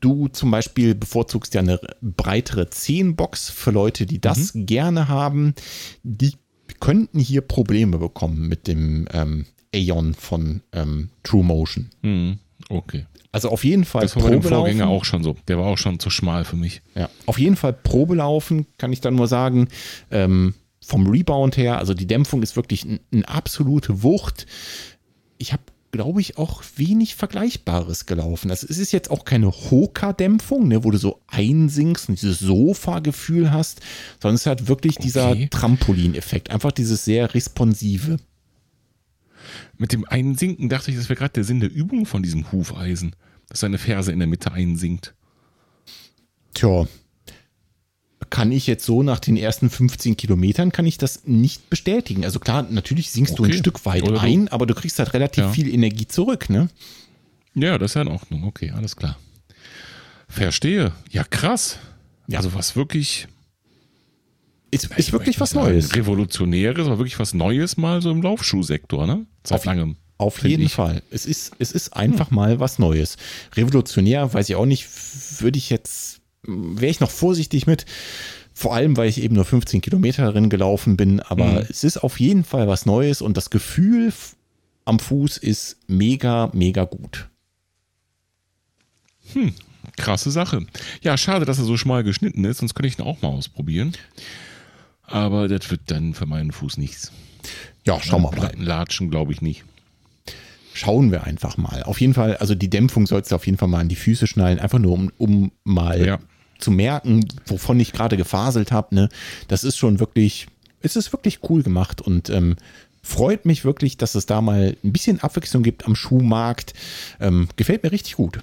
du 0.00 0.28
zum 0.28 0.50
Beispiel 0.50 0.94
bevorzugst 0.94 1.54
ja 1.54 1.60
eine 1.60 1.80
breitere 2.00 2.70
Zehenbox 2.70 3.50
für 3.50 3.70
Leute, 3.70 4.06
die 4.06 4.20
das 4.20 4.54
mhm. 4.54 4.66
gerne 4.66 5.08
haben. 5.08 5.54
Die 6.02 6.34
könnten 6.80 7.18
hier 7.18 7.42
Probleme 7.42 7.98
bekommen 7.98 8.48
mit 8.48 8.66
dem 8.66 9.06
ähm, 9.12 9.46
Aeon 9.74 10.14
von 10.14 10.62
ähm, 10.72 11.10
True 11.22 11.44
Motion. 11.44 11.90
Mhm. 12.02 12.38
Okay. 12.68 13.06
Also 13.32 13.48
auf 13.50 13.64
jeden 13.64 13.84
Fall 13.84 14.02
das 14.02 14.16
war 14.16 14.24
bei 14.24 14.30
dem 14.30 14.42
Vorgänger 14.42 14.88
auch 14.88 15.04
schon 15.04 15.22
so. 15.22 15.36
Der 15.46 15.58
war 15.58 15.66
auch 15.66 15.78
schon 15.78 16.00
zu 16.00 16.10
schmal 16.10 16.44
für 16.44 16.56
mich. 16.56 16.82
Ja, 16.94 17.08
auf 17.26 17.38
jeden 17.38 17.56
Fall 17.56 17.72
Probelaufen 17.72 18.66
kann 18.76 18.92
ich 18.92 19.00
dann 19.00 19.14
nur 19.14 19.28
sagen. 19.28 19.68
Ähm, 20.10 20.54
vom 20.82 21.06
Rebound 21.06 21.56
her, 21.56 21.78
also 21.78 21.94
die 21.94 22.06
Dämpfung 22.06 22.42
ist 22.42 22.56
wirklich 22.56 22.84
eine 22.84 23.28
absolute 23.28 24.02
Wucht. 24.02 24.46
Ich 25.38 25.52
habe 25.52 25.62
glaube 25.92 26.20
ich, 26.20 26.38
auch 26.38 26.62
wenig 26.76 27.16
Vergleichbares 27.16 28.06
gelaufen. 28.06 28.50
Also 28.50 28.66
es 28.68 28.78
ist 28.78 28.92
jetzt 28.92 29.10
auch 29.10 29.24
keine 29.24 29.50
Hoka-Dämpfung, 29.50 30.68
ne, 30.68 30.84
wo 30.84 30.90
du 30.90 30.98
so 30.98 31.20
einsinkst 31.26 32.08
und 32.08 32.20
dieses 32.20 32.38
Sofa-Gefühl 32.38 33.50
hast, 33.50 33.80
sondern 34.20 34.36
es 34.36 34.46
hat 34.46 34.68
wirklich 34.68 34.96
okay. 34.98 35.02
dieser 35.02 35.50
Trampolin-Effekt. 35.50 36.50
Einfach 36.50 36.72
dieses 36.72 37.04
sehr 37.04 37.34
responsive. 37.34 38.18
Mit 39.76 39.92
dem 39.92 40.04
Einsinken 40.06 40.68
dachte 40.68 40.90
ich, 40.90 40.96
das 40.96 41.08
wäre 41.08 41.18
gerade 41.18 41.32
der 41.32 41.44
Sinn 41.44 41.60
der 41.60 41.72
Übung 41.72 42.06
von 42.06 42.22
diesem 42.22 42.50
Hufeisen, 42.52 43.16
dass 43.48 43.60
seine 43.60 43.78
Ferse 43.78 44.12
in 44.12 44.18
der 44.18 44.28
Mitte 44.28 44.52
einsinkt. 44.52 45.14
Tja, 46.54 46.86
kann 48.30 48.52
ich 48.52 48.66
jetzt 48.66 48.86
so 48.86 49.02
nach 49.02 49.18
den 49.18 49.36
ersten 49.36 49.68
15 49.68 50.16
Kilometern 50.16 50.70
kann 50.70 50.86
ich 50.86 50.98
das 50.98 51.26
nicht 51.26 51.68
bestätigen. 51.68 52.24
Also 52.24 52.38
klar, 52.38 52.66
natürlich 52.70 53.10
sinkst 53.10 53.34
okay. 53.34 53.42
du 53.42 53.56
ein 53.56 53.58
Stück 53.58 53.84
weit 53.84 54.04
Oder 54.04 54.20
ein, 54.20 54.48
aber 54.48 54.66
du 54.66 54.74
kriegst 54.74 54.98
halt 54.98 55.14
relativ 55.14 55.44
ja. 55.44 55.50
viel 55.50 55.72
Energie 55.72 56.06
zurück, 56.06 56.48
ne? 56.48 56.68
Ja, 57.54 57.76
das 57.76 57.90
ist 57.90 57.94
ja 57.96 58.02
in 58.02 58.08
Ordnung. 58.08 58.44
Okay, 58.44 58.70
alles 58.70 58.94
klar. 58.94 59.18
Verstehe. 60.28 60.92
Ja, 61.10 61.24
krass. 61.24 61.78
Ja. 62.28 62.38
Also 62.38 62.54
was 62.54 62.76
wirklich 62.76 63.26
ist, 64.70 64.86
ist 64.96 65.12
wirklich 65.12 65.40
was 65.40 65.54
Neues. 65.54 65.94
Revolutionäres, 65.94 66.86
aber 66.86 66.98
wirklich 66.98 67.18
was 67.18 67.34
Neues 67.34 67.76
mal 67.76 68.02
so 68.02 68.10
im 68.10 68.22
Laufschuhsektor, 68.22 69.06
ne? 69.06 69.26
Seit 69.44 69.58
auf, 69.58 69.64
langem. 69.64 69.96
Auf 70.18 70.42
jeden 70.42 70.64
ich. 70.64 70.72
Fall. 70.72 71.02
Es 71.10 71.26
ist, 71.26 71.52
es 71.58 71.72
ist 71.72 71.94
einfach 71.94 72.30
hm. 72.30 72.36
mal 72.36 72.60
was 72.60 72.78
Neues. 72.78 73.16
Revolutionär, 73.54 74.32
weiß 74.32 74.48
ich 74.48 74.56
auch 74.56 74.66
nicht, 74.66 74.88
würde 75.40 75.58
ich 75.58 75.70
jetzt 75.70 76.20
wäre 76.42 76.90
ich 76.90 77.00
noch 77.00 77.10
vorsichtig 77.10 77.66
mit. 77.66 77.86
Vor 78.52 78.74
allem, 78.74 78.96
weil 78.96 79.08
ich 79.08 79.22
eben 79.22 79.34
nur 79.34 79.44
15 79.44 79.80
Kilometer 79.80 80.22
darin 80.22 80.50
gelaufen 80.50 80.96
bin. 80.96 81.20
Aber 81.20 81.46
mhm. 81.46 81.66
es 81.68 81.84
ist 81.84 81.98
auf 81.98 82.20
jeden 82.20 82.44
Fall 82.44 82.68
was 82.68 82.86
Neues 82.86 83.22
und 83.22 83.36
das 83.36 83.50
Gefühl 83.50 84.12
am 84.84 84.98
Fuß 84.98 85.38
ist 85.38 85.78
mega, 85.86 86.50
mega 86.52 86.84
gut. 86.84 87.28
Hm, 89.32 89.54
krasse 89.96 90.30
Sache. 90.30 90.66
Ja, 91.02 91.16
schade, 91.16 91.44
dass 91.44 91.58
er 91.58 91.64
so 91.64 91.76
schmal 91.76 92.02
geschnitten 92.02 92.44
ist, 92.44 92.58
sonst 92.58 92.74
könnte 92.74 92.88
ich 92.88 92.98
ihn 92.98 93.04
auch 93.04 93.22
mal 93.22 93.28
ausprobieren. 93.28 93.92
Aber 95.10 95.48
das 95.48 95.70
wird 95.70 95.82
dann 95.86 96.14
für 96.14 96.26
meinen 96.26 96.52
Fuß 96.52 96.76
nichts. 96.78 97.12
Ja, 97.84 98.00
schauen 98.00 98.22
wir 98.22 98.30
mal. 98.32 98.52
Latschen 98.56 99.10
glaube 99.10 99.32
ich 99.32 99.42
nicht. 99.42 99.64
Schauen 100.72 101.10
wir 101.10 101.24
einfach 101.24 101.56
mal. 101.56 101.82
Auf 101.82 102.00
jeden 102.00 102.14
Fall, 102.14 102.36
also 102.36 102.54
die 102.54 102.70
Dämpfung 102.70 103.06
sollst 103.06 103.32
du 103.32 103.34
auf 103.34 103.46
jeden 103.46 103.58
Fall 103.58 103.68
mal 103.68 103.80
an 103.80 103.88
die 103.88 103.96
Füße 103.96 104.26
schnallen, 104.26 104.58
einfach 104.60 104.78
nur 104.78 104.92
um, 104.92 105.12
um 105.18 105.52
mal 105.64 106.06
ja. 106.06 106.18
zu 106.58 106.70
merken, 106.70 107.26
wovon 107.46 107.80
ich 107.80 107.92
gerade 107.92 108.16
gefaselt 108.16 108.70
habe. 108.70 108.94
Ne? 108.94 109.08
Das 109.48 109.64
ist 109.64 109.76
schon 109.76 109.98
wirklich 109.98 110.46
es 110.80 110.96
ist 110.96 111.12
wirklich 111.12 111.40
cool 111.48 111.62
gemacht 111.62 112.00
und 112.00 112.30
ähm, 112.30 112.56
freut 113.02 113.44
mich 113.44 113.64
wirklich, 113.64 113.96
dass 113.96 114.14
es 114.14 114.26
da 114.26 114.40
mal 114.40 114.76
ein 114.82 114.92
bisschen 114.92 115.20
Abwechslung 115.20 115.62
gibt 115.62 115.86
am 115.86 115.94
Schuhmarkt. 115.94 116.74
Ähm, 117.20 117.48
gefällt 117.56 117.82
mir 117.82 117.92
richtig 117.92 118.16
gut. 118.16 118.40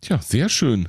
Tja, 0.00 0.20
sehr 0.22 0.48
schön. 0.48 0.88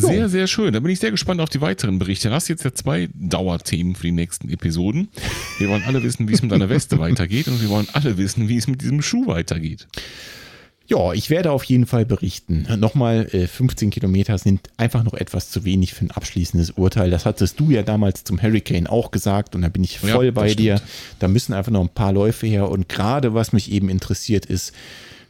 Sehr, 0.00 0.28
sehr 0.28 0.46
schön. 0.46 0.72
Da 0.72 0.80
bin 0.80 0.90
ich 0.90 1.00
sehr 1.00 1.10
gespannt 1.10 1.40
auf 1.40 1.48
die 1.48 1.60
weiteren 1.60 1.98
Berichte. 1.98 2.28
Du 2.28 2.34
hast 2.34 2.48
jetzt 2.48 2.64
ja 2.64 2.72
zwei 2.72 3.08
Dauerthemen 3.14 3.94
für 3.94 4.04
die 4.04 4.12
nächsten 4.12 4.48
Episoden. 4.48 5.08
Wir 5.58 5.68
wollen 5.68 5.82
alle 5.86 6.02
wissen, 6.02 6.28
wie 6.28 6.34
es 6.34 6.42
mit 6.42 6.52
deiner 6.52 6.68
Weste 6.68 6.98
weitergeht 6.98 7.48
und 7.48 7.60
wir 7.60 7.68
wollen 7.68 7.88
alle 7.92 8.16
wissen, 8.16 8.48
wie 8.48 8.56
es 8.56 8.66
mit 8.66 8.82
diesem 8.82 9.02
Schuh 9.02 9.26
weitergeht. 9.26 9.86
Ja, 10.88 11.12
ich 11.12 11.28
werde 11.28 11.52
auf 11.52 11.64
jeden 11.64 11.84
Fall 11.84 12.06
berichten. 12.06 12.66
Nochmal, 12.78 13.26
15 13.26 13.88
äh, 13.88 13.90
Kilometer 13.90 14.38
sind 14.38 14.70
einfach 14.78 15.04
noch 15.04 15.12
etwas 15.12 15.50
zu 15.50 15.66
wenig 15.66 15.92
für 15.92 16.06
ein 16.06 16.10
abschließendes 16.10 16.70
Urteil. 16.72 17.10
Das 17.10 17.26
hattest 17.26 17.60
du 17.60 17.70
ja 17.70 17.82
damals 17.82 18.24
zum 18.24 18.40
Hurricane 18.40 18.86
auch 18.86 19.10
gesagt 19.10 19.54
und 19.54 19.60
da 19.60 19.68
bin 19.68 19.84
ich 19.84 19.98
voll 19.98 20.26
ja, 20.26 20.30
bei 20.30 20.54
dir. 20.54 20.80
Da 21.18 21.28
müssen 21.28 21.52
einfach 21.52 21.72
noch 21.72 21.82
ein 21.82 21.90
paar 21.90 22.12
Läufe 22.12 22.46
her 22.46 22.70
und 22.70 22.88
gerade 22.88 23.34
was 23.34 23.52
mich 23.52 23.70
eben 23.70 23.90
interessiert 23.90 24.46
ist, 24.46 24.72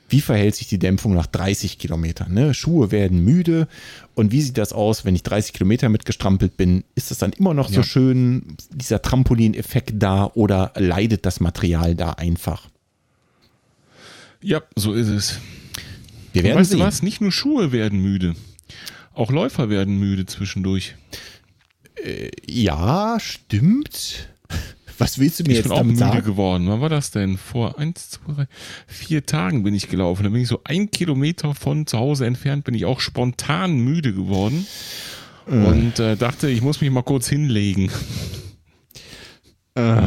wie 0.09 0.21
verhält 0.21 0.55
sich 0.55 0.69
die 0.69 0.79
Dämpfung 0.79 1.15
nach 1.15 1.27
30 1.27 1.79
Kilometern? 1.79 2.33
Ne? 2.33 2.55
Schuhe 2.55 2.91
werden 2.91 3.25
müde 3.25 3.69
und 4.15 4.33
wie 4.33 4.41
sieht 4.41 4.59
das 4.59 4.73
aus, 4.73 5.05
wenn 5.05 5.15
ich 5.15 5.23
30 5.23 5.53
Kilometer 5.53 5.89
mitgestrampelt 5.89 6.57
bin? 6.57 6.85
Ist 6.95 7.11
das 7.11 7.19
dann 7.19 7.33
immer 7.33 7.55
noch 7.55 7.69
ja. 7.69 7.77
so 7.77 7.83
schön, 7.83 8.57
dieser 8.73 9.03
Trampolin-Effekt 9.03 9.95
da 9.97 10.31
oder 10.35 10.73
leidet 10.77 11.27
das 11.27 11.41
Material 11.41 11.95
da 11.95 12.13
einfach? 12.13 12.69
Ja, 14.41 14.63
so 14.77 14.95
ist 14.95 15.09
es. 15.09 15.39
Wir 16.33 16.43
werden 16.43 16.59
weißt 16.59 16.71
sehen. 16.71 16.79
du 16.79 16.85
was? 16.85 17.03
Nicht 17.03 17.21
nur 17.21 17.33
Schuhe 17.33 17.73
werden 17.73 18.01
müde, 18.01 18.35
auch 19.15 19.31
Läufer 19.31 19.69
werden 19.69 19.99
müde 19.99 20.27
zwischendurch. 20.27 20.95
Äh, 22.03 22.31
ja, 22.47 23.19
stimmt. 23.21 24.29
Was 24.99 25.19
willst 25.19 25.41
du 25.41 25.45
mir 25.45 25.51
ich 25.51 25.57
jetzt 25.59 25.69
bin 25.69 25.73
auch 25.73 25.85
müde 25.85 25.99
sagen? 25.99 26.25
geworden. 26.25 26.67
Wann 26.69 26.81
war 26.81 26.89
das 26.89 27.11
denn? 27.13 27.39
Vor 27.39 27.79
eins, 27.79 28.11
zwei, 28.11 28.33
drei, 28.33 28.47
vier 28.87 29.25
Tagen 29.25 29.63
bin 29.63 29.75
ich 29.75 29.89
gelaufen. 29.89 30.25
Da 30.25 30.29
bin 30.31 30.43
ich 30.43 30.49
so 30.49 30.61
ein 30.65 30.91
Kilometer 30.91 31.55
von 31.55 31.87
zu 31.87 31.99
Hause 31.99 32.27
entfernt, 32.27 32.65
bin 32.65 32.75
ich 32.75 32.85
auch 32.85 33.01
spontan 33.01 33.79
müde 33.79 34.13
geworden 34.13 34.67
äh. 35.47 35.53
und 35.53 35.99
äh, 36.01 36.17
dachte, 36.17 36.51
ich 36.51 36.63
muss 36.63 36.81
mich 36.81 36.91
mal 36.91 37.03
kurz 37.03 37.29
hinlegen. 37.29 37.91
Äh. 39.75 40.01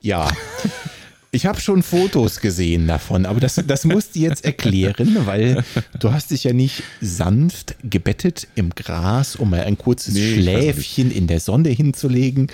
Ja. 0.00 0.30
Ich 1.34 1.46
habe 1.46 1.58
schon 1.62 1.82
Fotos 1.82 2.40
gesehen 2.40 2.86
davon, 2.86 3.24
aber 3.24 3.40
das, 3.40 3.58
das 3.66 3.86
musst 3.86 4.14
du 4.14 4.20
jetzt 4.20 4.44
erklären, 4.44 5.16
weil 5.24 5.64
du 5.98 6.12
hast 6.12 6.30
dich 6.30 6.44
ja 6.44 6.52
nicht 6.52 6.82
sanft 7.00 7.74
gebettet 7.82 8.48
im 8.54 8.68
Gras, 8.68 9.36
um 9.36 9.48
mal 9.48 9.62
ein 9.62 9.78
kurzes 9.78 10.12
nee, 10.12 10.34
Schläfchen 10.34 11.10
in 11.10 11.28
der 11.28 11.40
Sonne 11.40 11.70
hinzulegen, 11.70 12.48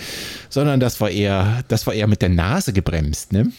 sondern 0.48 0.78
das 0.78 1.00
war 1.00 1.10
eher, 1.10 1.64
das 1.66 1.88
war 1.88 1.94
eher 1.94 2.06
mit 2.06 2.22
der 2.22 2.28
Nase 2.28 2.72
gebremst, 2.72 3.32
ne? 3.32 3.50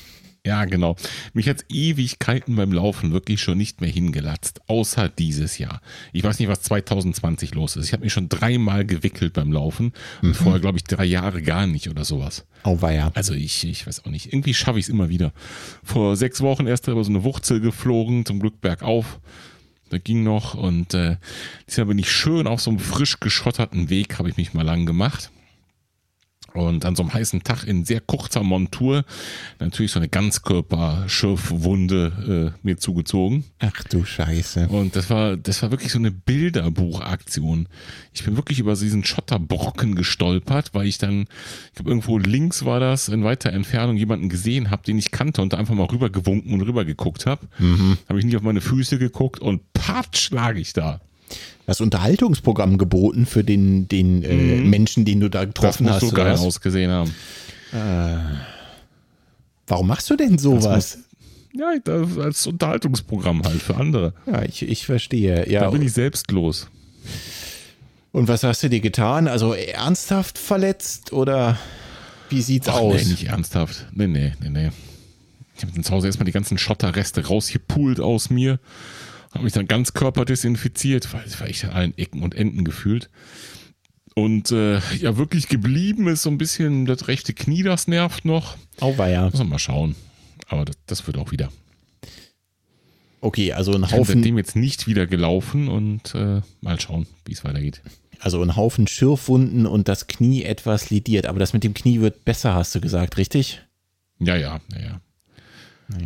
Ja, 0.50 0.66
genau. 0.66 0.96
Mich 1.34 1.48
hat 1.48 1.64
Ewigkeiten 1.70 2.56
beim 2.56 2.74
Laufen 2.74 3.12
wirklich 3.12 3.40
schon 3.40 3.60
nicht 3.60 3.82
mehr 3.82 3.90
hingelatzt, 3.92 4.62
außer 4.66 5.08
dieses 5.08 5.60
Jahr. 5.60 5.80
Ich 6.12 6.24
weiß 6.24 6.40
nicht, 6.40 6.48
was 6.48 6.64
2020 6.64 7.54
los 7.54 7.76
ist. 7.76 7.86
Ich 7.86 7.94
habe 7.94 8.04
mich 8.04 8.14
schon 8.14 8.30
dreimal 8.30 8.84
gewickelt 8.84 9.34
beim 9.34 9.52
Laufen 9.52 9.94
und 10.24 10.30
mhm. 10.30 10.34
vorher, 10.34 10.60
glaube 10.60 10.80
ich, 10.80 10.86
drei 10.86 11.06
Jahre 11.06 11.44
gar 11.44 11.68
nicht 11.68 11.88
oder 11.88 12.04
sowas. 12.04 12.48
Oh, 12.64 12.82
war 12.82 12.92
ja. 12.92 13.12
Also 13.14 13.36
ich, 13.36 13.64
ich 13.64 13.86
weiß 13.86 14.06
auch 14.06 14.10
nicht. 14.10 14.34
Irgendwie 14.34 14.56
schaffe 14.56 14.80
ich 14.80 14.86
es 14.86 14.90
immer 14.90 15.10
wieder. 15.10 15.34
Vor 15.84 16.16
sechs 16.16 16.42
Wochen 16.42 16.66
erst 16.66 16.88
über 16.88 17.04
so 17.04 17.12
eine 17.12 17.24
Wurzel 17.24 17.60
geflogen, 17.60 18.26
zum 18.26 18.40
Glück 18.40 18.60
bergauf. 18.60 19.20
Da 19.92 20.00
ging 20.00 20.24
noch 20.24 20.56
und 20.56 20.96
äh, 20.96 21.18
diesmal 21.68 21.86
bin 21.86 22.00
ich 22.00 22.12
schön 22.12 22.48
auf 22.48 22.60
so 22.60 22.72
einem 22.72 22.80
frisch 22.80 23.20
geschotterten 23.20 23.92
Weg, 23.92 24.18
habe 24.18 24.30
ich 24.30 24.38
mich 24.38 24.56
mal 24.56 24.66
lang 24.66 24.88
gemacht. 24.88 25.30
Und 26.54 26.86
an 26.86 26.96
so 26.96 27.04
einem 27.04 27.14
heißen 27.14 27.44
Tag 27.44 27.66
in 27.66 27.86
sehr 27.86 28.02
kurzer 28.02 28.44
Montur 28.44 29.06
natürlich 29.60 29.92
so 29.92 30.00
eine 30.00 30.10
Ganzkörperschürfwunde 30.10 32.54
äh, 32.56 32.60
mir 32.64 32.78
zugezogen. 32.78 33.44
Ach 33.60 33.84
du 33.84 34.06
Scheiße. 34.06 34.68
Und 34.68 34.96
das 34.96 35.10
war, 35.10 35.38
das 35.38 35.62
war 35.62 35.72
wirklich 35.72 35.92
so 35.92 36.00
eine 36.00 36.12
Bilderbuchaktion. 36.12 37.68
Ich 38.14 38.24
bin 38.24 38.36
wirklich 38.36 38.60
über 38.60 38.76
diesen 38.76 39.04
Schotterbrocken 39.04 39.96
gestolpert, 39.96 40.74
weil 40.74 40.88
ich 40.88 40.98
dann, 40.98 41.28
ich 41.68 41.76
glaube 41.76 41.92
irgendwo 41.92 42.18
links 42.18 42.66
war 42.66 42.80
das, 42.80 43.10
in 43.10 43.24
weiter 43.24 43.52
Entfernung 43.52 43.98
jemanden 43.98 44.30
gesehen 44.30 44.72
habe, 44.72 44.84
den 44.84 44.98
ich 44.98 45.12
kannte 45.12 45.42
und 45.42 45.54
da 45.54 45.58
einfach 45.58 45.76
mal 45.76 45.86
rübergewunken 45.86 46.54
und 46.54 46.62
rübergeguckt 46.62 47.26
habe. 47.26 47.48
Mhm. 47.60 47.98
Habe 48.08 48.20
ich 48.20 48.26
nicht 48.26 48.36
auf 48.36 48.44
meine 48.44 48.62
Füße 48.62 49.00
geguckt 49.00 49.40
und 49.40 49.74
patsch 49.74 50.32
lag 50.32 50.56
ich 50.56 50.74
da 50.74 51.02
das 51.66 51.82
Unterhaltungsprogramm 51.82 52.78
geboten 52.78 53.26
für 53.26 53.44
den, 53.44 53.88
den 53.88 54.24
äh, 54.24 54.34
mhm. 54.34 54.70
Menschen, 54.70 55.06
den 55.06 55.20
du 55.20 55.30
da 55.30 55.46
getroffen 55.46 55.86
das 55.86 55.96
hast. 55.96 56.04
Das 56.04 56.10
so 56.10 56.16
geil 56.16 56.36
ausgesehen 56.36 56.92
haben. 56.92 57.14
Äh, 57.72 58.18
warum 59.68 59.88
machst 59.88 60.10
du 60.10 60.16
denn 60.16 60.38
sowas? 60.38 61.00
ja, 61.54 61.74
als 62.22 62.48
Unterhaltungsprogramm 62.48 63.44
halt 63.44 63.62
für 63.62 63.76
andere. 63.76 64.14
Ja, 64.26 64.44
ich, 64.44 64.62
ich 64.62 64.86
verstehe. 64.86 65.50
Ja, 65.50 65.62
da 65.62 65.70
bin 65.70 65.82
ich 65.82 65.94
selbstlos. 65.94 66.68
Und 68.12 68.28
was 68.28 68.44
hast 68.44 68.64
du 68.64 68.70
dir 68.70 68.82
getan? 68.82 69.28
Also 69.28 69.54
ernsthaft 69.54 70.38
verletzt 70.38 71.14
oder 71.14 71.58
wie 72.30 72.42
sieht's 72.42 72.68
Ach, 72.68 72.76
aus? 72.76 73.04
Nee, 73.04 73.12
nicht 73.12 73.28
ernsthaft. 73.28 73.88
Nee, 73.94 74.08
nee, 74.08 74.34
nee, 74.42 74.50
nee. 74.50 74.70
Ich 75.56 75.64
habe 75.64 75.82
zu 75.82 75.92
Hause 75.92 76.08
erstmal 76.08 76.26
die 76.26 76.32
ganzen 76.32 76.58
Schotterreste 76.58 77.28
rausgepult 77.28 78.00
aus 78.00 78.30
mir 78.30 78.60
habe 79.34 79.44
mich 79.44 79.54
dann 79.54 79.68
ganz 79.68 79.94
körperdesinfiziert, 79.94 81.14
weil 81.14 81.26
war 81.40 81.48
echt 81.48 81.66
an 81.66 81.72
allen 81.72 81.98
Ecken 81.98 82.24
und 82.24 82.36
Enden 82.36 82.64
gefühlt. 82.64 83.10
Und 84.16 84.52
äh, 84.52 84.80
ja, 84.98 85.18
wirklich 85.18 85.48
geblieben 85.48 86.08
ist 86.08 86.24
so 86.24 86.30
ein 86.30 86.38
bisschen 86.38 86.86
das 86.86 87.08
rechte 87.08 87.34
Knie, 87.34 87.64
das 87.64 87.88
nervt 87.88 88.26
noch. 88.26 88.58
Ja. 88.82 89.30
Muss 89.30 89.40
man 89.40 89.50
mal 89.50 89.60
schauen. 89.60 89.96
Aber 90.48 90.66
das, 90.66 90.78
das 90.88 91.08
wird 91.08 91.18
auch 91.18 91.32
wieder. 91.32 91.52
Okay, 93.22 93.54
also 93.54 93.74
ein 93.74 93.84
Haufen. 93.84 94.02
Ich 94.02 94.08
bin 94.08 94.18
seitdem 94.20 94.38
jetzt 94.38 94.56
nicht 94.56 94.88
wieder 94.88 95.06
gelaufen 95.06 95.68
und 95.68 96.16
äh, 96.16 96.42
mal 96.62 96.80
schauen, 96.80 97.06
wie 97.26 97.34
es 97.34 97.44
weitergeht. 97.44 97.82
Also 98.20 98.42
ein 98.42 98.56
Haufen 98.56 98.88
Schürfwunden 98.88 99.66
und 99.66 99.88
das 99.88 100.08
Knie 100.08 100.44
etwas 100.44 100.90
lidiert. 100.90 101.26
Aber 101.26 101.40
das 101.40 101.54
mit 101.54 101.64
dem 101.64 101.74
Knie 101.74 102.02
wird 102.02 102.26
besser, 102.26 102.54
hast 102.54 102.76
du 102.76 102.82
gesagt, 102.82 103.18
richtig? 103.18 103.62
Ja, 104.20 104.36
ja, 104.36 104.60
ja, 104.74 104.82
ja. 104.82 105.02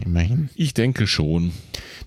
Immerhin. 0.05 0.49
Ich 0.55 0.73
denke 0.73 1.07
schon. 1.07 1.51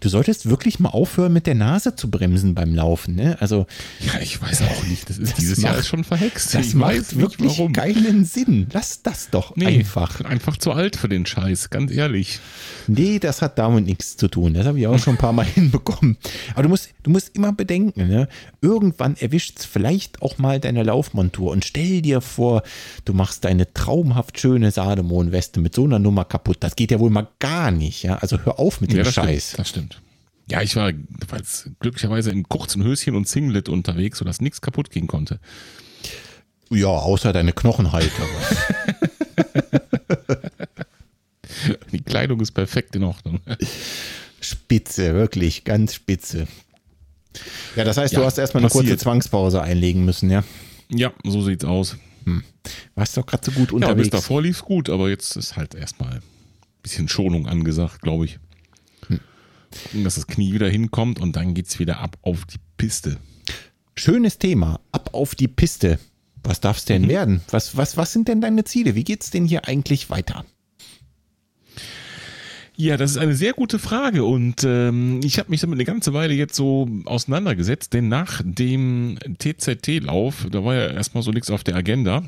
Du 0.00 0.08
solltest 0.08 0.48
wirklich 0.48 0.78
mal 0.78 0.90
aufhören, 0.90 1.32
mit 1.32 1.46
der 1.46 1.54
Nase 1.54 1.94
zu 1.94 2.10
bremsen 2.10 2.54
beim 2.54 2.74
Laufen. 2.74 3.14
Ne? 3.14 3.36
Also, 3.40 3.66
ja, 4.00 4.20
ich 4.20 4.40
weiß 4.40 4.62
auch 4.62 4.86
nicht. 4.86 5.08
Das 5.08 5.18
ist 5.18 5.32
das 5.32 5.38
dieses 5.38 5.58
macht, 5.58 5.72
Jahr 5.72 5.80
ist 5.80 5.88
schon 5.88 6.04
verhext. 6.04 6.54
Das 6.54 6.66
ich 6.66 6.74
macht 6.74 7.18
wirklich 7.18 7.58
warum. 7.58 7.72
keinen 7.72 8.24
Sinn. 8.24 8.66
Lass 8.72 9.02
das 9.02 9.30
doch 9.30 9.56
nee, 9.56 9.66
einfach. 9.66 10.20
Einfach 10.22 10.56
zu 10.56 10.72
alt 10.72 10.96
für 10.96 11.08
den 11.08 11.26
Scheiß, 11.26 11.70
ganz 11.70 11.92
ehrlich. 11.92 12.40
Nee, 12.86 13.18
das 13.18 13.42
hat 13.42 13.58
damit 13.58 13.86
nichts 13.86 14.16
zu 14.16 14.28
tun. 14.28 14.54
Das 14.54 14.66
habe 14.66 14.78
ich 14.78 14.86
auch 14.86 14.98
schon 14.98 15.14
ein 15.14 15.18
paar 15.18 15.32
Mal 15.32 15.46
hinbekommen. 15.54 16.16
Aber 16.52 16.62
du 16.62 16.68
musst, 16.68 16.90
du 17.02 17.10
musst 17.10 17.34
immer 17.34 17.52
bedenken, 17.52 18.06
ne? 18.08 18.28
irgendwann 18.60 19.16
erwischt 19.16 19.58
es 19.58 19.64
vielleicht 19.64 20.22
auch 20.22 20.38
mal 20.38 20.60
deine 20.60 20.82
Laufmontur 20.82 21.52
und 21.52 21.64
stell 21.64 22.02
dir 22.02 22.20
vor, 22.20 22.62
du 23.04 23.12
machst 23.12 23.44
deine 23.44 23.72
traumhaft 23.72 24.38
schöne 24.40 24.70
Sademon-Weste 24.70 25.60
mit 25.60 25.74
so 25.74 25.84
einer 25.84 25.98
Nummer 25.98 26.24
kaputt. 26.24 26.58
Das 26.60 26.76
geht 26.76 26.90
ja 26.90 27.00
wohl 27.00 27.10
mal 27.10 27.28
gar 27.38 27.65
nicht. 27.70 28.02
Ja? 28.02 28.16
Also 28.16 28.38
hör 28.44 28.58
auf 28.58 28.80
mit 28.80 28.92
dem 28.92 28.98
ja, 28.98 29.04
das 29.04 29.14
Scheiß. 29.14 29.44
Stimmt, 29.44 29.58
das 29.58 29.68
stimmt. 29.68 30.02
Ja, 30.48 30.62
ich 30.62 30.76
war 30.76 30.92
glücklicherweise 31.80 32.30
im 32.30 32.48
kurzen 32.48 32.84
Höschen 32.84 33.16
und 33.16 33.26
Singlet 33.28 33.68
unterwegs, 33.68 34.18
sodass 34.18 34.40
nichts 34.40 34.60
kaputt 34.60 34.90
gehen 34.90 35.08
konnte. 35.08 35.40
Ja, 36.70 36.88
außer 36.88 37.32
deine 37.32 37.52
Knochenhalter. 37.52 38.22
Die 41.92 42.02
Kleidung 42.02 42.40
ist 42.40 42.52
perfekt 42.52 42.94
in 42.94 43.02
Ordnung. 43.04 43.40
Spitze, 44.40 45.14
wirklich, 45.14 45.64
ganz 45.64 45.94
spitze. 45.94 46.46
Ja, 47.74 47.84
das 47.84 47.96
heißt, 47.96 48.12
ja, 48.12 48.20
du 48.20 48.24
hast 48.24 48.38
erstmal 48.38 48.62
eine 48.62 48.70
kurze 48.70 48.96
Zwangspause 48.96 49.62
einlegen 49.62 50.04
müssen, 50.04 50.30
ja? 50.30 50.44
Ja, 50.88 51.12
so 51.24 51.42
sieht's 51.42 51.64
aus. 51.64 51.96
Hm. 52.24 52.44
Warst 52.94 53.16
doch 53.16 53.26
gerade 53.26 53.44
so 53.44 53.52
gut 53.52 53.72
unterwegs. 53.72 53.96
Ja, 53.96 54.02
bis 54.02 54.10
davor 54.10 54.42
lief's 54.42 54.62
gut, 54.62 54.90
aber 54.90 55.08
jetzt 55.08 55.36
ist 55.36 55.56
halt 55.56 55.74
erstmal 55.74 56.20
bisschen 56.86 57.08
Schonung 57.08 57.48
angesagt, 57.48 58.00
glaube 58.00 58.26
ich. 58.26 58.38
Hm. 59.08 59.18
Dass 60.04 60.14
das 60.14 60.28
Knie 60.28 60.52
wieder 60.52 60.68
hinkommt 60.68 61.18
und 61.20 61.34
dann 61.34 61.52
geht's 61.52 61.80
wieder 61.80 61.98
ab 61.98 62.16
auf 62.22 62.44
die 62.44 62.60
Piste. 62.76 63.18
Schönes 63.96 64.38
Thema, 64.38 64.78
ab 64.92 65.10
auf 65.12 65.34
die 65.34 65.48
Piste. 65.48 65.98
Was 66.44 66.60
darf 66.60 66.78
es 66.78 66.84
denn 66.84 67.02
mhm. 67.02 67.08
werden? 67.08 67.40
Was, 67.50 67.76
was, 67.76 67.96
was 67.96 68.12
sind 68.12 68.28
denn 68.28 68.40
deine 68.40 68.62
Ziele? 68.62 68.94
Wie 68.94 69.02
geht's 69.02 69.30
denn 69.30 69.46
hier 69.46 69.66
eigentlich 69.66 70.10
weiter? 70.10 70.44
Ja, 72.76 72.96
das 72.96 73.12
ist 73.12 73.16
eine 73.16 73.34
sehr 73.34 73.52
gute 73.52 73.80
Frage 73.80 74.22
und 74.22 74.62
ähm, 74.62 75.20
ich 75.24 75.40
habe 75.40 75.50
mich 75.50 75.62
damit 75.62 75.76
eine 75.76 75.86
ganze 75.86 76.12
Weile 76.12 76.34
jetzt 76.34 76.54
so 76.54 76.88
auseinandergesetzt, 77.06 77.94
denn 77.94 78.08
nach 78.08 78.42
dem 78.44 79.18
TZT-Lauf, 79.38 80.46
da 80.52 80.62
war 80.62 80.74
ja 80.74 80.86
erstmal 80.88 81.22
so 81.24 81.32
nichts 81.32 81.50
auf 81.50 81.64
der 81.64 81.74
Agenda. 81.74 82.22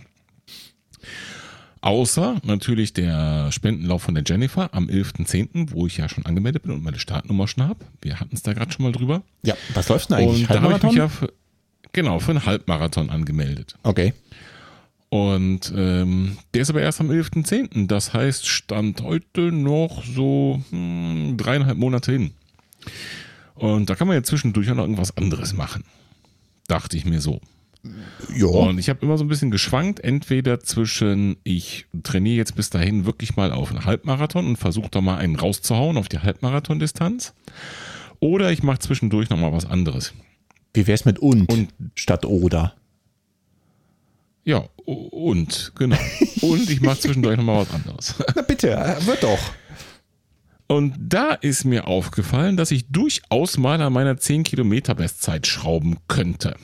Außer 1.81 2.41
natürlich 2.45 2.93
der 2.93 3.53
Spendenlauf 3.53 4.03
von 4.03 4.15
der 4.15 4.25
Jennifer 4.27 4.75
am 4.75 4.87
11.10., 4.87 5.73
wo 5.73 5.87
ich 5.87 5.97
ja 5.97 6.09
schon 6.09 6.27
angemeldet 6.27 6.63
bin 6.65 6.73
und 6.73 6.83
meine 6.83 6.99
Startnummer 6.99 7.47
schon 7.47 7.65
habe. 7.65 7.85
Wir 8.03 8.19
hatten 8.19 8.35
es 8.35 8.43
da 8.43 8.53
gerade 8.53 8.73
schon 8.73 8.85
mal 8.85 8.93
drüber. 8.93 9.23
Ja, 9.43 9.57
was 9.75 9.89
läuft 9.89 10.11
denn 10.11 10.17
eigentlich? 10.17 10.49
Und 10.49 10.51
da 10.51 10.63
habe 10.63 10.77
ich 10.77 10.83
mich 10.83 10.95
ja 10.95 11.09
für, 11.09 11.33
genau 11.93 12.19
für 12.19 12.33
einen 12.33 12.47
Halbmarathon 12.47 13.11
angemeldet. 13.11 13.77
Okay. 13.83 14.13
Und 15.11 15.73
ähm, 15.75 16.37
der 16.53 16.63
ist 16.63 16.71
aber 16.71 16.83
erst 16.83 17.01
am 17.01 17.11
11.10. 17.11 17.87
Das 17.87 18.13
heißt, 18.13 18.47
Stand 18.47 19.03
heute 19.03 19.53
noch 19.53 20.05
so 20.05 20.63
hm, 20.71 21.37
dreieinhalb 21.37 21.79
Monate 21.79 22.13
hin. 22.13 22.33
Und 23.55 23.89
da 23.89 23.95
kann 23.95 24.07
man 24.07 24.17
ja 24.17 24.23
zwischendurch 24.23 24.71
auch 24.71 24.75
noch 24.75 24.85
irgendwas 24.85 25.17
anderes 25.17 25.55
machen. 25.55 25.85
Dachte 26.67 26.97
ich 26.97 27.05
mir 27.05 27.21
so. 27.21 27.41
Ja. 28.35 28.47
Und 28.47 28.79
ich 28.79 28.89
habe 28.89 29.01
immer 29.05 29.17
so 29.17 29.25
ein 29.25 29.29
bisschen 29.29 29.51
geschwankt, 29.51 30.01
entweder 30.01 30.61
zwischen, 30.61 31.37
ich 31.45 31.87
trainiere 32.03 32.37
jetzt 32.37 32.57
bis 32.57 32.71
dahin 32.71 33.07
wirklich 33.07 33.37
mal 33.37 33.53
auf 33.53 33.71
einen 33.71 33.85
Halbmarathon 33.85 34.47
und 34.47 34.57
versuche 34.57 34.91
da 34.91 35.01
mal 35.01 35.19
einen 35.19 35.37
rauszuhauen 35.37 35.97
auf 35.97 36.09
die 36.09 36.19
Halbmarathon-Distanz. 36.19 37.35
Oder 38.21 38.51
ich 38.53 38.63
mache 38.63 38.81
zwischendurch 38.81 39.31
nochmal 39.31 39.53
was 39.53 39.65
anderes. 39.65 40.13
Wie 40.75 40.87
wär's 40.87 41.05
mit 41.05 41.19
und, 41.19 41.51
Und- 41.53 41.73
statt 41.95 42.25
oder? 42.27 42.75
Ja, 44.45 44.65
und, 44.87 45.73
genau. 45.77 45.99
Und 46.41 46.71
ich 46.71 46.81
mache 46.81 46.99
zwischendurch 47.01 47.37
nochmal 47.37 47.67
was 47.67 47.75
anderes. 47.75 48.15
Na 48.35 48.43
bitte, 48.43 48.97
wird 49.05 49.23
doch. 49.23 49.39
Und 50.67 50.95
da 50.99 51.33
ist 51.33 51.65
mir 51.65 51.87
aufgefallen, 51.87 52.57
dass 52.57 52.71
ich 52.71 52.89
durchaus 52.89 53.57
mal 53.59 53.81
an 53.81 53.93
meiner 53.93 54.17
10 54.17 54.45
Kilometer 54.45 54.95
Bestzeit 54.95 55.47
schrauben 55.47 55.97
könnte. 56.09 56.57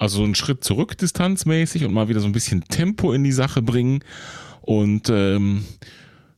Also 0.00 0.16
so 0.16 0.24
einen 0.24 0.34
Schritt 0.34 0.64
zurück 0.64 0.96
distanzmäßig 0.96 1.84
und 1.84 1.92
mal 1.92 2.08
wieder 2.08 2.20
so 2.20 2.26
ein 2.26 2.32
bisschen 2.32 2.64
Tempo 2.64 3.12
in 3.12 3.22
die 3.22 3.32
Sache 3.32 3.60
bringen. 3.60 4.02
Und 4.62 5.10
ähm, 5.10 5.64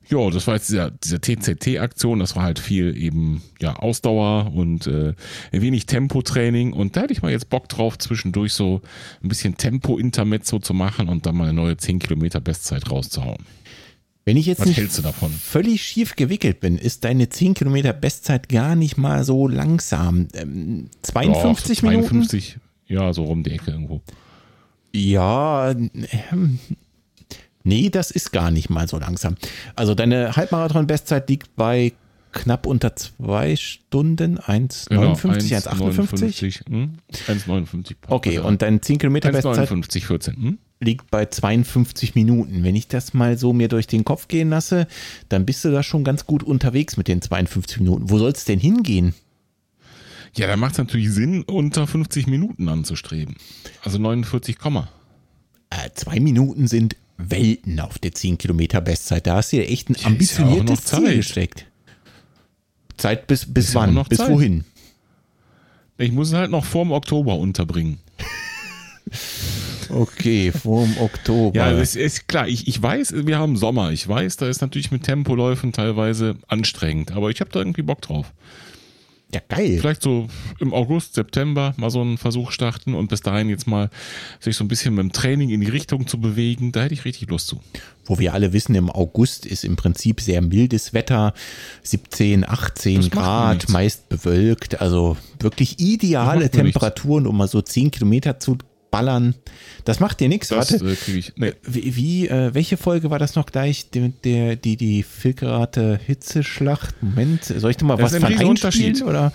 ja, 0.09 0.29
das 0.31 0.49
war 0.49 0.55
jetzt 0.55 0.69
dieser, 0.69 0.91
dieser 0.91 1.21
TCT-Aktion, 1.21 2.19
das 2.19 2.35
war 2.35 2.43
halt 2.43 2.59
viel 2.59 2.97
eben 2.97 3.41
ja 3.61 3.77
Ausdauer 3.77 4.53
und 4.53 4.89
äh, 4.89 5.15
wenig 5.53 5.87
Tempotraining. 5.87 6.73
Und 6.73 6.97
da 6.97 7.03
hätte 7.03 7.13
ich 7.13 7.23
mal 7.23 7.31
jetzt 7.31 7.51
Bock 7.51 7.69
drauf, 7.69 7.99
zwischendurch 7.99 8.53
so 8.53 8.83
ein 9.23 9.29
bisschen 9.29 9.57
Tempo-Intermezzo 9.57 10.59
zu 10.59 10.75
machen 10.75 11.09
und 11.09 11.25
dann 11.27 11.37
mal 11.37 11.45
eine 11.45 11.53
neue 11.55 11.77
10 11.77 12.01
Kilometer 12.01 12.41
Bestzeit 12.41 12.91
rauszuhauen. 12.91 13.45
Wenn 14.25 14.37
ich 14.37 14.47
jetzt 14.47 14.61
Was 14.61 14.67
nicht 14.67 14.77
hältst 14.79 14.99
du 14.99 15.03
davon? 15.03 15.31
völlig 15.31 15.85
schief 15.85 16.17
gewickelt 16.17 16.59
bin, 16.59 16.79
ist 16.79 17.05
deine 17.05 17.29
10 17.29 17.55
Kilometer 17.55 17.93
Bestzeit 17.93 18.49
gar 18.49 18.75
nicht 18.75 18.97
mal 18.97 19.23
so 19.23 19.47
langsam. 19.47 20.27
Ähm, 20.35 20.91
52 21.03 21.79
Doch, 21.79 21.89
Minuten? 21.89 22.09
52, 22.09 22.59
ja, 22.87 23.13
so 23.13 23.25
rum 23.25 23.43
die 23.43 23.53
Ecke 23.53 23.71
irgendwo. 23.71 24.01
Ja, 24.95 25.71
ähm, 25.71 26.59
nee, 27.65 27.89
das 27.91 28.11
ist 28.11 28.33
gar 28.33 28.51
nicht 28.51 28.71
mal 28.71 28.89
so 28.89 28.99
langsam. 28.99 29.37
Also 29.75 29.95
deine 29.95 30.37
Halbmarathon-Bestzeit 30.37 31.29
liegt 31.29 31.57
bei 31.57 31.93
knapp 32.33 32.67
unter 32.67 32.97
zwei 32.97 33.57
Stunden, 33.57 34.39
1,59, 34.39 34.89
Genau, 34.89 35.13
1,58. 35.13 36.65
1,59, 36.65 36.69
hm? 36.69 36.93
1,59. 37.13 37.95
Okay, 38.09 38.39
und 38.39 38.63
deine 38.63 38.81
10 38.81 38.99
Kilometer 38.99 39.31
Bestzeit 39.31 39.71
1,59, 39.71 40.05
14. 40.05 40.37
Hm? 40.37 40.59
liegt 40.83 41.11
bei 41.11 41.27
52 41.27 42.15
Minuten. 42.15 42.65
Wenn 42.65 42.77
ich 42.77 42.89
das 42.89 43.15
mal 43.15 43.39
so 43.39 43.53
mir 43.53 43.69
durch 43.69 43.87
den 43.87 44.05
Kopf 44.05 44.29
gehen 44.29 44.51
lasse, 44.51 44.87
dann 45.29 45.47
bist 45.47 45.65
du 45.65 45.71
da 45.71 45.83
schon 45.83 46.05
ganz 46.05 46.27
gut 46.27 46.43
unterwegs 46.43 46.97
mit 46.97 47.09
den 47.09 47.23
52 47.23 47.79
Minuten. 47.81 48.11
Wo 48.11 48.19
soll 48.19 48.33
es 48.33 48.45
denn 48.45 48.59
hingehen? 48.59 49.15
Ja, 50.37 50.47
da 50.47 50.57
macht 50.57 50.73
es 50.73 50.79
natürlich 50.79 51.11
Sinn, 51.11 51.43
unter 51.43 51.87
50 51.87 52.27
Minuten 52.27 52.69
anzustreben. 52.69 53.37
Also 53.83 53.99
49, 53.99 54.59
Komma. 54.59 54.89
Äh, 55.71 55.91
zwei 55.95 56.21
Minuten 56.21 56.67
sind 56.69 56.97
Welten 57.19 57.79
auf 57.81 57.99
der 57.99 58.13
10 58.13 58.39
Kilometer 58.39 58.81
Bestzeit. 58.81 59.27
Da 59.27 59.37
hast 59.37 59.53
du 59.53 59.57
dir 59.59 59.69
echt 59.69 59.91
ein 59.91 59.95
Ja, 59.95 60.01
ja 60.03 60.07
ambitioniertes 60.09 60.85
Zeit. 60.85 61.01
Ziel 61.05 61.17
gesteckt. 61.17 61.67
Zeit 62.97 63.27
bis, 63.27 63.53
bis 63.53 63.69
Ist 63.69 63.75
ja 63.75 63.81
wann? 63.83 63.95
noch 63.95 64.09
bis 64.09 64.19
Zeit. 64.19 64.31
wohin? 64.31 64.65
Ich 65.99 66.13
muss 66.13 66.29
es 66.29 66.35
halt 66.35 66.51
noch 66.51 66.65
vorm 66.65 66.93
Oktober 66.93 67.37
unterbringen. 67.37 67.99
Okay, 69.89 70.53
vorm 70.53 70.97
Oktober. 70.99 71.55
Ja, 71.55 71.73
das 71.73 71.97
ist 71.97 72.27
klar. 72.27 72.49
Ich, 72.49 72.67
ich 72.67 72.81
weiß, 72.81 73.27
wir 73.27 73.39
haben 73.39 73.57
Sommer. 73.59 73.91
Ich 73.93 74.09
weiß, 74.09 74.39
da 74.39 74.49
ist 74.49 74.63
natürlich 74.63 74.91
mit 74.91 75.03
Tempoläufen 75.03 75.73
teilweise 75.73 76.37
anstrengend. 76.49 77.13
Aber 77.13 77.29
ich 77.31 77.41
habe 77.41 77.51
da 77.51 77.59
irgendwie 77.59 77.83
Bock 77.83 78.01
drauf. 78.01 78.33
Ja 79.35 79.41
geil. 79.49 79.79
Vielleicht 79.81 80.03
so 80.03 80.29
im 80.61 80.75
August, 80.75 81.15
September 81.15 81.75
mal 81.77 81.91
so 81.91 82.01
einen 82.01 82.19
Versuch 82.19 82.51
starten 82.51 82.95
und 82.95 83.09
bis 83.09 83.21
dahin 83.21 83.49
jetzt 83.49 83.67
mal 83.67 83.91
sich 84.41 84.57
so 84.57 84.65
ein 84.65 84.69
bisschen 84.69 84.95
mit 84.95 85.03
dem 85.03 85.13
Training 85.13 85.51
in 85.51 85.61
die 85.61 85.69
Richtung 85.69 86.07
zu 86.07 86.21
bewegen. 86.21 86.73
Da 86.73 86.83
hätte 86.83 86.95
ich 86.95 87.05
richtig 87.05 87.31
Lust 87.31 87.47
zu. 87.47 87.61
Wo 88.05 88.19
wir 88.19 88.35
alle 88.35 88.53
wissen, 88.53 88.75
im 88.75 88.91
August 88.91 89.47
ist 89.47 89.65
im 89.65 89.77
Prinzip 89.77 90.21
sehr 90.21 90.43
mildes 90.43 90.93
Wetter. 90.93 91.35
17, 91.83 92.49
18 92.49 92.97
Das 92.97 93.05
macht 93.05 93.15
mir 93.15 93.21
Grad, 93.21 93.69
meist 93.69 94.09
bewölkt. 94.09 94.81
Also 94.81 95.17
wirklich 95.39 95.79
ideale 95.79 96.41
nichts. 96.41 96.57
Temperaturen, 96.57 97.27
um 97.27 97.37
mal 97.37 97.49
so 97.49 97.63
10 97.63 97.91
Kilometer 97.91 98.39
zu 98.39 98.59
ballern. 98.93 99.35
Das 99.85 99.99
macht 99.99 100.21
dir 100.21 100.29
nichts. 100.29 100.53
Warte. 100.53 100.77
äh, 100.77 101.11
ich. 101.11 101.33
Nee. 101.35 101.55
Wie, 101.65 101.97
wie 101.97 102.29
äh, 102.29 102.55
welche 102.55 102.77
Folge 102.77 103.11
war 103.11 103.19
das 103.19 103.35
noch 103.35 103.47
gleich? 103.47 103.91
Die, 103.91 104.11
der, 104.23 104.55
die, 104.55 104.77
die 104.77 105.03
Filkerate 105.03 105.99
Hitzeschlacht? 106.07 106.95
Moment, 107.03 107.43
soll 107.45 107.73
ich 107.73 107.77
dir 107.79 107.85
mal 107.87 107.97
Das 107.97 108.13
was 108.13 108.21
von 108.21 108.33
ein 108.33 108.39
einspielen? 108.39 109.03
Oder? 109.03 109.33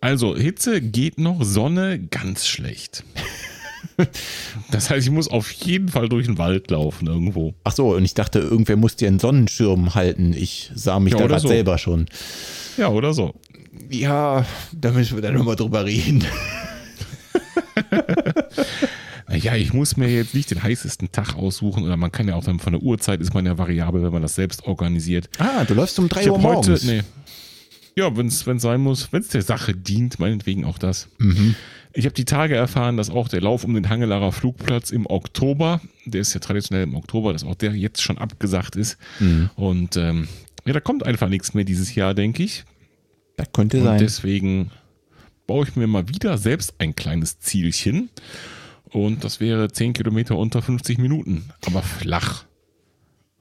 Also, 0.00 0.36
Hitze 0.36 0.80
geht 0.80 1.18
noch, 1.18 1.44
Sonne 1.44 2.00
ganz 2.00 2.48
schlecht. 2.48 3.04
Das 4.70 4.90
heißt, 4.90 5.06
ich 5.06 5.12
muss 5.12 5.28
auf 5.28 5.50
jeden 5.50 5.88
Fall 5.88 6.08
durch 6.08 6.26
den 6.26 6.38
Wald 6.38 6.70
laufen 6.70 7.08
irgendwo. 7.08 7.54
Ach 7.64 7.72
so, 7.72 7.94
und 7.96 8.04
ich 8.04 8.14
dachte, 8.14 8.38
irgendwer 8.38 8.76
muss 8.76 8.94
dir 8.94 9.08
einen 9.08 9.18
Sonnenschirm 9.18 9.96
halten. 9.96 10.34
Ich 10.34 10.70
sah 10.74 11.00
mich 11.00 11.14
Ja, 11.14 11.18
da 11.18 11.26
gerade 11.26 11.40
so. 11.40 11.48
selber 11.48 11.78
schon. 11.78 12.06
Ja, 12.76 12.88
oder 12.90 13.12
so. 13.12 13.34
Ja, 13.90 14.44
da 14.72 14.92
müssen 14.92 15.16
wir 15.16 15.22
dann 15.22 15.34
nochmal 15.34 15.56
drüber 15.56 15.84
reden. 15.84 16.24
Naja, 19.30 19.56
ich 19.56 19.74
muss 19.74 19.96
mir 19.98 20.08
jetzt 20.08 20.34
nicht 20.34 20.50
den 20.50 20.62
heißesten 20.62 21.12
Tag 21.12 21.34
aussuchen 21.34 21.84
oder 21.84 21.98
man 21.98 22.10
kann 22.10 22.28
ja 22.28 22.34
auch 22.34 22.44
dann 22.44 22.58
von 22.60 22.72
der 22.72 22.82
Uhrzeit 22.82 23.20
ist 23.20 23.34
man 23.34 23.44
ja 23.44 23.58
variabel, 23.58 24.02
wenn 24.02 24.12
man 24.12 24.22
das 24.22 24.34
selbst 24.34 24.64
organisiert. 24.64 25.28
Ah, 25.38 25.64
du 25.64 25.74
läufst 25.74 25.98
um 25.98 26.08
3 26.08 26.22
Ich 26.22 26.30
Uhr 26.30 26.38
habe 26.38 26.48
heute, 26.56 26.70
morgens. 26.70 26.84
nee. 26.84 27.02
Ja, 27.94 28.16
wenn 28.16 28.28
es 28.28 28.40
sein 28.40 28.80
muss, 28.80 29.12
wenn 29.12 29.20
es 29.20 29.28
der 29.28 29.42
Sache 29.42 29.74
dient, 29.74 30.18
meinetwegen 30.18 30.64
auch 30.64 30.78
das. 30.78 31.08
Mhm. 31.18 31.56
Ich 31.92 32.06
habe 32.06 32.14
die 32.14 32.24
Tage 32.24 32.54
erfahren, 32.54 32.96
dass 32.96 33.10
auch 33.10 33.28
der 33.28 33.42
Lauf 33.42 33.64
um 33.64 33.74
den 33.74 33.88
Hangelarer 33.90 34.32
Flugplatz 34.32 34.90
im 34.90 35.04
Oktober, 35.04 35.80
der 36.06 36.20
ist 36.22 36.32
ja 36.32 36.40
traditionell 36.40 36.84
im 36.84 36.94
Oktober, 36.94 37.32
dass 37.34 37.44
auch 37.44 37.56
der 37.56 37.72
jetzt 37.74 38.00
schon 38.02 38.16
abgesagt 38.16 38.76
ist. 38.76 38.96
Mhm. 39.18 39.50
Und 39.56 39.96
ähm, 39.98 40.28
ja, 40.64 40.72
da 40.72 40.80
kommt 40.80 41.04
einfach 41.04 41.28
nichts 41.28 41.52
mehr 41.52 41.64
dieses 41.64 41.94
Jahr, 41.94 42.14
denke 42.14 42.42
ich. 42.44 42.64
Das 43.36 43.48
könnte 43.52 43.78
Und 43.78 43.84
sein. 43.84 43.98
deswegen 43.98 44.70
baue 45.48 45.66
ich 45.66 45.74
mir 45.74 45.88
mal 45.88 46.08
wieder 46.08 46.38
selbst 46.38 46.74
ein 46.78 46.94
kleines 46.94 47.40
Zielchen. 47.40 48.10
Und 48.90 49.24
das 49.24 49.40
wäre 49.40 49.70
10 49.72 49.92
Kilometer 49.94 50.36
unter 50.38 50.62
50 50.62 50.98
Minuten. 50.98 51.50
Aber 51.66 51.82
flach. 51.82 52.44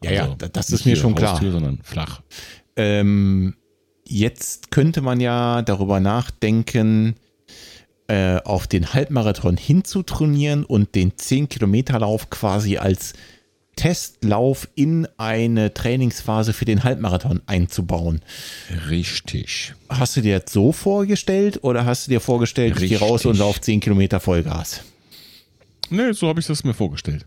ja, 0.03 0.11
ja, 0.11 0.21
Also 0.23 0.35
da- 0.35 0.47
das 0.47 0.71
ist 0.71 0.85
mir 0.85 0.95
schon 0.95 1.13
klar. 1.13 1.33
Haustür, 1.33 1.51
sondern 1.51 1.79
flach. 1.83 2.21
Ähm, 2.75 3.55
jetzt 4.07 4.71
könnte 4.71 5.01
man 5.01 5.19
ja 5.19 5.61
darüber 5.61 5.99
nachdenken, 5.99 7.15
äh, 8.07 8.37
auf 8.43 8.67
den 8.67 8.93
Halbmarathon 8.93 9.57
hinzutrainieren 9.57 10.63
und 10.63 10.95
den 10.95 11.13
10-Kilometer-Lauf 11.17 12.29
quasi 12.29 12.77
als 12.77 13.13
Testlauf 13.77 14.67
in 14.75 15.07
eine 15.17 15.73
Trainingsphase 15.73 16.51
für 16.51 16.65
den 16.65 16.83
Halbmarathon 16.83 17.41
einzubauen. 17.45 18.21
Richtig. 18.89 19.73
Hast 19.87 20.17
du 20.17 20.21
dir 20.21 20.39
das 20.39 20.51
so 20.51 20.73
vorgestellt 20.73 21.63
oder 21.63 21.85
hast 21.85 22.07
du 22.07 22.11
dir 22.11 22.19
vorgestellt, 22.19 22.81
ich 22.81 22.89
gehe 22.89 22.99
raus 22.99 23.23
und 23.23 23.31
Richtig. 23.31 23.39
laufe 23.39 23.61
10 23.61 23.79
Kilometer 23.79 24.19
Vollgas? 24.19 24.81
Nee, 25.89 26.11
so 26.13 26.27
habe 26.27 26.39
ich 26.39 26.45
das 26.47 26.63
mir 26.63 26.73
vorgestellt. 26.73 27.25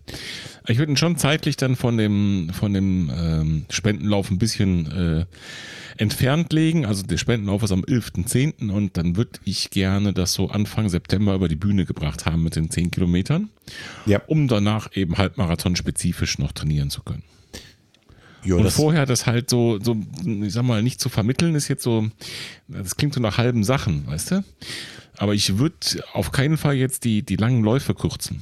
Ich 0.67 0.77
würde 0.77 0.91
ihn 0.93 0.97
schon 0.97 1.17
zeitlich 1.17 1.57
dann 1.57 1.75
von 1.75 1.97
dem, 1.97 2.49
von 2.53 2.73
dem 2.73 3.11
ähm, 3.15 3.65
Spendenlauf 3.69 4.29
ein 4.29 4.37
bisschen 4.37 4.91
äh, 4.91 5.25
entfernt 5.97 6.53
legen. 6.53 6.85
Also 6.85 7.03
der 7.03 7.17
Spendenlauf 7.17 7.63
ist 7.63 7.71
am 7.71 7.81
11.10. 7.83 8.69
und 8.71 8.97
dann 8.97 9.15
würde 9.15 9.39
ich 9.45 9.69
gerne 9.71 10.13
das 10.13 10.33
so 10.33 10.49
Anfang 10.49 10.89
September 10.89 11.33
über 11.35 11.47
die 11.47 11.55
Bühne 11.55 11.85
gebracht 11.85 12.25
haben 12.25 12.43
mit 12.43 12.55
den 12.55 12.69
10 12.69 12.91
Kilometern, 12.91 13.49
Ja. 14.05 14.21
um 14.27 14.47
danach 14.47 14.95
eben 14.95 15.17
Halbmarathon 15.17 15.75
spezifisch 15.75 16.37
noch 16.37 16.51
trainieren 16.51 16.89
zu 16.89 17.01
können. 17.01 17.23
Jo, 18.43 18.57
Und 18.57 18.63
das, 18.63 18.75
vorher 18.75 19.05
das 19.05 19.27
halt 19.27 19.49
so, 19.51 19.79
so, 19.79 19.95
ich 20.25 20.53
sag 20.53 20.63
mal, 20.63 20.81
nicht 20.81 20.99
zu 20.99 21.09
vermitteln, 21.09 21.53
ist 21.53 21.67
jetzt 21.67 21.83
so, 21.83 22.07
das 22.67 22.95
klingt 22.97 23.13
so 23.13 23.19
nach 23.19 23.37
halben 23.37 23.63
Sachen, 23.63 24.07
weißt 24.07 24.31
du? 24.31 24.43
Aber 25.17 25.35
ich 25.35 25.59
würde 25.59 25.75
auf 26.13 26.31
keinen 26.31 26.57
Fall 26.57 26.73
jetzt 26.75 27.03
die, 27.03 27.21
die 27.21 27.35
langen 27.35 27.63
Läufe 27.63 27.93
kürzen. 27.93 28.41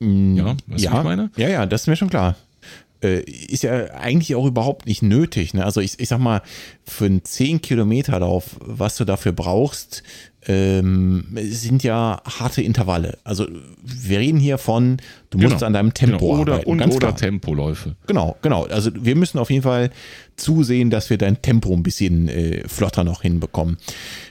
Ja, 0.00 0.56
weißt 0.66 0.84
du, 0.84 0.88
ja, 0.88 0.98
ich 0.98 1.04
meine? 1.04 1.30
ja, 1.36 1.48
ja, 1.48 1.66
das 1.66 1.82
ist 1.82 1.86
mir 1.86 1.96
schon 1.96 2.10
klar. 2.10 2.36
Äh, 3.02 3.20
ist 3.22 3.62
ja 3.62 3.86
eigentlich 3.94 4.34
auch 4.34 4.46
überhaupt 4.46 4.86
nicht 4.86 5.02
nötig. 5.02 5.54
Ne? 5.54 5.64
Also 5.64 5.80
ich, 5.80 5.98
ich 6.00 6.08
sag 6.08 6.18
mal, 6.20 6.42
für 6.84 7.06
einen 7.06 7.20
10-Kilometer-Lauf, 7.20 8.56
was 8.60 8.96
du 8.96 9.04
dafür 9.04 9.32
brauchst, 9.32 10.02
ähm, 10.46 11.26
sind 11.34 11.82
ja 11.82 12.20
harte 12.24 12.62
Intervalle. 12.62 13.18
Also 13.24 13.46
wir 13.82 14.18
reden 14.20 14.38
hier 14.38 14.56
von, 14.58 14.98
du 15.30 15.38
musst 15.38 15.50
Genau. 15.54 15.66
an 15.66 15.72
deinem 15.74 15.94
Tempo 15.94 16.28
genau. 16.30 16.40
Oder, 16.40 16.52
arbeiten. 16.54 16.70
und 16.70 16.78
ganz 16.78 16.94
oder 16.96 17.08
klar. 17.08 17.16
Tempoläufe. 17.18 17.96
Genau, 18.06 18.36
genau. 18.42 18.64
Also 18.66 18.90
wir 18.94 19.16
müssen 19.16 19.38
auf 19.38 19.50
jeden 19.50 19.62
Fall 19.62 19.90
zusehen, 20.36 20.88
dass 20.90 21.10
wir 21.10 21.18
dein 21.18 21.40
Tempo 21.42 21.72
ein 21.74 21.82
bisschen 21.82 22.28
äh, 22.28 22.66
flotter 22.68 23.04
noch 23.04 23.22
hinbekommen. 23.22 23.76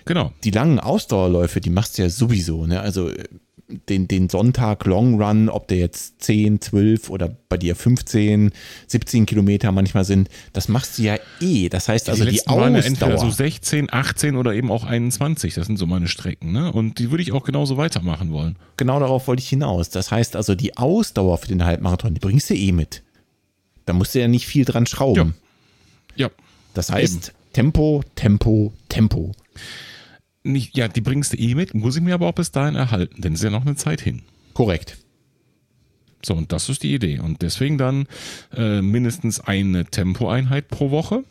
Genau. 0.06 0.32
Die 0.44 0.52
langen 0.52 0.80
Ausdauerläufe, 0.80 1.62
die 1.62 1.70
machst 1.70 1.98
du 1.98 2.04
ja 2.04 2.10
sowieso. 2.10 2.66
Ne? 2.66 2.80
Also 2.82 3.10
äh, 3.10 3.24
den, 3.70 4.08
den 4.08 4.30
Sonntag 4.30 4.86
Long 4.86 5.22
Run, 5.22 5.50
ob 5.50 5.68
der 5.68 5.78
jetzt 5.78 6.22
10, 6.24 6.62
12 6.62 7.10
oder 7.10 7.36
bei 7.50 7.58
dir 7.58 7.76
15, 7.76 8.52
17 8.88 9.26
Kilometer 9.26 9.72
manchmal 9.72 10.06
sind, 10.06 10.30
das 10.54 10.68
machst 10.68 10.98
du 10.98 11.04
ja 11.04 11.18
eh. 11.40 11.70
Das 11.70 11.88
heißt 11.88 12.10
also 12.10 12.26
die, 12.26 12.32
letzten 12.32 12.52
waren 12.52 12.74
ja 12.74 12.82
entweder 12.82 13.14
Ausdauer. 13.14 13.32
so 13.32 13.38
16, 13.38 13.88
18 13.92 14.36
oder 14.36 14.54
eben 14.54 14.72
auch 14.72 14.84
21. 14.84 15.54
Das 15.54 15.68
sind 15.68 15.78
so 15.78 15.86
meine 15.86 16.08
Strecken. 16.08 16.52
Ne? 16.52 16.72
Und 16.72 17.00
die 17.00 17.12
würde 17.12 17.22
ich 17.22 17.32
auch 17.32 17.44
genauso 17.44 17.78
weitermachen 17.78 18.32
wollen. 18.32 18.56
Genau 18.78 19.00
darauf 19.00 19.28
wollte 19.28 19.42
ich 19.42 19.50
hinaus. 19.50 19.90
Das 19.90 20.12
heißt 20.12 20.36
also 20.36 20.56
die 20.56 20.78
Ausdauer 20.78 21.38
für 21.38 21.48
den 21.48 21.64
Halbmarathon, 21.64 22.14
die 22.14 22.20
bringst 22.20 22.50
du 22.50 22.56
eh 22.56 22.72
mit. 22.72 23.04
Da 23.86 23.94
musst 23.94 24.16
du 24.16 24.20
ja 24.20 24.28
nicht 24.28 24.48
viel 24.48 24.66
dran 24.66 24.86
schrauben. 24.86 25.36
Ja. 26.16 26.30
Das 26.74 26.92
heißt 26.92 27.34
Tempo, 27.54 28.04
Tempo, 28.16 28.74
Tempo. 28.90 29.32
Nicht, 30.44 30.78
ja, 30.78 30.88
die 30.88 31.02
bringst 31.02 31.34
du 31.34 31.38
eh 31.38 31.56
mit, 31.56 31.74
muss 31.74 31.96
ich 31.96 32.02
mir 32.02 32.14
aber 32.14 32.28
auch 32.28 32.34
bis 32.34 32.52
dahin 32.52 32.76
erhalten, 32.76 33.22
denn 33.22 33.34
es 33.34 33.40
ist 33.40 33.44
ja 33.44 33.50
noch 33.50 33.66
eine 33.66 33.76
Zeit 33.76 34.02
hin. 34.02 34.22
Korrekt. 34.54 34.98
So, 36.26 36.34
und 36.34 36.52
das 36.52 36.70
ist 36.70 36.84
die 36.84 36.94
Idee. 36.94 37.20
Und 37.20 37.42
deswegen 37.42 37.78
dann 37.78 38.08
äh, 38.54 38.82
mindestens 38.82 39.40
eine 39.40 39.86
Tempoeinheit 39.86 40.68
pro 40.68 40.92
Woche. 40.92 41.24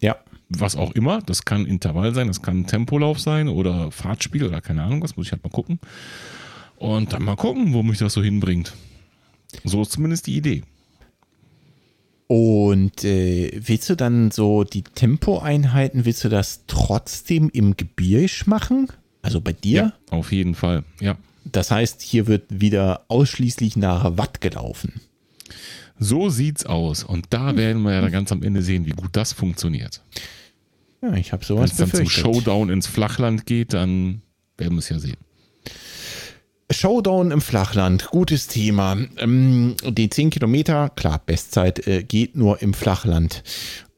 Ja. 0.00 0.16
Was 0.48 0.76
auch 0.76 0.92
immer. 0.92 1.22
Das 1.22 1.44
kann 1.44 1.66
Intervall 1.66 2.14
sein, 2.14 2.28
das 2.28 2.42
kann 2.42 2.66
Tempolauf 2.66 3.18
sein 3.18 3.48
oder 3.48 3.90
Fahrtspiel 3.90 4.44
oder 4.44 4.60
keine 4.60 4.82
Ahnung, 4.82 5.02
was 5.02 5.16
muss 5.16 5.26
ich 5.26 5.32
halt 5.32 5.42
mal 5.42 5.50
gucken. 5.50 5.80
Und 6.76 7.12
dann 7.12 7.22
mal 7.22 7.36
gucken, 7.36 7.72
wo 7.72 7.82
mich 7.82 7.98
das 7.98 8.12
so 8.12 8.22
hinbringt. 8.22 8.74
So 9.64 9.82
ist 9.82 9.92
zumindest 9.92 10.26
die 10.26 10.36
Idee. 10.36 10.62
Und 12.32 13.04
äh, 13.04 13.50
willst 13.62 13.90
du 13.90 13.94
dann 13.94 14.30
so 14.30 14.64
die 14.64 14.80
Tempoeinheiten, 14.80 16.06
willst 16.06 16.24
du 16.24 16.30
das 16.30 16.62
trotzdem 16.66 17.50
im 17.50 17.76
Gebirge 17.76 18.44
machen? 18.46 18.88
Also 19.20 19.42
bei 19.42 19.52
dir? 19.52 19.92
auf 20.08 20.32
jeden 20.32 20.54
Fall. 20.54 20.82
Ja. 20.98 21.18
Das 21.44 21.70
heißt, 21.70 22.00
hier 22.00 22.26
wird 22.26 22.44
wieder 22.48 23.04
ausschließlich 23.08 23.76
nach 23.76 24.16
Watt 24.16 24.40
gelaufen. 24.40 25.02
So 25.98 26.30
sieht's 26.30 26.64
aus. 26.64 27.04
Und 27.04 27.26
da 27.28 27.54
werden 27.54 27.82
wir 27.82 27.92
ja 27.92 28.00
dann 28.00 28.10
ganz 28.12 28.32
am 28.32 28.42
Ende 28.42 28.62
sehen, 28.62 28.86
wie 28.86 28.92
gut 28.92 29.10
das 29.12 29.34
funktioniert. 29.34 30.00
Ja, 31.02 31.12
ich 31.12 31.32
habe 31.32 31.42
Wenn 31.42 31.48
sowas 31.48 31.72
es 31.72 31.76
dann 31.76 31.90
zum. 31.90 32.08
Showdown 32.08 32.70
ins 32.70 32.86
Flachland 32.86 33.44
geht, 33.44 33.74
dann 33.74 34.22
werden 34.56 34.72
wir 34.72 34.78
es 34.78 34.88
ja 34.88 34.98
sehen. 34.98 35.18
Showdown 36.72 37.30
im 37.30 37.40
Flachland, 37.40 38.06
gutes 38.06 38.48
Thema. 38.48 38.96
Ähm, 39.18 39.76
die 39.86 40.08
10 40.08 40.30
Kilometer, 40.30 40.90
klar, 40.90 41.20
Bestzeit 41.24 41.86
äh, 41.86 42.02
geht 42.02 42.36
nur 42.36 42.62
im 42.62 42.74
Flachland. 42.74 43.42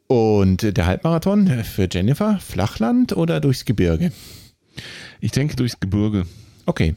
Und 0.07 0.77
der 0.77 0.87
Halbmarathon 0.87 1.65
für 1.65 1.89
Jennifer, 1.91 2.39
Flachland 2.39 3.17
oder 3.17 3.41
durchs 3.41 3.65
Gebirge? 3.65 4.13
Ich 5.21 5.33
denke 5.33 5.57
durchs 5.57 5.81
Gebirge. 5.81 6.27
Okay. 6.67 6.95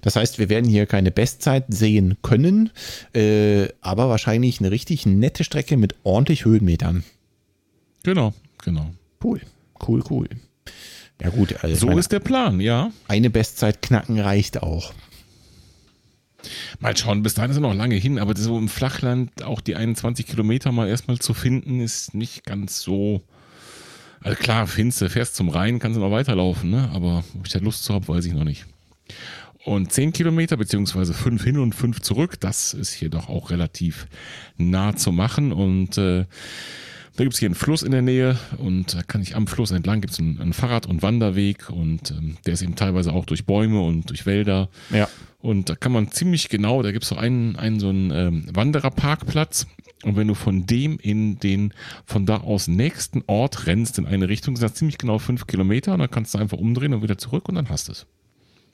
Das 0.00 0.16
heißt, 0.16 0.38
wir 0.38 0.48
werden 0.48 0.68
hier 0.68 0.86
keine 0.86 1.10
Bestzeit 1.10 1.64
sehen 1.68 2.16
können, 2.22 2.70
äh, 3.14 3.68
aber 3.80 4.08
wahrscheinlich 4.08 4.60
eine 4.60 4.70
richtig 4.70 5.06
nette 5.06 5.44
Strecke 5.44 5.76
mit 5.76 5.94
ordentlich 6.04 6.44
Höhenmetern. 6.44 7.04
Genau, 8.04 8.32
genau. 8.62 8.90
Cool, 9.22 9.40
cool, 9.86 10.02
cool. 10.08 10.28
Ja 11.20 11.30
gut, 11.30 11.62
also 11.64 11.74
So 11.74 11.86
meine, 11.88 12.00
ist 12.00 12.12
der 12.12 12.20
Plan, 12.20 12.60
ja. 12.60 12.92
eine 13.08 13.28
Bestzeit 13.30 13.82
knacken 13.82 14.20
reicht 14.20 14.62
auch. 14.62 14.92
Mal 16.80 16.96
schauen, 16.96 17.22
bis 17.22 17.34
dahin 17.34 17.50
ist 17.50 17.60
noch 17.60 17.74
lange 17.74 17.96
hin, 17.96 18.18
aber 18.18 18.36
so 18.36 18.58
im 18.58 18.68
Flachland 18.68 19.42
auch 19.42 19.60
die 19.60 19.76
21 19.76 20.26
Kilometer 20.26 20.72
mal 20.72 20.88
erstmal 20.88 21.18
zu 21.18 21.34
finden, 21.34 21.80
ist 21.80 22.14
nicht 22.14 22.44
ganz 22.44 22.80
so. 22.80 23.22
Also 24.20 24.36
klar, 24.36 24.66
findest 24.66 25.00
du, 25.00 25.08
fährst 25.08 25.36
zum 25.36 25.48
Rhein, 25.48 25.78
kannst 25.78 25.96
du 25.96 26.00
noch 26.00 26.10
weiterlaufen, 26.10 26.70
ne? 26.70 26.90
aber 26.92 27.24
ob 27.38 27.46
ich 27.46 27.52
da 27.52 27.60
Lust 27.60 27.84
zu 27.84 27.94
habe, 27.94 28.08
weiß 28.08 28.24
ich 28.24 28.34
noch 28.34 28.44
nicht. 28.44 28.66
Und 29.64 29.92
10 29.92 30.12
Kilometer, 30.12 30.56
beziehungsweise 30.56 31.12
5 31.12 31.44
hin 31.44 31.58
und 31.58 31.74
5 31.74 32.00
zurück, 32.00 32.40
das 32.40 32.72
ist 32.74 32.92
hier 32.92 33.10
doch 33.10 33.28
auch 33.28 33.50
relativ 33.50 34.06
nah 34.56 34.96
zu 34.96 35.12
machen. 35.12 35.52
Und 35.52 35.98
äh, 35.98 36.24
da 37.18 37.24
gibt 37.24 37.34
es 37.34 37.40
hier 37.40 37.48
einen 37.48 37.56
Fluss 37.56 37.82
in 37.82 37.90
der 37.90 38.00
Nähe 38.00 38.38
und 38.58 38.94
da 38.94 39.02
kann 39.02 39.20
ich 39.20 39.34
am 39.34 39.48
Fluss 39.48 39.72
entlang 39.72 40.00
gibt 40.00 40.12
es 40.12 40.20
einen, 40.20 40.40
einen 40.40 40.52
Fahrrad- 40.52 40.86
und 40.86 41.02
Wanderweg 41.02 41.68
und 41.68 42.12
ähm, 42.12 42.36
der 42.46 42.54
ist 42.54 42.62
eben 42.62 42.76
teilweise 42.76 43.12
auch 43.12 43.24
durch 43.24 43.44
Bäume 43.44 43.80
und 43.82 44.08
durch 44.08 44.24
Wälder. 44.24 44.68
Ja. 44.90 45.08
Und 45.40 45.68
da 45.68 45.74
kann 45.74 45.90
man 45.90 46.12
ziemlich 46.12 46.48
genau, 46.48 46.80
da 46.80 46.92
gibt 46.92 47.02
es 47.02 47.08
so 47.08 47.16
einen, 47.16 47.56
einen 47.56 47.80
so 47.80 47.88
einen 47.88 48.12
ähm, 48.12 48.46
Wandererparkplatz. 48.52 49.66
Und 50.04 50.14
wenn 50.14 50.28
du 50.28 50.34
von 50.34 50.66
dem 50.66 50.96
in 51.00 51.40
den 51.40 51.74
von 52.06 52.24
da 52.24 52.36
aus 52.36 52.68
nächsten 52.68 53.24
Ort 53.26 53.66
rennst 53.66 53.98
in 53.98 54.06
eine 54.06 54.28
Richtung, 54.28 54.54
sind 54.54 54.70
das 54.70 54.74
ziemlich 54.74 54.96
genau 54.96 55.18
fünf 55.18 55.48
Kilometer 55.48 55.94
und 55.94 55.98
dann 55.98 56.10
kannst 56.12 56.34
du 56.34 56.38
einfach 56.38 56.58
umdrehen 56.58 56.94
und 56.94 57.02
wieder 57.02 57.18
zurück 57.18 57.48
und 57.48 57.56
dann 57.56 57.68
hast 57.68 57.88
du 57.88 57.92
es. 57.92 58.06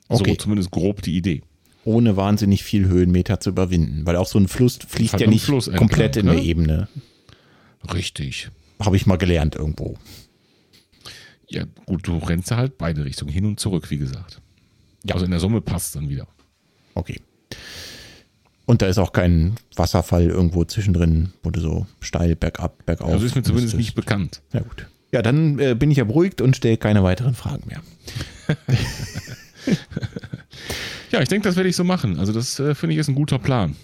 So 0.07 0.19
Okay. 0.19 0.37
zumindest 0.37 0.69
grob 0.69 1.01
die 1.01 1.17
Idee. 1.17 1.41
Ohne 1.83 2.15
wahnsinnig 2.15 2.63
viel 2.63 2.87
Höhenmeter 2.87 3.39
zu 3.39 3.49
überwinden, 3.49 4.05
weil 4.05 4.17
auch 4.17 4.27
so 4.27 4.37
ein 4.37 4.47
Fluss 4.47 4.77
fließt 4.87 5.13
halt 5.13 5.21
ja 5.21 5.27
nicht 5.27 5.45
Fluss 5.45 5.65
entlang, 5.67 5.87
komplett 5.87 6.15
in 6.15 6.27
der 6.27 6.35
ne? 6.35 6.43
Ebene. 6.43 6.87
Richtig. 7.93 8.49
Habe 8.79 8.95
ich 8.95 9.05
mal 9.05 9.17
gelernt 9.17 9.55
irgendwo. 9.55 9.97
Ja, 11.47 11.65
gut, 11.85 12.07
du 12.07 12.17
rennst 12.17 12.49
ja 12.51 12.57
halt 12.57 12.77
beide 12.77 13.05
Richtungen, 13.05 13.31
hin 13.31 13.45
und 13.45 13.59
zurück, 13.59 13.89
wie 13.89 13.97
gesagt. 13.97 14.41
Ja. 15.03 15.13
Also 15.13 15.25
in 15.25 15.31
der 15.31 15.39
Summe 15.39 15.61
passt 15.61 15.87
es 15.87 15.91
dann 15.93 16.09
wieder. 16.09 16.27
Okay. 16.95 17.21
Und 18.65 18.81
da 18.81 18.87
ist 18.87 18.97
auch 18.97 19.13
kein 19.13 19.55
Wasserfall 19.75 20.25
irgendwo 20.25 20.65
zwischendrin, 20.65 21.33
wo 21.43 21.51
du 21.51 21.59
so 21.59 21.85
steil 21.99 22.35
bergab, 22.35 22.83
bergauf. 22.85 23.11
Also 23.11 23.25
ist 23.25 23.35
mir 23.35 23.43
zumindest 23.43 23.77
nicht 23.77 23.93
bekannt. 23.93 24.41
Ja, 24.53 24.61
gut. 24.61 24.87
Ja, 25.11 25.21
dann 25.21 25.59
äh, 25.59 25.75
bin 25.75 25.91
ich 25.91 25.97
ja 25.97 26.03
beruhigt 26.03 26.41
und 26.41 26.55
stelle 26.55 26.77
keine 26.77 27.03
weiteren 27.03 27.35
Fragen 27.35 27.67
mehr. 27.67 27.83
Ja, 31.15 31.21
ich 31.21 31.29
denke, 31.29 31.47
das 31.47 31.55
werde 31.55 31.69
ich 31.69 31.77
so 31.77 31.85
machen. 31.85 32.19
Also 32.19 32.33
das 32.33 32.59
äh, 32.59 32.75
finde 32.75 32.93
ich 32.93 32.99
ist 32.99 33.07
ein 33.07 33.15
guter 33.15 33.39
Plan. 33.39 33.77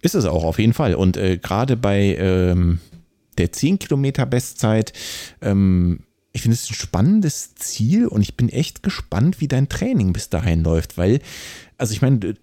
Ist 0.00 0.14
es 0.14 0.24
auch, 0.24 0.42
auf 0.42 0.58
jeden 0.58 0.72
Fall. 0.72 0.94
Und 0.94 1.18
äh, 1.18 1.36
gerade 1.36 1.76
bei 1.76 2.16
ähm, 2.18 2.78
der 3.38 3.52
10 3.52 3.78
Kilometer 3.78 4.26
Bestzeit, 4.26 4.92
ähm, 5.40 6.00
ich 6.32 6.42
finde 6.42 6.54
es 6.54 6.70
ein 6.70 6.74
spannendes 6.74 7.54
Ziel 7.54 8.06
und 8.06 8.22
ich 8.22 8.36
bin 8.36 8.48
echt 8.48 8.82
gespannt, 8.82 9.40
wie 9.40 9.48
dein 9.48 9.68
Training 9.68 10.12
bis 10.12 10.30
dahin 10.30 10.64
läuft, 10.64 10.96
weil, 10.96 11.20
also 11.76 11.92
ich 11.92 12.02
meine, 12.02 12.26
äh, 12.26 12.36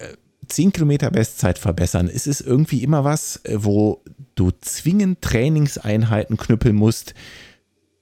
10 0.48 0.74
Kilometer 0.74 1.12
Bestzeit 1.12 1.60
verbessern, 1.60 2.10
es 2.14 2.28
ist 2.28 2.42
irgendwie 2.42 2.84
immer 2.84 3.04
was, 3.04 3.38
äh, 3.46 3.64
wo 3.64 4.04
du 4.36 4.52
zwingend 4.62 5.22
Trainingseinheiten 5.22 6.38
knüppeln 6.38 6.76
musst, 6.76 7.14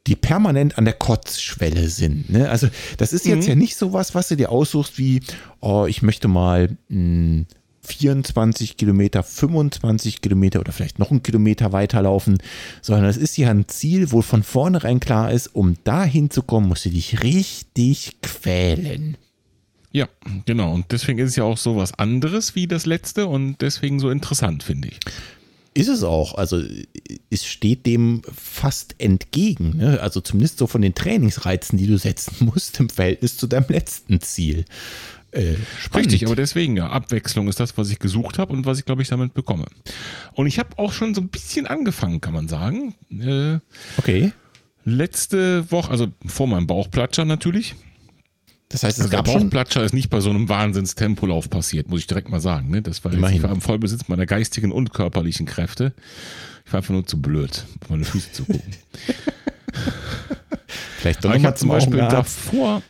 die 0.07 0.15
permanent 0.15 0.77
an 0.77 0.85
der 0.85 0.93
Kotzschwelle 0.93 1.89
sind. 1.89 2.29
Ne? 2.29 2.49
Also 2.49 2.69
das 2.97 3.11
ist 3.11 3.25
jetzt 3.25 3.47
ja 3.47 3.55
nicht 3.55 3.75
so 3.75 3.91
was, 3.91 4.15
was 4.15 4.29
du 4.29 4.37
dir 4.37 4.49
aussuchst 4.49 4.97
wie, 4.97 5.21
oh, 5.59 5.85
ich 5.85 6.01
möchte 6.01 6.29
mal 6.29 6.77
mh, 6.87 7.43
24 7.87 8.77
Kilometer, 8.77 9.23
25 9.23 10.21
Kilometer 10.21 10.59
oder 10.59 10.71
vielleicht 10.71 10.99
noch 10.99 11.11
einen 11.11 11.23
Kilometer 11.23 11.71
weiterlaufen, 11.71 12.37
sondern 12.81 13.05
es 13.05 13.17
ist 13.17 13.37
ja 13.37 13.49
ein 13.49 13.67
Ziel, 13.67 14.11
wo 14.11 14.21
von 14.21 14.43
vornherein 14.43 14.99
klar 14.99 15.31
ist, 15.31 15.55
um 15.55 15.77
da 15.83 16.03
hinzukommen, 16.03 16.69
musst 16.69 16.85
du 16.85 16.89
dich 16.89 17.23
richtig 17.23 18.17
quälen. 18.21 19.17
Ja, 19.91 20.07
genau. 20.45 20.73
Und 20.73 20.91
deswegen 20.91 21.19
ist 21.19 21.29
es 21.31 21.35
ja 21.37 21.43
auch 21.43 21.57
so 21.57 21.77
was 21.77 21.93
anderes 21.93 22.55
wie 22.55 22.67
das 22.67 22.85
letzte 22.85 23.27
und 23.27 23.61
deswegen 23.61 23.99
so 23.99 24.09
interessant, 24.09 24.63
finde 24.63 24.89
ich. 24.89 24.99
Ist 25.73 25.89
es 25.89 26.03
auch. 26.03 26.33
Also 26.33 26.61
es 27.29 27.45
steht 27.45 27.85
dem 27.85 28.23
fast 28.33 28.95
entgegen. 28.97 29.77
Ne? 29.77 29.99
Also 30.01 30.21
zumindest 30.21 30.57
so 30.57 30.65
von 30.65 30.81
den 30.81 30.95
Trainingsreizen, 30.95 31.77
die 31.77 31.85
du 31.85 31.97
setzen 31.97 32.47
musst 32.47 32.79
im 32.79 32.89
Verhältnis 32.89 33.37
zu 33.37 33.45
deinem 33.45 33.67
letzten 33.69 34.19
Ziel. 34.19 34.65
Äh. 35.31 35.55
Richtig, 35.95 36.25
aber 36.25 36.35
deswegen 36.35 36.77
ja, 36.77 36.89
Abwechslung 36.89 37.47
ist 37.47 37.59
das, 37.59 37.77
was 37.77 37.89
ich 37.89 37.99
gesucht 37.99 38.39
habe 38.39 38.53
und 38.53 38.65
was 38.65 38.79
ich, 38.79 38.85
glaube 38.85 39.01
ich, 39.01 39.09
damit 39.09 39.33
bekomme. 39.33 39.65
Und 40.33 40.47
ich 40.47 40.59
habe 40.59 40.77
auch 40.77 40.93
schon 40.93 41.13
so 41.13 41.21
ein 41.21 41.29
bisschen 41.29 41.67
angefangen, 41.67 42.21
kann 42.21 42.33
man 42.33 42.47
sagen. 42.47 42.95
Äh, 43.11 43.59
okay. 43.97 44.31
letzte 44.85 45.69
Woche, 45.71 45.91
also 45.91 46.07
vor 46.25 46.47
meinem 46.47 46.67
Bauchplatscher 46.67 47.25
natürlich. 47.25 47.75
Das 48.69 48.83
heißt, 48.83 48.97
es 48.97 49.05
Also 49.05 49.11
der 49.11 49.19
gab 49.19 49.27
schon. 49.27 49.43
Bauchplatscher 49.43 49.83
ist 49.83 49.93
nicht 49.93 50.09
bei 50.09 50.19
so 50.19 50.29
einem 50.29 50.49
Wahnsinns-Tempolauf 50.49 51.49
passiert, 51.49 51.89
muss 51.89 52.01
ich 52.01 52.07
direkt 52.07 52.29
mal 52.29 52.41
sagen. 52.41 52.69
Ne? 52.69 52.81
Das 52.81 53.03
war 53.05 53.13
jetzt, 53.13 53.31
ich 53.31 53.43
war 53.43 53.51
im 53.51 53.61
Vollbesitz 53.61 54.07
meiner 54.09 54.25
geistigen 54.25 54.71
und 54.71 54.93
körperlichen 54.93 55.45
Kräfte. 55.45 55.93
Ich 56.65 56.73
war 56.73 56.79
einfach 56.79 56.93
nur 56.93 57.05
zu 57.05 57.21
blöd, 57.21 57.65
auf 57.81 57.89
meine 57.89 58.03
Füße 58.03 58.31
zu 58.33 58.45
gucken. 58.45 58.73
Vielleicht 60.97 61.23
doch 61.23 61.33
nochmal 61.33 61.55
zum 61.55 61.69
Beispiel 61.69 61.99
davor, 61.99 62.81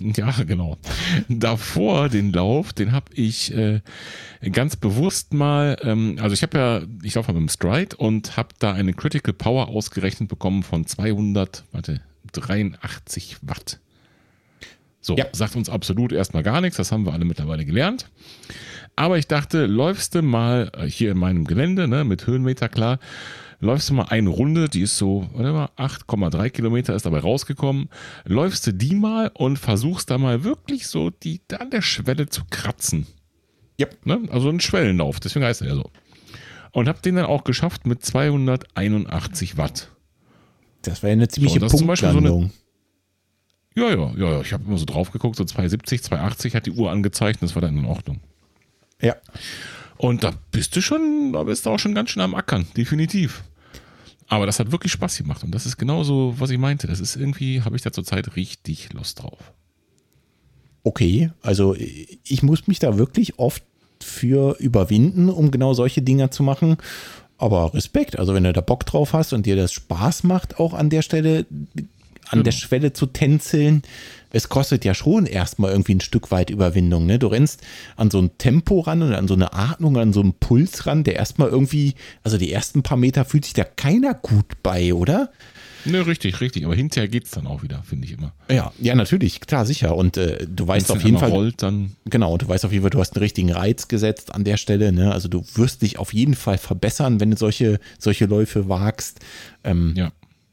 ja 0.16 0.30
genau, 0.46 0.78
davor 1.28 2.08
den 2.08 2.32
Lauf, 2.32 2.72
den 2.72 2.92
habe 2.92 3.12
ich 3.14 3.54
äh, 3.54 3.80
ganz 4.52 4.76
bewusst 4.76 5.34
mal, 5.34 5.76
ähm, 5.82 6.18
also 6.20 6.34
ich 6.34 6.42
habe 6.42 6.58
ja, 6.58 6.82
ich 7.02 7.14
laufe 7.14 7.32
mit 7.32 7.40
dem 7.40 7.48
Stride 7.48 7.96
und 7.96 8.36
habe 8.36 8.48
da 8.58 8.72
eine 8.72 8.92
Critical 8.92 9.32
Power 9.34 9.68
ausgerechnet 9.68 10.28
bekommen 10.28 10.62
von 10.62 10.86
200, 10.86 11.64
warte, 11.72 12.00
83 12.32 13.36
Watt. 13.42 13.78
So, 15.00 15.16
Ja. 15.16 15.26
sagt 15.32 15.54
uns 15.56 15.68
absolut 15.68 16.12
erstmal 16.12 16.42
gar 16.42 16.60
nichts, 16.60 16.76
das 16.76 16.90
haben 16.90 17.06
wir 17.06 17.12
alle 17.12 17.24
mittlerweile 17.24 17.64
gelernt. 17.64 18.08
Aber 18.96 19.18
ich 19.18 19.28
dachte, 19.28 19.66
läufst 19.66 20.14
du 20.14 20.22
mal 20.22 20.70
äh, 20.76 20.86
hier 20.86 21.12
in 21.12 21.18
meinem 21.18 21.44
Gelände, 21.44 21.86
ne, 21.86 22.02
mit 22.04 22.26
Höhenmeter 22.26 22.68
klar, 22.68 22.98
läufst 23.60 23.90
du 23.90 23.94
mal 23.94 24.04
eine 24.04 24.28
Runde, 24.28 24.68
die 24.68 24.82
ist 24.82 24.96
so, 24.98 25.28
warte 25.32 25.52
mal, 25.52 25.68
8,3 25.76 26.50
Kilometer 26.50 26.94
ist 26.94 27.06
dabei 27.06 27.20
rausgekommen. 27.20 27.88
Läufst 28.24 28.66
du 28.66 28.72
die 28.72 28.94
mal 28.94 29.30
und 29.34 29.58
versuchst 29.58 30.10
da 30.10 30.18
mal 30.18 30.44
wirklich 30.44 30.86
so 30.86 31.10
die 31.10 31.40
an 31.58 31.70
der 31.70 31.82
Schwelle 31.82 32.28
zu 32.28 32.42
kratzen. 32.50 33.06
Yep. 33.80 34.06
Ne? 34.06 34.20
Also 34.30 34.48
ein 34.48 34.60
Schwellenlauf, 34.60 35.20
deswegen 35.20 35.44
heißt 35.44 35.62
er 35.62 35.68
ja 35.68 35.74
so. 35.74 35.90
Und 36.72 36.88
hab 36.88 37.02
den 37.02 37.16
dann 37.16 37.26
auch 37.26 37.44
geschafft 37.44 37.86
mit 37.86 38.04
281 38.04 39.56
Watt. 39.56 39.90
Das 40.82 41.02
war 41.02 41.10
ja 41.10 41.14
eine 41.14 41.28
ziemliche 41.28 41.60
So, 41.68 41.78
Punktlandung. 41.78 42.52
Ja, 43.74 43.90
ja, 43.90 44.12
ja, 44.16 44.30
ja. 44.32 44.40
Ich 44.40 44.52
habe 44.52 44.64
immer 44.66 44.78
so 44.78 44.86
drauf 44.86 45.10
geguckt, 45.10 45.36
so 45.36 45.44
270, 45.44 46.02
280 46.02 46.54
hat 46.54 46.66
die 46.66 46.72
Uhr 46.72 46.90
angezeigt, 46.90 47.42
das 47.42 47.54
war 47.54 47.62
dann 47.62 47.76
in 47.76 47.84
Ordnung. 47.84 48.20
ja. 49.00 49.14
Und 49.98 50.24
da 50.24 50.32
bist 50.50 50.76
du 50.76 50.82
schon, 50.82 51.32
da 51.32 51.42
bist 51.44 51.66
du 51.66 51.70
auch 51.70 51.78
schon 51.78 51.94
ganz 51.94 52.10
schön 52.10 52.22
am 52.22 52.34
Ackern, 52.34 52.66
definitiv. 52.76 53.42
Aber 54.28 54.46
das 54.46 54.58
hat 54.58 54.72
wirklich 54.72 54.92
Spaß 54.92 55.18
gemacht 55.18 55.44
und 55.44 55.52
das 55.52 55.66
ist 55.66 55.76
genauso, 55.76 56.34
was 56.38 56.50
ich 56.50 56.58
meinte. 56.58 56.86
Das 56.86 57.00
ist 57.00 57.16
irgendwie, 57.16 57.62
habe 57.62 57.76
ich 57.76 57.82
da 57.82 57.92
zurzeit 57.92 58.36
richtig 58.36 58.92
Lust 58.92 59.22
drauf. 59.22 59.52
Okay, 60.82 61.30
also 61.42 61.74
ich 61.74 62.42
muss 62.42 62.66
mich 62.66 62.78
da 62.78 62.98
wirklich 62.98 63.38
oft 63.38 63.62
für 64.02 64.56
überwinden, 64.58 65.28
um 65.28 65.50
genau 65.50 65.74
solche 65.74 66.02
Dinger 66.02 66.30
zu 66.30 66.42
machen. 66.42 66.76
Aber 67.38 67.74
Respekt, 67.74 68.18
also 68.18 68.34
wenn 68.34 68.44
du 68.44 68.52
da 68.52 68.60
Bock 68.60 68.86
drauf 68.86 69.12
hast 69.12 69.32
und 69.32 69.46
dir 69.46 69.56
das 69.56 69.72
Spaß 69.72 70.24
macht, 70.24 70.58
auch 70.58 70.74
an 70.74 70.90
der 70.90 71.02
Stelle, 71.02 71.46
an 72.28 72.42
der 72.42 72.52
Schwelle 72.52 72.92
zu 72.92 73.06
tänzeln, 73.06 73.82
es 74.36 74.50
kostet 74.50 74.84
ja 74.84 74.92
schon 74.92 75.24
erstmal 75.24 75.70
irgendwie 75.70 75.94
ein 75.94 76.00
Stück 76.00 76.30
weit 76.30 76.50
Überwindung. 76.50 77.06
Ne? 77.06 77.18
Du 77.18 77.26
rennst 77.28 77.62
an 77.96 78.10
so 78.10 78.20
ein 78.20 78.36
Tempo 78.36 78.80
ran 78.80 79.02
und 79.02 79.14
an 79.14 79.28
so 79.28 79.34
eine 79.34 79.54
Atmung, 79.54 79.96
an 79.96 80.12
so 80.12 80.20
einen 80.20 80.34
Puls 80.34 80.86
ran, 80.86 81.04
der 81.04 81.16
erstmal 81.16 81.48
irgendwie, 81.48 81.94
also 82.22 82.36
die 82.36 82.52
ersten 82.52 82.82
paar 82.82 82.98
Meter 82.98 83.24
fühlt 83.24 83.46
sich 83.46 83.54
da 83.54 83.64
keiner 83.64 84.12
gut 84.12 84.62
bei, 84.62 84.92
oder? 84.92 85.30
Ne, 85.86 86.06
richtig, 86.06 86.40
richtig. 86.40 86.66
Aber 86.66 86.74
hinterher 86.74 87.08
geht's 87.08 87.30
dann 87.30 87.46
auch 87.46 87.62
wieder, 87.62 87.82
finde 87.82 88.06
ich 88.06 88.12
immer. 88.12 88.34
Ja, 88.50 88.72
ja, 88.78 88.94
natürlich, 88.94 89.40
klar, 89.40 89.64
sicher. 89.64 89.96
Und 89.96 90.16
äh, 90.16 90.46
du 90.46 90.66
weißt 90.66 90.88
Wenn's 90.88 90.98
auf 90.98 91.04
jeden 91.04 91.18
Fall, 91.18 91.30
rollt, 91.30 91.62
dann 91.62 91.92
Genau, 92.04 92.36
du 92.36 92.46
weißt 92.46 92.64
auf 92.64 92.72
jeden 92.72 92.82
Fall, 92.82 92.90
du 92.90 93.00
hast 93.00 93.14
einen 93.14 93.22
richtigen 93.22 93.52
Reiz 93.52 93.88
gesetzt 93.88 94.34
an 94.34 94.44
der 94.44 94.58
Stelle. 94.58 94.92
Ne? 94.92 95.12
Also 95.12 95.28
du 95.28 95.44
wirst 95.54 95.82
dich 95.82 95.98
auf 95.98 96.12
jeden 96.12 96.34
Fall 96.34 96.58
verbessern, 96.58 97.20
wenn 97.20 97.30
du 97.30 97.36
solche, 97.36 97.78
solche 97.98 98.26
Läufe 98.26 98.68
wagst. 98.68 99.20
Ähm, 99.64 99.94
ja. 99.96 100.12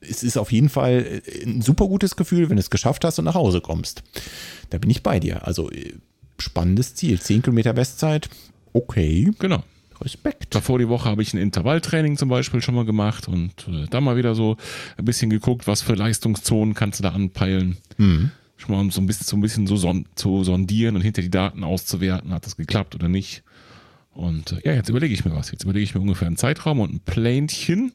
Es 0.09 0.23
ist 0.23 0.37
auf 0.37 0.51
jeden 0.51 0.69
Fall 0.69 1.21
äh, 1.25 1.43
ein 1.45 1.61
super 1.61 1.87
gutes 1.87 2.15
Gefühl, 2.15 2.49
wenn 2.49 2.57
du 2.57 2.61
es 2.61 2.69
geschafft 2.69 3.03
hast 3.05 3.19
und 3.19 3.25
nach 3.25 3.35
Hause 3.35 3.61
kommst. 3.61 4.03
Da 4.69 4.77
bin 4.77 4.89
ich 4.89 5.03
bei 5.03 5.19
dir. 5.19 5.47
Also 5.47 5.71
äh, 5.71 5.93
spannendes 6.37 6.95
Ziel. 6.95 7.19
10 7.19 7.41
Kilometer 7.43 7.73
Bestzeit. 7.73 8.29
Okay, 8.73 9.31
Genau. 9.39 9.63
Respekt. 10.01 10.53
Davor 10.53 10.79
die 10.79 10.89
Woche 10.89 11.09
habe 11.09 11.21
ich 11.21 11.33
ein 11.33 11.37
Intervalltraining 11.37 12.17
zum 12.17 12.27
Beispiel 12.29 12.61
schon 12.61 12.75
mal 12.75 12.83
gemacht 12.83 13.27
und 13.27 13.53
äh, 13.67 13.85
da 13.89 14.01
mal 14.01 14.17
wieder 14.17 14.35
so 14.35 14.57
ein 14.97 15.05
bisschen 15.05 15.29
geguckt, 15.29 15.67
was 15.67 15.81
für 15.81 15.93
Leistungszonen 15.93 16.73
kannst 16.73 16.99
du 16.99 17.03
da 17.03 17.09
anpeilen. 17.09 17.77
Mhm. 17.97 18.31
Schon 18.57 18.75
mal 18.75 18.81
um 18.81 18.91
so 18.91 19.01
ein 19.01 19.07
bisschen, 19.07 19.25
so 19.25 19.37
ein 19.37 19.41
bisschen 19.41 19.67
so 19.67 19.77
son 19.77 20.05
zu 20.15 20.43
sondieren 20.43 20.95
und 20.95 21.01
hinter 21.01 21.21
die 21.21 21.29
Daten 21.29 21.63
auszuwerten, 21.63 22.33
hat 22.33 22.45
das 22.45 22.57
geklappt 22.57 22.95
oder 22.95 23.07
nicht. 23.09 23.43
Und 24.13 24.51
äh, 24.51 24.61
ja, 24.63 24.73
jetzt 24.73 24.89
überlege 24.89 25.13
ich 25.13 25.25
mir 25.25 25.35
was. 25.35 25.51
Jetzt 25.51 25.63
überlege 25.63 25.83
ich 25.83 25.95
mir 25.95 26.01
ungefähr 26.01 26.27
einen 26.27 26.37
Zeitraum 26.37 26.79
und 26.79 26.93
ein 26.93 26.99
Plänchen. 26.99 27.93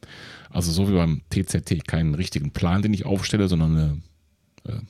Also 0.51 0.73
so 0.73 0.89
wie 0.89 0.95
beim 0.95 1.23
TZT, 1.31 1.87
keinen 1.87 2.15
richtigen 2.15 2.51
Plan, 2.51 2.83
den 2.83 2.93
ich 2.93 3.07
aufstelle, 3.07 3.49
sondern 3.49 3.77
eine, 3.77 4.03
äh, 4.65 4.81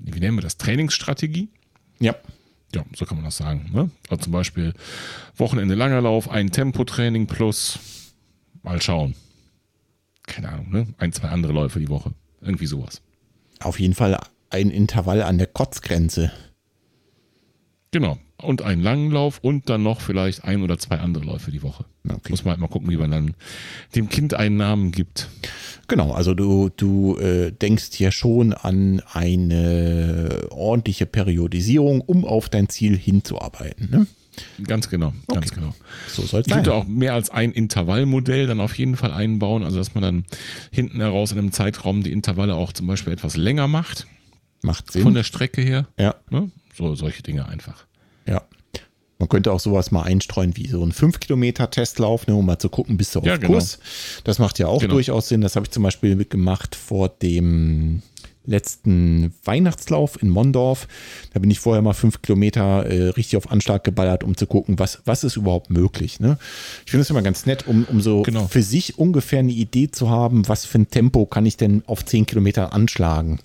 wie 0.00 0.20
nennen 0.20 0.36
wir 0.36 0.42
das, 0.42 0.56
Trainingsstrategie. 0.56 1.48
Ja, 2.00 2.16
Ja, 2.74 2.84
so 2.96 3.04
kann 3.04 3.18
man 3.18 3.24
das 3.24 3.36
sagen. 3.36 3.70
Ne? 3.72 3.90
Also 4.08 4.24
zum 4.24 4.32
Beispiel 4.32 4.74
Wochenende 5.36 5.74
langer 5.74 6.00
Lauf, 6.00 6.28
ein 6.28 6.50
Tempotraining 6.50 7.26
plus 7.26 7.78
mal 8.62 8.82
schauen. 8.82 9.14
Keine 10.26 10.48
Ahnung, 10.48 10.70
ne? 10.70 10.86
Ein, 10.98 11.12
zwei 11.12 11.28
andere 11.28 11.52
Läufe 11.52 11.78
die 11.78 11.88
Woche. 11.88 12.12
Irgendwie 12.40 12.66
sowas. 12.66 13.00
auf 13.60 13.78
jeden 13.78 13.94
Fall 13.94 14.18
ein 14.50 14.70
Intervall 14.70 15.22
an 15.22 15.38
der 15.38 15.46
Kotzgrenze. 15.46 16.32
Genau. 17.90 18.18
Und 18.42 18.62
einen 18.62 18.82
langen 18.82 19.10
Lauf 19.12 19.38
und 19.40 19.70
dann 19.70 19.82
noch 19.84 20.00
vielleicht 20.00 20.44
ein 20.44 20.62
oder 20.62 20.76
zwei 20.76 20.98
andere 20.98 21.24
Läufe 21.24 21.50
die 21.52 21.62
Woche. 21.62 21.84
Okay. 22.06 22.30
Muss 22.30 22.44
man 22.44 22.50
halt 22.52 22.60
mal 22.60 22.66
gucken, 22.68 22.90
wie 22.90 22.96
man 22.96 23.10
dann 23.10 23.34
dem 23.94 24.08
Kind 24.08 24.34
einen 24.34 24.56
Namen 24.56 24.90
gibt. 24.92 25.28
Genau, 25.86 26.12
also 26.12 26.34
du, 26.34 26.68
du 26.76 27.16
äh, 27.18 27.52
denkst 27.52 27.90
hier 27.92 28.10
schon 28.10 28.52
an 28.52 29.00
eine 29.12 30.48
ordentliche 30.50 31.06
Periodisierung, 31.06 32.00
um 32.00 32.24
auf 32.24 32.48
dein 32.48 32.68
Ziel 32.68 32.96
hinzuarbeiten. 32.98 33.88
Ne? 33.90 34.06
Ganz 34.66 34.88
genau, 34.90 35.12
ganz 35.28 35.52
genau. 35.52 35.72
So 36.08 36.22
soll 36.22 36.40
es 36.40 36.46
Ich 36.48 36.52
sein. 36.52 36.64
würde 36.64 36.74
auch 36.74 36.86
mehr 36.86 37.14
als 37.14 37.30
ein 37.30 37.52
Intervallmodell 37.52 38.46
dann 38.48 38.60
auf 38.60 38.76
jeden 38.76 38.96
Fall 38.96 39.12
einbauen, 39.12 39.62
also 39.62 39.78
dass 39.78 39.94
man 39.94 40.02
dann 40.02 40.24
hinten 40.72 41.00
heraus 41.00 41.30
in 41.32 41.38
einem 41.38 41.52
Zeitraum 41.52 42.02
die 42.02 42.10
Intervalle 42.12 42.56
auch 42.56 42.72
zum 42.72 42.88
Beispiel 42.88 43.12
etwas 43.12 43.36
länger 43.36 43.68
macht, 43.68 44.06
Macht 44.62 44.90
Sinn. 44.90 45.02
von 45.02 45.14
der 45.14 45.22
Strecke 45.22 45.62
her. 45.62 45.86
ja, 45.98 46.16
Ne? 46.30 46.50
So, 46.76 46.96
solche 46.96 47.22
Dinge 47.22 47.46
einfach. 47.46 47.86
Ja. 48.26 48.42
Man 49.20 49.28
könnte 49.28 49.52
auch 49.52 49.60
sowas 49.60 49.90
mal 49.92 50.02
einstreuen 50.02 50.56
wie 50.56 50.66
so 50.66 50.84
ein 50.84 50.92
5-Kilometer-Testlauf, 50.92 52.26
ne, 52.26 52.34
um 52.34 52.44
mal 52.46 52.58
zu 52.58 52.68
gucken, 52.68 52.96
bist 52.96 53.14
du 53.14 53.20
auf 53.20 53.26
Ja, 53.26 53.36
genau. 53.36 53.54
Kurs. 53.54 53.78
Das 54.24 54.38
macht 54.38 54.58
ja 54.58 54.66
auch 54.66 54.80
Genau. 54.80 54.94
durchaus 54.94 55.28
Sinn. 55.28 55.40
Das 55.40 55.54
habe 55.56 55.64
ich 55.66 55.70
zum 55.70 55.82
Beispiel 55.84 56.16
gemacht 56.24 56.74
vor 56.74 57.08
dem 57.08 58.02
letzten 58.46 59.32
Weihnachtslauf 59.44 60.20
in 60.22 60.28
Mondorf. 60.28 60.86
Da 61.32 61.40
bin 61.40 61.50
ich 61.50 61.60
vorher 61.60 61.80
mal 61.80 61.94
fünf 61.94 62.20
Kilometer 62.22 62.84
äh, 62.86 63.08
richtig 63.10 63.36
auf 63.36 63.50
Anschlag 63.50 63.84
geballert, 63.84 64.22
um 64.24 64.36
zu 64.36 64.46
gucken, 64.46 64.78
was, 64.78 65.00
was 65.06 65.24
ist 65.24 65.36
überhaupt 65.36 65.70
möglich. 65.70 66.20
Ne? 66.20 66.36
Ich 66.84 66.90
finde 66.90 67.02
es 67.02 67.10
immer 67.10 67.22
ganz 67.22 67.46
nett, 67.46 67.66
um, 67.66 67.84
um 67.90 68.00
so 68.02 68.22
Genau. 68.22 68.46
für 68.48 68.62
sich 68.62 68.98
ungefähr 68.98 69.38
eine 69.38 69.52
Idee 69.52 69.90
zu 69.90 70.10
haben, 70.10 70.46
was 70.48 70.66
für 70.66 70.78
ein 70.78 70.90
Tempo 70.90 71.24
kann 71.24 71.46
ich 71.46 71.56
denn 71.56 71.82
auf 71.86 72.04
10 72.04 72.26
Kilometer 72.26 72.72
anschlagen. 72.74 73.38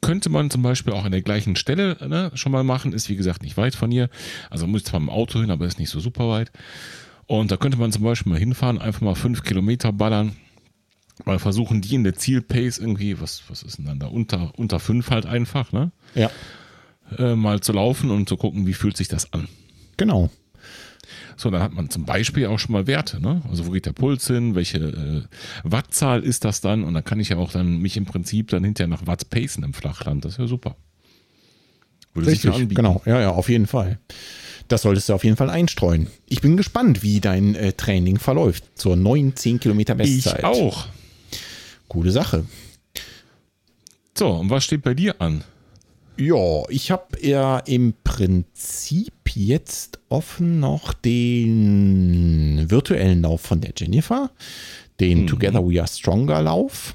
Könnte 0.00 0.30
man 0.30 0.50
zum 0.50 0.62
Beispiel 0.62 0.92
auch 0.92 1.04
an 1.04 1.12
der 1.12 1.22
gleichen 1.22 1.56
Stelle 1.56 1.96
ne, 2.08 2.30
schon 2.34 2.52
mal 2.52 2.64
machen, 2.64 2.92
ist 2.92 3.08
wie 3.08 3.16
gesagt 3.16 3.42
nicht 3.42 3.56
weit 3.56 3.74
von 3.74 3.90
hier. 3.90 4.08
Also 4.50 4.66
muss 4.66 4.84
zwar 4.84 5.00
im 5.00 5.10
Auto 5.10 5.40
hin, 5.40 5.50
aber 5.50 5.66
ist 5.66 5.78
nicht 5.78 5.90
so 5.90 6.00
super 6.00 6.28
weit. 6.28 6.50
Und 7.26 7.50
da 7.50 7.56
könnte 7.56 7.78
man 7.78 7.92
zum 7.92 8.02
Beispiel 8.02 8.32
mal 8.32 8.38
hinfahren, 8.38 8.78
einfach 8.78 9.00
mal 9.00 9.14
fünf 9.14 9.42
Kilometer 9.42 9.92
ballern. 9.92 10.36
Mal 11.24 11.38
versuchen, 11.38 11.80
die 11.80 11.94
in 11.94 12.04
der 12.04 12.14
Zielpace 12.14 12.78
irgendwie, 12.78 13.20
was, 13.20 13.44
was 13.48 13.62
ist 13.62 13.78
denn 13.78 13.86
dann 13.86 13.98
da, 14.00 14.06
unter, 14.08 14.52
unter 14.56 14.80
fünf 14.80 15.10
halt 15.10 15.26
einfach, 15.26 15.70
ne? 15.72 15.92
Ja, 16.14 16.30
Äh, 17.18 17.36
mal 17.36 17.60
zu 17.60 17.72
laufen 17.72 18.10
und 18.10 18.28
zu 18.28 18.36
gucken, 18.36 18.66
wie 18.66 18.72
fühlt 18.72 18.96
sich 18.96 19.08
das 19.08 19.32
an. 19.32 19.46
genau. 19.96 20.30
So, 21.36 21.50
dann 21.50 21.62
hat 21.62 21.72
man 21.72 21.90
zum 21.90 22.04
Beispiel 22.04 22.46
auch 22.46 22.58
schon 22.58 22.72
mal 22.72 22.86
Werte, 22.86 23.20
ne? 23.20 23.42
Also 23.48 23.66
wo 23.66 23.70
geht 23.70 23.86
der 23.86 23.92
Puls 23.92 24.26
hin, 24.26 24.54
welche 24.54 24.78
äh, 24.78 25.22
Wattzahl 25.62 26.22
ist 26.22 26.44
das 26.44 26.60
dann? 26.60 26.84
Und 26.84 26.94
dann 26.94 27.04
kann 27.04 27.20
ich 27.20 27.30
ja 27.30 27.36
auch 27.36 27.52
dann 27.52 27.78
mich 27.78 27.96
im 27.96 28.04
Prinzip 28.04 28.48
dann 28.48 28.64
hinterher 28.64 28.88
nach 28.88 29.06
Watt 29.06 29.30
pacen 29.30 29.64
im 29.64 29.74
Flachland. 29.74 30.24
Das 30.24 30.32
ist 30.32 30.38
ja 30.38 30.46
super. 30.46 30.76
Würde 32.14 32.30
sich 32.30 32.44
ja 32.44 32.52
Richtig, 32.52 32.76
genau. 32.76 33.02
Ja, 33.06 33.20
ja, 33.20 33.30
auf 33.30 33.48
jeden 33.48 33.66
Fall. 33.66 33.98
Das 34.68 34.82
solltest 34.82 35.08
du 35.08 35.14
auf 35.14 35.24
jeden 35.24 35.36
Fall 35.36 35.50
einstreuen. 35.50 36.06
Ich 36.28 36.40
bin 36.40 36.56
gespannt, 36.56 37.02
wie 37.02 37.20
dein 37.20 37.54
äh, 37.54 37.72
Training 37.72 38.18
verläuft 38.18 38.64
zur 38.78 38.96
neuen 38.96 39.36
10 39.36 39.60
Kilometer 39.60 39.94
Bestzeit. 39.94 40.38
Ich 40.38 40.44
auch. 40.44 40.86
Gute 41.88 42.12
Sache. 42.12 42.46
So, 44.16 44.30
und 44.30 44.48
was 44.50 44.64
steht 44.64 44.82
bei 44.82 44.94
dir 44.94 45.20
an? 45.20 45.44
Ja, 46.16 46.62
ich 46.68 46.92
habe 46.92 47.18
ja 47.20 47.58
im 47.58 47.94
Prinzip 48.04 49.12
jetzt 49.34 49.98
offen 50.08 50.60
noch 50.60 50.92
den 50.92 52.66
virtuellen 52.70 53.22
Lauf 53.22 53.40
von 53.40 53.60
der 53.60 53.72
Jennifer, 53.76 54.30
den 55.00 55.26
Together 55.26 55.68
We 55.68 55.80
Are 55.80 55.88
Stronger 55.88 56.40
Lauf. 56.42 56.94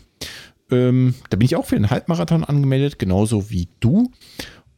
Ähm, 0.72 1.16
da 1.30 1.36
bin 1.36 1.46
ich 1.46 1.58
auch 1.58 1.66
für 1.66 1.76
den 1.76 1.90
Halbmarathon 1.90 2.46
angemeldet, 2.46 2.98
genauso 2.98 3.50
wie 3.50 3.68
du. 3.82 4.10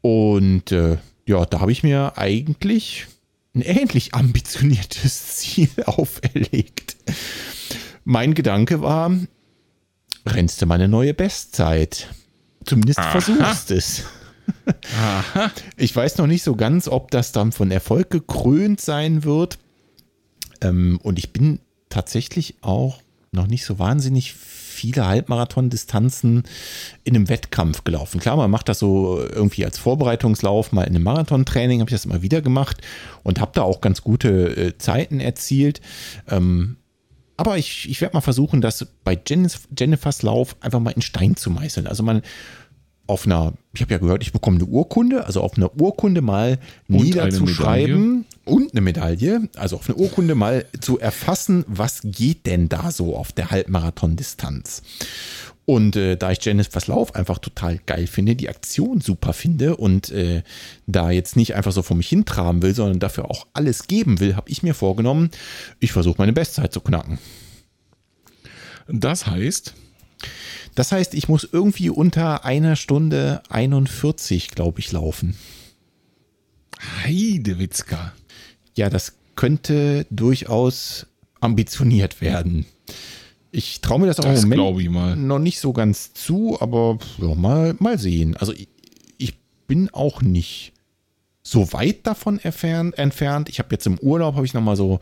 Und 0.02 0.72
äh, 0.72 0.98
ja, 1.28 1.46
da 1.46 1.60
habe 1.60 1.72
ich 1.72 1.84
mir 1.84 2.18
eigentlich 2.18 3.06
ein 3.54 3.62
ähnlich 3.62 4.16
ambitioniertes 4.16 5.28
Ziel 5.38 5.70
auferlegt. 5.86 6.98
Mein 8.06 8.34
Gedanke 8.34 8.82
war, 8.82 9.12
rennst 10.26 10.62
du 10.62 10.66
mal 10.66 10.76
eine 10.76 10.88
neue 10.88 11.14
Bestzeit. 11.14 12.08
Zumindest 12.66 13.00
versuchst 13.02 13.70
es. 13.70 14.06
Ich 15.78 15.96
weiß 15.96 16.18
noch 16.18 16.28
nicht 16.28 16.44
so 16.44 16.56
ganz, 16.56 16.88
ob 16.88 17.12
das 17.12 17.32
dann 17.32 17.52
von 17.52 17.72
Erfolg 17.72 18.10
gekrönt 18.10 18.82
sein 18.82 19.24
wird. 19.24 19.58
Ähm, 20.62 21.00
und 21.04 21.18
ich 21.18 21.34
bin 21.34 21.60
tatsächlich 21.90 22.56
auch 22.62 23.02
noch 23.32 23.48
nicht 23.48 23.66
so 23.66 23.80
wahnsinnig 23.80 24.34
viele 24.34 25.06
Halbmarathon-Distanzen 25.06 26.44
in 27.04 27.16
einem 27.16 27.30
Wettkampf 27.30 27.84
gelaufen. 27.84 28.20
Klar, 28.20 28.36
man 28.36 28.52
macht 28.52 28.68
das 28.68 28.80
so 28.80 29.20
irgendwie 29.20 29.64
als 29.64 29.78
Vorbereitungslauf, 29.78 30.72
mal 30.72 30.84
in 30.84 30.96
einem 30.96 31.04
Marathontraining 31.04 31.80
habe 31.80 31.90
ich 31.90 31.96
das 31.96 32.06
immer 32.06 32.22
wieder 32.22 32.42
gemacht 32.42 32.78
und 33.24 33.40
habe 33.40 33.52
da 33.54 33.62
auch 33.62 33.82
ganz 33.82 34.02
gute 34.02 34.56
äh, 34.56 34.78
Zeiten 34.78 35.20
erzielt. 35.20 35.82
Ähm, 36.28 36.78
aber 37.38 37.58
ich, 37.58 37.90
ich 37.90 38.02
werde 38.02 38.16
mal 38.16 38.22
versuchen, 38.22 38.62
das 38.62 38.86
bei 39.04 39.20
Jennifers 39.28 40.22
Lauf 40.22 40.56
einfach 40.60 40.80
mal 40.80 40.92
in 40.92 41.02
Stein 41.02 41.36
zu 41.36 41.50
meißeln. 41.50 41.88
Also 41.88 42.04
man 42.04 42.22
auf 43.08 43.26
einer, 43.26 43.54
ich 43.74 43.82
habe 43.82 43.92
ja 43.92 43.98
gehört, 43.98 44.24
ich 44.24 44.32
bekomme 44.32 44.58
eine 44.58 44.66
Urkunde, 44.66 45.26
also 45.26 45.42
auf 45.42 45.58
einer 45.58 45.76
Urkunde 45.80 46.22
mal 46.22 46.60
Und 46.88 47.04
niederzuschreiben 47.04 48.26
und 48.46 48.72
eine 48.72 48.82
Medaille, 48.82 49.50
also 49.56 49.76
auf 49.76 49.90
eine 49.90 49.98
Urkunde 49.98 50.36
mal 50.36 50.66
zu 50.80 51.00
erfassen, 51.00 51.66
was 51.68 52.02
geht 52.04 52.46
denn 52.46 52.70
da 52.70 52.92
so 52.92 53.16
auf 53.16 53.32
der 53.32 53.52
Halbmarathon-Distanz. 53.52 54.84
Und 55.66 55.96
äh, 55.96 56.18
da 56.18 56.32
ich 56.32 56.44
Jennifers 56.44 56.88
Lauf 56.88 57.16
einfach 57.16 57.38
total 57.38 57.80
geil 57.86 58.08
finde, 58.08 58.36
die 58.36 58.50
Aktion 58.50 59.00
super 59.00 59.32
finde 59.32 59.78
und 59.78 60.10
äh, 60.12 60.44
da 60.88 61.12
jetzt 61.12 61.36
nicht 61.36 61.56
einfach 61.56 61.72
so 61.72 61.82
vor 61.82 61.96
mich 61.96 62.10
hintraben 62.10 62.62
will, 62.62 62.74
sondern 62.74 63.00
dafür 63.00 63.30
auch 63.30 63.48
alles 63.54 63.88
geben 63.88 64.20
will, 64.20 64.36
habe 64.36 64.50
ich 64.50 64.64
mir 64.64 64.74
vorgenommen, 64.74 65.30
ich 65.80 65.92
versuche 65.92 66.16
meine 66.18 66.34
Bestzeit 66.34 66.74
zu 66.74 66.82
knacken. 66.82 67.20
Das 68.88 69.28
heißt, 69.28 69.74
Das 70.76 70.92
heißt, 70.92 71.14
ich 71.14 71.28
muss 71.28 71.48
irgendwie 71.52 71.90
unter 71.90 72.46
einer 72.46 72.76
Stunde 72.76 73.42
41, 73.50 74.50
glaube 74.50 74.80
ich, 74.80 74.92
laufen. 74.92 75.36
Heidewitzka. 77.04 78.14
Ja, 78.76 78.90
das 78.90 79.14
könnte 79.36 80.06
durchaus 80.10 81.08
ambitioniert 81.40 82.22
werden. 82.22 82.66
Ich 83.52 83.82
traue 83.82 84.00
mir 84.00 84.08
das 84.08 84.20
auch 84.20 84.24
Das 84.24 84.44
im 84.44 84.50
Moment 84.50 85.28
noch 85.28 85.40
nicht 85.40 85.60
so 85.60 85.74
ganz 85.74 86.14
zu, 86.14 86.58
aber 86.62 87.00
ja, 87.18 87.36
mal, 87.36 87.76
mal 87.80 88.00
sehen. 88.00 88.38
Also 88.38 88.54
ich, 88.54 88.70
ich 89.18 89.36
bin 89.68 89.90
auch 89.90 90.22
nicht 90.22 90.72
so 91.44 91.74
weit 91.74 92.08
davon 92.08 92.40
entfernt. 92.40 92.98
entfernt. 92.98 93.50
Ich 93.50 93.60
habe 93.60 93.70
jetzt 93.72 93.86
im 93.88 94.00
Urlaub, 94.00 94.36
habe 94.36 94.46
ich 94.46 94.54
nochmal 94.54 94.78
so 94.78 95.00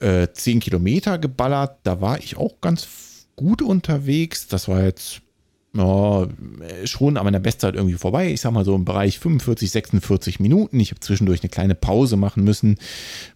äh, 0.00 0.26
10 0.32 0.58
Kilometer 0.60 1.18
geballert. 1.18 1.78
Da 1.84 2.00
war 2.00 2.18
ich 2.18 2.36
auch 2.36 2.60
ganz 2.60 2.84
gut 3.36 3.62
unterwegs. 3.62 4.48
Das 4.48 4.68
war 4.68 4.82
jetzt 4.82 5.20
ja, 5.76 6.28
schon 6.84 7.16
an 7.16 7.24
meiner 7.24 7.40
Bestzeit 7.40 7.74
irgendwie 7.74 7.96
vorbei. 7.96 8.32
Ich 8.32 8.40
sag 8.40 8.52
mal 8.52 8.64
so 8.64 8.76
im 8.76 8.84
Bereich 8.84 9.18
45, 9.18 9.70
46 9.72 10.40
Minuten. 10.40 10.78
Ich 10.78 10.90
habe 10.90 11.00
zwischendurch 11.00 11.42
eine 11.42 11.50
kleine 11.50 11.74
Pause 11.74 12.16
machen 12.16 12.44
müssen, 12.44 12.78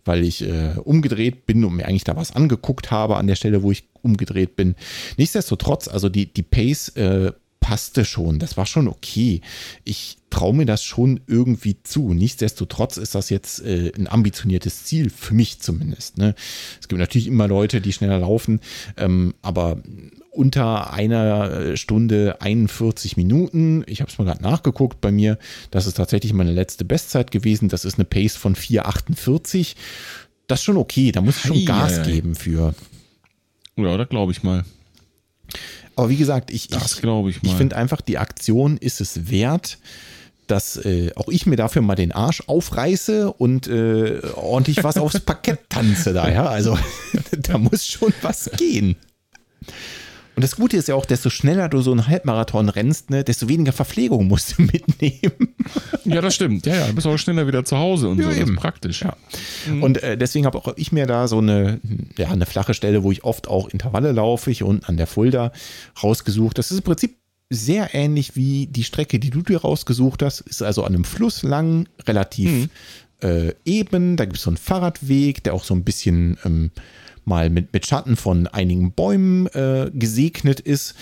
weil 0.05 0.23
ich 0.23 0.43
äh, 0.43 0.75
umgedreht 0.85 1.47
bin 1.47 1.65
und 1.65 1.75
mir 1.75 1.87
eigentlich 1.87 2.05
da 2.05 2.17
was 2.17 2.35
angeguckt 2.35 2.91
habe 2.91 3.17
an 3.17 3.27
der 3.27 3.35
Stelle, 3.35 3.63
wo 3.63 3.73
ich 3.73 3.89
umgedreht 4.03 4.55
bin. 4.55 4.77
Nichtsdestotrotz, 5.17 5.89
also 5.89 6.09
die, 6.09 6.33
die 6.33 6.45
Pace 6.45 6.91
äh, 6.91 7.33
passte 7.69 8.07
schon. 8.07 8.39
Das 8.39 8.57
war 8.57 8.65
schon 8.65 8.89
okay. 8.89 9.43
Ich 9.85 10.17
traue 10.31 10.55
mir 10.55 10.65
das 10.65 10.83
schon 10.83 11.21
irgendwie 11.27 11.77
zu. 11.83 12.15
Nichtsdestotrotz 12.15 12.97
ist 12.97 13.15
das 13.15 13.29
jetzt 13.29 13.61
äh, 13.61 13.93
ein 13.95 14.09
ambitioniertes 14.09 14.85
Ziel, 14.85 15.11
für 15.11 15.35
mich 15.35 15.61
zumindest. 15.61 16.17
Ne? 16.17 16.35
Es 16.81 16.89
gibt 16.89 16.99
natürlich 16.99 17.27
immer 17.27 17.47
Leute, 17.47 17.83
die 17.83 17.93
schneller 17.93 18.21
laufen, 18.21 18.61
ähm, 18.97 19.35
aber 19.43 19.83
unter 20.31 20.95
einer 20.95 21.77
Stunde 21.77 22.41
41 22.41 23.19
Minuten. 23.19 23.85
Ich 23.87 24.01
habe 24.01 24.11
es 24.11 24.17
mal 24.17 24.25
gerade 24.25 24.43
nachgeguckt 24.43 25.03
bei 25.03 25.13
mir. 25.13 25.39
Das 25.71 25.87
ist 25.87 25.99
tatsächlich 25.99 26.33
meine 26.33 26.53
letzte 26.53 26.87
Bestzeit 26.87 27.31
gewesen. 27.31 27.69
Das 27.69 27.85
ist 27.85 27.99
eine 27.99 28.07
Pace 28.07 28.37
von 28.37 28.57
4,48. 28.57 29.75
Das 30.47 30.61
ist 30.61 30.65
schon 30.65 30.79
okay. 30.79 31.13
Da 31.13 31.21
muss 31.21 31.37
ich 31.37 31.43
schon 31.43 31.65
Gas 31.67 32.03
geben 32.07 32.35
für. 32.35 32.75
Ja, 33.77 33.95
da 33.99 34.05
glaube 34.05 34.33
ich 34.33 34.43
mal. 34.43 34.65
Aber 35.97 36.09
wie 36.09 36.17
gesagt, 36.17 36.51
ich, 36.51 36.69
Das 36.69 37.01
ich, 37.01 37.05
ich 37.05 37.43
ich 37.43 37.55
finde 37.55 37.77
einfach, 37.77 38.01
die 38.01 38.19
Aktion 38.19 38.77
ist 38.77 39.01
es 39.01 39.31
wert, 39.31 39.79
dass 40.47 40.77
äh, 40.77 41.11
auch 41.15 41.29
ich 41.29 41.47
mir 41.47 41.57
dafür 41.57 41.83
mal 41.83 41.95
den 41.95 42.13
Arsch 42.13 42.43
aufreiße 42.47 43.33
und 43.33 43.67
äh, 43.69 44.21
ordentlich 44.35 44.83
was 44.83 44.97
aufs 44.97 45.21
Parkett 45.21 45.69
tanze 45.69 46.13
da, 46.13 46.31
ja. 46.31 46.47
Also 46.47 46.79
da 47.39 47.59
muss 47.59 47.87
schon 47.87 48.13
was 48.23 48.51
gehen. 48.57 48.97
Und 50.39 50.45
das 50.45 50.55
Gute 50.55 50.77
ist 50.77 50.87
ja 50.87 50.95
auch, 50.95 51.05
desto 51.05 51.31
schneller 51.31 51.69
du 51.69 51.81
so 51.81 51.91
einen 51.91 52.07
Halbmarathon 52.07 52.69
rennst, 52.69 53.11
ne, 53.11 53.25
desto 53.25 53.49
weniger 53.49 53.73
Verpflegung 53.73 54.29
musst 54.29 54.57
du 54.57 54.63
mitnehmen. 54.73 55.57
Ja, 56.05 56.21
das 56.21 56.37
stimmt. 56.37 56.65
Ja, 56.65 56.77
ja, 56.77 56.87
du 56.87 56.95
bist 56.95 57.09
auch 57.09 57.19
schneller 57.19 57.49
wieder 57.49 57.65
zu 57.65 57.77
Hause 57.77 58.09
und 58.09 58.19
Ja, 58.19 58.23
so. 58.23 58.29
Das 58.29 58.39
eben. 58.39 58.55
ist 58.55 58.61
praktisch. 58.61 59.03
Ja. 59.03 59.17
Und 59.81 60.01
äh, 60.01 60.17
deswegen 60.17 60.47
habe 60.47 60.57
auch 60.59 60.73
ich 60.77 60.93
mir 60.93 61.07
da 61.07 61.27
so 61.27 61.39
eine, 61.39 61.81
ja, 62.17 62.29
eine 62.29 62.47
flache 62.47 62.73
Stelle, 62.73 63.03
wo 63.03 63.11
ich 63.11 63.25
oft 63.25 63.49
auch 63.49 63.69
Intervalle 63.69 64.13
laufe, 64.13 64.53
hier 64.53 64.69
unten 64.69 64.85
an 64.85 64.97
der 64.97 65.09
Fulda 65.09 65.51
rausgesucht. 66.01 66.57
Das 66.57 66.71
ist 66.71 66.79
im 66.79 66.85
Prinzip 66.85 67.17
sehr 67.51 67.93
ähnlich 67.93 68.37
wie 68.37 68.69
die 68.69 68.85
Strecke, 68.85 69.19
die 69.19 69.31
du 69.31 69.43
dir 69.43 69.63
rausgesucht 69.63 70.23
hast. 70.23 70.43
Ist 70.43 70.63
also 70.63 70.85
an 70.85 70.95
einem 70.95 71.05
Fluss 71.05 71.43
lang, 71.43 71.89
relativ 72.07 72.69
äh, 73.25 73.55
eben. 73.65 74.17
Da 74.17 74.25
gibt 74.25 74.37
es 74.37 74.45
so 74.45 74.51
einen 74.51 74.57
Fahrradweg, 74.57 75.43
der 75.43 75.55
auch 75.55 75.65
so 75.65 75.75
ein 75.75 75.83
bisschen 75.83 76.39
ähm, 76.45 76.71
mal 77.29 77.51
mit, 77.51 77.73
mit 77.73 77.87
Schatten 77.87 78.17
von 78.17 78.47
einigen 78.47 78.93
Bäumen 78.93 79.47
äh, 79.49 79.91
gesegnet 79.95 80.61
ist. 80.61 80.95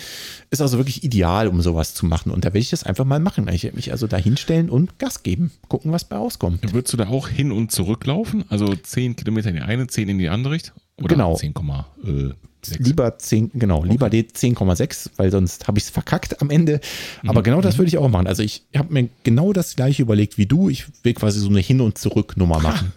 Ist 0.49 0.61
also 0.61 0.77
wirklich 0.77 1.03
ideal, 1.03 1.47
um 1.47 1.61
sowas 1.61 1.93
zu 1.93 2.05
machen. 2.05 2.31
Und 2.31 2.45
da 2.45 2.49
werde 2.49 2.59
ich 2.59 2.69
das 2.69 2.83
einfach 2.83 3.05
mal 3.05 3.19
machen. 3.19 3.47
Ich 3.51 3.63
werde 3.63 3.75
mich 3.75 3.91
also 3.91 4.07
da 4.07 4.17
hinstellen 4.17 4.69
und 4.69 4.99
Gas 4.99 5.23
geben. 5.23 5.51
Gucken, 5.67 5.91
was 5.91 6.05
bei 6.05 6.15
rauskommt. 6.17 6.73
Würdest 6.73 6.93
du 6.93 6.97
da 6.97 7.07
auch 7.07 7.27
hin 7.27 7.51
und 7.51 7.71
zurück 7.71 8.05
laufen? 8.05 8.45
Also 8.49 8.75
10 8.75 9.15
Kilometer 9.15 9.49
in 9.49 9.55
die 9.55 9.61
eine, 9.61 9.87
10 9.87 10.09
in 10.09 10.17
die 10.19 10.29
andere 10.29 10.53
Richtung? 10.53 10.75
Oder 10.99 11.15
Genau. 11.15 11.35
10,6? 11.35 12.33
Lieber 12.79 13.17
10, 13.17 13.51
genau, 13.53 13.83
lieber 13.83 14.09
die 14.09 14.23
10,6, 14.23 15.11
weil 15.15 15.31
sonst 15.31 15.67
habe 15.67 15.77
ich 15.77 15.85
es 15.85 15.89
verkackt 15.89 16.41
am 16.41 16.49
Ende. 16.49 16.81
Mhm. 17.23 17.29
Aber 17.29 17.43
genau 17.43 17.61
das 17.61 17.77
würde 17.77 17.87
ich 17.87 17.97
auch 17.97 18.09
machen. 18.09 18.27
Also 18.27 18.43
ich 18.43 18.63
habe 18.75 18.93
mir 18.93 19.09
genau 19.23 19.53
das 19.53 19.75
gleiche 19.75 20.01
überlegt 20.01 20.37
wie 20.37 20.47
du. 20.47 20.69
Ich 20.69 20.85
will 21.03 21.13
quasi 21.13 21.39
so 21.39 21.49
eine 21.49 21.59
Hin- 21.59 21.81
und 21.81 21.97
Zurück-Nummer 21.97 22.59
machen. 22.59 22.91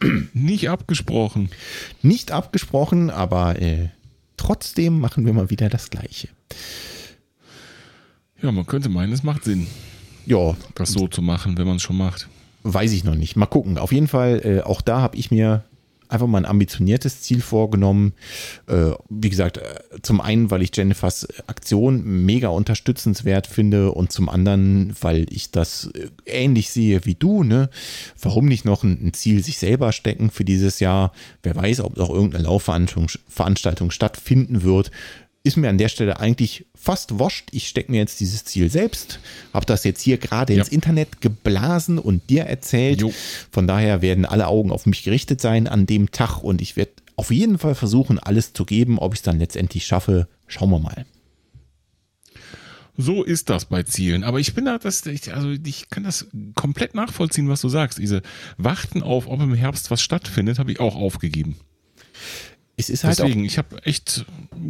Nicht 0.32 0.68
abgesprochen. 0.68 1.50
Nicht 2.02 2.30
abgesprochen, 2.32 3.10
aber 3.10 3.60
äh, 3.60 3.88
trotzdem 4.36 5.00
machen 5.00 5.26
wir 5.26 5.32
mal 5.32 5.50
wieder 5.50 5.68
das 5.68 5.90
gleiche. 5.90 6.28
Ja, 8.42 8.52
man 8.52 8.66
könnte 8.66 8.88
meinen, 8.88 9.12
es 9.12 9.22
macht 9.22 9.44
Sinn, 9.44 9.66
Ja, 10.26 10.56
das 10.74 10.92
so 10.92 11.08
zu 11.08 11.22
machen, 11.22 11.58
wenn 11.58 11.66
man 11.66 11.76
es 11.76 11.82
schon 11.82 11.96
macht. 11.96 12.28
weiß 12.62 12.92
ich 12.92 13.02
noch 13.04 13.14
nicht. 13.16 13.34
Mal 13.36 13.46
gucken. 13.46 13.78
Auf 13.78 13.92
jeden 13.92 14.08
Fall, 14.08 14.40
äh, 14.44 14.60
auch 14.62 14.80
da 14.80 15.00
habe 15.00 15.16
ich 15.16 15.30
mir 15.30 15.64
einfach 16.08 16.26
mal 16.26 16.38
ein 16.38 16.46
ambitioniertes 16.46 17.22
Ziel 17.22 17.40
vorgenommen. 17.40 18.12
Äh, 18.66 18.90
wie 19.08 19.30
gesagt, 19.30 19.58
äh, 19.58 19.62
zum 20.02 20.20
einen, 20.20 20.50
weil 20.50 20.62
ich 20.62 20.76
Jennifers 20.76 21.28
Aktion 21.46 22.02
mega 22.24 22.48
unterstützenswert 22.48 23.46
finde 23.46 23.92
und 23.92 24.12
zum 24.12 24.28
anderen, 24.28 24.94
weil 25.00 25.26
ich 25.30 25.50
das 25.50 25.90
äh, 25.94 26.08
ähnlich 26.26 26.70
sehe 26.70 27.04
wie 27.04 27.14
du. 27.14 27.42
Ne? 27.42 27.70
Warum 28.20 28.46
nicht 28.46 28.64
noch 28.64 28.82
ein, 28.82 28.98
ein 29.06 29.12
Ziel 29.12 29.42
sich 29.42 29.58
selber 29.58 29.92
stecken 29.92 30.30
für 30.30 30.44
dieses 30.44 30.80
Jahr? 30.80 31.12
Wer 31.42 31.56
weiß, 31.56 31.80
ob 31.80 31.96
noch 31.96 32.10
irgendeine 32.10 32.44
Laufveranstaltung 32.44 33.08
Veranstaltung 33.28 33.90
stattfinden 33.90 34.62
wird. 34.62 34.90
Ist 35.44 35.56
mir 35.56 35.68
an 35.70 35.78
der 35.78 35.88
Stelle 35.88 36.18
eigentlich 36.20 36.66
fast 36.74 37.18
wascht. 37.18 37.48
Ich 37.52 37.68
stecke 37.68 37.90
mir 37.90 37.98
jetzt 37.98 38.20
dieses 38.20 38.44
Ziel 38.44 38.70
selbst, 38.70 39.20
habe 39.54 39.64
das 39.66 39.84
jetzt 39.84 40.02
hier 40.02 40.18
gerade 40.18 40.52
Ja. 40.52 40.58
ins 40.60 40.68
Internet 40.68 41.20
geblasen 41.20 41.98
und 41.98 42.28
dir 42.28 42.44
erzählt. 42.44 43.00
Jo. 43.00 43.12
Von 43.50 43.66
daher 43.66 44.02
werden 44.02 44.24
alle 44.26 44.48
Augen 44.48 44.70
auf 44.72 44.84
mich 44.84 45.04
gerichtet 45.04 45.40
sein 45.40 45.66
an 45.68 45.86
dem 45.86 46.10
Tag 46.10 46.42
und 46.42 46.60
ich 46.60 46.76
werde 46.76 46.92
auf 47.16 47.30
jeden 47.30 47.58
Fall 47.58 47.74
versuchen, 47.74 48.18
alles 48.18 48.52
zu 48.52 48.64
geben. 48.64 48.98
Ob 48.98 49.14
ich 49.14 49.20
es 49.20 49.22
dann 49.24 49.38
letztendlich 49.38 49.86
schaffe, 49.86 50.28
schauen 50.48 50.70
wir 50.70 50.78
mal. 50.80 51.06
So 52.96 53.22
ist 53.22 53.48
das 53.48 53.66
bei 53.66 53.84
Zielen. 53.84 54.24
Aber 54.24 54.40
ich 54.40 54.54
bin 54.54 54.64
da, 54.64 54.76
das, 54.78 55.06
ich, 55.06 55.32
also 55.32 55.50
ich 55.50 55.88
kann 55.88 56.02
das 56.02 56.26
komplett 56.56 56.94
nachvollziehen, 56.94 57.48
was 57.48 57.60
du 57.60 57.68
sagst. 57.68 57.98
Diese 57.98 58.22
Warten 58.56 59.02
auf, 59.04 59.28
ob 59.28 59.40
im 59.40 59.54
Herbst 59.54 59.90
was 59.92 60.02
stattfindet, 60.02 60.58
habe 60.58 60.72
ich 60.72 60.80
auch 60.80 60.96
aufgegeben. 60.96 61.56
Es 62.78 62.88
ist 62.88 63.04
halt 63.04 63.18
Deswegen, 63.18 63.44
ich 63.44 63.58
habe 63.58 63.84
echt 63.84 64.24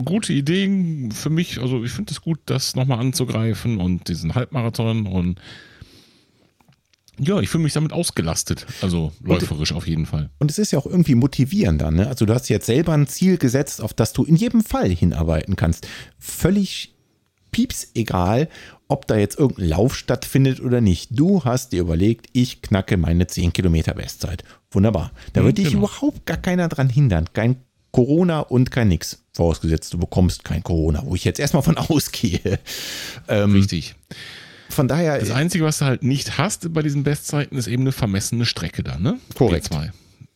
gute 0.04 0.32
Ideen 0.32 1.12
für 1.12 1.30
mich. 1.30 1.60
Also 1.60 1.84
ich 1.84 1.92
finde 1.92 2.10
es 2.12 2.20
gut, 2.20 2.40
das 2.46 2.74
nochmal 2.74 2.98
anzugreifen 2.98 3.78
und 3.78 4.08
diesen 4.08 4.34
Halbmarathon 4.34 5.06
und 5.06 5.38
ja, 7.20 7.40
ich 7.40 7.48
fühle 7.48 7.64
mich 7.64 7.72
damit 7.72 7.92
ausgelastet. 7.92 8.64
Also 8.80 9.12
läuferisch 9.22 9.72
auf 9.72 9.86
jeden 9.88 10.06
Fall. 10.06 10.30
und 10.38 10.50
es 10.50 10.58
ist 10.58 10.70
ja 10.70 10.78
auch 10.78 10.86
irgendwie 10.86 11.16
motivierender. 11.16 11.90
Ne? 11.90 12.06
Also 12.06 12.26
du 12.26 12.32
hast 12.34 12.48
jetzt 12.48 12.66
selber 12.66 12.92
ein 12.94 13.08
Ziel 13.08 13.38
gesetzt, 13.38 13.82
auf 13.82 13.92
das 13.92 14.12
du 14.12 14.24
in 14.24 14.36
jedem 14.36 14.62
Fall 14.62 14.88
hinarbeiten 14.88 15.56
kannst. 15.56 15.86
Völlig 16.18 16.94
pieps 17.50 17.88
egal, 17.94 18.48
ob 18.86 19.06
da 19.08 19.16
jetzt 19.16 19.38
irgendein 19.38 19.68
Lauf 19.68 19.96
stattfindet 19.96 20.60
oder 20.60 20.80
nicht. 20.80 21.08
Du 21.18 21.44
hast 21.44 21.72
dir 21.72 21.80
überlegt, 21.80 22.26
ich 22.32 22.62
knacke 22.62 22.96
meine 22.96 23.26
10 23.26 23.52
Kilometer 23.52 23.94
Bestzeit. 23.94 24.44
Wunderbar. 24.70 25.10
Da 25.32 25.40
Mhm, 25.42 25.46
wird 25.46 25.58
dich 25.58 25.70
genau. 25.70 25.78
überhaupt 25.86 26.24
gar 26.24 26.36
keiner 26.36 26.68
dran 26.68 26.88
hindern. 26.88 27.26
Kein 27.32 27.56
Corona 27.98 28.40
und 28.40 28.70
kein 28.70 28.86
nix. 28.88 29.24
Vorausgesetzt, 29.32 29.92
du 29.92 29.98
bekommst 29.98 30.44
kein 30.44 30.62
Corona, 30.62 31.02
wo 31.04 31.16
ich 31.16 31.24
jetzt 31.24 31.40
erstmal 31.40 31.64
von 31.64 31.76
ausgehe. 31.78 32.60
Ähm, 33.26 33.52
Richtig. 33.52 33.96
von 34.68 34.86
daher, 34.86 35.18
Das 35.18 35.32
Einzige, 35.32 35.64
was 35.64 35.78
du 35.78 35.86
halt 35.86 36.04
nicht 36.04 36.38
hast 36.38 36.72
bei 36.72 36.82
diesen 36.82 37.02
Bestzeiten, 37.02 37.58
ist 37.58 37.66
eben 37.66 37.82
eine 37.82 37.90
vermessene 37.92 38.46
Strecke 38.46 38.84
da, 38.84 38.98
ne? 38.98 39.18
Korrekt. 39.34 39.72
B2. 39.72 39.90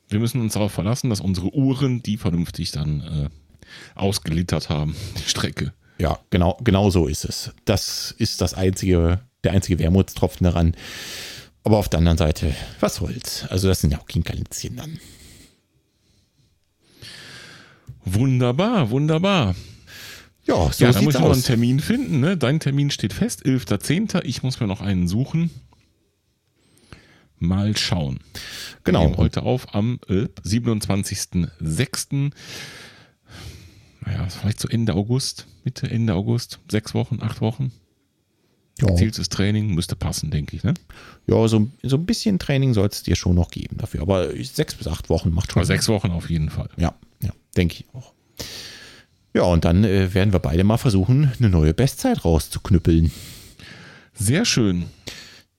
Wir 0.09 0.18
müssen 0.18 0.40
uns 0.40 0.55
darauf 0.55 0.72
verlassen, 0.72 1.09
dass 1.09 1.20
unsere 1.20 1.55
Uhren 1.55 2.02
die 2.02 2.16
vernünftig 2.16 2.72
dann 2.72 3.01
äh, 3.01 3.28
ausgelittert 3.94 4.68
haben, 4.68 4.97
die 5.24 5.28
Strecke. 5.30 5.72
Ja, 5.98 6.18
genau, 6.30 6.59
genau 6.64 6.90
so 6.90 7.06
ist 7.06 7.24
es. 7.24 7.52
Das 7.64 8.12
ist 8.18 8.40
das 8.40 8.55
einzige, 8.55 9.20
der 9.44 9.52
einzige 9.52 9.78
Wermutstropfen 9.78 10.44
daran. 10.44 10.74
Aber 11.62 11.78
auf 11.78 11.89
der 11.89 11.98
anderen 11.98 12.18
Seite, 12.18 12.56
was 12.80 12.97
soll's? 12.97 13.44
Also 13.51 13.68
das 13.68 13.80
sind 13.82 13.93
ja 13.93 14.01
auch 14.01 14.06
Kinkerlitzchen 14.06 14.74
dann. 14.76 14.98
Wunderbar, 18.04 18.90
wunderbar. 18.90 19.54
Ja, 20.44 20.70
so 20.72 20.84
ja, 20.84 20.90
da 20.92 21.00
muss 21.02 21.14
ich 21.14 21.20
noch 21.20 21.32
einen. 21.32 21.42
Termin 21.42 21.80
finden. 21.80 22.20
Ne? 22.20 22.36
Dein 22.36 22.58
Termin 22.58 22.90
steht 22.90 23.12
fest, 23.12 23.44
11.10. 23.46 24.24
Ich 24.24 24.42
muss 24.42 24.58
mir 24.60 24.66
noch 24.66 24.80
einen 24.80 25.06
suchen. 25.06 25.50
Mal 27.38 27.76
schauen. 27.76 28.18
Wir 28.24 28.40
Genau. 28.84 29.04
nehmen 29.04 29.16
heute 29.16 29.42
auf 29.42 29.74
am 29.74 30.00
äh, 30.08 30.26
27.06. 30.44 32.30
Naja, 34.04 34.28
vielleicht 34.28 34.60
so 34.60 34.68
Ende 34.68 34.94
August, 34.94 35.46
Mitte, 35.64 35.88
Ende 35.88 36.14
August, 36.14 36.58
sechs 36.68 36.94
Wochen, 36.94 37.18
acht 37.20 37.40
Wochen. 37.40 37.72
Ja, 38.80 38.94
Zieltes 38.96 39.28
Training 39.28 39.74
müsste 39.74 39.94
passen, 39.96 40.30
denke 40.30 40.56
ich. 40.56 40.64
Ne? 40.64 40.74
ja 41.26 41.46
so, 41.46 41.68
so 41.82 41.96
ein 41.96 42.06
bisschen 42.06 42.38
Training 42.38 42.74
soll 42.74 42.88
es 42.88 43.02
dir 43.02 43.16
schon 43.16 43.34
noch 43.36 43.50
geben 43.50 43.76
dafür. 43.76 44.02
Aber 44.02 44.30
sechs 44.42 44.74
bis 44.74 44.88
acht 44.88 45.08
Wochen 45.10 45.30
macht 45.30 45.52
schon 45.52 45.60
Aber 45.60 45.66
sechs 45.66 45.88
Wochen 45.88 46.10
auf 46.10 46.30
jeden 46.30 46.48
Fall. 46.50 46.68
Ja, 46.76 46.94
denke 47.56 47.76
ich 47.76 47.86
auch. 47.94 48.12
Ja, 49.34 49.42
und 49.44 49.64
dann 49.64 49.84
äh, 49.84 50.12
werden 50.14 50.32
wir 50.32 50.40
beide 50.40 50.64
mal 50.64 50.76
versuchen, 50.76 51.32
eine 51.38 51.48
neue 51.48 51.72
Bestzeit 51.72 52.24
rauszuknüppeln. 52.24 53.10
Sehr 54.14 54.44
schön. 54.44 54.84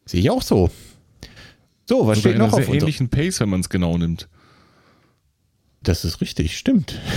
Sehe 0.06 0.22
ich 0.22 0.30
auch 0.30 0.44
so. 0.44 0.70
So, 1.86 2.08
was 2.08 2.18
Sogar 2.20 2.32
steht 2.32 2.38
noch 2.38 2.48
auf 2.48 2.52
sehr 2.56 2.60
unserer... 2.70 2.76
ähnlichen 2.76 3.10
Pace, 3.10 3.40
wenn 3.40 3.50
man 3.50 3.62
es 3.62 3.70
genau 3.70 3.98
nimmt. 3.98 4.28
Das 5.82 6.06
ist 6.06 6.22
richtig, 6.22 6.58
stimmt. 6.58 7.00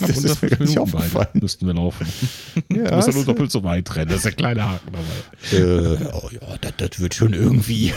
Das 0.00 0.16
ist 0.16 0.40
mir 0.42 0.50
gar 0.50 0.60
nicht 0.60 0.78
aufgefallen. 0.78 1.28
müssten 1.34 1.66
wir 1.66 1.74
laufen. 1.74 2.06
Ja, 2.72 2.84
Du 2.84 2.94
musst 2.96 3.08
ja 3.08 3.14
nur 3.14 3.24
doppelt 3.24 3.50
so 3.50 3.64
weit 3.64 3.94
rennen. 3.96 4.08
Das 4.08 4.18
ist 4.18 4.24
der 4.26 4.32
kleine 4.32 4.64
Haken 4.70 4.92
dabei. 4.92 5.64
Äh, 5.64 6.10
oh 6.12 6.30
ja, 6.30 6.56
das, 6.60 6.72
das 6.76 7.00
wird 7.00 7.14
schon 7.14 7.34
irgendwie. 7.34 7.92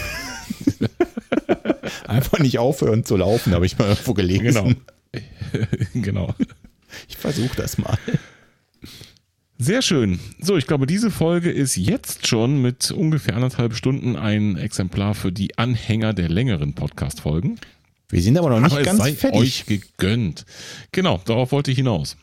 Einfach 2.07 2.39
nicht 2.39 2.57
aufhören 2.57 3.05
zu 3.05 3.17
laufen, 3.17 3.53
habe 3.53 3.67
ich 3.67 3.77
mal 3.77 3.89
irgendwo 3.89 4.13
gelesen. 4.15 4.43
Genau. 4.43 4.71
genau. 5.93 6.33
Ich 7.07 7.17
versuche 7.17 7.55
das 7.55 7.77
mal. 7.77 7.97
Sehr 9.57 9.81
schön. 9.81 10.19
So, 10.39 10.57
ich 10.57 10.65
glaube, 10.65 10.87
diese 10.87 11.11
Folge 11.11 11.51
ist 11.51 11.75
jetzt 11.75 12.25
schon 12.27 12.61
mit 12.61 12.89
ungefähr 12.91 13.35
anderthalb 13.35 13.75
Stunden 13.75 14.15
ein 14.15 14.57
Exemplar 14.57 15.13
für 15.13 15.31
die 15.31 15.57
Anhänger 15.57 16.13
der 16.13 16.29
längeren 16.29 16.73
Podcast-Folgen. 16.73 17.59
Wir 18.09 18.21
sind 18.21 18.37
aber 18.37 18.49
noch 18.49 18.59
nicht 18.59 18.71
Aber 18.71 18.81
es 18.81 18.87
ganz 18.87 18.99
sei 18.99 19.13
fertig. 19.13 19.39
euch 19.39 19.65
gegönnt. 19.67 20.45
Genau, 20.91 21.21
darauf 21.25 21.51
wollte 21.51 21.71
ich 21.71 21.77
hinaus. 21.77 22.17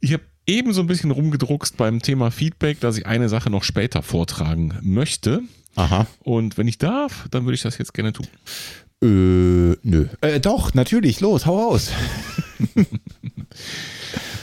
Ich 0.00 0.12
habe 0.12 0.22
eben 0.46 0.72
so 0.72 0.80
ein 0.80 0.86
bisschen 0.86 1.10
rumgedruckst 1.10 1.76
beim 1.76 2.00
Thema 2.00 2.30
Feedback, 2.30 2.80
dass 2.80 2.96
ich 2.96 3.06
eine 3.06 3.28
Sache 3.28 3.50
noch 3.50 3.64
später 3.64 4.02
vortragen 4.02 4.78
möchte. 4.80 5.42
Aha. 5.74 6.06
Und 6.20 6.56
wenn 6.56 6.68
ich 6.68 6.78
darf, 6.78 7.26
dann 7.30 7.44
würde 7.44 7.54
ich 7.56 7.62
das 7.62 7.78
jetzt 7.78 7.94
gerne 7.94 8.12
tun. 8.12 8.26
Äh, 9.02 9.76
nö. 9.82 10.06
Äh, 10.20 10.40
doch, 10.40 10.74
natürlich. 10.74 11.20
Los, 11.20 11.46
hau 11.46 11.70
raus. 11.70 11.92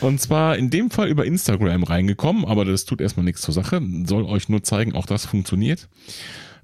Und 0.02 0.22
zwar 0.22 0.58
in 0.58 0.70
dem 0.70 0.92
Fall 0.92 1.10
über 1.10 1.26
Instagram 1.26 1.84
reingekommen, 1.84 2.46
aber 2.46 2.64
das 2.66 2.86
tut 2.86 3.02
erstmal 3.02 3.24
nichts 3.24 3.42
zur 3.42 3.54
Sache. 3.54 3.82
Soll 4.06 4.24
euch 4.26 4.50
nur 4.50 4.64
zeigen, 4.64 4.94
auch 4.94 5.06
das 5.06 5.26
funktioniert. 5.26 5.88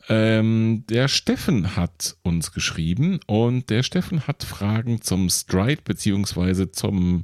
Ähm, 0.09 0.83
der 0.89 1.07
Steffen 1.07 1.75
hat 1.75 2.17
uns 2.23 2.51
geschrieben 2.51 3.19
und 3.27 3.69
der 3.69 3.83
Steffen 3.83 4.27
hat 4.27 4.43
Fragen 4.43 5.01
zum 5.01 5.29
Stride 5.29 5.81
beziehungsweise 5.83 6.71
zum 6.71 7.23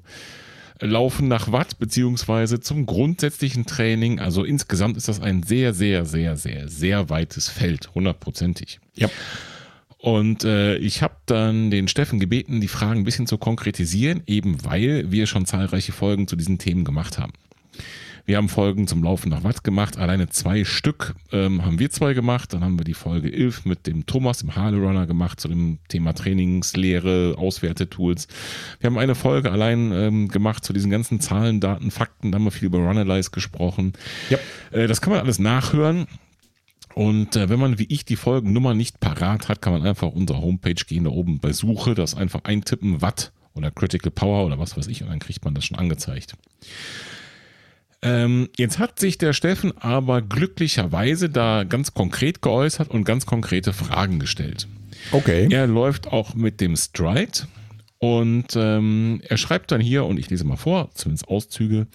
Laufen 0.80 1.28
nach 1.28 1.52
Watt 1.52 1.80
beziehungsweise 1.80 2.60
zum 2.60 2.86
grundsätzlichen 2.86 3.66
Training. 3.66 4.20
Also 4.20 4.44
insgesamt 4.44 4.96
ist 4.96 5.08
das 5.08 5.20
ein 5.20 5.44
sehr, 5.44 5.74
sehr, 5.74 6.06
sehr, 6.06 6.38
sehr, 6.38 6.68
sehr 6.68 7.10
weites 7.10 7.50
Feld, 7.50 7.94
hundertprozentig. 7.96 8.80
Ja. 8.96 9.10
Und 9.98 10.44
äh, 10.44 10.78
ich 10.78 11.02
habe 11.02 11.16
dann 11.26 11.72
den 11.72 11.88
Steffen 11.88 12.20
gebeten, 12.20 12.62
die 12.62 12.68
Fragen 12.68 13.02
ein 13.02 13.06
bisschen 13.06 13.28
zu 13.28 13.38
konkretisieren, 13.38 14.22
eben 14.28 14.64
weil 14.64 15.12
wir 15.12 15.26
schon 15.26 15.46
zahlreiche 15.46 15.92
Folgen 15.92 16.28
zu 16.28 16.36
diesen 16.36 16.60
Themen 16.60 16.86
gemacht 16.86 17.18
haben. 17.18 17.34
Wir 18.28 18.36
haben 18.36 18.50
Folgen 18.50 18.88
zum 18.88 19.04
Laufen 19.04 19.30
nach 19.30 19.46
Watt 19.46 19.64
gemacht, 19.64 19.98
alleine 19.98 20.28
zwei 20.28 20.66
Stück 20.66 21.16
ähm, 21.32 21.64
haben 21.64 21.80
wir 21.80 21.90
zwei 21.92 22.14
gemacht. 22.14 22.52
Dann 22.52 22.62
haben 22.62 22.78
wir 22.78 22.84
die 22.84 22.94
Folge 22.94 23.32
11 23.32 23.64
mit 23.64 23.88
dem 23.88 24.06
Thomas, 24.06 24.40
dem 24.40 24.54
Harley 24.54 24.82
Runner 24.82 25.08
gemacht, 25.08 25.40
zu 25.40 25.48
dem 25.48 25.80
Thema 25.88 26.12
Trainingslehre, 26.12 27.36
Auswertetools. 27.38 28.28
Wir 28.82 28.90
haben 28.90 28.98
eine 28.98 29.16
Folge 29.16 29.50
allein 29.50 29.94
ähm, 29.94 30.28
gemacht 30.28 30.66
zu 30.66 30.74
diesen 30.74 30.92
ganzen 30.92 31.22
Zahlen, 31.22 31.62
Daten, 31.62 31.90
Fakten. 31.90 32.34
Da 32.34 32.38
haben 32.38 32.44
wir 32.44 32.52
viel 32.52 32.66
über 32.66 32.80
Runalyze 32.80 33.32
gesprochen. 33.32 33.94
Ja. 34.30 34.38
Äh, 34.72 34.88
das 34.88 35.00
kann 35.00 35.14
man 35.14 35.22
alles 35.22 35.40
nachhören. 35.40 36.06
Und 36.98 37.36
äh, 37.36 37.48
wenn 37.48 37.60
man 37.60 37.78
wie 37.78 37.86
ich 37.90 38.06
die 38.06 38.16
Folgennummer 38.16 38.74
nicht 38.74 39.00
parat 39.00 39.50
hat, 39.50 39.62
kann 39.62 39.72
man 39.72 39.86
einfach 39.86 40.08
unsere 40.08 40.42
Homepage 40.42 40.74
gehen, 40.74 41.04
da 41.04 41.12
oben 41.12 41.38
bei 41.38 41.54
Suche, 41.54 41.94
das 41.94 42.16
einfach 42.16 42.44
eintippen, 42.46 43.04
Watt 43.04 43.34
oder 43.54 43.70
Critical 43.70 44.10
Power 44.10 44.48
oder 44.48 44.58
was 44.58 44.76
weiß 44.76 44.88
ich, 44.88 45.04
und 45.04 45.10
dann 45.10 45.20
kriegt 45.20 45.46
man 45.46 45.54
das 45.54 45.66
schon 45.66 45.78
angezeigt. 45.78 46.34
Ähm, 48.02 48.50
jetzt 48.58 48.80
hat 48.80 48.98
sich 48.98 49.20
der 49.20 49.34
Steffen 49.34 49.78
aber 49.78 50.24
glücklicherweise 50.24 51.30
da 51.30 51.66
ganz 51.66 51.94
konkret 51.94 52.42
geäußert 52.42 52.90
und 52.90 53.04
ganz 53.04 53.28
konkrete 53.28 53.74
Fragen 53.74 54.18
gestellt. 54.18 54.68
Okay. 55.12 55.50
Er 55.52 55.68
läuft 55.68 56.08
auch 56.08 56.34
mit 56.34 56.62
dem 56.62 56.76
Stride 56.76 57.48
und 58.00 58.56
ähm, 58.56 59.22
er 59.24 59.38
schreibt 59.38 59.72
dann 59.72 59.82
hier, 59.82 60.04
und 60.04 60.18
ich 60.18 60.32
lese 60.32 60.46
mal 60.46 60.58
vor, 60.58 60.90
zumindest 60.96 61.28
Auszüge, 61.28 61.86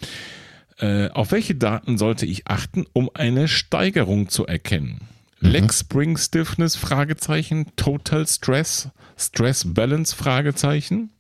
äh, 0.83 1.11
auf 1.11 1.31
welche 1.31 1.55
Daten 1.55 1.97
sollte 1.97 2.27
ich 2.27 2.49
achten, 2.49 2.87
um 2.93 3.09
eine 3.15 3.47
Steigerung 3.47 4.29
zu 4.29 4.47
erkennen? 4.47 5.03
Leg 5.39 5.73
Spring 5.73 6.17
Stiffness, 6.17 6.75
Fragezeichen, 6.75 7.67
Total 7.77 8.27
Stress, 8.27 8.89
Stress 9.17 9.65
Balance, 9.75 10.15
Fragezeichen. 10.15 11.11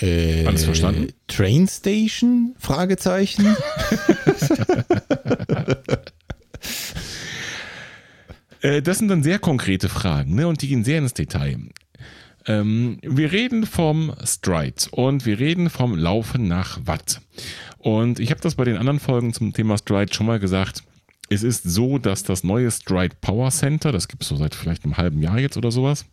Äh, 0.00 0.46
Alles 0.46 0.64
verstanden? 0.64 1.12
Train 1.26 1.68
Station? 1.68 2.54
Fragezeichen. 2.58 3.56
Äh, 8.60 8.82
das 8.82 8.98
sind 8.98 9.06
dann 9.06 9.22
sehr 9.22 9.38
konkrete 9.38 9.88
Fragen, 9.88 10.34
ne? 10.34 10.48
Und 10.48 10.62
die 10.62 10.66
gehen 10.66 10.82
sehr 10.82 10.98
ins 10.98 11.14
Detail. 11.14 11.58
Ähm, 12.48 12.98
wir 13.02 13.30
reden 13.30 13.66
vom 13.66 14.12
Stride 14.24 14.86
und 14.90 15.26
wir 15.26 15.38
reden 15.38 15.70
vom 15.70 15.94
Laufen 15.96 16.48
nach 16.48 16.80
Watt. 16.84 17.20
Und 17.78 18.18
ich 18.18 18.30
habe 18.30 18.40
das 18.40 18.56
bei 18.56 18.64
den 18.64 18.78
anderen 18.78 18.98
Folgen 18.98 19.32
zum 19.32 19.52
Thema 19.52 19.76
Stride 19.78 20.12
schon 20.12 20.26
mal 20.26 20.40
gesagt. 20.40 20.82
Es 21.30 21.42
ist 21.42 21.64
so, 21.64 21.98
dass 21.98 22.22
das 22.22 22.42
neue 22.42 22.70
Stride 22.70 23.14
Power 23.20 23.50
Center, 23.50 23.92
das 23.92 24.08
gibt 24.08 24.22
es 24.22 24.30
so 24.30 24.36
seit 24.36 24.54
vielleicht 24.54 24.84
einem 24.84 24.96
halben 24.96 25.20
Jahr 25.20 25.38
jetzt 25.38 25.58
oder 25.58 25.70
sowas, 25.70 26.06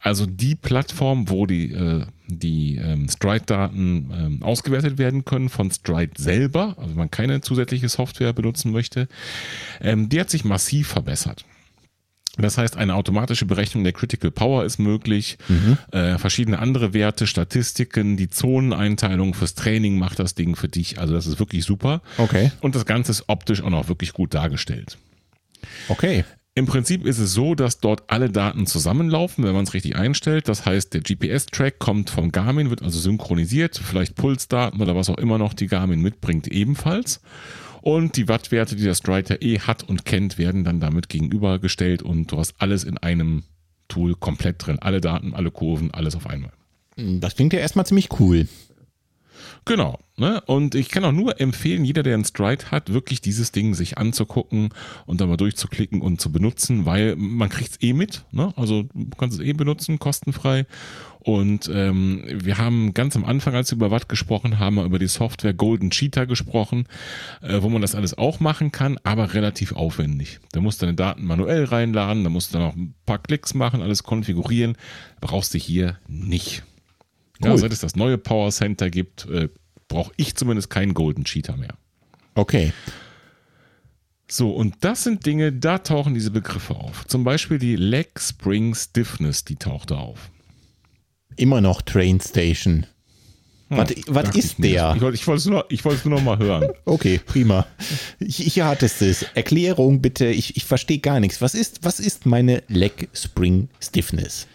also 0.00 0.26
die 0.26 0.56
Plattform, 0.56 1.30
wo 1.30 1.46
die, 1.46 1.72
äh, 1.72 2.04
die 2.26 2.76
ähm, 2.76 3.08
Stride-Daten 3.08 4.10
ähm, 4.12 4.42
ausgewertet 4.42 4.98
werden 4.98 5.24
können 5.24 5.48
von 5.48 5.70
Stride 5.70 6.12
selber, 6.16 6.74
also 6.76 6.90
wenn 6.90 6.96
man 6.96 7.10
keine 7.10 7.40
zusätzliche 7.40 7.88
Software 7.88 8.32
benutzen 8.32 8.72
möchte, 8.72 9.06
ähm, 9.80 10.08
die 10.08 10.20
hat 10.20 10.28
sich 10.28 10.44
massiv 10.44 10.88
verbessert. 10.88 11.44
Das 12.38 12.56
heißt, 12.56 12.76
eine 12.76 12.94
automatische 12.94 13.46
Berechnung 13.46 13.84
der 13.84 13.92
Critical 13.92 14.30
Power 14.30 14.64
ist 14.64 14.78
möglich. 14.78 15.38
Äh, 15.92 16.18
verschiedene 16.18 16.58
andere 16.58 16.94
Werte, 16.94 17.26
Statistiken, 17.26 18.16
die 18.16 18.30
Zoneneinteilung 18.30 19.34
fürs 19.34 19.54
Training 19.54 19.98
macht 19.98 20.18
das 20.18 20.34
Ding 20.34 20.56
für 20.56 20.68
dich. 20.68 20.98
Also 20.98 21.14
das 21.14 21.26
ist 21.26 21.38
wirklich 21.38 21.64
super. 21.64 22.02
Okay. 22.16 22.52
Und 22.60 22.74
das 22.74 22.86
Ganze 22.86 23.12
ist 23.12 23.24
optisch 23.26 23.62
auch 23.62 23.70
noch 23.70 23.88
wirklich 23.88 24.12
gut 24.12 24.34
dargestellt. 24.34 24.98
Okay. 25.88 26.24
Im 26.54 26.66
Prinzip 26.66 27.06
ist 27.06 27.18
es 27.20 27.34
so, 27.34 27.54
dass 27.54 27.78
dort 27.78 28.10
alle 28.10 28.30
Daten 28.30 28.66
zusammenlaufen, 28.66 29.44
wenn 29.44 29.54
man 29.54 29.62
es 29.62 29.74
richtig 29.74 29.94
einstellt. 29.94 30.48
Das 30.48 30.66
heißt, 30.66 30.92
der 30.92 31.02
GPS-Track 31.02 31.78
kommt 31.78 32.10
vom 32.10 32.32
Garmin, 32.32 32.68
wird 32.70 32.82
also 32.82 32.98
synchronisiert, 32.98 33.80
vielleicht 33.82 34.16
Pulsdaten 34.16 34.80
oder 34.80 34.96
was 34.96 35.08
auch 35.08 35.18
immer 35.18 35.38
noch 35.38 35.54
die 35.54 35.68
Garmin 35.68 36.00
mitbringt 36.00 36.48
ebenfalls. 36.48 37.20
Und 37.82 38.16
die 38.16 38.28
Wattwerte, 38.28 38.76
die 38.76 38.84
der 38.84 38.94
Stride 38.94 39.36
eh 39.36 39.60
hat 39.60 39.82
und 39.84 40.04
kennt, 40.04 40.38
werden 40.38 40.64
dann 40.64 40.80
damit 40.80 41.08
gegenübergestellt 41.08 42.02
und 42.02 42.32
du 42.32 42.38
hast 42.38 42.54
alles 42.58 42.84
in 42.84 42.98
einem 42.98 43.44
Tool 43.88 44.14
komplett 44.14 44.66
drin. 44.66 44.78
Alle 44.80 45.00
Daten, 45.00 45.34
alle 45.34 45.50
Kurven, 45.50 45.92
alles 45.92 46.14
auf 46.14 46.26
einmal. 46.26 46.52
Das 46.96 47.36
klingt 47.36 47.52
ja 47.52 47.60
erstmal 47.60 47.86
ziemlich 47.86 48.08
cool. 48.20 48.48
Genau. 49.64 49.98
Ne? 50.16 50.40
Und 50.46 50.74
ich 50.74 50.88
kann 50.88 51.04
auch 51.04 51.12
nur 51.12 51.40
empfehlen, 51.40 51.84
jeder, 51.84 52.02
der 52.02 52.14
einen 52.14 52.24
Stride 52.24 52.70
hat, 52.70 52.92
wirklich 52.92 53.20
dieses 53.20 53.52
Ding 53.52 53.74
sich 53.74 53.98
anzugucken 53.98 54.70
und 55.06 55.20
dann 55.20 55.28
mal 55.28 55.36
durchzuklicken 55.36 56.00
und 56.00 56.20
zu 56.20 56.32
benutzen, 56.32 56.86
weil 56.86 57.16
man 57.16 57.48
kriegt 57.48 57.72
es 57.72 57.82
eh 57.82 57.92
mit. 57.92 58.24
Ne? 58.32 58.52
Also 58.56 58.84
du 58.94 59.16
kannst 59.16 59.38
es 59.38 59.44
eh 59.44 59.52
benutzen, 59.52 59.98
kostenfrei. 59.98 60.66
Und 61.20 61.68
ähm, 61.72 62.24
wir 62.28 62.58
haben 62.58 62.94
ganz 62.94 63.16
am 63.16 63.24
Anfang, 63.24 63.54
als 63.54 63.70
wir 63.72 63.76
über 63.76 63.90
Watt 63.90 64.08
gesprochen 64.08 64.58
haben, 64.58 64.78
über 64.78 64.98
die 64.98 65.08
Software 65.08 65.52
Golden 65.52 65.90
Cheetah 65.90 66.26
gesprochen, 66.26 66.86
äh, 67.42 67.60
wo 67.60 67.68
man 67.68 67.82
das 67.82 67.94
alles 67.94 68.16
auch 68.16 68.40
machen 68.40 68.70
kann, 68.72 68.98
aber 69.02 69.34
relativ 69.34 69.72
aufwendig. 69.72 70.38
Da 70.52 70.60
musst 70.60 70.80
du 70.80 70.86
deine 70.86 70.96
Daten 70.96 71.24
manuell 71.24 71.64
reinladen, 71.64 72.22
da 72.24 72.30
musst 72.30 72.54
du 72.54 72.58
dann 72.58 72.66
noch 72.68 72.76
ein 72.76 72.94
paar 73.04 73.18
Klicks 73.18 73.52
machen, 73.54 73.82
alles 73.82 74.04
konfigurieren. 74.04 74.76
Brauchst 75.20 75.54
du 75.54 75.58
hier 75.58 75.98
nicht. 76.06 76.62
Ja, 77.42 77.50
Cool. 77.50 77.58
seit 77.58 77.72
es 77.72 77.80
das 77.80 77.96
neue 77.96 78.18
Power 78.18 78.50
Center 78.50 78.88
gibt, 78.90 79.26
äh, 79.28 79.48
brauche 79.88 80.12
ich 80.16 80.36
zumindest 80.36 80.70
keinen 80.70 80.94
Golden 80.94 81.24
Cheetah 81.24 81.56
mehr. 81.56 81.74
Okay. 82.34 82.72
So, 84.30 84.50
und 84.50 84.76
das 84.80 85.04
sind 85.04 85.24
Dinge, 85.24 85.52
da 85.52 85.78
tauchen 85.78 86.14
diese 86.14 86.30
Begriffe 86.30 86.74
auf. 86.76 87.06
Zum 87.06 87.24
Beispiel 87.24 87.58
die 87.58 87.76
Leg 87.76 88.20
Spring 88.20 88.74
Stiffness, 88.74 89.44
die 89.44 89.56
taucht 89.56 89.90
da 89.90 89.96
auf. 89.96 90.30
Immer 91.38 91.60
noch 91.60 91.82
Train 91.82 92.20
Station. 92.20 92.86
Was, 93.70 93.90
was 94.06 94.34
ist 94.34 94.56
der? 94.58 94.94
Ich 94.96 95.02
wollte 95.02 95.14
ich 95.16 95.26
wollte 95.26 95.38
es 95.40 95.46
nur, 95.46 95.66
ich 95.68 95.84
wollte 95.84 95.98
es 95.98 96.04
nur 96.06 96.18
noch 96.18 96.24
mal 96.24 96.38
hören. 96.38 96.68
Okay, 96.86 97.20
prima. 97.24 97.66
Hier 98.18 98.64
hattest 98.64 99.02
es. 99.02 99.24
Erklärung 99.34 100.00
bitte. 100.00 100.26
Ich, 100.26 100.56
ich 100.56 100.64
verstehe 100.64 100.98
gar 100.98 101.20
nichts. 101.20 101.42
Was 101.42 101.54
ist, 101.54 101.80
was 101.82 102.00
ist 102.00 102.24
meine 102.24 102.62
Leg 102.68 103.08
Spring 103.12 103.68
Stiffness? 103.78 104.46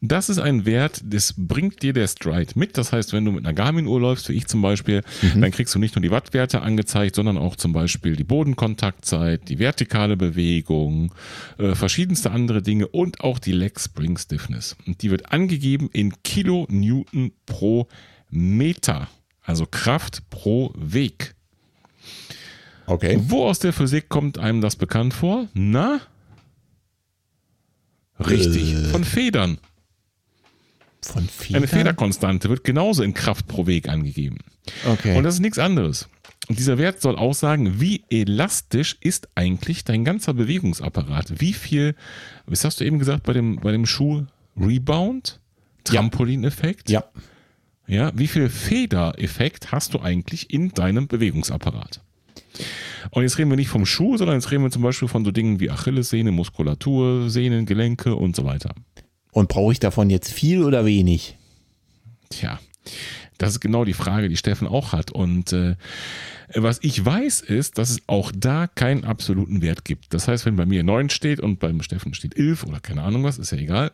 Das 0.00 0.28
ist 0.28 0.38
ein 0.38 0.64
Wert, 0.64 1.00
das 1.04 1.34
bringt 1.36 1.82
dir 1.82 1.92
der 1.92 2.06
Stride 2.06 2.52
mit. 2.54 2.78
Das 2.78 2.92
heißt, 2.92 3.12
wenn 3.12 3.24
du 3.24 3.32
mit 3.32 3.44
einer 3.44 3.52
Garmin-Uhr 3.52 4.00
läufst, 4.00 4.28
wie 4.28 4.34
ich 4.34 4.46
zum 4.46 4.62
Beispiel, 4.62 5.02
dann 5.34 5.50
kriegst 5.50 5.74
du 5.74 5.80
nicht 5.80 5.96
nur 5.96 6.02
die 6.02 6.12
Wattwerte 6.12 6.62
angezeigt, 6.62 7.16
sondern 7.16 7.36
auch 7.36 7.56
zum 7.56 7.72
Beispiel 7.72 8.14
die 8.14 8.22
Bodenkontaktzeit, 8.22 9.48
die 9.48 9.58
vertikale 9.58 10.16
Bewegung, 10.16 11.12
äh, 11.58 11.74
verschiedenste 11.74 12.30
andere 12.30 12.62
Dinge 12.62 12.86
und 12.86 13.22
auch 13.22 13.40
die 13.40 13.50
Leg 13.50 13.80
Spring 13.80 14.16
Stiffness. 14.16 14.76
Und 14.86 15.02
die 15.02 15.10
wird 15.10 15.32
angegeben 15.32 15.90
in 15.92 16.14
Kilonewton 16.22 17.32
pro 17.46 17.88
Meter, 18.30 19.08
also 19.42 19.66
Kraft 19.66 20.30
pro 20.30 20.72
Weg. 20.76 21.34
Okay. 22.86 23.18
Wo 23.22 23.46
aus 23.46 23.58
der 23.58 23.72
Physik 23.72 24.08
kommt 24.08 24.38
einem 24.38 24.60
das 24.60 24.76
bekannt 24.76 25.12
vor? 25.12 25.48
Na? 25.54 26.00
Richtig, 28.20 28.74
Äh. 28.74 28.84
von 28.90 29.02
Federn. 29.04 29.58
Von 31.08 31.28
Federn? 31.28 31.62
Eine 31.62 31.68
Federkonstante 31.68 32.48
wird 32.48 32.64
genauso 32.64 33.02
in 33.02 33.14
Kraft 33.14 33.48
pro 33.48 33.66
Weg 33.66 33.88
angegeben. 33.88 34.38
Okay. 34.86 35.16
Und 35.16 35.24
das 35.24 35.34
ist 35.34 35.40
nichts 35.40 35.58
anderes. 35.58 36.08
Und 36.48 36.58
dieser 36.58 36.78
Wert 36.78 37.00
soll 37.00 37.16
aussagen, 37.16 37.80
wie 37.80 38.04
elastisch 38.10 38.96
ist 39.00 39.28
eigentlich 39.34 39.84
dein 39.84 40.04
ganzer 40.04 40.34
Bewegungsapparat? 40.34 41.40
Wie 41.40 41.52
viel, 41.52 41.94
was 42.46 42.64
hast 42.64 42.80
du 42.80 42.84
eben 42.84 42.98
gesagt 42.98 43.24
bei 43.24 43.32
dem, 43.32 43.56
bei 43.56 43.72
dem 43.72 43.86
Schuh? 43.86 44.24
Rebound? 44.58 45.40
Trampolineffekt? 45.84 46.90
ja. 46.90 47.04
Ja, 47.86 48.12
wie 48.14 48.26
viel 48.26 48.50
Federeffekt 48.50 49.72
hast 49.72 49.94
du 49.94 50.00
eigentlich 50.00 50.52
in 50.52 50.68
deinem 50.74 51.08
Bewegungsapparat? 51.08 52.02
Und 53.10 53.22
jetzt 53.22 53.38
reden 53.38 53.48
wir 53.48 53.56
nicht 53.56 53.70
vom 53.70 53.86
Schuh, 53.86 54.18
sondern 54.18 54.36
jetzt 54.36 54.50
reden 54.50 54.62
wir 54.62 54.70
zum 54.70 54.82
Beispiel 54.82 55.08
von 55.08 55.24
so 55.24 55.30
Dingen 55.30 55.58
wie 55.58 55.70
Achillessehne, 55.70 56.30
Muskulatur, 56.30 57.30
Sehnen, 57.30 57.64
Gelenke 57.64 58.14
und 58.14 58.36
so 58.36 58.44
weiter. 58.44 58.74
Und 59.32 59.48
brauche 59.48 59.72
ich 59.72 59.80
davon 59.80 60.10
jetzt 60.10 60.32
viel 60.32 60.62
oder 60.62 60.84
wenig? 60.84 61.36
Tja, 62.30 62.58
das 63.38 63.50
ist 63.50 63.60
genau 63.60 63.84
die 63.84 63.92
Frage, 63.92 64.28
die 64.28 64.36
Steffen 64.36 64.66
auch 64.66 64.92
hat. 64.92 65.10
Und 65.10 65.52
äh, 65.52 65.76
was 66.54 66.78
ich 66.82 67.04
weiß, 67.04 67.40
ist, 67.40 67.78
dass 67.78 67.90
es 67.90 68.02
auch 68.06 68.32
da 68.34 68.66
keinen 68.66 69.04
absoluten 69.04 69.62
Wert 69.62 69.84
gibt. 69.84 70.12
Das 70.12 70.28
heißt, 70.28 70.46
wenn 70.46 70.56
bei 70.56 70.66
mir 70.66 70.82
9 70.82 71.10
steht 71.10 71.40
und 71.40 71.60
beim 71.60 71.82
Steffen 71.82 72.14
steht 72.14 72.36
11 72.36 72.64
oder 72.64 72.80
keine 72.80 73.02
Ahnung 73.02 73.24
was, 73.24 73.38
ist 73.38 73.52
ja 73.52 73.58
egal, 73.58 73.92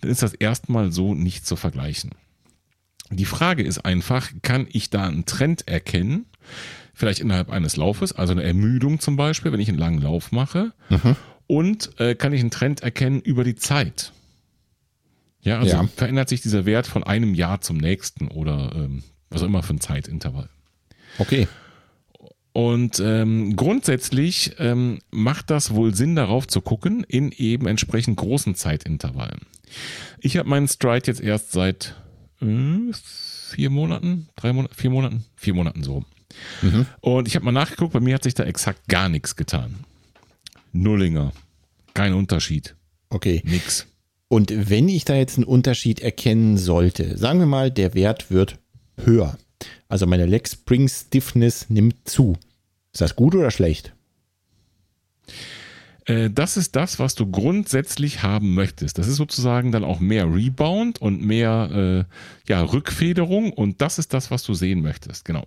dann 0.00 0.10
ist 0.10 0.22
das 0.22 0.34
erstmal 0.34 0.92
so 0.92 1.14
nicht 1.14 1.46
zu 1.46 1.56
vergleichen. 1.56 2.10
Die 3.10 3.26
Frage 3.26 3.62
ist 3.62 3.84
einfach, 3.84 4.30
kann 4.42 4.66
ich 4.70 4.90
da 4.90 5.04
einen 5.04 5.24
Trend 5.24 5.68
erkennen? 5.68 6.26
Vielleicht 6.94 7.20
innerhalb 7.20 7.50
eines 7.50 7.76
Laufes, 7.76 8.12
also 8.12 8.32
eine 8.32 8.42
Ermüdung 8.42 9.00
zum 9.00 9.16
Beispiel, 9.16 9.52
wenn 9.52 9.60
ich 9.60 9.68
einen 9.68 9.78
langen 9.78 10.00
Lauf 10.00 10.32
mache. 10.32 10.72
Und 11.46 11.98
äh, 12.00 12.14
kann 12.14 12.32
ich 12.32 12.40
einen 12.40 12.50
Trend 12.50 12.82
erkennen 12.82 13.20
über 13.20 13.44
die 13.44 13.56
Zeit? 13.56 14.12
Ja, 15.44 15.58
also 15.60 15.76
Ja. 15.76 15.88
verändert 15.96 16.28
sich 16.28 16.40
dieser 16.42 16.64
Wert 16.66 16.86
von 16.86 17.04
einem 17.04 17.34
Jahr 17.34 17.60
zum 17.60 17.76
nächsten 17.76 18.28
oder 18.28 18.72
ähm, 18.74 19.02
was 19.30 19.42
auch 19.42 19.46
immer 19.46 19.62
für 19.62 19.74
ein 19.74 19.80
Zeitintervall. 19.80 20.48
Okay. 21.18 21.46
Und 22.52 23.00
ähm, 23.04 23.56
grundsätzlich 23.56 24.52
ähm, 24.58 25.00
macht 25.10 25.50
das 25.50 25.74
wohl 25.74 25.94
Sinn, 25.94 26.14
darauf 26.14 26.46
zu 26.46 26.60
gucken, 26.60 27.04
in 27.08 27.32
eben 27.32 27.66
entsprechend 27.66 28.16
großen 28.16 28.54
Zeitintervallen. 28.54 29.40
Ich 30.20 30.36
habe 30.36 30.48
meinen 30.48 30.68
Stride 30.68 31.06
jetzt 31.06 31.20
erst 31.20 31.50
seit 31.52 31.96
äh, 32.40 32.92
vier 33.50 33.70
Monaten, 33.70 34.28
drei 34.36 34.52
Monaten, 34.52 34.74
vier 34.74 34.90
Monaten, 34.90 35.24
vier 35.36 35.54
Monaten 35.54 35.82
so. 35.82 35.92
rum. 35.94 36.06
Und 37.00 37.28
ich 37.28 37.34
habe 37.36 37.44
mal 37.44 37.52
nachgeguckt, 37.52 37.92
bei 37.92 38.00
mir 38.00 38.14
hat 38.14 38.22
sich 38.24 38.34
da 38.34 38.44
exakt 38.44 38.88
gar 38.88 39.08
nichts 39.08 39.36
getan. 39.36 39.76
Nullinger. 40.72 41.32
Kein 41.92 42.12
Unterschied. 42.14 42.74
Okay. 43.08 43.42
Nix. 43.44 43.86
Und 44.34 44.52
wenn 44.68 44.88
ich 44.88 45.04
da 45.04 45.14
jetzt 45.14 45.38
einen 45.38 45.44
Unterschied 45.44 46.00
erkennen 46.00 46.56
sollte, 46.56 47.16
sagen 47.16 47.38
wir 47.38 47.46
mal, 47.46 47.70
der 47.70 47.94
Wert 47.94 48.32
wird 48.32 48.58
höher. 48.96 49.38
Also 49.86 50.08
meine 50.08 50.26
Leg 50.26 50.48
Spring 50.48 50.88
Stiffness 50.88 51.70
nimmt 51.70 52.08
zu. 52.08 52.36
Ist 52.92 53.00
das 53.00 53.14
gut 53.14 53.36
oder 53.36 53.52
schlecht? 53.52 53.94
Äh, 56.06 56.30
das 56.30 56.56
ist 56.56 56.74
das, 56.74 56.98
was 56.98 57.14
du 57.14 57.30
grundsätzlich 57.30 58.24
haben 58.24 58.54
möchtest. 58.54 58.98
Das 58.98 59.06
ist 59.06 59.18
sozusagen 59.18 59.70
dann 59.70 59.84
auch 59.84 60.00
mehr 60.00 60.24
Rebound 60.24 61.00
und 61.00 61.22
mehr 61.22 62.06
äh, 62.08 62.50
ja, 62.50 62.60
Rückfederung 62.60 63.52
und 63.52 63.80
das 63.82 64.00
ist 64.00 64.12
das, 64.12 64.32
was 64.32 64.42
du 64.42 64.52
sehen 64.52 64.82
möchtest. 64.82 65.24
Genau. 65.24 65.46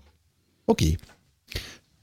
Okay. 0.66 0.96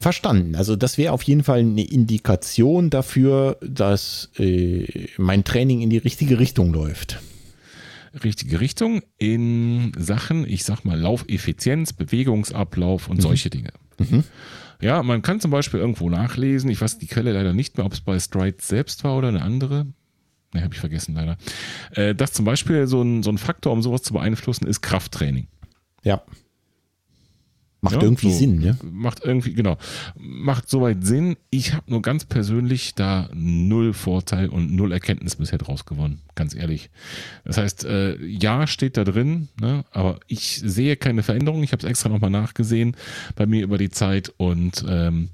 Verstanden. 0.05 0.55
Also 0.55 0.77
das 0.77 0.99
wäre 0.99 1.15
auf 1.15 1.23
jeden 1.23 1.43
Fall 1.45 1.61
eine 1.61 1.83
Indikation 1.83 2.91
dafür, 2.91 3.57
dass 3.63 4.29
äh, 4.37 5.09
mein 5.17 5.45
Training 5.45 5.81
in 5.81 5.89
die 5.89 5.97
richtige 5.97 6.39
Richtung 6.39 6.75
läuft. 6.75 7.23
Richtige 8.23 8.61
Richtung 8.61 9.01
in 9.17 9.93
Sachen, 9.97 10.47
ich 10.47 10.65
sag 10.65 10.85
mal, 10.85 11.01
Laufeffizienz, 11.01 11.95
Bewegungsablauf 11.95 13.09
und 13.09 13.23
solche 13.23 13.49
Dinge. 13.49 13.71
Ja, 14.83 15.03
man 15.03 15.23
kann 15.23 15.41
zum 15.41 15.51
Beispiel 15.51 15.81
irgendwo 15.81 16.11
nachlesen, 16.11 16.69
ich 16.69 16.83
weiß 16.83 16.99
die 16.99 17.07
Quelle 17.07 17.33
leider 17.33 17.55
nicht 17.55 17.79
mehr, 17.79 17.87
ob 17.87 17.95
es 17.95 18.03
bei 18.03 18.21
Stride 18.21 18.59
selbst 18.61 19.05
war 19.05 19.17
oder 19.17 19.29
eine 19.29 19.41
andere. 19.41 19.87
Ne, 20.53 20.63
habe 20.63 20.75
ich 20.75 20.81
vergessen 20.81 21.15
leider. 21.15 21.39
Äh, 21.93 22.15
dass 22.15 22.35
zum 22.35 22.45
Beispiel 22.45 22.87
so 22.89 23.01
ein, 23.01 23.23
so 23.23 23.31
ein 23.31 23.39
Faktor, 23.39 23.73
um 23.73 23.81
sowas 23.81 24.03
zu 24.03 24.13
beeinflussen, 24.13 24.67
ist 24.67 24.83
Krafttraining. 24.83 25.49
Ja. 26.03 26.23
Macht 27.85 27.97
Ja, 27.97 28.03
irgendwie 28.03 28.33
so. 28.33 28.39
Sinn, 28.39 28.61
ne? 28.61 28.79
Macht 28.83 29.23
irgendwie, 29.23 29.53
genau. 29.53 29.77
Macht 30.17 30.71
soweit 30.71 31.05
Sinn. 31.05 31.37
Ich 31.51 31.75
habe 31.75 31.91
nur 31.91 32.01
ganz 32.01 32.25
persönlich 32.25 32.95
da 32.95 33.29
null 33.35 33.93
Vorteil 33.93 34.49
und 34.49 34.75
null 34.75 34.91
Erkenntnis 34.91 35.37
bisher 35.37 35.59
draus 35.59 35.85
gewonnen. 35.85 36.23
Ganz 36.35 36.55
ehrlich. 36.55 36.89
Das 37.45 37.59
heißt, 37.59 37.85
äh, 37.85 38.17
ja, 38.25 38.67
steht 38.67 38.97
da 38.97 39.05
drin, 39.05 39.49
ne? 39.61 39.85
aber 39.91 40.19
ich 40.29 40.63
sehe 40.65 40.97
keine 40.97 41.23
Veränderung. 41.23 41.63
Ich 41.63 41.73
habe 41.73 41.83
es 41.83 41.89
extra 41.89 42.09
nochmal 42.09 42.31
nachgesehen 42.31 42.97
bei 43.37 43.45
mir 43.45 43.63
über 43.63 43.77
die 43.77 43.91
Zeit 43.91 44.33
und 44.39 44.83
ähm, 44.89 45.29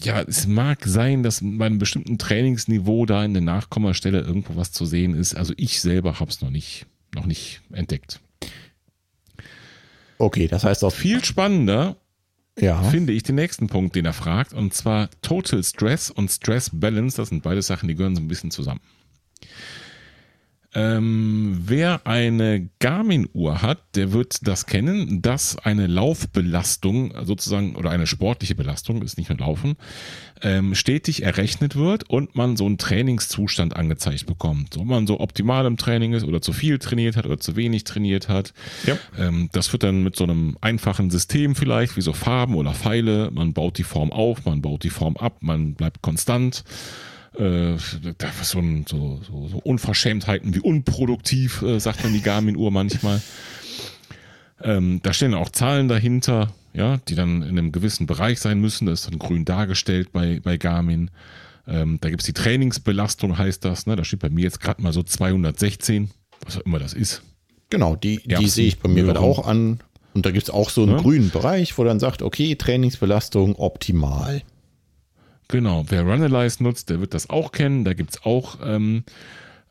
ja, 0.00 0.22
es 0.22 0.46
mag 0.46 0.84
sein, 0.84 1.24
dass 1.24 1.40
bei 1.42 1.66
einem 1.66 1.78
bestimmten 1.78 2.18
Trainingsniveau 2.18 3.04
da 3.04 3.24
in 3.24 3.34
der 3.34 3.42
Nachkommastelle 3.42 4.20
irgendwo 4.20 4.54
was 4.54 4.70
zu 4.70 4.86
sehen 4.86 5.14
ist. 5.14 5.34
Also 5.34 5.54
ich 5.56 5.80
selber 5.80 6.20
habe 6.20 6.30
es 6.30 6.40
noch 6.40 6.50
nicht, 6.50 6.86
noch 7.16 7.26
nicht 7.26 7.62
entdeckt. 7.72 8.20
Okay, 10.20 10.48
das 10.48 10.64
heißt 10.64 10.84
auch 10.84 10.92
Viel 10.92 11.24
spannender 11.24 11.96
ja. 12.58 12.82
finde 12.82 13.14
ich 13.14 13.22
den 13.22 13.36
nächsten 13.36 13.68
Punkt, 13.68 13.96
den 13.96 14.04
er 14.04 14.12
fragt, 14.12 14.52
und 14.52 14.74
zwar 14.74 15.08
Total 15.22 15.64
Stress 15.64 16.10
und 16.10 16.30
Stress 16.30 16.70
Balance. 16.72 17.16
Das 17.16 17.30
sind 17.30 17.42
beide 17.42 17.62
Sachen, 17.62 17.88
die 17.88 17.94
gehören 17.94 18.14
so 18.14 18.20
ein 18.20 18.28
bisschen 18.28 18.50
zusammen. 18.50 18.80
Ähm, 20.72 21.62
wer 21.66 22.06
eine 22.06 22.68
Garmin-Uhr 22.78 23.60
hat, 23.60 23.82
der 23.96 24.12
wird 24.12 24.46
das 24.46 24.66
kennen, 24.66 25.20
dass 25.20 25.58
eine 25.58 25.88
Laufbelastung 25.88 27.12
sozusagen 27.24 27.74
oder 27.74 27.90
eine 27.90 28.06
sportliche 28.06 28.54
Belastung, 28.54 29.02
ist 29.02 29.18
nicht 29.18 29.30
nur 29.30 29.38
Laufen, 29.38 29.76
ähm, 30.42 30.76
stetig 30.76 31.24
errechnet 31.24 31.74
wird 31.74 32.08
und 32.08 32.36
man 32.36 32.56
so 32.56 32.66
einen 32.66 32.78
Trainingszustand 32.78 33.74
angezeigt 33.74 34.26
bekommt. 34.26 34.74
So, 34.74 34.80
ob 34.80 34.86
man 34.86 35.08
so 35.08 35.18
optimal 35.18 35.66
im 35.66 35.76
Training 35.76 36.12
ist 36.12 36.24
oder 36.24 36.40
zu 36.40 36.52
viel 36.52 36.78
trainiert 36.78 37.16
hat 37.16 37.26
oder 37.26 37.40
zu 37.40 37.56
wenig 37.56 37.82
trainiert 37.82 38.28
hat. 38.28 38.54
Ja. 38.86 38.96
Ähm, 39.18 39.48
das 39.52 39.72
wird 39.72 39.82
dann 39.82 40.04
mit 40.04 40.14
so 40.14 40.22
einem 40.22 40.56
einfachen 40.60 41.10
System 41.10 41.56
vielleicht, 41.56 41.96
wie 41.96 42.02
so 42.02 42.12
Farben 42.12 42.54
oder 42.54 42.74
Pfeile. 42.74 43.32
Man 43.32 43.54
baut 43.54 43.76
die 43.76 43.82
Form 43.82 44.12
auf, 44.12 44.44
man 44.44 44.62
baut 44.62 44.84
die 44.84 44.90
Form 44.90 45.16
ab, 45.16 45.38
man 45.40 45.74
bleibt 45.74 46.00
konstant. 46.00 46.62
Äh, 47.38 47.76
so, 48.42 48.58
ein, 48.58 48.84
so, 48.88 49.20
so, 49.26 49.48
so 49.48 49.58
Unverschämtheiten 49.58 50.54
wie 50.54 50.60
unproduktiv, 50.60 51.62
äh, 51.62 51.78
sagt 51.78 52.04
dann 52.04 52.12
die 52.12 52.22
Garmin-Uhr 52.22 52.70
manchmal. 52.70 53.22
Ähm, 54.62 55.00
da 55.02 55.12
stehen 55.12 55.34
auch 55.34 55.48
Zahlen 55.50 55.88
dahinter, 55.88 56.52
ja, 56.74 56.98
die 57.08 57.14
dann 57.14 57.42
in 57.42 57.50
einem 57.50 57.72
gewissen 57.72 58.06
Bereich 58.06 58.40
sein 58.40 58.60
müssen. 58.60 58.86
Das 58.86 59.00
ist 59.00 59.10
dann 59.10 59.18
grün 59.18 59.44
dargestellt 59.44 60.12
bei, 60.12 60.40
bei 60.42 60.56
Garmin. 60.56 61.10
Ähm, 61.66 61.98
da 62.00 62.10
gibt 62.10 62.22
es 62.22 62.26
die 62.26 62.32
Trainingsbelastung, 62.32 63.38
heißt 63.38 63.64
das. 63.64 63.86
Ne? 63.86 63.96
Da 63.96 64.04
steht 64.04 64.20
bei 64.20 64.28
mir 64.30 64.42
jetzt 64.42 64.60
gerade 64.60 64.82
mal 64.82 64.92
so 64.92 65.02
216, 65.02 66.10
was 66.44 66.58
auch 66.58 66.62
immer 66.62 66.78
das 66.78 66.92
ist. 66.92 67.22
Genau, 67.70 67.94
die, 67.96 68.20
die 68.24 68.48
sehe 68.48 68.66
ich 68.66 68.80
bei 68.80 68.88
mir 68.88 69.04
gerade 69.04 69.20
auch 69.20 69.46
an. 69.46 69.80
Und 70.12 70.26
da 70.26 70.32
gibt 70.32 70.42
es 70.42 70.50
auch 70.50 70.70
so 70.70 70.82
einen 70.82 70.92
Ja. 70.92 70.98
grünen 70.98 71.30
Bereich, 71.30 71.78
wo 71.78 71.84
dann 71.84 72.00
sagt, 72.00 72.22
okay, 72.22 72.56
Trainingsbelastung 72.56 73.54
optimal. 73.54 74.42
Genau, 75.50 75.84
wer 75.88 76.02
Runalyze 76.02 76.62
nutzt, 76.62 76.90
der 76.90 77.00
wird 77.00 77.12
das 77.12 77.28
auch 77.28 77.50
kennen. 77.50 77.84
Da 77.84 77.92
gibt's 77.92 78.24
auch 78.24 78.58
ähm, 78.64 79.02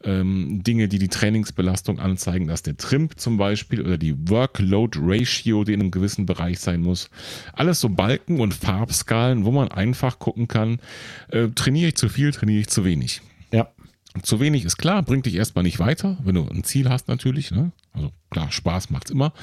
ähm, 0.03 0.61
Dinge, 0.61 0.89
die 0.89 0.99
die 0.99 1.07
Trainingsbelastung 1.07 1.99
anzeigen, 1.99 2.47
dass 2.47 2.63
der 2.63 2.75
Trimp 2.75 3.17
zum 3.17 3.37
Beispiel 3.37 3.81
oder 3.81 3.97
die 3.97 4.29
Workload 4.29 4.99
Ratio, 5.01 5.63
die 5.63 5.73
in 5.73 5.79
einem 5.79 5.91
gewissen 5.91 6.25
Bereich 6.25 6.59
sein 6.59 6.81
muss. 6.81 7.09
Alles 7.53 7.79
so 7.79 7.87
Balken 7.87 8.41
und 8.41 8.53
Farbskalen, 8.53 9.45
wo 9.45 9.51
man 9.51 9.69
einfach 9.69 10.19
gucken 10.19 10.49
kann, 10.49 10.79
äh, 11.29 11.47
trainiere 11.55 11.89
ich 11.89 11.95
zu 11.95 12.09
viel, 12.09 12.31
trainiere 12.31 12.59
ich 12.59 12.67
zu 12.67 12.83
wenig. 12.83 13.21
Ja. 13.53 13.69
Zu 14.21 14.41
wenig 14.41 14.65
ist 14.65 14.77
klar, 14.77 15.01
bringt 15.03 15.27
dich 15.27 15.35
erstmal 15.35 15.63
nicht 15.63 15.79
weiter, 15.79 16.17
wenn 16.25 16.35
du 16.35 16.45
ein 16.45 16.65
Ziel 16.65 16.89
hast 16.89 17.07
natürlich. 17.07 17.51
Ne? 17.51 17.71
Also 17.93 18.11
klar, 18.31 18.51
Spaß 18.51 18.89
macht's 18.89 19.11
immer. 19.11 19.33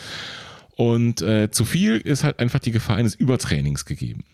Und 0.74 1.22
äh, 1.22 1.50
zu 1.50 1.64
viel 1.64 1.96
ist 1.96 2.24
halt 2.24 2.40
einfach 2.40 2.58
die 2.58 2.72
Gefahr 2.72 2.96
eines 2.96 3.14
Übertrainings 3.14 3.86
gegeben. 3.86 4.24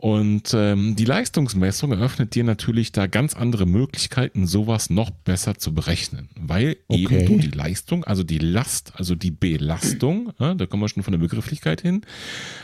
Und 0.00 0.54
ähm, 0.54 0.96
die 0.96 1.04
Leistungsmessung 1.04 1.92
eröffnet 1.92 2.34
dir 2.34 2.42
natürlich 2.42 2.90
da 2.90 3.06
ganz 3.06 3.36
andere 3.36 3.66
Möglichkeiten, 3.66 4.46
sowas 4.46 4.88
noch 4.88 5.10
besser 5.10 5.58
zu 5.58 5.74
berechnen, 5.74 6.30
weil 6.36 6.78
Okay. 6.88 7.02
eben 7.02 7.26
du 7.26 7.36
die 7.36 7.50
Leistung, 7.50 8.04
also 8.04 8.22
die 8.22 8.38
Last, 8.38 8.94
also 8.96 9.14
die 9.14 9.30
Belastung, 9.30 10.32
ja, 10.40 10.54
da 10.54 10.64
kommen 10.64 10.82
wir 10.82 10.88
schon 10.88 11.02
von 11.02 11.12
der 11.12 11.18
Begrifflichkeit 11.18 11.82
hin, 11.82 12.00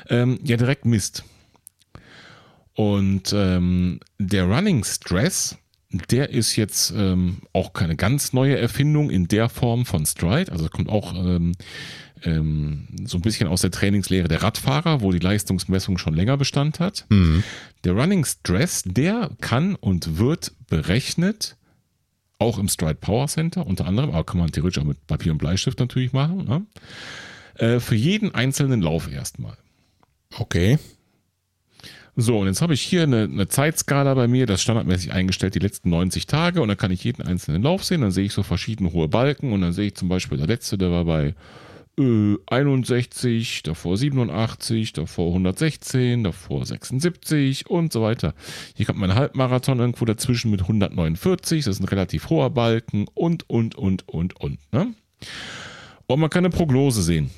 ähm, 0.09 0.39
ja 0.45 0.57
direkt 0.57 0.87
misst. 0.87 1.25
Und 2.73 3.35
ähm, 3.35 4.01
der 4.19 4.45
Running 4.45 4.83
Stress, 4.83 5.59
der 5.91 6.31
ist 6.31 6.57
jetzt 6.57 6.93
ähm, 6.97 7.39
auch 7.53 7.73
keine 7.73 7.97
ganz 7.97 8.33
neue 8.33 8.59
Erfindung 8.59 9.11
in 9.11 9.29
der 9.29 9.49
Form 9.49 9.87
von 9.87 10.05
Stride. 10.05 10.51
Also 10.51 10.69
kommt 10.69 10.89
auch 10.89 11.15
ähm, 11.15 11.53
ähm, 12.25 12.89
so 13.05 13.19
ein 13.19 13.23
bisschen 13.23 13.49
aus 13.49 13.61
der 13.61 13.71
Trainingslehre 13.71 14.29
der 14.29 14.43
Radfahrer, 14.43 15.01
wo 15.01 15.13
die 15.13 15.19
Leistungsmessung 15.19 15.99
schon 15.99 16.15
länger 16.15 16.37
Bestand 16.37 16.81
hat. 16.81 17.07
Der 17.85 17.93
Running 17.93 18.25
Stress, 18.25 18.83
der 18.85 19.31
kann 19.41 19.77
und 19.77 20.19
wird 20.19 20.53
berechnet, 20.69 21.57
auch 22.39 22.59
im 22.59 22.69
Stride 22.69 22.97
Power 22.97 23.29
Center 23.29 23.67
unter 23.67 23.87
anderem, 23.87 24.11
aber 24.11 24.25
kann 24.25 24.39
man 24.39 24.51
theoretisch 24.51 24.83
auch 24.83 24.87
mit 24.87 25.07
Papier 25.07 25.33
und 25.33 25.39
Bleistift 25.39 25.79
natürlich 25.79 26.13
machen, 26.13 26.45
ne? 26.45 26.67
äh, 27.55 27.81
für 27.81 27.95
jeden 27.95 28.35
einzelnen 28.35 28.83
Lauf 28.83 29.11
erstmal. 29.11 29.57
Okay. 30.37 30.79
So, 32.19 32.39
und 32.39 32.47
jetzt 32.47 32.63
habe 32.63 32.73
ich 32.73 32.81
hier 32.81 33.03
eine, 33.03 33.25
eine 33.25 33.47
Zeitskala 33.47 34.15
bei 34.15 34.27
mir, 34.27 34.47
das 34.47 34.63
standardmäßig 34.63 35.13
eingestellt, 35.13 35.55
die 35.55 35.59
letzten 35.59 35.91
90 35.91 36.27
Tage 36.27 36.63
und 36.63 36.69
dann 36.69 36.79
kann 36.79 36.91
ich 36.91 37.05
jeden 37.05 37.21
einzelnen 37.21 37.63
Lauf 37.63 37.85
sehen, 37.85 38.01
dann 38.01 38.11
sehe 38.11 38.25
ich 38.25 38.33
so 38.33 38.43
verschiedene 38.43 38.91
hohe 38.93 39.07
Balken 39.07 39.53
und 39.53 39.61
dann 39.61 39.75
sehe 39.75 39.89
ich 39.89 39.97
zum 39.97 40.09
Beispiel 40.09 40.39
der 40.39 40.47
letzte, 40.47 40.79
der 40.79 40.91
war 40.91 41.05
bei 41.05 41.35
äh, 41.99 42.37
61, 42.47 43.65
davor 43.65 43.99
87, 43.99 44.95
davor 44.95 45.29
116, 45.29 46.25
davor 46.25 46.65
76 46.65 47.69
und 47.69 47.93
so 47.93 48.01
weiter. 48.01 48.33
Hier 48.75 48.87
kommt 48.87 48.99
mein 48.99 49.15
Halbmarathon 49.15 49.79
irgendwo 49.79 50.07
dazwischen 50.07 50.51
mit 50.51 50.63
149, 50.63 51.67
das 51.67 51.77
ist 51.77 51.83
ein 51.83 51.89
relativ 51.89 52.31
hoher 52.31 52.49
Balken 52.49 53.07
und, 53.13 53.49
und, 53.51 53.75
und, 53.75 54.09
und, 54.09 54.41
und. 54.41 54.59
Ne? 54.73 54.95
Und 56.07 56.21
man 56.21 56.31
kann 56.31 56.47
eine 56.47 56.55
Prognose 56.55 57.03
sehen. 57.03 57.31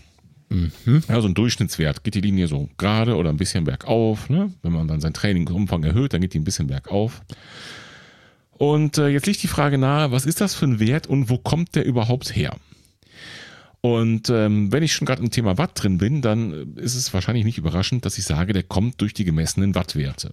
Ja, 1.08 1.20
so 1.20 1.28
ein 1.28 1.34
Durchschnittswert. 1.34 2.04
Geht 2.04 2.14
die 2.14 2.20
Linie 2.20 2.48
so 2.48 2.68
gerade 2.78 3.16
oder 3.16 3.30
ein 3.30 3.36
bisschen 3.36 3.64
bergauf. 3.64 4.30
Ne? 4.30 4.52
Wenn 4.62 4.72
man 4.72 4.88
dann 4.88 5.00
seinen 5.00 5.14
Trainingsumfang 5.14 5.84
erhöht, 5.84 6.12
dann 6.12 6.20
geht 6.20 6.34
die 6.34 6.38
ein 6.38 6.44
bisschen 6.44 6.68
bergauf. 6.68 7.22
Und 8.52 8.98
äh, 8.98 9.08
jetzt 9.08 9.26
liegt 9.26 9.42
die 9.42 9.48
Frage 9.48 9.78
nahe, 9.78 10.10
was 10.10 10.26
ist 10.26 10.40
das 10.40 10.54
für 10.54 10.66
ein 10.66 10.80
Wert 10.80 11.06
und 11.06 11.30
wo 11.30 11.38
kommt 11.38 11.74
der 11.76 11.84
überhaupt 11.84 12.34
her? 12.34 12.56
Und 13.80 14.28
ähm, 14.30 14.72
wenn 14.72 14.82
ich 14.82 14.92
schon 14.92 15.06
gerade 15.06 15.22
im 15.22 15.30
Thema 15.30 15.56
Watt 15.56 15.70
drin 15.74 15.98
bin, 15.98 16.20
dann 16.20 16.74
ist 16.76 16.96
es 16.96 17.14
wahrscheinlich 17.14 17.44
nicht 17.44 17.58
überraschend, 17.58 18.04
dass 18.04 18.18
ich 18.18 18.24
sage, 18.24 18.52
der 18.52 18.64
kommt 18.64 19.00
durch 19.00 19.14
die 19.14 19.24
gemessenen 19.24 19.76
Wattwerte. 19.76 20.32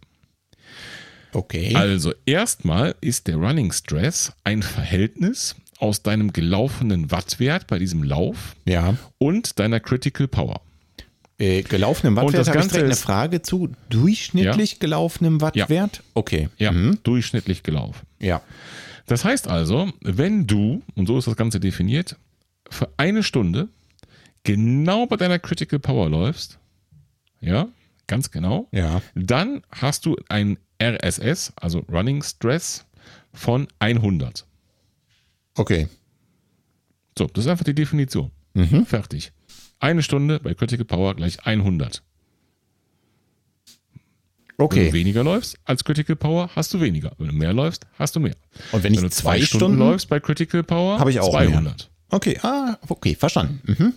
Okay. 1.31 1.75
Also 1.75 2.13
erstmal 2.25 2.95
ist 3.01 3.27
der 3.27 3.35
Running 3.35 3.71
Stress 3.71 4.33
ein 4.43 4.63
Verhältnis 4.63 5.55
aus 5.79 6.01
deinem 6.03 6.31
gelaufenen 6.33 7.11
Wattwert 7.11 7.67
bei 7.67 7.79
diesem 7.79 8.03
Lauf 8.03 8.55
ja. 8.65 8.95
und 9.17 9.59
deiner 9.59 9.79
Critical 9.79 10.27
Power. 10.27 10.61
Äh, 11.37 11.63
gelaufenem 11.63 12.17
Und 12.17 12.23
Wattwert 12.27 12.39
das 12.39 12.47
habe 12.47 12.57
ich 12.59 12.61
Ganze 12.63 12.75
direkt 12.75 12.91
eine 12.91 12.95
Frage 12.95 13.41
zu. 13.41 13.69
Durchschnittlich 13.89 14.79
gelaufenem 14.79 15.41
Wattwert? 15.41 16.01
Okay. 16.13 16.49
Ja, 16.57 16.71
Mhm. 16.71 16.99
durchschnittlich 17.03 17.63
gelaufen. 17.63 18.05
Ja. 18.19 18.41
Das 19.07 19.25
heißt 19.25 19.47
also, 19.47 19.91
wenn 20.01 20.47
du, 20.47 20.81
und 20.95 21.07
so 21.07 21.17
ist 21.17 21.27
das 21.27 21.35
Ganze 21.35 21.59
definiert, 21.59 22.15
für 22.69 22.89
eine 22.97 23.21
Stunde 23.21 23.67
genau 24.43 25.05
bei 25.07 25.17
deiner 25.17 25.37
Critical 25.39 25.79
Power 25.79 26.09
läufst, 26.09 26.57
ja, 27.41 27.67
ganz 28.07 28.31
genau, 28.31 28.67
Ja. 28.71 29.01
dann 29.13 29.61
hast 29.71 30.05
du 30.05 30.15
ein 30.29 30.57
RSS, 30.81 31.53
also 31.57 31.79
Running 31.91 32.23
Stress, 32.23 32.85
von 33.33 33.67
100. 33.79 34.45
Okay. 35.55 35.87
So, 37.17 37.27
das 37.27 37.45
ist 37.45 37.49
einfach 37.51 37.63
die 37.65 37.73
Definition. 37.75 38.31
Mhm. 38.53 38.85
Fertig. 38.85 39.31
Eine 39.79 40.03
Stunde 40.03 40.39
bei 40.39 40.53
Critical 40.53 40.85
Power 40.85 41.15
gleich 41.15 41.45
100. 41.45 42.01
Wenn 44.57 44.65
Okay. 44.65 44.87
du 44.87 44.93
weniger 44.93 45.23
läufst 45.23 45.57
als 45.65 45.83
Critical 45.83 46.15
Power, 46.15 46.49
hast 46.55 46.73
du 46.73 46.79
weniger. 46.79 47.11
Wenn 47.17 47.27
du 47.27 47.33
mehr 47.33 47.51
läufst, 47.53 47.85
hast 47.99 48.15
du 48.15 48.21
mehr. 48.21 48.35
Und 48.71 48.83
wenn 48.83 48.93
ich 48.93 48.99
Wenn 49.01 49.09
du 49.09 49.11
zwei 49.11 49.37
zwei 49.39 49.45
Stunden, 49.45 49.65
Stunden 49.65 49.79
läufst 49.79 50.07
bei 50.07 50.19
Critical 50.21 50.63
Power, 50.63 50.99
Habe 50.99 51.11
ich 51.11 51.19
auch 51.19 51.29
200. 51.31 51.89
Okay, 52.09 52.39
ah, 52.41 52.77
okay, 52.87 53.15
verstanden. 53.15 53.59
Mhm. 53.65 53.93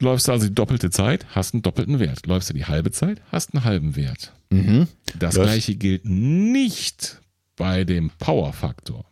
Läufst 0.00 0.28
du 0.28 0.32
also 0.32 0.46
die 0.46 0.54
doppelte 0.54 0.90
Zeit, 0.90 1.26
hast 1.34 1.54
einen 1.54 1.62
doppelten 1.62 1.98
Wert. 1.98 2.24
Läufst 2.26 2.50
du 2.50 2.54
die 2.54 2.66
halbe 2.66 2.92
Zeit, 2.92 3.20
hast 3.32 3.52
einen 3.52 3.64
halben 3.64 3.96
Wert. 3.96 4.32
Mhm. 4.50 4.86
Das 5.18 5.34
Läufst- 5.34 5.50
gleiche 5.50 5.74
gilt 5.74 6.04
nicht 6.04 7.20
bei 7.56 7.82
dem 7.82 8.10
Power-Faktor. 8.18 9.04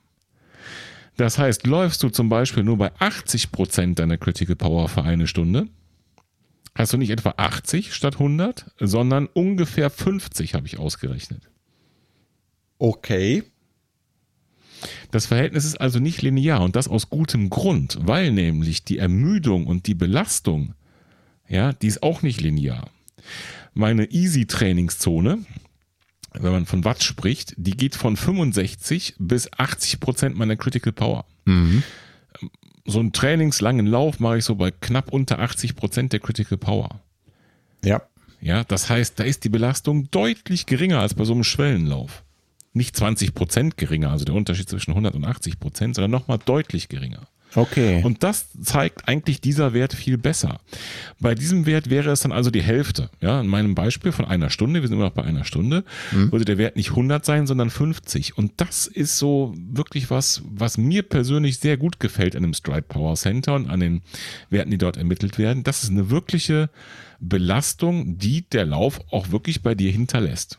Das 1.17 1.39
heißt, 1.39 1.67
läufst 1.67 2.03
du 2.03 2.11
zum 2.11 2.29
Beispiel 2.29 2.63
nur 2.63 2.77
bei 2.77 2.93
80% 2.97 3.95
deiner 3.95 4.19
Critical 4.19 4.57
Power 4.57 4.89
für 4.89 5.03
eine 5.03 5.27
Stunde, 5.27 5.69
hast 6.75 6.93
du 6.93 6.99
nicht 6.99 7.11
etwa 7.11 7.35
80 7.37 7.95
statt 7.95 8.15
100, 8.15 8.67
sondern 8.79 9.27
ungefähr 9.27 9.91
50 9.91 10.55
habe 10.55 10.67
ich 10.67 10.79
ausgerechnet. 10.79 11.49
Okay. 12.79 13.45
Das 15.11 15.25
Verhältnis 15.25 15.65
ist 15.65 15.81
also 15.81 16.01
nicht 16.01 16.21
linear 16.21 16.61
und 16.61 16.77
das 16.77 16.87
aus 16.89 17.09
gutem 17.09 17.49
Grund, 17.49 17.99
weil 18.03 18.31
nämlich 18.31 18.85
die 18.85 18.99
Ermüdung 18.99 19.67
und 19.67 19.87
die 19.87 19.95
Belastung, 19.95 20.75
ja, 21.49 21.73
die 21.73 21.87
ist 21.87 22.03
auch 22.03 22.21
nicht 22.21 22.43
linear. 22.43 22.91
Meine 23.73 24.11
Easy-Trainingszone, 24.11 25.47
wenn 26.41 26.53
man 26.53 26.67
von 26.67 26.85
Watt 26.85 27.03
spricht, 27.03 27.55
die 27.57 27.77
geht 27.77 27.95
von 27.95 28.17
65 28.17 29.15
bis 29.19 29.53
80 29.53 30.01
Prozent 30.01 30.37
meiner 30.37 30.57
Critical 30.57 30.93
Power. 30.93 31.25
So 32.85 33.01
einen 33.01 33.13
trainingslangen 33.13 33.87
Lauf 33.87 34.21
mache 34.21 34.39
ich 34.39 34.45
so 34.45 34.55
bei 34.55 34.71
knapp 34.71 35.13
unter 35.13 35.39
80 35.41 35.75
Prozent 35.77 36.13
der 36.13 36.21
Critical 36.21 36.59
Power. 36.59 37.01
Ja. 37.85 38.03
Ja, 38.41 38.65
das 38.65 38.91
heißt, 38.91 39.19
da 39.19 39.25
ist 39.25 39.45
die 39.45 39.49
Belastung 39.49 40.11
deutlich 40.11 40.67
geringer 40.67 41.01
als 41.01 41.15
bei 41.15 41.25
so 41.25 41.33
einem 41.33 41.43
Schwellenlauf. 41.45 42.23
Nicht 42.75 42.95
20 42.95 43.35
Prozent 43.35 43.77
geringer, 43.77 44.11
also 44.11 44.25
der 44.25 44.35
Unterschied 44.35 44.69
zwischen 44.69 44.91
100 44.91 45.15
und 45.15 45.25
80 45.25 45.59
Prozent, 45.59 45.95
sondern 45.95 46.11
nochmal 46.11 46.39
deutlich 46.45 46.89
geringer. 46.89 47.27
Okay. 47.57 48.03
Und 48.05 48.23
das 48.23 48.51
zeigt 48.63 49.09
eigentlich 49.09 49.41
dieser 49.41 49.73
Wert 49.73 49.95
viel 49.95 50.19
besser. 50.19 50.61
Bei 51.19 51.35
diesem 51.35 51.67
Wert 51.67 51.91
wäre 51.91 52.11
es 52.11 52.21
dann 52.21 52.33
also 52.33 52.51
die 52.51 52.63
Hälfte. 52.63 53.11
Ja, 53.21 53.41
in 53.41 53.47
meinem 53.47 53.75
Beispiel 53.75 54.13
von 54.13 54.27
einer 54.27 54.51
Stunde, 54.51 54.83
wir 54.83 54.89
sind 54.89 54.97
immer 54.97 55.07
noch 55.07 55.15
bei 55.15 55.25
einer 55.25 55.45
Stunde, 55.45 55.85
würde 56.13 56.45
der 56.45 56.59
Wert 56.59 56.77
nicht 56.77 56.91
100 56.91 57.25
sein, 57.25 57.47
sondern 57.47 57.71
50. 57.71 58.37
Und 58.37 58.53
das 58.59 58.87
ist 58.87 59.19
so 59.19 59.55
wirklich 59.57 60.11
was, 60.11 60.43
was 60.49 60.79
mir 60.79 61.03
persönlich 61.03 61.59
sehr 61.59 61.77
gut 61.77 61.99
gefällt 61.99 62.37
an 62.37 62.43
dem 62.43 62.55
Stride 62.55 62.83
Power 62.83 63.15
Center 63.17 63.55
und 63.55 63.71
an 63.71 63.81
den 63.81 64.03
Werten, 64.51 64.71
die 64.71 64.79
dort 64.79 64.99
ermittelt 64.99 65.39
werden. 65.39 65.65
Das 65.65 65.83
ist 65.83 65.91
eine 65.91 66.11
wirkliche 66.11 66.69
Belastung, 67.19 68.19
die 68.19 68.43
der 68.43 68.67
Lauf 68.67 69.01
auch 69.11 69.31
wirklich 69.31 69.63
bei 69.63 69.75
dir 69.75 69.91
hinterlässt. 69.91 70.59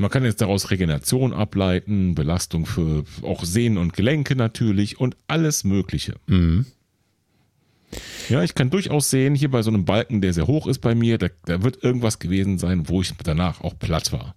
Man 0.00 0.10
kann 0.10 0.24
jetzt 0.24 0.40
daraus 0.40 0.70
Regeneration 0.70 1.34
ableiten, 1.34 2.14
Belastung 2.14 2.64
für 2.64 3.04
auch 3.20 3.44
Sehnen 3.44 3.76
und 3.76 3.92
Gelenke 3.92 4.34
natürlich 4.34 4.98
und 4.98 5.14
alles 5.28 5.62
Mögliche. 5.62 6.14
Ja, 8.30 8.42
ich 8.42 8.54
kann 8.54 8.70
durchaus 8.70 9.10
sehen, 9.10 9.34
hier 9.34 9.50
bei 9.50 9.60
so 9.60 9.70
einem 9.70 9.84
Balken, 9.84 10.22
der 10.22 10.32
sehr 10.32 10.46
hoch 10.46 10.66
ist 10.66 10.78
bei 10.78 10.94
mir, 10.94 11.18
da, 11.18 11.26
da 11.44 11.62
wird 11.62 11.84
irgendwas 11.84 12.18
gewesen 12.18 12.56
sein, 12.56 12.88
wo 12.88 13.02
ich 13.02 13.12
danach 13.22 13.60
auch 13.60 13.78
platt 13.78 14.10
war. 14.10 14.34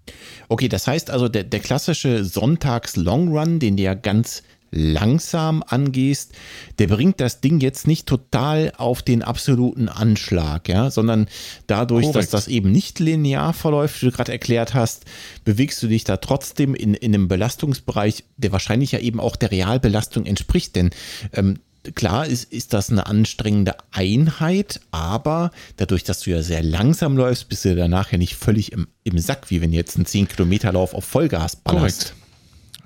Okay, 0.49 0.68
das 0.68 0.85
heißt 0.85 1.10
also, 1.10 1.30
der, 1.30 1.45
der 1.45 1.61
klassische 1.61 2.26
Sonntags-Long-Run, 2.26 3.60
den 3.60 3.77
du 3.77 3.84
ja 3.84 3.94
ganz 3.94 4.44
langsam 4.74 5.64
angehst, 5.66 6.34
der 6.80 6.88
bringt 6.88 7.20
das 7.20 7.41
Ding 7.41 7.60
jetzt 7.60 7.88
nicht 7.88 8.08
total 8.08 8.74
auf 8.78 9.02
den 9.02 9.22
absoluten 9.22 9.90
Anschlag, 9.90 10.68
ja, 10.68 10.90
sondern 10.90 11.28
dadurch, 11.68 12.08
dass 12.08 12.14
Korrekt. 12.14 12.34
das 12.34 12.48
eben 12.48 12.72
nicht 12.72 13.00
linear 13.00 13.54
verläuft, 13.54 14.02
wie 14.02 14.08
du 14.08 14.12
gerade 14.12 14.32
erklärt 14.32 14.74
hast, 14.74 15.06
bewegst 15.45 15.82
du 15.84 15.88
dich 15.88 16.04
da 16.04 16.18
trotzdem 16.18 16.76
in, 16.76 16.94
in 16.94 17.14
einem 17.14 17.28
Belastungsbereich, 17.28 18.24
der 18.38 18.52
wahrscheinlich 18.52 18.91
ja 18.91 19.00
eben 19.00 19.20
auch 19.20 19.36
der 19.36 19.52
Realbelastung 19.52 20.26
entspricht, 20.26 20.76
denn 20.76 20.90
ähm, 21.34 21.60
Klar 21.95 22.28
ist, 22.28 22.45
ist 22.45 22.72
das 22.72 22.90
eine 22.90 23.08
anstrengende 23.08 23.76
Einheit, 23.91 24.80
aber 24.91 25.52
dadurch, 25.76 26.06
dass 26.06 26.22
du 26.22 26.30
ja 26.30 26.41
sehr 26.41 26.64
langsam 26.64 27.18
läufst, 27.18 27.50
bist 27.50 27.66
du 27.66 27.76
danach 27.76 28.10
ja 28.14 28.18
nicht 28.18 28.36
völlig 28.36 28.72
im, 28.72 28.88
im 29.04 29.20
Sack, 29.20 29.50
wie 29.50 29.60
wenn 29.60 29.72
du 29.72 29.76
jetzt 29.76 29.98
einen 29.98 30.06
10-Kilometer-Lauf 30.06 30.94
auf 30.94 31.04
Vollgas 31.04 31.58
ballerst. 31.58 32.00
Korrekt. 32.00 32.23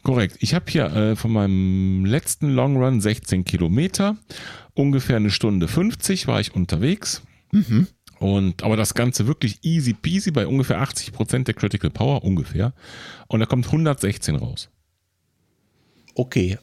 Korrekt. 0.08 0.38
Ich 0.40 0.54
habe 0.54 0.64
hier 0.70 0.86
äh, 0.86 1.16
von 1.18 1.34
meinem 1.34 2.06
letzten 2.06 2.52
Long 2.52 2.78
Run 2.78 3.02
16 3.02 3.44
Kilometer, 3.44 4.16
ungefähr 4.74 5.18
eine 5.18 5.32
Stunde 5.32 5.68
50 5.68 6.28
war 6.28 6.40
ich 6.40 6.56
unterwegs. 6.56 7.24
Und, 8.20 8.64
aber 8.64 8.78
das 8.78 8.94
Ganze 8.94 9.28
wirklich 9.28 9.66
easy 9.66 9.92
peasy 9.92 10.32
bei 10.32 10.48
ungefähr 10.48 10.80
80 10.80 11.12
Prozent 11.12 11.50
der 11.50 11.56
Critical 11.56 11.90
Power, 11.90 12.24
ungefähr. 12.24 12.74
Und 13.28 13.42
da 13.42 13.46
kommt 13.46 13.66
116 13.66 14.38
raus. 14.38 14.70
Okay, 16.16 16.58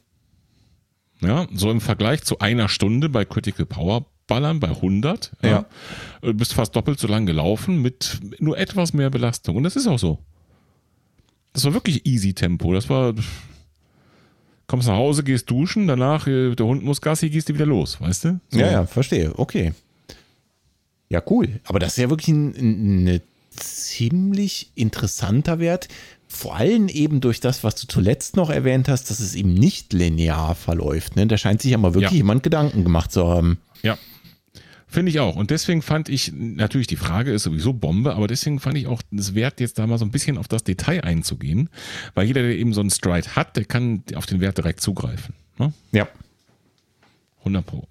Ja, 1.21 1.47
so 1.53 1.71
im 1.71 1.83
Vergleich 1.83 2.23
zu 2.23 2.39
einer 2.39 2.71
Stunde 2.71 3.11
bei 3.11 3.27
Critical 3.27 3.66
Power 3.66 4.07
Ballern 4.27 4.59
bei 4.59 4.69
100. 4.69 5.33
Ja. 5.43 5.66
Du 6.23 6.33
bist 6.33 6.55
fast 6.55 6.75
doppelt 6.75 6.99
so 6.99 7.09
lang 7.09 7.27
gelaufen 7.27 7.83
mit 7.83 8.21
nur 8.39 8.57
etwas 8.57 8.95
mehr 8.95 9.11
Belastung. 9.11 9.57
Und 9.57 9.65
das 9.65 9.77
ist 9.77 9.87
auch 9.87 9.99
so. 9.99 10.25
Das 11.55 11.64
war 11.64 11.72
wirklich 11.72 12.05
easy 12.05 12.35
Tempo. 12.35 12.74
Das 12.74 12.90
war, 12.90 13.14
kommst 14.66 14.89
nach 14.89 14.97
Hause, 14.97 15.22
gehst 15.24 15.48
duschen, 15.51 15.86
danach 15.86 16.26
äh, 16.26 16.55
der 16.55 16.66
Hund 16.66 16.85
muss 16.85 17.01
Gassi, 17.01 17.31
gehst 17.31 17.48
du 17.48 17.55
wieder 17.55 17.64
los, 17.66 18.01
weißt 18.01 18.24
du? 18.24 18.40
So. 18.51 18.59
Ja, 18.59 18.70
ja, 18.70 18.86
verstehe. 18.86 19.32
Okay. 19.39 19.72
Ja, 21.09 21.22
cool. 21.31 21.60
Aber 21.64 21.78
das 21.78 21.93
ist 21.93 21.98
ja 22.02 22.10
wirklich 22.10 22.28
ein, 22.28 22.55
ein, 22.56 23.09
ein 23.09 23.20
ziemlich 23.51 24.70
interessanter 24.74 25.59
Wert. 25.60 25.89
Vor 26.26 26.56
allem 26.56 26.89
eben 26.89 27.20
durch 27.20 27.39
das, 27.39 27.62
was 27.62 27.76
du 27.76 27.86
zuletzt 27.86 28.35
noch 28.35 28.51
erwähnt 28.51 28.89
hast, 28.89 29.09
dass 29.10 29.20
es 29.20 29.36
eben 29.36 29.55
nicht 29.55 29.93
linear 29.93 30.56
verläuft. 30.56 31.14
Ne? 31.14 31.28
Da 31.28 31.39
scheint 31.39 31.62
sich 31.62 31.70
ja 31.70 31.78
mal 31.78 31.94
wirklich 31.94 32.10
Ja. 32.10 32.16
jemand 32.16 32.43
Gedanken 32.43 32.82
gemacht 32.82 33.12
zu 33.12 33.28
haben. 33.28 33.59
Ja. 33.82 33.97
Finde 34.95 35.11
ich 35.11 35.19
auch. 35.19 35.35
Und 35.35 35.51
deswegen 35.51 35.83
fand 35.83 36.09
ich, 36.09 36.33
natürlich 36.33 36.87
die 36.87 36.95
Frage 36.95 37.33
ist 37.33 37.43
sowieso 37.43 37.73
Bombe, 37.73 38.15
aber 38.15 38.29
deswegen 38.29 38.61
fand 38.61 38.79
ich 38.79 38.87
auch 38.87 39.03
es 39.11 39.35
wert, 39.35 39.59
jetzt 39.59 39.77
da 39.81 39.89
mal 39.89 39.99
so 39.99 40.05
ein 40.05 40.12
bisschen 40.12 40.39
auf 40.39 40.47
das 40.47 40.62
Detail 40.62 41.03
einzugehen, 41.03 41.69
weil 42.15 42.29
jeder, 42.29 42.43
der 42.43 42.57
eben 42.57 42.73
so 42.73 42.81
einen 42.81 42.91
Stride 42.91 43.35
hat, 43.35 43.57
der 43.57 43.65
kann 43.65 44.05
auf 44.15 44.27
den 44.27 44.39
Wert 44.39 44.57
direkt 44.57 44.81
zugreifen. 44.81 45.35
Ne? 45.59 45.73
Ja. 45.91 46.07
100 47.41 47.66
Pro. 47.66 47.89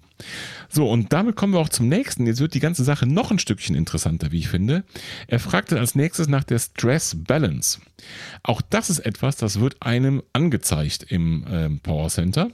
So, 0.70 0.90
und 0.90 1.12
damit 1.12 1.36
kommen 1.36 1.52
wir 1.52 1.60
auch 1.60 1.68
zum 1.68 1.90
nächsten. 1.90 2.26
Jetzt 2.26 2.40
wird 2.40 2.54
die 2.54 2.60
ganze 2.60 2.84
Sache 2.84 3.06
noch 3.06 3.30
ein 3.30 3.38
Stückchen 3.38 3.76
interessanter, 3.76 4.32
wie 4.32 4.38
ich 4.38 4.48
finde. 4.48 4.82
Er 5.26 5.40
fragte 5.40 5.78
als 5.78 5.94
nächstes 5.94 6.26
nach 6.26 6.44
der 6.44 6.58
Stress 6.58 7.14
Balance. 7.18 7.80
Auch 8.42 8.62
das 8.62 8.88
ist 8.88 9.00
etwas, 9.00 9.36
das 9.36 9.60
wird 9.60 9.82
einem 9.82 10.22
angezeigt 10.32 11.04
im 11.10 11.44
ähm, 11.50 11.80
Power 11.80 12.08
Center. 12.08 12.48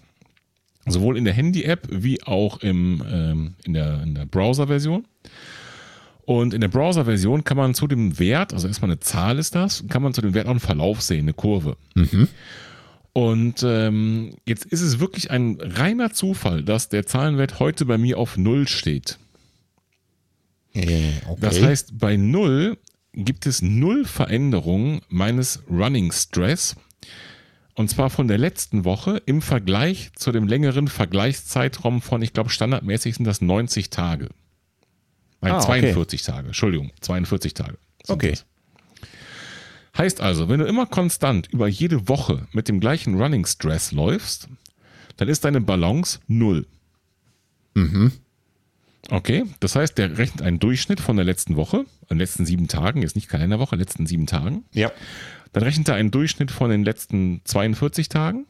Sowohl 0.86 1.18
in 1.18 1.24
der 1.24 1.34
Handy-App 1.34 1.88
wie 1.90 2.22
auch 2.22 2.60
im, 2.60 3.02
ähm, 3.10 3.54
in 3.64 3.74
der, 3.74 4.02
in 4.02 4.14
der 4.14 4.26
Browser-Version. 4.26 5.04
Und 6.24 6.54
in 6.54 6.60
der 6.60 6.68
Browser-Version 6.68 7.44
kann 7.44 7.56
man 7.56 7.74
zu 7.74 7.86
dem 7.86 8.18
Wert, 8.18 8.54
also 8.54 8.68
erstmal 8.68 8.90
eine 8.90 9.00
Zahl 9.00 9.38
ist 9.38 9.54
das, 9.54 9.84
kann 9.88 10.02
man 10.02 10.14
zu 10.14 10.20
dem 10.20 10.32
Wert 10.32 10.46
auch 10.46 10.52
einen 10.52 10.60
Verlauf 10.60 11.02
sehen, 11.02 11.22
eine 11.22 11.32
Kurve. 11.32 11.76
Und 13.12 13.64
ähm, 13.64 14.36
jetzt 14.46 14.64
ist 14.66 14.80
es 14.80 15.00
wirklich 15.00 15.30
ein 15.30 15.58
reiner 15.60 16.12
Zufall, 16.12 16.62
dass 16.62 16.88
der 16.88 17.04
Zahlenwert 17.04 17.58
heute 17.58 17.84
bei 17.84 17.98
mir 17.98 18.18
auf 18.18 18.36
Null 18.36 18.68
steht. 18.68 19.18
Äh, 20.74 21.10
okay. 21.26 21.38
Das 21.40 21.60
heißt, 21.60 21.98
bei 21.98 22.16
Null 22.16 22.78
gibt 23.12 23.46
es 23.46 23.62
null 23.62 24.04
Veränderungen 24.04 25.00
meines 25.08 25.62
Running 25.68 26.12
Stress. 26.12 26.76
Und 27.74 27.88
zwar 27.88 28.10
von 28.10 28.28
der 28.28 28.38
letzten 28.38 28.84
Woche 28.84 29.22
im 29.26 29.42
Vergleich 29.42 30.10
zu 30.14 30.32
dem 30.32 30.46
längeren 30.48 30.88
Vergleichszeitraum 30.88 32.02
von, 32.02 32.20
ich 32.22 32.32
glaube, 32.32 32.50
standardmäßig 32.50 33.14
sind 33.16 33.24
das 33.24 33.40
90 33.40 33.90
Tage. 33.90 34.28
Nein, 35.40 35.52
Ah, 35.52 35.56
okay. 35.58 35.80
42 35.80 36.22
Tage. 36.22 36.46
Entschuldigung, 36.48 36.92
42 37.00 37.54
Tage. 37.54 37.78
Okay. 38.08 38.30
das. 38.32 38.44
Heißt 39.96 40.20
also, 40.20 40.48
wenn 40.48 40.60
du 40.60 40.66
immer 40.66 40.86
konstant 40.86 41.48
über 41.52 41.68
jede 41.68 42.08
Woche 42.08 42.46
mit 42.52 42.68
dem 42.68 42.80
gleichen 42.80 43.20
Running 43.20 43.44
Stress 43.46 43.92
läufst, 43.92 44.48
dann 45.16 45.28
ist 45.28 45.44
deine 45.44 45.60
Balance 45.60 46.20
null. 46.28 46.66
Okay, 49.10 49.44
das 49.58 49.74
heißt, 49.74 49.98
der 49.98 50.18
rechnet 50.18 50.42
einen 50.42 50.60
Durchschnitt 50.60 51.00
von 51.00 51.16
der 51.16 51.24
letzten 51.24 51.56
Woche, 51.56 51.84
den 52.08 52.18
letzten 52.18 52.46
sieben 52.46 52.68
Tagen, 52.68 53.02
jetzt 53.02 53.16
nicht 53.16 53.28
Kalenderwoche, 53.28 53.74
letzten 53.74 54.06
sieben 54.06 54.26
Tagen. 54.26 54.64
Ja. 54.72 54.92
Dann 55.52 55.64
rechnet 55.64 55.88
er 55.88 55.96
einen 55.96 56.12
Durchschnitt 56.12 56.52
von 56.52 56.70
den 56.70 56.84
letzten 56.84 57.40
42 57.44 58.08
Tagen 58.08 58.46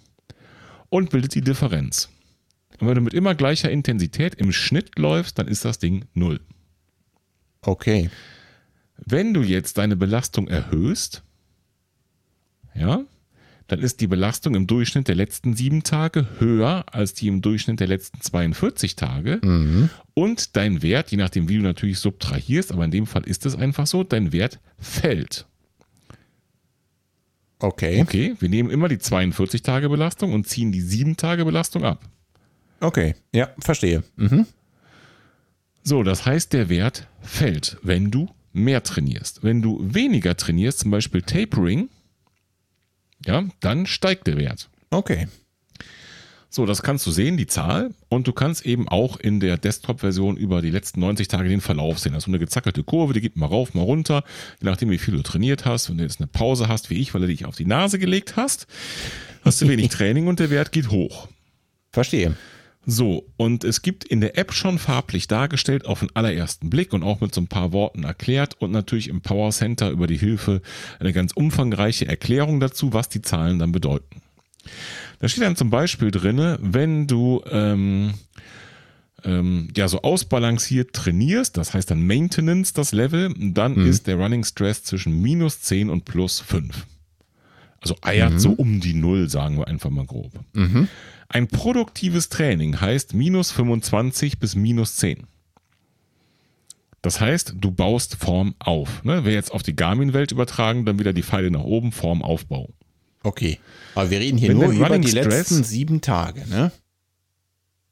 und 0.90 1.10
bildet 1.10 1.34
die 1.34 1.40
Differenz. 1.40 2.10
Und 2.78 2.88
wenn 2.88 2.94
du 2.94 3.00
mit 3.00 3.14
immer 3.14 3.34
gleicher 3.34 3.70
Intensität 3.70 4.34
im 4.34 4.52
Schnitt 4.52 4.98
läufst, 4.98 5.38
dann 5.38 5.48
ist 5.48 5.64
das 5.64 5.78
Ding 5.78 6.04
null. 6.12 6.40
Okay. 7.62 8.10
Wenn 8.96 9.32
du 9.32 9.42
jetzt 9.42 9.78
deine 9.78 9.96
Belastung 9.96 10.46
erhöhst, 10.46 11.22
ja, 12.74 13.04
dann 13.70 13.80
ist 13.80 14.00
die 14.00 14.08
Belastung 14.08 14.56
im 14.56 14.66
Durchschnitt 14.66 15.06
der 15.06 15.14
letzten 15.14 15.54
sieben 15.54 15.84
Tage 15.84 16.26
höher 16.40 16.84
als 16.90 17.14
die 17.14 17.28
im 17.28 17.40
Durchschnitt 17.40 17.78
der 17.78 17.86
letzten 17.86 18.20
42 18.20 18.96
Tage. 18.96 19.88
Und 20.14 20.56
dein 20.56 20.82
Wert, 20.82 21.12
je 21.12 21.16
nachdem, 21.16 21.48
wie 21.48 21.58
du 21.58 21.62
natürlich 21.62 22.00
subtrahierst, 22.00 22.72
aber 22.72 22.84
in 22.84 22.90
dem 22.90 23.06
Fall 23.06 23.22
ist 23.22 23.46
es 23.46 23.54
einfach 23.54 23.86
so, 23.86 24.02
dein 24.02 24.32
Wert 24.32 24.58
fällt. 24.78 25.46
Okay. 27.60 28.00
Okay, 28.00 28.34
wir 28.40 28.48
nehmen 28.48 28.70
immer 28.70 28.88
die 28.88 28.98
42 28.98 29.62
Tage 29.62 29.88
Belastung 29.88 30.32
und 30.32 30.48
ziehen 30.48 30.72
die 30.72 30.80
7 30.80 31.16
Tage 31.16 31.44
Belastung 31.44 31.84
ab. 31.84 32.08
Okay. 32.80 33.14
Ja, 33.32 33.50
verstehe. 33.60 34.02
Mhm. 34.16 34.46
So, 35.84 36.02
das 36.02 36.26
heißt, 36.26 36.52
der 36.54 36.68
Wert 36.68 37.06
fällt, 37.20 37.76
wenn 37.82 38.10
du 38.10 38.28
mehr 38.52 38.82
trainierst. 38.82 39.44
Wenn 39.44 39.62
du 39.62 39.78
weniger 39.80 40.36
trainierst, 40.36 40.80
zum 40.80 40.90
Beispiel 40.90 41.22
Tapering, 41.22 41.88
ja, 43.26 43.44
dann 43.60 43.86
steigt 43.86 44.26
der 44.26 44.36
Wert. 44.36 44.68
Okay. 44.90 45.28
So, 46.52 46.66
das 46.66 46.82
kannst 46.82 47.06
du 47.06 47.12
sehen, 47.12 47.36
die 47.36 47.46
Zahl. 47.46 47.90
Und 48.08 48.26
du 48.26 48.32
kannst 48.32 48.66
eben 48.66 48.88
auch 48.88 49.16
in 49.18 49.38
der 49.38 49.56
Desktop-Version 49.56 50.36
über 50.36 50.62
die 50.62 50.70
letzten 50.70 50.98
90 50.98 51.28
Tage 51.28 51.48
den 51.48 51.60
Verlauf 51.60 52.00
sehen. 52.00 52.12
Das 52.12 52.24
ist 52.24 52.28
eine 52.28 52.40
gezackelte 52.40 52.82
Kurve, 52.82 53.12
die 53.12 53.20
geht 53.20 53.36
mal 53.36 53.46
rauf, 53.46 53.72
mal 53.72 53.82
runter. 53.82 54.24
Je 54.60 54.68
nachdem, 54.68 54.90
wie 54.90 54.98
viel 54.98 55.14
du 55.14 55.22
trainiert 55.22 55.64
hast. 55.64 55.88
Wenn 55.88 55.98
du 55.98 56.02
jetzt 56.02 56.18
eine 56.18 56.26
Pause 56.26 56.66
hast, 56.66 56.90
wie 56.90 56.98
ich, 57.00 57.14
weil 57.14 57.20
du 57.20 57.28
dich 57.28 57.44
auf 57.44 57.54
die 57.54 57.66
Nase 57.66 58.00
gelegt 58.00 58.34
hast, 58.34 58.66
hast 59.44 59.62
du 59.62 59.68
wenig 59.68 59.88
Training 59.90 60.26
und 60.26 60.40
der 60.40 60.50
Wert 60.50 60.72
geht 60.72 60.90
hoch. 60.90 61.28
Verstehe. 61.92 62.34
So, 62.86 63.26
und 63.36 63.62
es 63.62 63.82
gibt 63.82 64.04
in 64.04 64.20
der 64.20 64.38
App 64.38 64.52
schon 64.52 64.78
farblich 64.78 65.28
dargestellt 65.28 65.84
auf 65.84 66.00
den 66.00 66.14
allerersten 66.14 66.70
Blick 66.70 66.92
und 66.92 67.02
auch 67.02 67.20
mit 67.20 67.34
so 67.34 67.40
ein 67.42 67.46
paar 67.46 67.72
Worten 67.72 68.04
erklärt 68.04 68.56
und 68.58 68.70
natürlich 68.70 69.08
im 69.08 69.20
Power 69.20 69.50
Center 69.50 69.90
über 69.90 70.06
die 70.06 70.16
Hilfe 70.16 70.62
eine 70.98 71.12
ganz 71.12 71.32
umfangreiche 71.32 72.08
Erklärung 72.08 72.58
dazu, 72.58 72.92
was 72.92 73.08
die 73.08 73.20
Zahlen 73.20 73.58
dann 73.58 73.72
bedeuten. 73.72 74.22
Da 75.18 75.28
steht 75.28 75.44
dann 75.44 75.56
zum 75.56 75.68
Beispiel 75.68 76.10
drinne, 76.10 76.58
wenn 76.62 77.06
du 77.06 77.42
ähm, 77.50 78.14
ähm, 79.24 79.68
ja 79.76 79.86
so 79.86 80.00
ausbalanciert 80.00 80.94
trainierst, 80.94 81.58
das 81.58 81.74
heißt 81.74 81.90
dann 81.90 82.06
Maintenance 82.06 82.72
das 82.72 82.92
Level, 82.92 83.34
dann 83.38 83.76
ist 83.86 84.06
der 84.06 84.16
Running 84.16 84.44
Stress 84.44 84.84
zwischen 84.84 85.20
minus 85.20 85.60
10 85.60 85.90
und 85.90 86.06
plus 86.06 86.40
5. 86.40 86.86
Also 87.80 87.96
eiert 88.02 88.40
so 88.40 88.50
um 88.52 88.80
die 88.80 88.92
Null, 88.94 89.28
sagen 89.30 89.56
wir 89.58 89.66
einfach 89.68 89.90
mal 89.90 90.04
grob. 90.06 90.32
Ein 91.28 91.48
produktives 91.48 92.28
Training 92.28 92.80
heißt 92.80 93.14
minus 93.14 93.50
25 93.52 94.38
bis 94.38 94.54
minus 94.54 94.96
10. 94.96 95.26
Das 97.02 97.20
heißt, 97.20 97.54
du 97.58 97.70
baust 97.70 98.16
Form 98.16 98.54
auf. 98.58 99.02
Ne? 99.04 99.24
Wer 99.24 99.32
jetzt 99.32 99.52
auf 99.52 99.62
die 99.62 99.74
Garmin-Welt 99.74 100.32
übertragen, 100.32 100.84
dann 100.84 100.98
wieder 100.98 101.14
die 101.14 101.22
Pfeile 101.22 101.50
nach 101.50 101.62
oben, 101.62 101.92
Formaufbau. 101.92 102.68
Okay. 103.22 103.58
Aber 103.94 104.10
wir 104.10 104.20
reden 104.20 104.36
hier 104.36 104.50
Wenn 104.50 104.58
nur 104.58 104.70
über 104.70 104.86
Running 104.88 105.02
die 105.02 105.08
Stress- 105.08 105.26
letzten 105.26 105.64
sieben 105.64 106.00
Tage, 106.02 106.46
ne? 106.48 106.72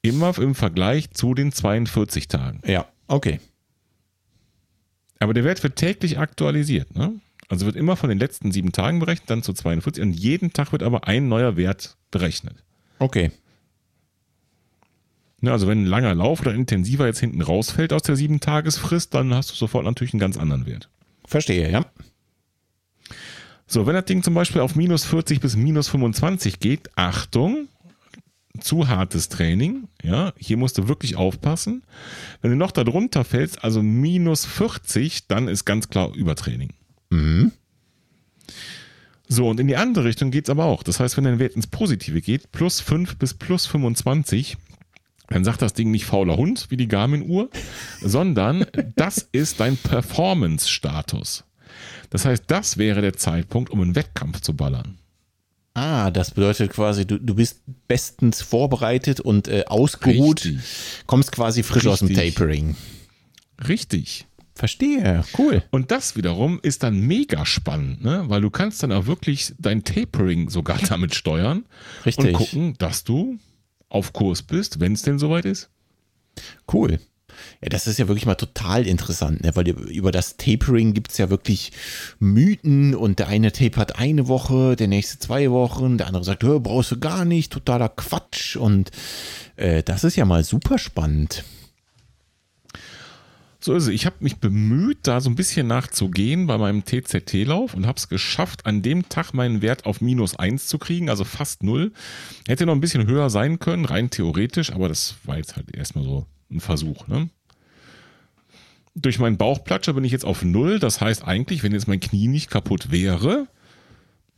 Immer 0.02 0.36
im 0.38 0.54
Vergleich 0.54 1.10
zu 1.12 1.34
den 1.34 1.52
42 1.52 2.28
Tagen. 2.28 2.60
Ja. 2.66 2.86
Okay. 3.06 3.40
Aber 5.18 5.34
der 5.34 5.44
Wert 5.44 5.62
wird 5.62 5.76
täglich 5.76 6.18
aktualisiert. 6.18 6.94
Ne? 6.94 7.14
Also 7.48 7.64
wird 7.66 7.76
immer 7.76 7.96
von 7.96 8.10
den 8.10 8.18
letzten 8.18 8.52
sieben 8.52 8.72
Tagen 8.72 8.98
berechnet, 8.98 9.30
dann 9.30 9.42
zu 9.42 9.52
42 9.52 10.02
und 10.02 10.12
jeden 10.12 10.52
Tag 10.52 10.72
wird 10.72 10.82
aber 10.82 11.08
ein 11.08 11.28
neuer 11.28 11.56
Wert 11.56 11.96
berechnet. 12.10 12.62
Okay. 12.98 13.30
Ne, 15.40 15.52
also 15.52 15.66
wenn 15.66 15.82
ein 15.82 15.86
langer 15.86 16.14
Lauf 16.14 16.40
oder 16.40 16.52
intensiver 16.52 17.06
jetzt 17.06 17.20
hinten 17.20 17.40
rausfällt 17.40 17.92
aus 17.92 18.02
der 18.02 18.16
sieben 18.16 18.40
Tagesfrist, 18.40 19.14
dann 19.14 19.32
hast 19.32 19.50
du 19.50 19.54
sofort 19.54 19.84
natürlich 19.84 20.12
einen 20.12 20.20
ganz 20.20 20.36
anderen 20.36 20.66
Wert. 20.66 20.90
Verstehe, 21.26 21.70
ja. 21.70 21.86
So, 23.66 23.86
wenn 23.86 23.94
das 23.94 24.06
Ding 24.06 24.22
zum 24.22 24.34
Beispiel 24.34 24.62
auf 24.62 24.74
minus 24.74 25.04
40 25.04 25.40
bis 25.40 25.56
minus 25.56 25.88
25 25.88 26.58
geht, 26.58 26.90
Achtung, 26.96 27.68
zu 28.60 28.88
hartes 28.88 29.28
Training, 29.28 29.88
ja, 30.02 30.32
hier 30.36 30.56
musst 30.56 30.78
du 30.78 30.88
wirklich 30.88 31.16
aufpassen. 31.16 31.84
Wenn 32.40 32.50
du 32.50 32.56
noch 32.56 32.72
darunter 32.72 33.24
fällst, 33.24 33.62
also 33.62 33.82
minus 33.82 34.44
40, 34.44 35.28
dann 35.28 35.48
ist 35.48 35.64
ganz 35.64 35.88
klar 35.88 36.12
Übertraining. 36.14 36.72
So, 39.28 39.48
und 39.48 39.60
in 39.60 39.68
die 39.68 39.76
andere 39.76 40.04
Richtung 40.04 40.30
geht 40.30 40.46
es 40.46 40.50
aber 40.50 40.64
auch. 40.64 40.82
Das 40.82 41.00
heißt, 41.00 41.16
wenn 41.16 41.24
dein 41.24 41.38
Wert 41.38 41.54
ins 41.54 41.66
Positive 41.66 42.20
geht, 42.20 42.50
plus 42.50 42.80
5 42.80 43.16
bis 43.16 43.34
plus 43.34 43.66
25, 43.66 44.56
dann 45.28 45.44
sagt 45.44 45.60
das 45.60 45.74
Ding 45.74 45.90
nicht 45.90 46.06
fauler 46.06 46.38
Hund 46.38 46.66
wie 46.70 46.78
die 46.78 46.88
Garmin-Uhr, 46.88 47.50
sondern 48.00 48.64
das 48.96 49.28
ist 49.32 49.60
dein 49.60 49.76
Performance-Status. 49.76 51.44
Das 52.08 52.24
heißt, 52.24 52.44
das 52.46 52.78
wäre 52.78 53.02
der 53.02 53.14
Zeitpunkt, 53.14 53.70
um 53.70 53.82
einen 53.82 53.94
Wettkampf 53.94 54.40
zu 54.40 54.56
ballern. 54.56 54.98
Ah, 55.74 56.10
das 56.10 56.30
bedeutet 56.32 56.72
quasi, 56.72 57.06
du, 57.06 57.18
du 57.18 57.34
bist 57.34 57.60
bestens 57.86 58.40
vorbereitet 58.40 59.20
und 59.20 59.46
äh, 59.46 59.64
ausgeruht, 59.66 60.44
Richtig. 60.44 60.58
kommst 61.06 61.30
quasi 61.30 61.62
frisch 61.62 61.86
aus 61.86 62.00
dem 62.00 62.08
Richtig. 62.08 62.34
Tapering. 62.34 62.76
Richtig. 63.68 64.26
Verstehe, 64.58 65.24
cool. 65.38 65.62
Und 65.70 65.92
das 65.92 66.16
wiederum 66.16 66.58
ist 66.60 66.82
dann 66.82 66.98
mega 66.98 67.46
spannend, 67.46 68.02
ne? 68.02 68.24
weil 68.26 68.40
du 68.40 68.50
kannst 68.50 68.82
dann 68.82 68.90
auch 68.90 69.06
wirklich 69.06 69.54
dein 69.56 69.84
Tapering 69.84 70.50
sogar 70.50 70.78
damit 70.88 71.14
steuern 71.14 71.64
Richtig. 72.04 72.26
und 72.26 72.32
gucken, 72.32 72.74
dass 72.78 73.04
du 73.04 73.38
auf 73.88 74.12
Kurs 74.12 74.42
bist, 74.42 74.80
wenn 74.80 74.94
es 74.94 75.02
denn 75.02 75.20
soweit 75.20 75.44
ist. 75.44 75.70
Cool. 76.72 76.98
Ja, 77.62 77.68
das 77.68 77.86
ist 77.86 78.00
ja 78.00 78.08
wirklich 78.08 78.26
mal 78.26 78.34
total 78.34 78.84
interessant, 78.84 79.44
ne? 79.44 79.54
weil 79.54 79.68
über 79.68 80.10
das 80.10 80.36
Tapering 80.38 80.92
gibt 80.92 81.12
es 81.12 81.18
ja 81.18 81.30
wirklich 81.30 81.70
Mythen 82.18 82.96
und 82.96 83.20
der 83.20 83.28
eine 83.28 83.52
Tape 83.52 83.76
hat 83.76 83.96
eine 83.96 84.26
Woche, 84.26 84.74
der 84.74 84.88
nächste 84.88 85.20
zwei 85.20 85.52
Wochen, 85.52 85.98
der 85.98 86.08
andere 86.08 86.24
sagt, 86.24 86.40
brauchst 86.40 86.90
du 86.90 86.98
gar 86.98 87.24
nicht, 87.24 87.52
totaler 87.52 87.90
Quatsch 87.90 88.56
und 88.56 88.90
äh, 89.54 89.84
das 89.84 90.02
ist 90.02 90.16
ja 90.16 90.24
mal 90.24 90.42
super 90.42 90.78
spannend. 90.78 91.44
So 93.68 93.74
ist 93.74 93.82
es. 93.82 93.88
Ich 93.90 94.06
habe 94.06 94.16
mich 94.20 94.38
bemüht, 94.38 95.00
da 95.02 95.20
so 95.20 95.28
ein 95.28 95.34
bisschen 95.34 95.66
nachzugehen 95.66 96.46
bei 96.46 96.56
meinem 96.56 96.86
TZT-Lauf 96.86 97.74
und 97.74 97.86
habe 97.86 97.98
es 97.98 98.08
geschafft, 98.08 98.64
an 98.64 98.80
dem 98.80 99.10
Tag 99.10 99.34
meinen 99.34 99.60
Wert 99.60 99.84
auf 99.84 100.00
minus 100.00 100.36
1 100.36 100.68
zu 100.68 100.78
kriegen, 100.78 101.10
also 101.10 101.24
fast 101.24 101.62
null. 101.62 101.92
Hätte 102.46 102.64
noch 102.64 102.72
ein 102.72 102.80
bisschen 102.80 103.06
höher 103.06 103.28
sein 103.28 103.58
können, 103.58 103.84
rein 103.84 104.08
theoretisch, 104.08 104.72
aber 104.72 104.88
das 104.88 105.16
war 105.24 105.36
jetzt 105.36 105.56
halt 105.56 105.76
erstmal 105.76 106.02
so 106.02 106.24
ein 106.50 106.60
Versuch. 106.60 107.08
Ne? 107.08 107.28
Durch 108.94 109.18
meinen 109.18 109.36
Bauchplatscher 109.36 109.92
bin 109.92 110.04
ich 110.04 110.12
jetzt 110.12 110.24
auf 110.24 110.42
null. 110.42 110.78
Das 110.78 111.02
heißt 111.02 111.24
eigentlich, 111.24 111.62
wenn 111.62 111.72
jetzt 111.72 111.88
mein 111.88 112.00
Knie 112.00 112.26
nicht 112.26 112.48
kaputt 112.48 112.90
wäre, 112.90 113.48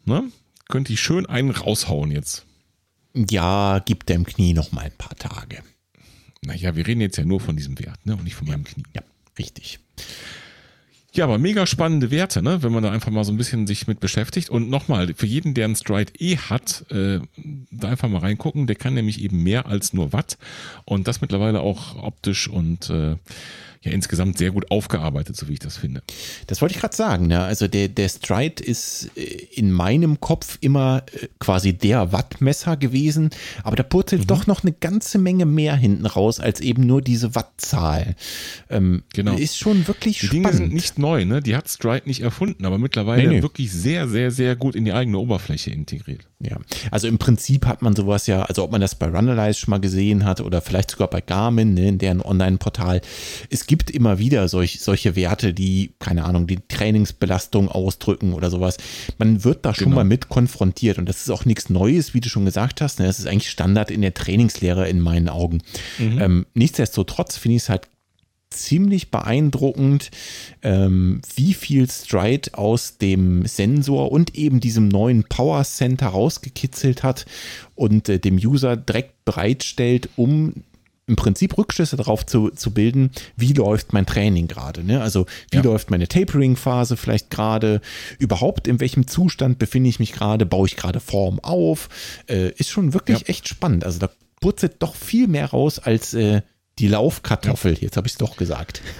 ne, 0.07 0.24
könnte 0.69 0.93
ich 0.93 1.01
schön 1.01 1.27
einen 1.27 1.52
raushauen 1.52 2.11
jetzt. 2.11 2.47
Ja, 3.15 3.78
gib 3.78 4.07
dem 4.07 4.27
Knie 4.27 4.55
noch 4.55 4.73
mal 4.73 4.86
ein 4.86 4.98
paar 4.98 5.15
Tage. 5.15 5.62
Naja, 6.43 6.74
wir 6.74 6.85
reden 6.85 7.01
jetzt 7.01 7.16
ja 7.16 7.24
nur 7.24 7.39
von 7.39 7.55
diesem 7.55 7.78
Wert 7.78 8.05
ne, 8.05 8.16
und 8.16 8.24
nicht 8.24 8.35
von 8.35 8.48
meinem 8.48 8.65
Knie. 8.65 8.82
Ja. 8.93 9.02
Richtig. 9.39 9.78
Ja, 11.12 11.24
aber 11.24 11.39
mega 11.39 11.66
spannende 11.66 12.12
Werte, 12.12 12.40
ne? 12.40 12.62
wenn 12.62 12.73
man 12.73 12.85
da 12.85 12.93
einfach 12.93 13.11
mal 13.11 13.24
so 13.24 13.32
ein 13.32 13.36
bisschen 13.36 13.66
sich 13.66 13.89
mit 13.89 13.98
beschäftigt. 13.98 14.48
Und 14.48 14.70
nochmal, 14.70 15.12
für 15.15 15.27
jeden, 15.27 15.55
der 15.55 15.65
einen 15.65 15.74
Stride 15.74 16.12
E 16.19 16.36
hat, 16.36 16.85
äh, 16.90 17.19
da 17.70 17.89
einfach 17.89 18.09
mal 18.09 18.20
reingucken. 18.20 18.69
Der 18.69 18.77
kann 18.77 18.94
nämlich 18.94 19.20
eben 19.20 19.43
mehr 19.43 19.66
als 19.66 19.93
nur 19.93 20.12
Watt. 20.12 20.39
Und 20.85 21.09
das 21.09 21.20
mittlerweile 21.20 21.61
auch 21.61 22.01
optisch 22.01 22.48
und 22.48 22.90
äh, 22.90 23.16
ja 23.82 23.93
insgesamt 23.93 24.36
sehr 24.36 24.51
gut 24.51 24.70
aufgearbeitet, 24.70 25.36
so 25.36 25.48
wie 25.48 25.55
ich 25.55 25.59
das 25.59 25.78
finde. 25.78 26.02
Das 26.47 26.61
wollte 26.61 26.74
ich 26.74 26.81
gerade 26.81 26.94
sagen. 26.94 27.28
Ne? 27.28 27.43
Also 27.43 27.66
der, 27.66 27.89
der 27.89 28.11
Stride 28.11 28.62
ist 28.62 29.11
äh, 29.16 29.23
in 29.55 29.73
meinem 29.73 30.20
Kopf 30.20 30.59
immer 30.61 31.02
äh, 31.12 31.28
quasi 31.39 31.73
der 31.73 32.12
Wattmesser 32.12 32.77
gewesen, 32.77 33.31
aber 33.62 33.77
da 33.77 33.82
purzelt 33.82 34.23
mhm. 34.23 34.27
doch 34.27 34.47
noch 34.47 34.62
eine 34.65 34.73
ganze 34.73 35.19
Menge 35.19 35.47
mehr 35.47 35.77
hinten 35.77 36.05
raus 36.05 36.40
als 36.40 36.61
eben 36.61 36.86
nur 36.86 37.01
diese 37.01 37.35
Wattzahl. 37.35 38.16
Ähm, 38.69 39.02
genau. 39.15 39.36
Ist 39.36 39.57
schon 39.57 39.89
wirklich 39.89 40.19
die 40.19 40.27
spannend. 40.27 40.47
Dinge 40.47 40.57
sind 40.57 40.74
nicht 40.74 40.98
neu, 40.98 41.24
ne? 41.24 41.40
Die 41.40 41.57
hat 41.57 41.69
Stride 41.69 42.07
nicht 42.07 42.20
erfunden, 42.20 42.66
aber 42.66 42.77
mittlerweile 42.77 43.28
nee, 43.28 43.36
nee. 43.36 43.43
wirklich 43.43 43.73
sehr, 43.73 44.09
sehr, 44.09 44.31
sehr 44.31 44.57
gut 44.57 44.77
in 44.77 44.85
die 44.85 44.93
eigene 44.93 45.16
Oberfläche 45.16 45.70
integriert. 45.70 46.30
Ja, 46.43 46.57
also 46.91 47.07
im 47.07 47.19
Prinzip 47.19 47.67
hat 47.67 47.83
man 47.83 47.95
sowas 47.95 48.27
ja, 48.27 48.43
also 48.45 48.65
ob 48.65 48.73
man 48.73 48.81
das 48.81 48.95
bei 48.95 49.07
Runalyze 49.09 49.61
schon 49.61 49.73
mal 49.73 49.81
gesehen 49.81 50.25
hat 50.25 50.41
oder 50.41 50.62
vielleicht 50.62 50.91
sogar 50.91 51.09
bei 51.09 51.21
Garmin, 51.21 51.75
ne, 51.75 51.89
in 51.89 51.99
deren 51.99 52.23
Online-Portal. 52.23 53.03
Es 53.51 53.67
gibt 53.67 53.91
immer 53.91 54.19
wieder 54.19 54.49
solch, 54.49 54.81
solche 54.81 55.17
Werte, 55.17 55.53
die, 55.53 55.93
keine 55.99 56.25
Ahnung, 56.25 56.47
die 56.47 56.59
Trainingsbelastung 56.67 57.69
ausdrücken 57.69 58.33
oder 58.33 58.49
sowas. 58.49 58.79
Man 59.19 59.45
wird 59.45 59.67
da 59.67 59.75
schon 59.75 59.87
genau. 59.87 59.97
mal 59.97 60.05
mit 60.05 60.31
konfrontiert 60.31 60.97
und 60.97 61.11
das 61.11 61.21
ist 61.21 61.31
auch 61.31 61.45
nichts 61.45 61.69
Neues, 61.69 62.15
wie 62.15 62.21
du 62.21 62.31
schon 62.31 62.47
gesagt 62.47 62.81
hast. 62.81 63.01
Ne? 63.01 63.07
Das 63.07 63.19
ist 63.19 63.27
eigentlich 63.27 63.51
Standard 63.51 63.91
in 63.91 64.01
der 64.01 64.15
Trainingslehre 64.15 64.89
in 64.89 65.01
meinen 65.01 65.29
Augen. 65.29 65.61
Mhm. 65.99 66.21
Ähm, 66.21 66.47
nichtsdestotrotz 66.55 67.37
finde 67.37 67.57
ich 67.57 67.65
es 67.65 67.69
halt 67.69 67.89
ziemlich 68.51 69.11
beeindruckend, 69.11 70.11
ähm, 70.63 71.21
wie 71.35 71.55
viel 71.55 71.89
Stride 71.89 72.55
aus 72.55 72.99
dem 72.99 73.47
Sensor 73.47 74.11
und 74.13 74.35
eben 74.35 74.61
diesem 74.61 74.89
neuen 74.89 75.25
Power 75.25 75.65
Center 75.65 76.09
rausgekitzelt 76.09 77.03
hat 77.03 77.27
und 77.75 78.09
äh, 78.09 78.19
dem 78.19 78.37
User 78.37 78.77
direkt 78.77 79.25
bereitstellt, 79.25 80.09
um 80.17 80.65
im 81.11 81.17
Prinzip 81.17 81.59
Rückschlüsse 81.59 81.97
darauf 81.97 82.25
zu, 82.25 82.51
zu 82.51 82.73
bilden, 82.73 83.11
wie 83.37 83.53
läuft 83.53 83.93
mein 83.93 84.07
Training 84.07 84.47
gerade. 84.47 84.85
Ne? 84.85 85.03
Also 85.03 85.27
wie 85.51 85.57
ja. 85.57 85.63
läuft 85.63 85.91
meine 85.91 86.07
Tapering-Phase 86.07 86.97
vielleicht 86.97 87.31
gerade, 87.31 87.81
überhaupt 88.19 88.69
in 88.69 88.79
welchem 88.79 89.09
Zustand 89.09 89.59
befinde 89.59 89.91
ich 89.91 89.99
mich 89.99 90.13
gerade, 90.13 90.47
baue 90.47 90.69
ich 90.69 90.77
gerade 90.77 91.01
Form 91.01 91.41
auf. 91.41 91.89
Äh, 92.29 92.53
ist 92.53 92.71
schon 92.71 92.95
wirklich 92.95 93.21
ja. 93.21 93.27
echt 93.27 93.49
spannend. 93.49 93.85
Also 93.85 93.99
da 93.99 94.11
putzelt 94.41 94.77
doch 94.79 94.95
viel 94.95 95.27
mehr 95.27 95.47
raus 95.47 95.81
als 95.81 96.15
äh, 96.15 96.43
die 96.81 96.89
Laufkartoffel, 96.89 97.78
jetzt 97.78 97.97
habe 97.97 98.07
ich 98.07 98.15
es 98.15 98.19
doch 98.19 98.36
gesagt. 98.36 98.82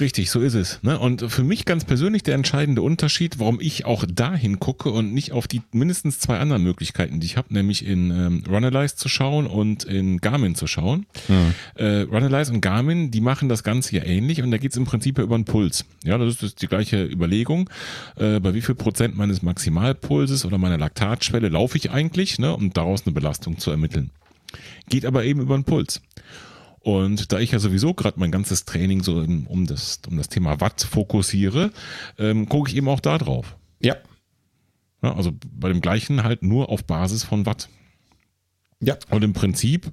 Richtig, 0.00 0.30
so 0.30 0.40
ist 0.40 0.54
es. 0.54 0.82
Ne? 0.82 0.98
Und 0.98 1.30
für 1.30 1.44
mich 1.44 1.66
ganz 1.66 1.84
persönlich 1.84 2.22
der 2.22 2.34
entscheidende 2.34 2.80
Unterschied, 2.80 3.38
warum 3.38 3.60
ich 3.60 3.84
auch 3.84 4.06
dahin 4.10 4.58
gucke 4.58 4.90
und 4.90 5.12
nicht 5.12 5.32
auf 5.32 5.46
die 5.46 5.60
mindestens 5.70 6.18
zwei 6.18 6.38
anderen 6.38 6.62
Möglichkeiten, 6.62 7.20
die 7.20 7.26
ich 7.26 7.36
habe, 7.36 7.52
nämlich 7.52 7.84
in 7.84 8.10
ähm, 8.10 8.42
Runalyze 8.48 8.96
zu 8.96 9.10
schauen 9.10 9.46
und 9.46 9.84
in 9.84 10.22
Garmin 10.22 10.54
zu 10.54 10.66
schauen. 10.66 11.04
Hm. 11.26 11.54
Äh, 11.74 12.00
Runalyze 12.02 12.54
und 12.54 12.62
Garmin, 12.62 13.10
die 13.10 13.20
machen 13.20 13.50
das 13.50 13.64
Ganze 13.64 13.94
ja 13.94 14.04
ähnlich 14.04 14.40
und 14.40 14.50
da 14.50 14.56
geht 14.56 14.70
es 14.70 14.78
im 14.78 14.86
Prinzip 14.86 15.18
ja 15.18 15.24
über 15.24 15.34
einen 15.34 15.44
Puls. 15.44 15.84
Ja, 16.04 16.16
das 16.16 16.42
ist 16.42 16.62
die 16.62 16.68
gleiche 16.68 17.04
Überlegung. 17.04 17.68
Äh, 18.16 18.40
bei 18.40 18.54
wie 18.54 18.62
viel 18.62 18.74
Prozent 18.74 19.14
meines 19.14 19.42
Maximalpulses 19.42 20.46
oder 20.46 20.56
meiner 20.56 20.78
Laktatschwelle 20.78 21.50
laufe 21.50 21.76
ich 21.76 21.90
eigentlich, 21.90 22.38
ne, 22.38 22.56
um 22.56 22.72
daraus 22.72 23.06
eine 23.06 23.12
Belastung 23.12 23.58
zu 23.58 23.70
ermitteln 23.70 24.10
geht 24.88 25.06
aber 25.06 25.24
eben 25.24 25.40
über 25.40 25.56
den 25.56 25.64
Puls. 25.64 26.02
Und 26.80 27.32
da 27.32 27.38
ich 27.38 27.52
ja 27.52 27.60
sowieso 27.60 27.94
gerade 27.94 28.18
mein 28.18 28.32
ganzes 28.32 28.64
Training 28.64 29.02
so 29.02 29.18
um 29.18 29.66
das, 29.66 30.00
um 30.08 30.16
das 30.16 30.28
Thema 30.28 30.60
Watt 30.60 30.82
fokussiere, 30.82 31.70
ähm, 32.18 32.48
gucke 32.48 32.70
ich 32.70 32.76
eben 32.76 32.88
auch 32.88 33.00
da 33.00 33.18
drauf. 33.18 33.56
Ja. 33.80 33.96
ja. 35.02 35.14
Also 35.14 35.32
bei 35.52 35.68
dem 35.68 35.80
gleichen 35.80 36.24
halt 36.24 36.42
nur 36.42 36.70
auf 36.70 36.84
Basis 36.84 37.22
von 37.22 37.46
Watt. 37.46 37.68
Ja. 38.80 38.98
Und 39.10 39.22
im 39.22 39.32
Prinzip, 39.32 39.92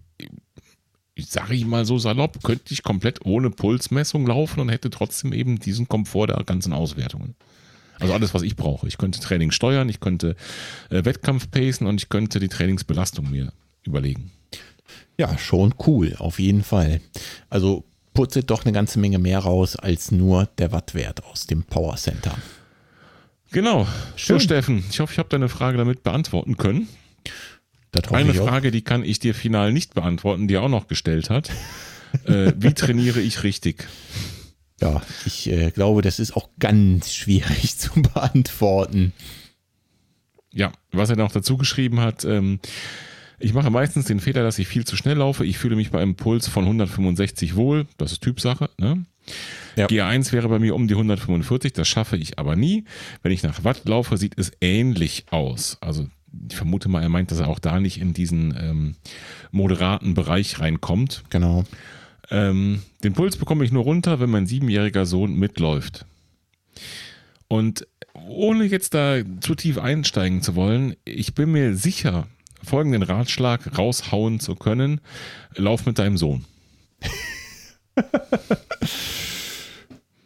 ich 1.14 1.27
sage 1.27 1.53
ich 1.53 1.65
mal 1.65 1.86
so 1.86 1.99
salopp, 1.99 2.44
könnte 2.44 2.73
ich 2.73 2.81
komplett 2.81 3.23
ohne 3.23 3.52
Pulsmessung 3.52 4.26
laufen 4.26 4.60
und 4.60 4.69
hätte 4.69 4.90
trotzdem 4.90 5.31
eben 5.31 5.60
diesen 5.60 5.88
Komfort 5.88 6.27
der 6.27 6.44
ganzen 6.44 6.73
Auswertungen. 6.73 7.36
Also 7.99 8.14
alles, 8.14 8.34
was 8.34 8.41
ich 8.41 8.56
brauche. 8.56 8.88
Ich 8.88 8.98
könnte 8.98 9.19
Training 9.19 9.52
steuern, 9.52 9.90
ich 9.90 9.99
könnte 9.99 10.36
äh, 10.90 11.06
Wettkampf 11.06 11.52
pacen 11.52 11.86
und 11.86 12.02
ich 12.02 12.10
könnte 12.10 12.40
die 12.40 12.48
Trainingsbelastung 12.48 13.30
mir 13.30 13.52
überlegen. 13.84 14.31
Ja, 15.19 15.37
schon 15.37 15.75
cool, 15.85 16.15
auf 16.17 16.39
jeden 16.39 16.63
Fall. 16.63 17.01
Also 17.49 17.83
putzelt 18.13 18.49
doch 18.49 18.63
eine 18.63 18.71
ganze 18.71 18.99
Menge 18.99 19.19
mehr 19.19 19.39
raus 19.39 19.75
als 19.75 20.13
nur 20.13 20.45
der 20.57 20.71
Wattwert 20.71 21.25
aus 21.25 21.45
dem 21.45 21.63
Power 21.63 21.97
Center. 21.97 22.37
Genau. 23.51 23.85
Schön. 24.15 24.39
So, 24.39 24.45
Steffen, 24.45 24.81
ich 24.89 25.01
hoffe, 25.01 25.11
ich 25.11 25.19
habe 25.19 25.27
deine 25.27 25.49
Frage 25.49 25.77
damit 25.77 26.03
beantworten 26.03 26.55
können. 26.55 26.87
Eine 28.11 28.33
Frage, 28.33 28.71
die 28.71 28.81
kann 28.81 29.03
ich 29.03 29.19
dir 29.19 29.35
final 29.35 29.73
nicht 29.73 29.93
beantworten, 29.93 30.47
die 30.47 30.53
er 30.53 30.61
auch 30.61 30.69
noch 30.69 30.87
gestellt 30.87 31.29
hat. 31.29 31.49
äh, 32.23 32.53
wie 32.55 32.73
trainiere 32.73 33.19
ich 33.19 33.43
richtig? 33.43 33.89
Ja, 34.79 35.01
ich 35.25 35.51
äh, 35.51 35.71
glaube, 35.71 36.01
das 36.01 36.19
ist 36.19 36.33
auch 36.33 36.47
ganz 36.59 37.13
schwierig 37.13 37.77
zu 37.77 38.01
beantworten. 38.01 39.11
Ja, 40.53 40.71
was 40.93 41.09
er 41.09 41.17
noch 41.17 41.33
dazu 41.33 41.57
geschrieben 41.57 41.99
hat, 41.99 42.23
ähm, 42.23 42.61
ich 43.39 43.53
mache 43.53 43.69
meistens 43.69 44.05
den 44.05 44.19
Fehler, 44.19 44.43
dass 44.43 44.59
ich 44.59 44.67
viel 44.67 44.85
zu 44.85 44.95
schnell 44.95 45.17
laufe. 45.17 45.45
Ich 45.45 45.57
fühle 45.57 45.75
mich 45.75 45.91
bei 45.91 46.01
einem 46.01 46.15
Puls 46.15 46.47
von 46.47 46.65
165 46.65 47.55
wohl. 47.55 47.85
Das 47.97 48.11
ist 48.11 48.21
Typsache. 48.21 48.69
Ne? 48.77 49.05
Ja. 49.75 49.87
GA1 49.87 50.31
wäre 50.31 50.49
bei 50.49 50.59
mir 50.59 50.75
um 50.75 50.87
die 50.87 50.93
145. 50.95 51.73
Das 51.73 51.87
schaffe 51.87 52.17
ich 52.17 52.37
aber 52.39 52.55
nie. 52.55 52.85
Wenn 53.21 53.31
ich 53.31 53.43
nach 53.43 53.63
Watt 53.63 53.85
laufe, 53.85 54.17
sieht 54.17 54.37
es 54.37 54.51
ähnlich 54.61 55.25
aus. 55.31 55.77
Also 55.81 56.07
ich 56.49 56.55
vermute 56.55 56.89
mal, 56.89 57.01
er 57.01 57.09
meint, 57.09 57.31
dass 57.31 57.39
er 57.39 57.47
auch 57.47 57.59
da 57.59 57.79
nicht 57.79 57.99
in 57.99 58.13
diesen 58.13 58.55
ähm, 58.59 58.95
moderaten 59.51 60.13
Bereich 60.13 60.59
reinkommt. 60.59 61.23
Genau. 61.29 61.63
Ähm, 62.29 62.81
den 63.03 63.13
Puls 63.13 63.37
bekomme 63.37 63.65
ich 63.65 63.71
nur 63.71 63.83
runter, 63.83 64.19
wenn 64.19 64.29
mein 64.29 64.45
siebenjähriger 64.45 65.05
Sohn 65.05 65.33
mitläuft. 65.33 66.05
Und 67.47 67.87
ohne 68.13 68.65
jetzt 68.65 68.93
da 68.93 69.21
zu 69.41 69.55
tief 69.55 69.77
einsteigen 69.77 70.41
zu 70.41 70.55
wollen, 70.55 70.95
ich 71.05 71.33
bin 71.33 71.51
mir 71.51 71.75
sicher, 71.75 72.27
folgenden 72.64 73.03
Ratschlag 73.03 73.77
raushauen 73.77 74.40
zu 74.40 74.56
können. 74.56 75.02
Lauf 75.56 75.86
mit 75.86 75.99
deinem 75.99 76.18
Sohn. 76.18 76.45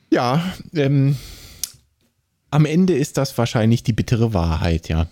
ja, 0.09 0.53
ähm, 0.73 1.15
am 2.51 2.65
Ende 2.65 2.93
ist 2.93 3.17
das 3.17 3.37
wahrscheinlich 3.37 3.83
die 3.83 3.93
bittere 3.93 4.33
Wahrheit, 4.33 4.89
ja. 4.89 5.07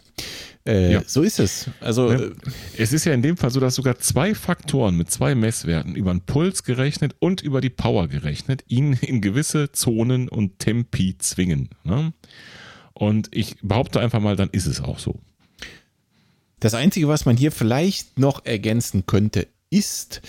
Äh, 0.65 0.93
ja. 0.93 1.03
So 1.07 1.23
ist 1.23 1.39
es. 1.39 1.69
Also 1.79 2.11
ja. 2.11 2.29
es 2.77 2.93
ist 2.93 3.05
ja 3.05 3.13
in 3.13 3.23
dem 3.23 3.35
Fall 3.35 3.49
so, 3.49 3.59
dass 3.59 3.75
sogar 3.75 3.97
zwei 3.97 4.35
Faktoren 4.35 4.95
mit 4.95 5.09
zwei 5.09 5.33
Messwerten 5.33 5.95
über 5.95 6.11
den 6.11 6.21
Puls 6.21 6.63
gerechnet 6.63 7.15
und 7.19 7.41
über 7.41 7.61
die 7.61 7.71
Power 7.71 8.07
gerechnet 8.07 8.63
ihn 8.67 8.93
in 8.93 9.21
gewisse 9.21 9.71
Zonen 9.71 10.29
und 10.29 10.59
Tempi 10.59 11.17
zwingen. 11.17 11.69
Ne? 11.83 12.13
Und 12.93 13.29
ich 13.31 13.55
behaupte 13.63 13.99
einfach 13.99 14.19
mal, 14.19 14.35
dann 14.35 14.49
ist 14.51 14.67
es 14.67 14.81
auch 14.81 14.99
so. 14.99 15.19
Das 16.61 16.75
Einzige, 16.75 17.07
was 17.07 17.25
man 17.25 17.35
hier 17.35 17.51
vielleicht 17.51 18.19
noch 18.19 18.45
ergänzen 18.45 19.05
könnte, 19.07 19.47
ist, 19.71 20.21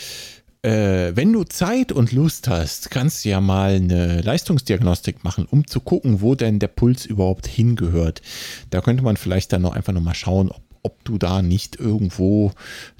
äh, 0.62 1.12
wenn 1.14 1.30
du 1.30 1.44
Zeit 1.44 1.92
und 1.92 2.10
Lust 2.12 2.48
hast, 2.48 2.90
kannst 2.90 3.24
du 3.24 3.28
ja 3.28 3.42
mal 3.42 3.74
eine 3.74 4.22
Leistungsdiagnostik 4.22 5.24
machen, 5.24 5.44
um 5.44 5.66
zu 5.66 5.80
gucken, 5.80 6.22
wo 6.22 6.34
denn 6.34 6.58
der 6.58 6.68
Puls 6.68 7.04
überhaupt 7.04 7.46
hingehört. 7.46 8.22
Da 8.70 8.80
könnte 8.80 9.04
man 9.04 9.18
vielleicht 9.18 9.52
dann 9.52 9.60
noch 9.60 9.74
einfach 9.74 9.92
noch 9.92 10.00
mal 10.00 10.14
schauen, 10.14 10.50
ob 10.50 10.62
ob 10.84 11.04
du 11.04 11.16
da 11.16 11.42
nicht 11.42 11.78
irgendwo 11.78 12.50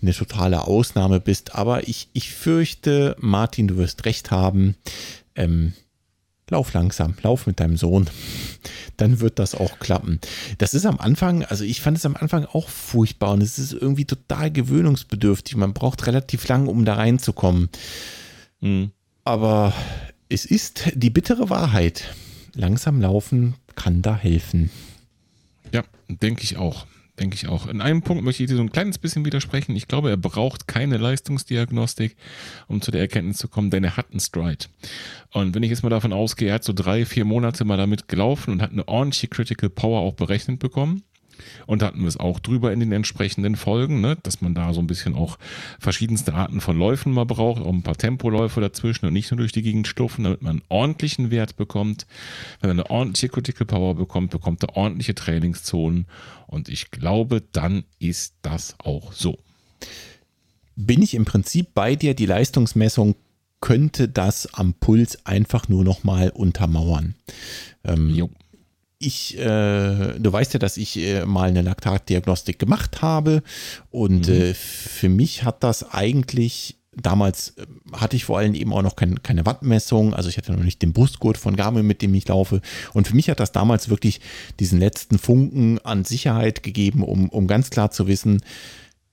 eine 0.00 0.14
totale 0.14 0.68
Ausnahme 0.68 1.18
bist. 1.18 1.56
Aber 1.56 1.88
ich, 1.88 2.08
ich 2.12 2.32
fürchte, 2.32 3.16
Martin, 3.18 3.66
du 3.66 3.76
wirst 3.76 4.04
recht 4.04 4.30
haben. 4.30 4.76
Ähm, 5.34 5.72
lauf 6.52 6.72
langsam, 6.72 7.14
lauf 7.22 7.46
mit 7.46 7.60
deinem 7.60 7.76
Sohn. 7.76 8.08
Dann 8.96 9.20
wird 9.20 9.38
das 9.38 9.54
auch 9.54 9.78
klappen. 9.78 10.20
Das 10.58 10.74
ist 10.74 10.86
am 10.86 10.98
Anfang, 10.98 11.44
also 11.44 11.64
ich 11.64 11.80
fand 11.80 11.96
es 11.96 12.06
am 12.06 12.16
Anfang 12.16 12.44
auch 12.44 12.68
furchtbar 12.68 13.32
und 13.32 13.42
es 13.42 13.58
ist 13.58 13.72
irgendwie 13.72 14.04
total 14.04 14.50
gewöhnungsbedürftig. 14.50 15.56
Man 15.56 15.72
braucht 15.72 16.06
relativ 16.06 16.46
lang, 16.48 16.68
um 16.68 16.84
da 16.84 16.94
reinzukommen. 16.94 17.68
Mhm. 18.60 18.92
Aber 19.24 19.72
es 20.28 20.44
ist 20.44 20.92
die 20.94 21.10
bittere 21.10 21.50
Wahrheit. 21.50 22.14
Langsam 22.54 23.00
laufen 23.00 23.54
kann 23.74 24.02
da 24.02 24.16
helfen. 24.16 24.70
Ja, 25.72 25.82
denke 26.08 26.42
ich 26.44 26.56
auch. 26.56 26.86
Denke 27.20 27.36
ich 27.36 27.46
auch. 27.46 27.66
In 27.66 27.82
einem 27.82 28.00
Punkt 28.00 28.24
möchte 28.24 28.42
ich 28.42 28.48
dir 28.48 28.56
so 28.56 28.62
ein 28.62 28.72
kleines 28.72 28.96
bisschen 28.96 29.26
widersprechen. 29.26 29.76
Ich 29.76 29.86
glaube, 29.86 30.08
er 30.08 30.16
braucht 30.16 30.66
keine 30.66 30.96
Leistungsdiagnostik, 30.96 32.16
um 32.68 32.80
zu 32.80 32.90
der 32.90 33.02
Erkenntnis 33.02 33.36
zu 33.36 33.48
kommen, 33.48 33.70
denn 33.70 33.84
er 33.84 33.98
hat 33.98 34.10
einen 34.10 34.20
Stride. 34.20 34.66
Und 35.30 35.54
wenn 35.54 35.62
ich 35.62 35.68
jetzt 35.68 35.82
mal 35.82 35.90
davon 35.90 36.14
ausgehe, 36.14 36.48
er 36.48 36.54
hat 36.54 36.64
so 36.64 36.72
drei, 36.72 37.04
vier 37.04 37.26
Monate 37.26 37.66
mal 37.66 37.76
damit 37.76 38.08
gelaufen 38.08 38.52
und 38.52 38.62
hat 38.62 38.72
eine 38.72 38.88
ordentliche 38.88 39.28
Critical 39.28 39.68
Power 39.68 40.00
auch 40.00 40.14
berechnet 40.14 40.58
bekommen, 40.58 41.02
und 41.66 41.82
da 41.82 41.86
hatten 41.86 42.00
wir 42.00 42.08
es 42.08 42.16
auch 42.16 42.40
drüber 42.40 42.72
in 42.72 42.80
den 42.80 42.92
entsprechenden 42.92 43.56
Folgen, 43.56 44.00
ne? 44.00 44.16
dass 44.22 44.40
man 44.40 44.54
da 44.54 44.72
so 44.72 44.80
ein 44.80 44.86
bisschen 44.86 45.14
auch 45.14 45.38
verschiedenste 45.78 46.34
Arten 46.34 46.60
von 46.60 46.78
Läufen 46.78 47.12
mal 47.12 47.26
braucht, 47.26 47.62
auch 47.62 47.72
ein 47.72 47.82
paar 47.82 47.96
Tempoläufe 47.96 48.60
dazwischen 48.60 49.06
und 49.06 49.12
nicht 49.12 49.30
nur 49.30 49.38
durch 49.38 49.52
die 49.52 49.62
Gegend 49.62 49.86
stufen, 49.86 50.24
damit 50.24 50.42
man 50.42 50.52
einen 50.52 50.62
ordentlichen 50.68 51.30
Wert 51.30 51.56
bekommt. 51.56 52.06
Wenn 52.60 52.70
man 52.70 52.80
eine 52.80 52.90
ordentliche 52.90 53.28
Critical 53.28 53.66
Power 53.66 53.94
bekommt, 53.94 54.30
bekommt 54.30 54.62
er 54.62 54.76
ordentliche 54.76 55.14
Trainingszonen. 55.14 56.06
Und 56.46 56.68
ich 56.68 56.90
glaube, 56.90 57.42
dann 57.52 57.84
ist 57.98 58.34
das 58.42 58.74
auch 58.78 59.12
so. 59.12 59.38
Bin 60.76 61.02
ich 61.02 61.14
im 61.14 61.24
Prinzip 61.24 61.74
bei 61.74 61.96
dir, 61.96 62.14
die 62.14 62.26
Leistungsmessung 62.26 63.14
könnte 63.60 64.08
das 64.08 64.52
am 64.52 64.74
Puls 64.74 65.24
einfach 65.24 65.68
nur 65.68 65.84
noch 65.84 66.04
mal 66.04 66.30
untermauern. 66.30 67.14
Ähm, 67.84 68.28
ich, 69.02 69.36
äh, 69.38 70.18
du 70.18 70.32
weißt 70.32 70.54
ja, 70.54 70.58
dass 70.58 70.76
ich 70.76 70.96
äh, 70.98 71.26
mal 71.26 71.48
eine 71.48 71.62
Laktatdiagnostik 71.62 72.58
gemacht 72.58 73.02
habe 73.02 73.42
und 73.90 74.28
mhm. 74.28 74.34
äh, 74.34 74.54
für 74.54 75.08
mich 75.08 75.44
hat 75.44 75.62
das 75.62 75.92
eigentlich 75.92 76.76
damals 76.94 77.54
äh, 77.56 77.66
hatte 77.92 78.16
ich 78.16 78.24
vor 78.24 78.38
allem 78.38 78.54
eben 78.54 78.72
auch 78.72 78.82
noch 78.82 78.96
kein, 78.96 79.22
keine 79.22 79.46
Wattmessung, 79.46 80.14
also 80.14 80.28
ich 80.28 80.36
hatte 80.36 80.52
noch 80.52 80.62
nicht 80.62 80.82
den 80.82 80.92
Brustgurt 80.92 81.38
von 81.38 81.56
Garmin, 81.56 81.86
mit 81.86 82.02
dem 82.02 82.14
ich 82.14 82.28
laufe. 82.28 82.60
Und 82.92 83.08
für 83.08 83.16
mich 83.16 83.30
hat 83.30 83.40
das 83.40 83.52
damals 83.52 83.88
wirklich 83.88 84.20
diesen 84.60 84.78
letzten 84.78 85.18
Funken 85.18 85.78
an 85.80 86.04
Sicherheit 86.04 86.62
gegeben, 86.62 87.02
um, 87.02 87.28
um 87.28 87.46
ganz 87.46 87.70
klar 87.70 87.90
zu 87.90 88.06
wissen, 88.06 88.42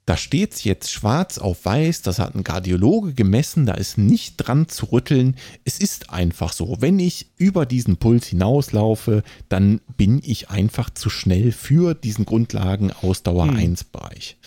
da 0.10 0.18
steht 0.18 0.56
es 0.56 0.64
jetzt 0.64 0.90
schwarz 0.90 1.38
auf 1.38 1.65
weiß, 1.65 2.02
das 2.02 2.18
hat 2.18 2.34
ein 2.34 2.44
Kardiologe 2.44 3.14
gemessen, 3.14 3.68
da 3.68 3.76
ist 3.76 3.99
nicht 3.99 4.38
dran 4.38 4.68
zu 4.68 4.88
rütteln. 4.88 5.36
Es 5.65 5.77
ist 5.77 6.10
einfach 6.10 6.52
so. 6.52 6.77
Wenn 6.80 6.98
ich 6.98 7.27
über 7.38 7.68
diesen 7.68 7.98
Puls 7.98 8.26
hinauslaufe, 8.26 9.22
dann 9.49 9.81
bin 9.98 10.19
ich 10.26 10.49
einfach 10.49 10.90
zu 10.90 11.11
schnell 11.11 11.52
für 11.52 11.94
diesen 11.94 12.26
Grundlagen-Ausdauer 12.26 13.49
1-Bereich. 13.49 14.38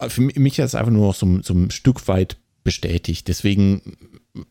Hm. 0.00 0.08
Für 0.08 0.22
mich 0.22 0.58
ist 0.58 0.64
es 0.64 0.74
einfach 0.74 0.90
nur 0.90 1.08
noch 1.08 1.14
so, 1.14 1.42
so 1.42 1.52
ein 1.52 1.70
Stück 1.70 2.08
weit 2.08 2.38
bestätigt. 2.62 3.28
Deswegen 3.28 3.82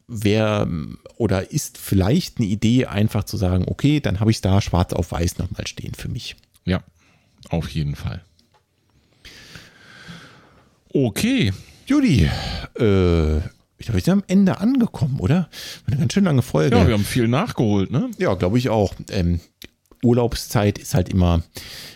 wäre 0.07 0.69
oder 1.17 1.51
ist 1.51 1.79
vielleicht 1.79 2.37
eine 2.37 2.45
Idee, 2.45 2.85
einfach 2.85 3.23
zu 3.23 3.37
sagen, 3.37 3.65
okay, 3.67 4.01
dann 4.01 4.19
habe 4.19 4.29
ich 4.29 4.37
es 4.37 4.41
da 4.41 4.61
schwarz 4.61 4.93
auf 4.93 5.13
weiß 5.13 5.39
nochmal 5.39 5.65
stehen 5.65 5.95
für 5.95 6.09
mich. 6.09 6.35
Ja, 6.63 6.83
auf 7.49 7.69
jeden 7.69 7.95
Fall. 7.95 8.23
Okay. 10.94 11.52
Judy, 11.88 12.30
äh, 12.80 13.38
ich 13.78 13.88
glaube, 13.88 13.95
wir 13.95 14.02
sind 14.02 14.14
am 14.14 14.24
Ende 14.28 14.60
angekommen, 14.60 15.20
oder? 15.20 15.49
Eine 15.88 15.98
ganz 15.98 16.14
schön 16.14 16.24
lange 16.24 16.44
Folge. 16.44 16.78
Ja, 16.78 16.88
wir 16.88 16.94
haben 16.94 17.03
viel 17.03 17.28
nachgeholt, 17.28 17.91
ne? 17.91 18.11
Ja, 18.20 18.36
glaube 18.36 18.60
ich 18.60 18.70
auch. 18.70 18.94
Ähm, 19.10 19.40
Urlaubszeit 20.03 20.78
ist 20.78 20.94
halt 20.94 21.10
immer 21.10 21.41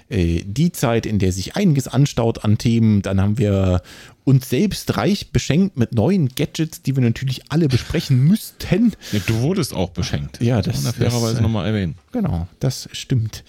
äh, 0.10 0.41
die 0.45 0.72
Zeit, 0.72 1.06
in 1.06 1.19
der 1.19 1.32
sich 1.32 1.56
einiges 1.56 1.88
anstaut 1.88 2.44
an 2.44 2.57
Themen. 2.57 3.03
Dann 3.03 3.22
haben 3.22 3.38
wir 3.38 3.82
uns 4.24 4.49
selbst 4.49 4.98
reich 4.98 5.32
beschenkt 5.32 5.78
mit 5.78 5.94
neuen 5.94 6.30
Gadgets, 6.30 6.82
die 6.82 6.95
wir 6.95 7.03
natürlich 7.03 7.52
alle 7.52 7.68
besprechen 7.68 8.26
müssten. 8.26 8.94
Ja, 9.11 9.19
du 9.26 9.41
wurdest 9.41 9.74
auch 9.74 9.91
beschenkt. 9.91 10.41
Ja, 10.41 10.61
das, 10.61 10.84
das 10.84 10.95
fairerweise 10.95 11.41
nochmal 11.41 11.68
erwähnen. 11.68 11.95
Genau, 12.11 12.48
das 12.60 12.90
stimmt. 12.91 13.44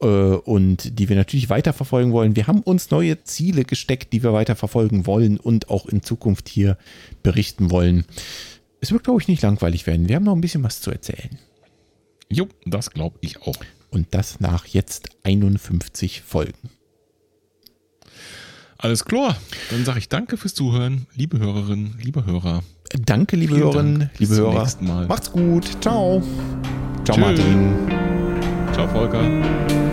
Äh, 0.00 0.06
und 0.06 0.98
die 0.98 1.08
wir 1.08 1.16
natürlich 1.16 1.50
weiterverfolgen 1.50 2.12
wollen. 2.12 2.36
Wir 2.36 2.46
haben 2.46 2.60
uns 2.60 2.90
neue 2.90 3.22
Ziele 3.24 3.64
gesteckt, 3.64 4.12
die 4.12 4.22
wir 4.22 4.32
weiterverfolgen 4.32 5.06
wollen 5.06 5.38
und 5.38 5.70
auch 5.70 5.86
in 5.86 6.02
Zukunft 6.02 6.48
hier 6.48 6.78
berichten 7.22 7.70
wollen. 7.70 8.04
Es 8.80 8.92
wird, 8.92 9.04
glaube 9.04 9.20
ich, 9.20 9.28
nicht 9.28 9.42
langweilig 9.42 9.86
werden. 9.86 10.08
Wir 10.08 10.16
haben 10.16 10.24
noch 10.24 10.36
ein 10.36 10.40
bisschen 10.40 10.62
was 10.62 10.80
zu 10.80 10.90
erzählen. 10.90 11.38
Jo, 12.30 12.46
das 12.64 12.90
glaube 12.90 13.16
ich 13.22 13.42
auch. 13.42 13.56
Und 13.90 14.08
das 14.12 14.38
nach 14.38 14.66
jetzt 14.66 15.08
51 15.24 16.22
Folgen. 16.22 16.70
Alles 18.76 19.04
klar. 19.04 19.36
Dann 19.70 19.84
sage 19.84 19.98
ich 19.98 20.08
danke 20.08 20.36
fürs 20.36 20.54
Zuhören, 20.54 21.06
liebe 21.16 21.38
Hörerinnen, 21.40 21.98
liebe 22.00 22.24
Hörer. 22.24 22.62
Danke, 23.04 23.34
liebe 23.36 23.54
Vielen 23.54 23.64
Hörerinnen, 23.66 23.98
Dank. 24.00 24.18
liebe 24.18 24.30
Bis 24.30 24.38
Hörer. 24.38 25.06
Macht's 25.08 25.32
gut. 25.32 25.82
Ciao. 25.82 26.22
Ciao, 27.04 27.16
Tschö. 27.16 27.20
Martin. 27.20 27.74
Ciao, 28.72 28.86
Volker. 28.88 29.87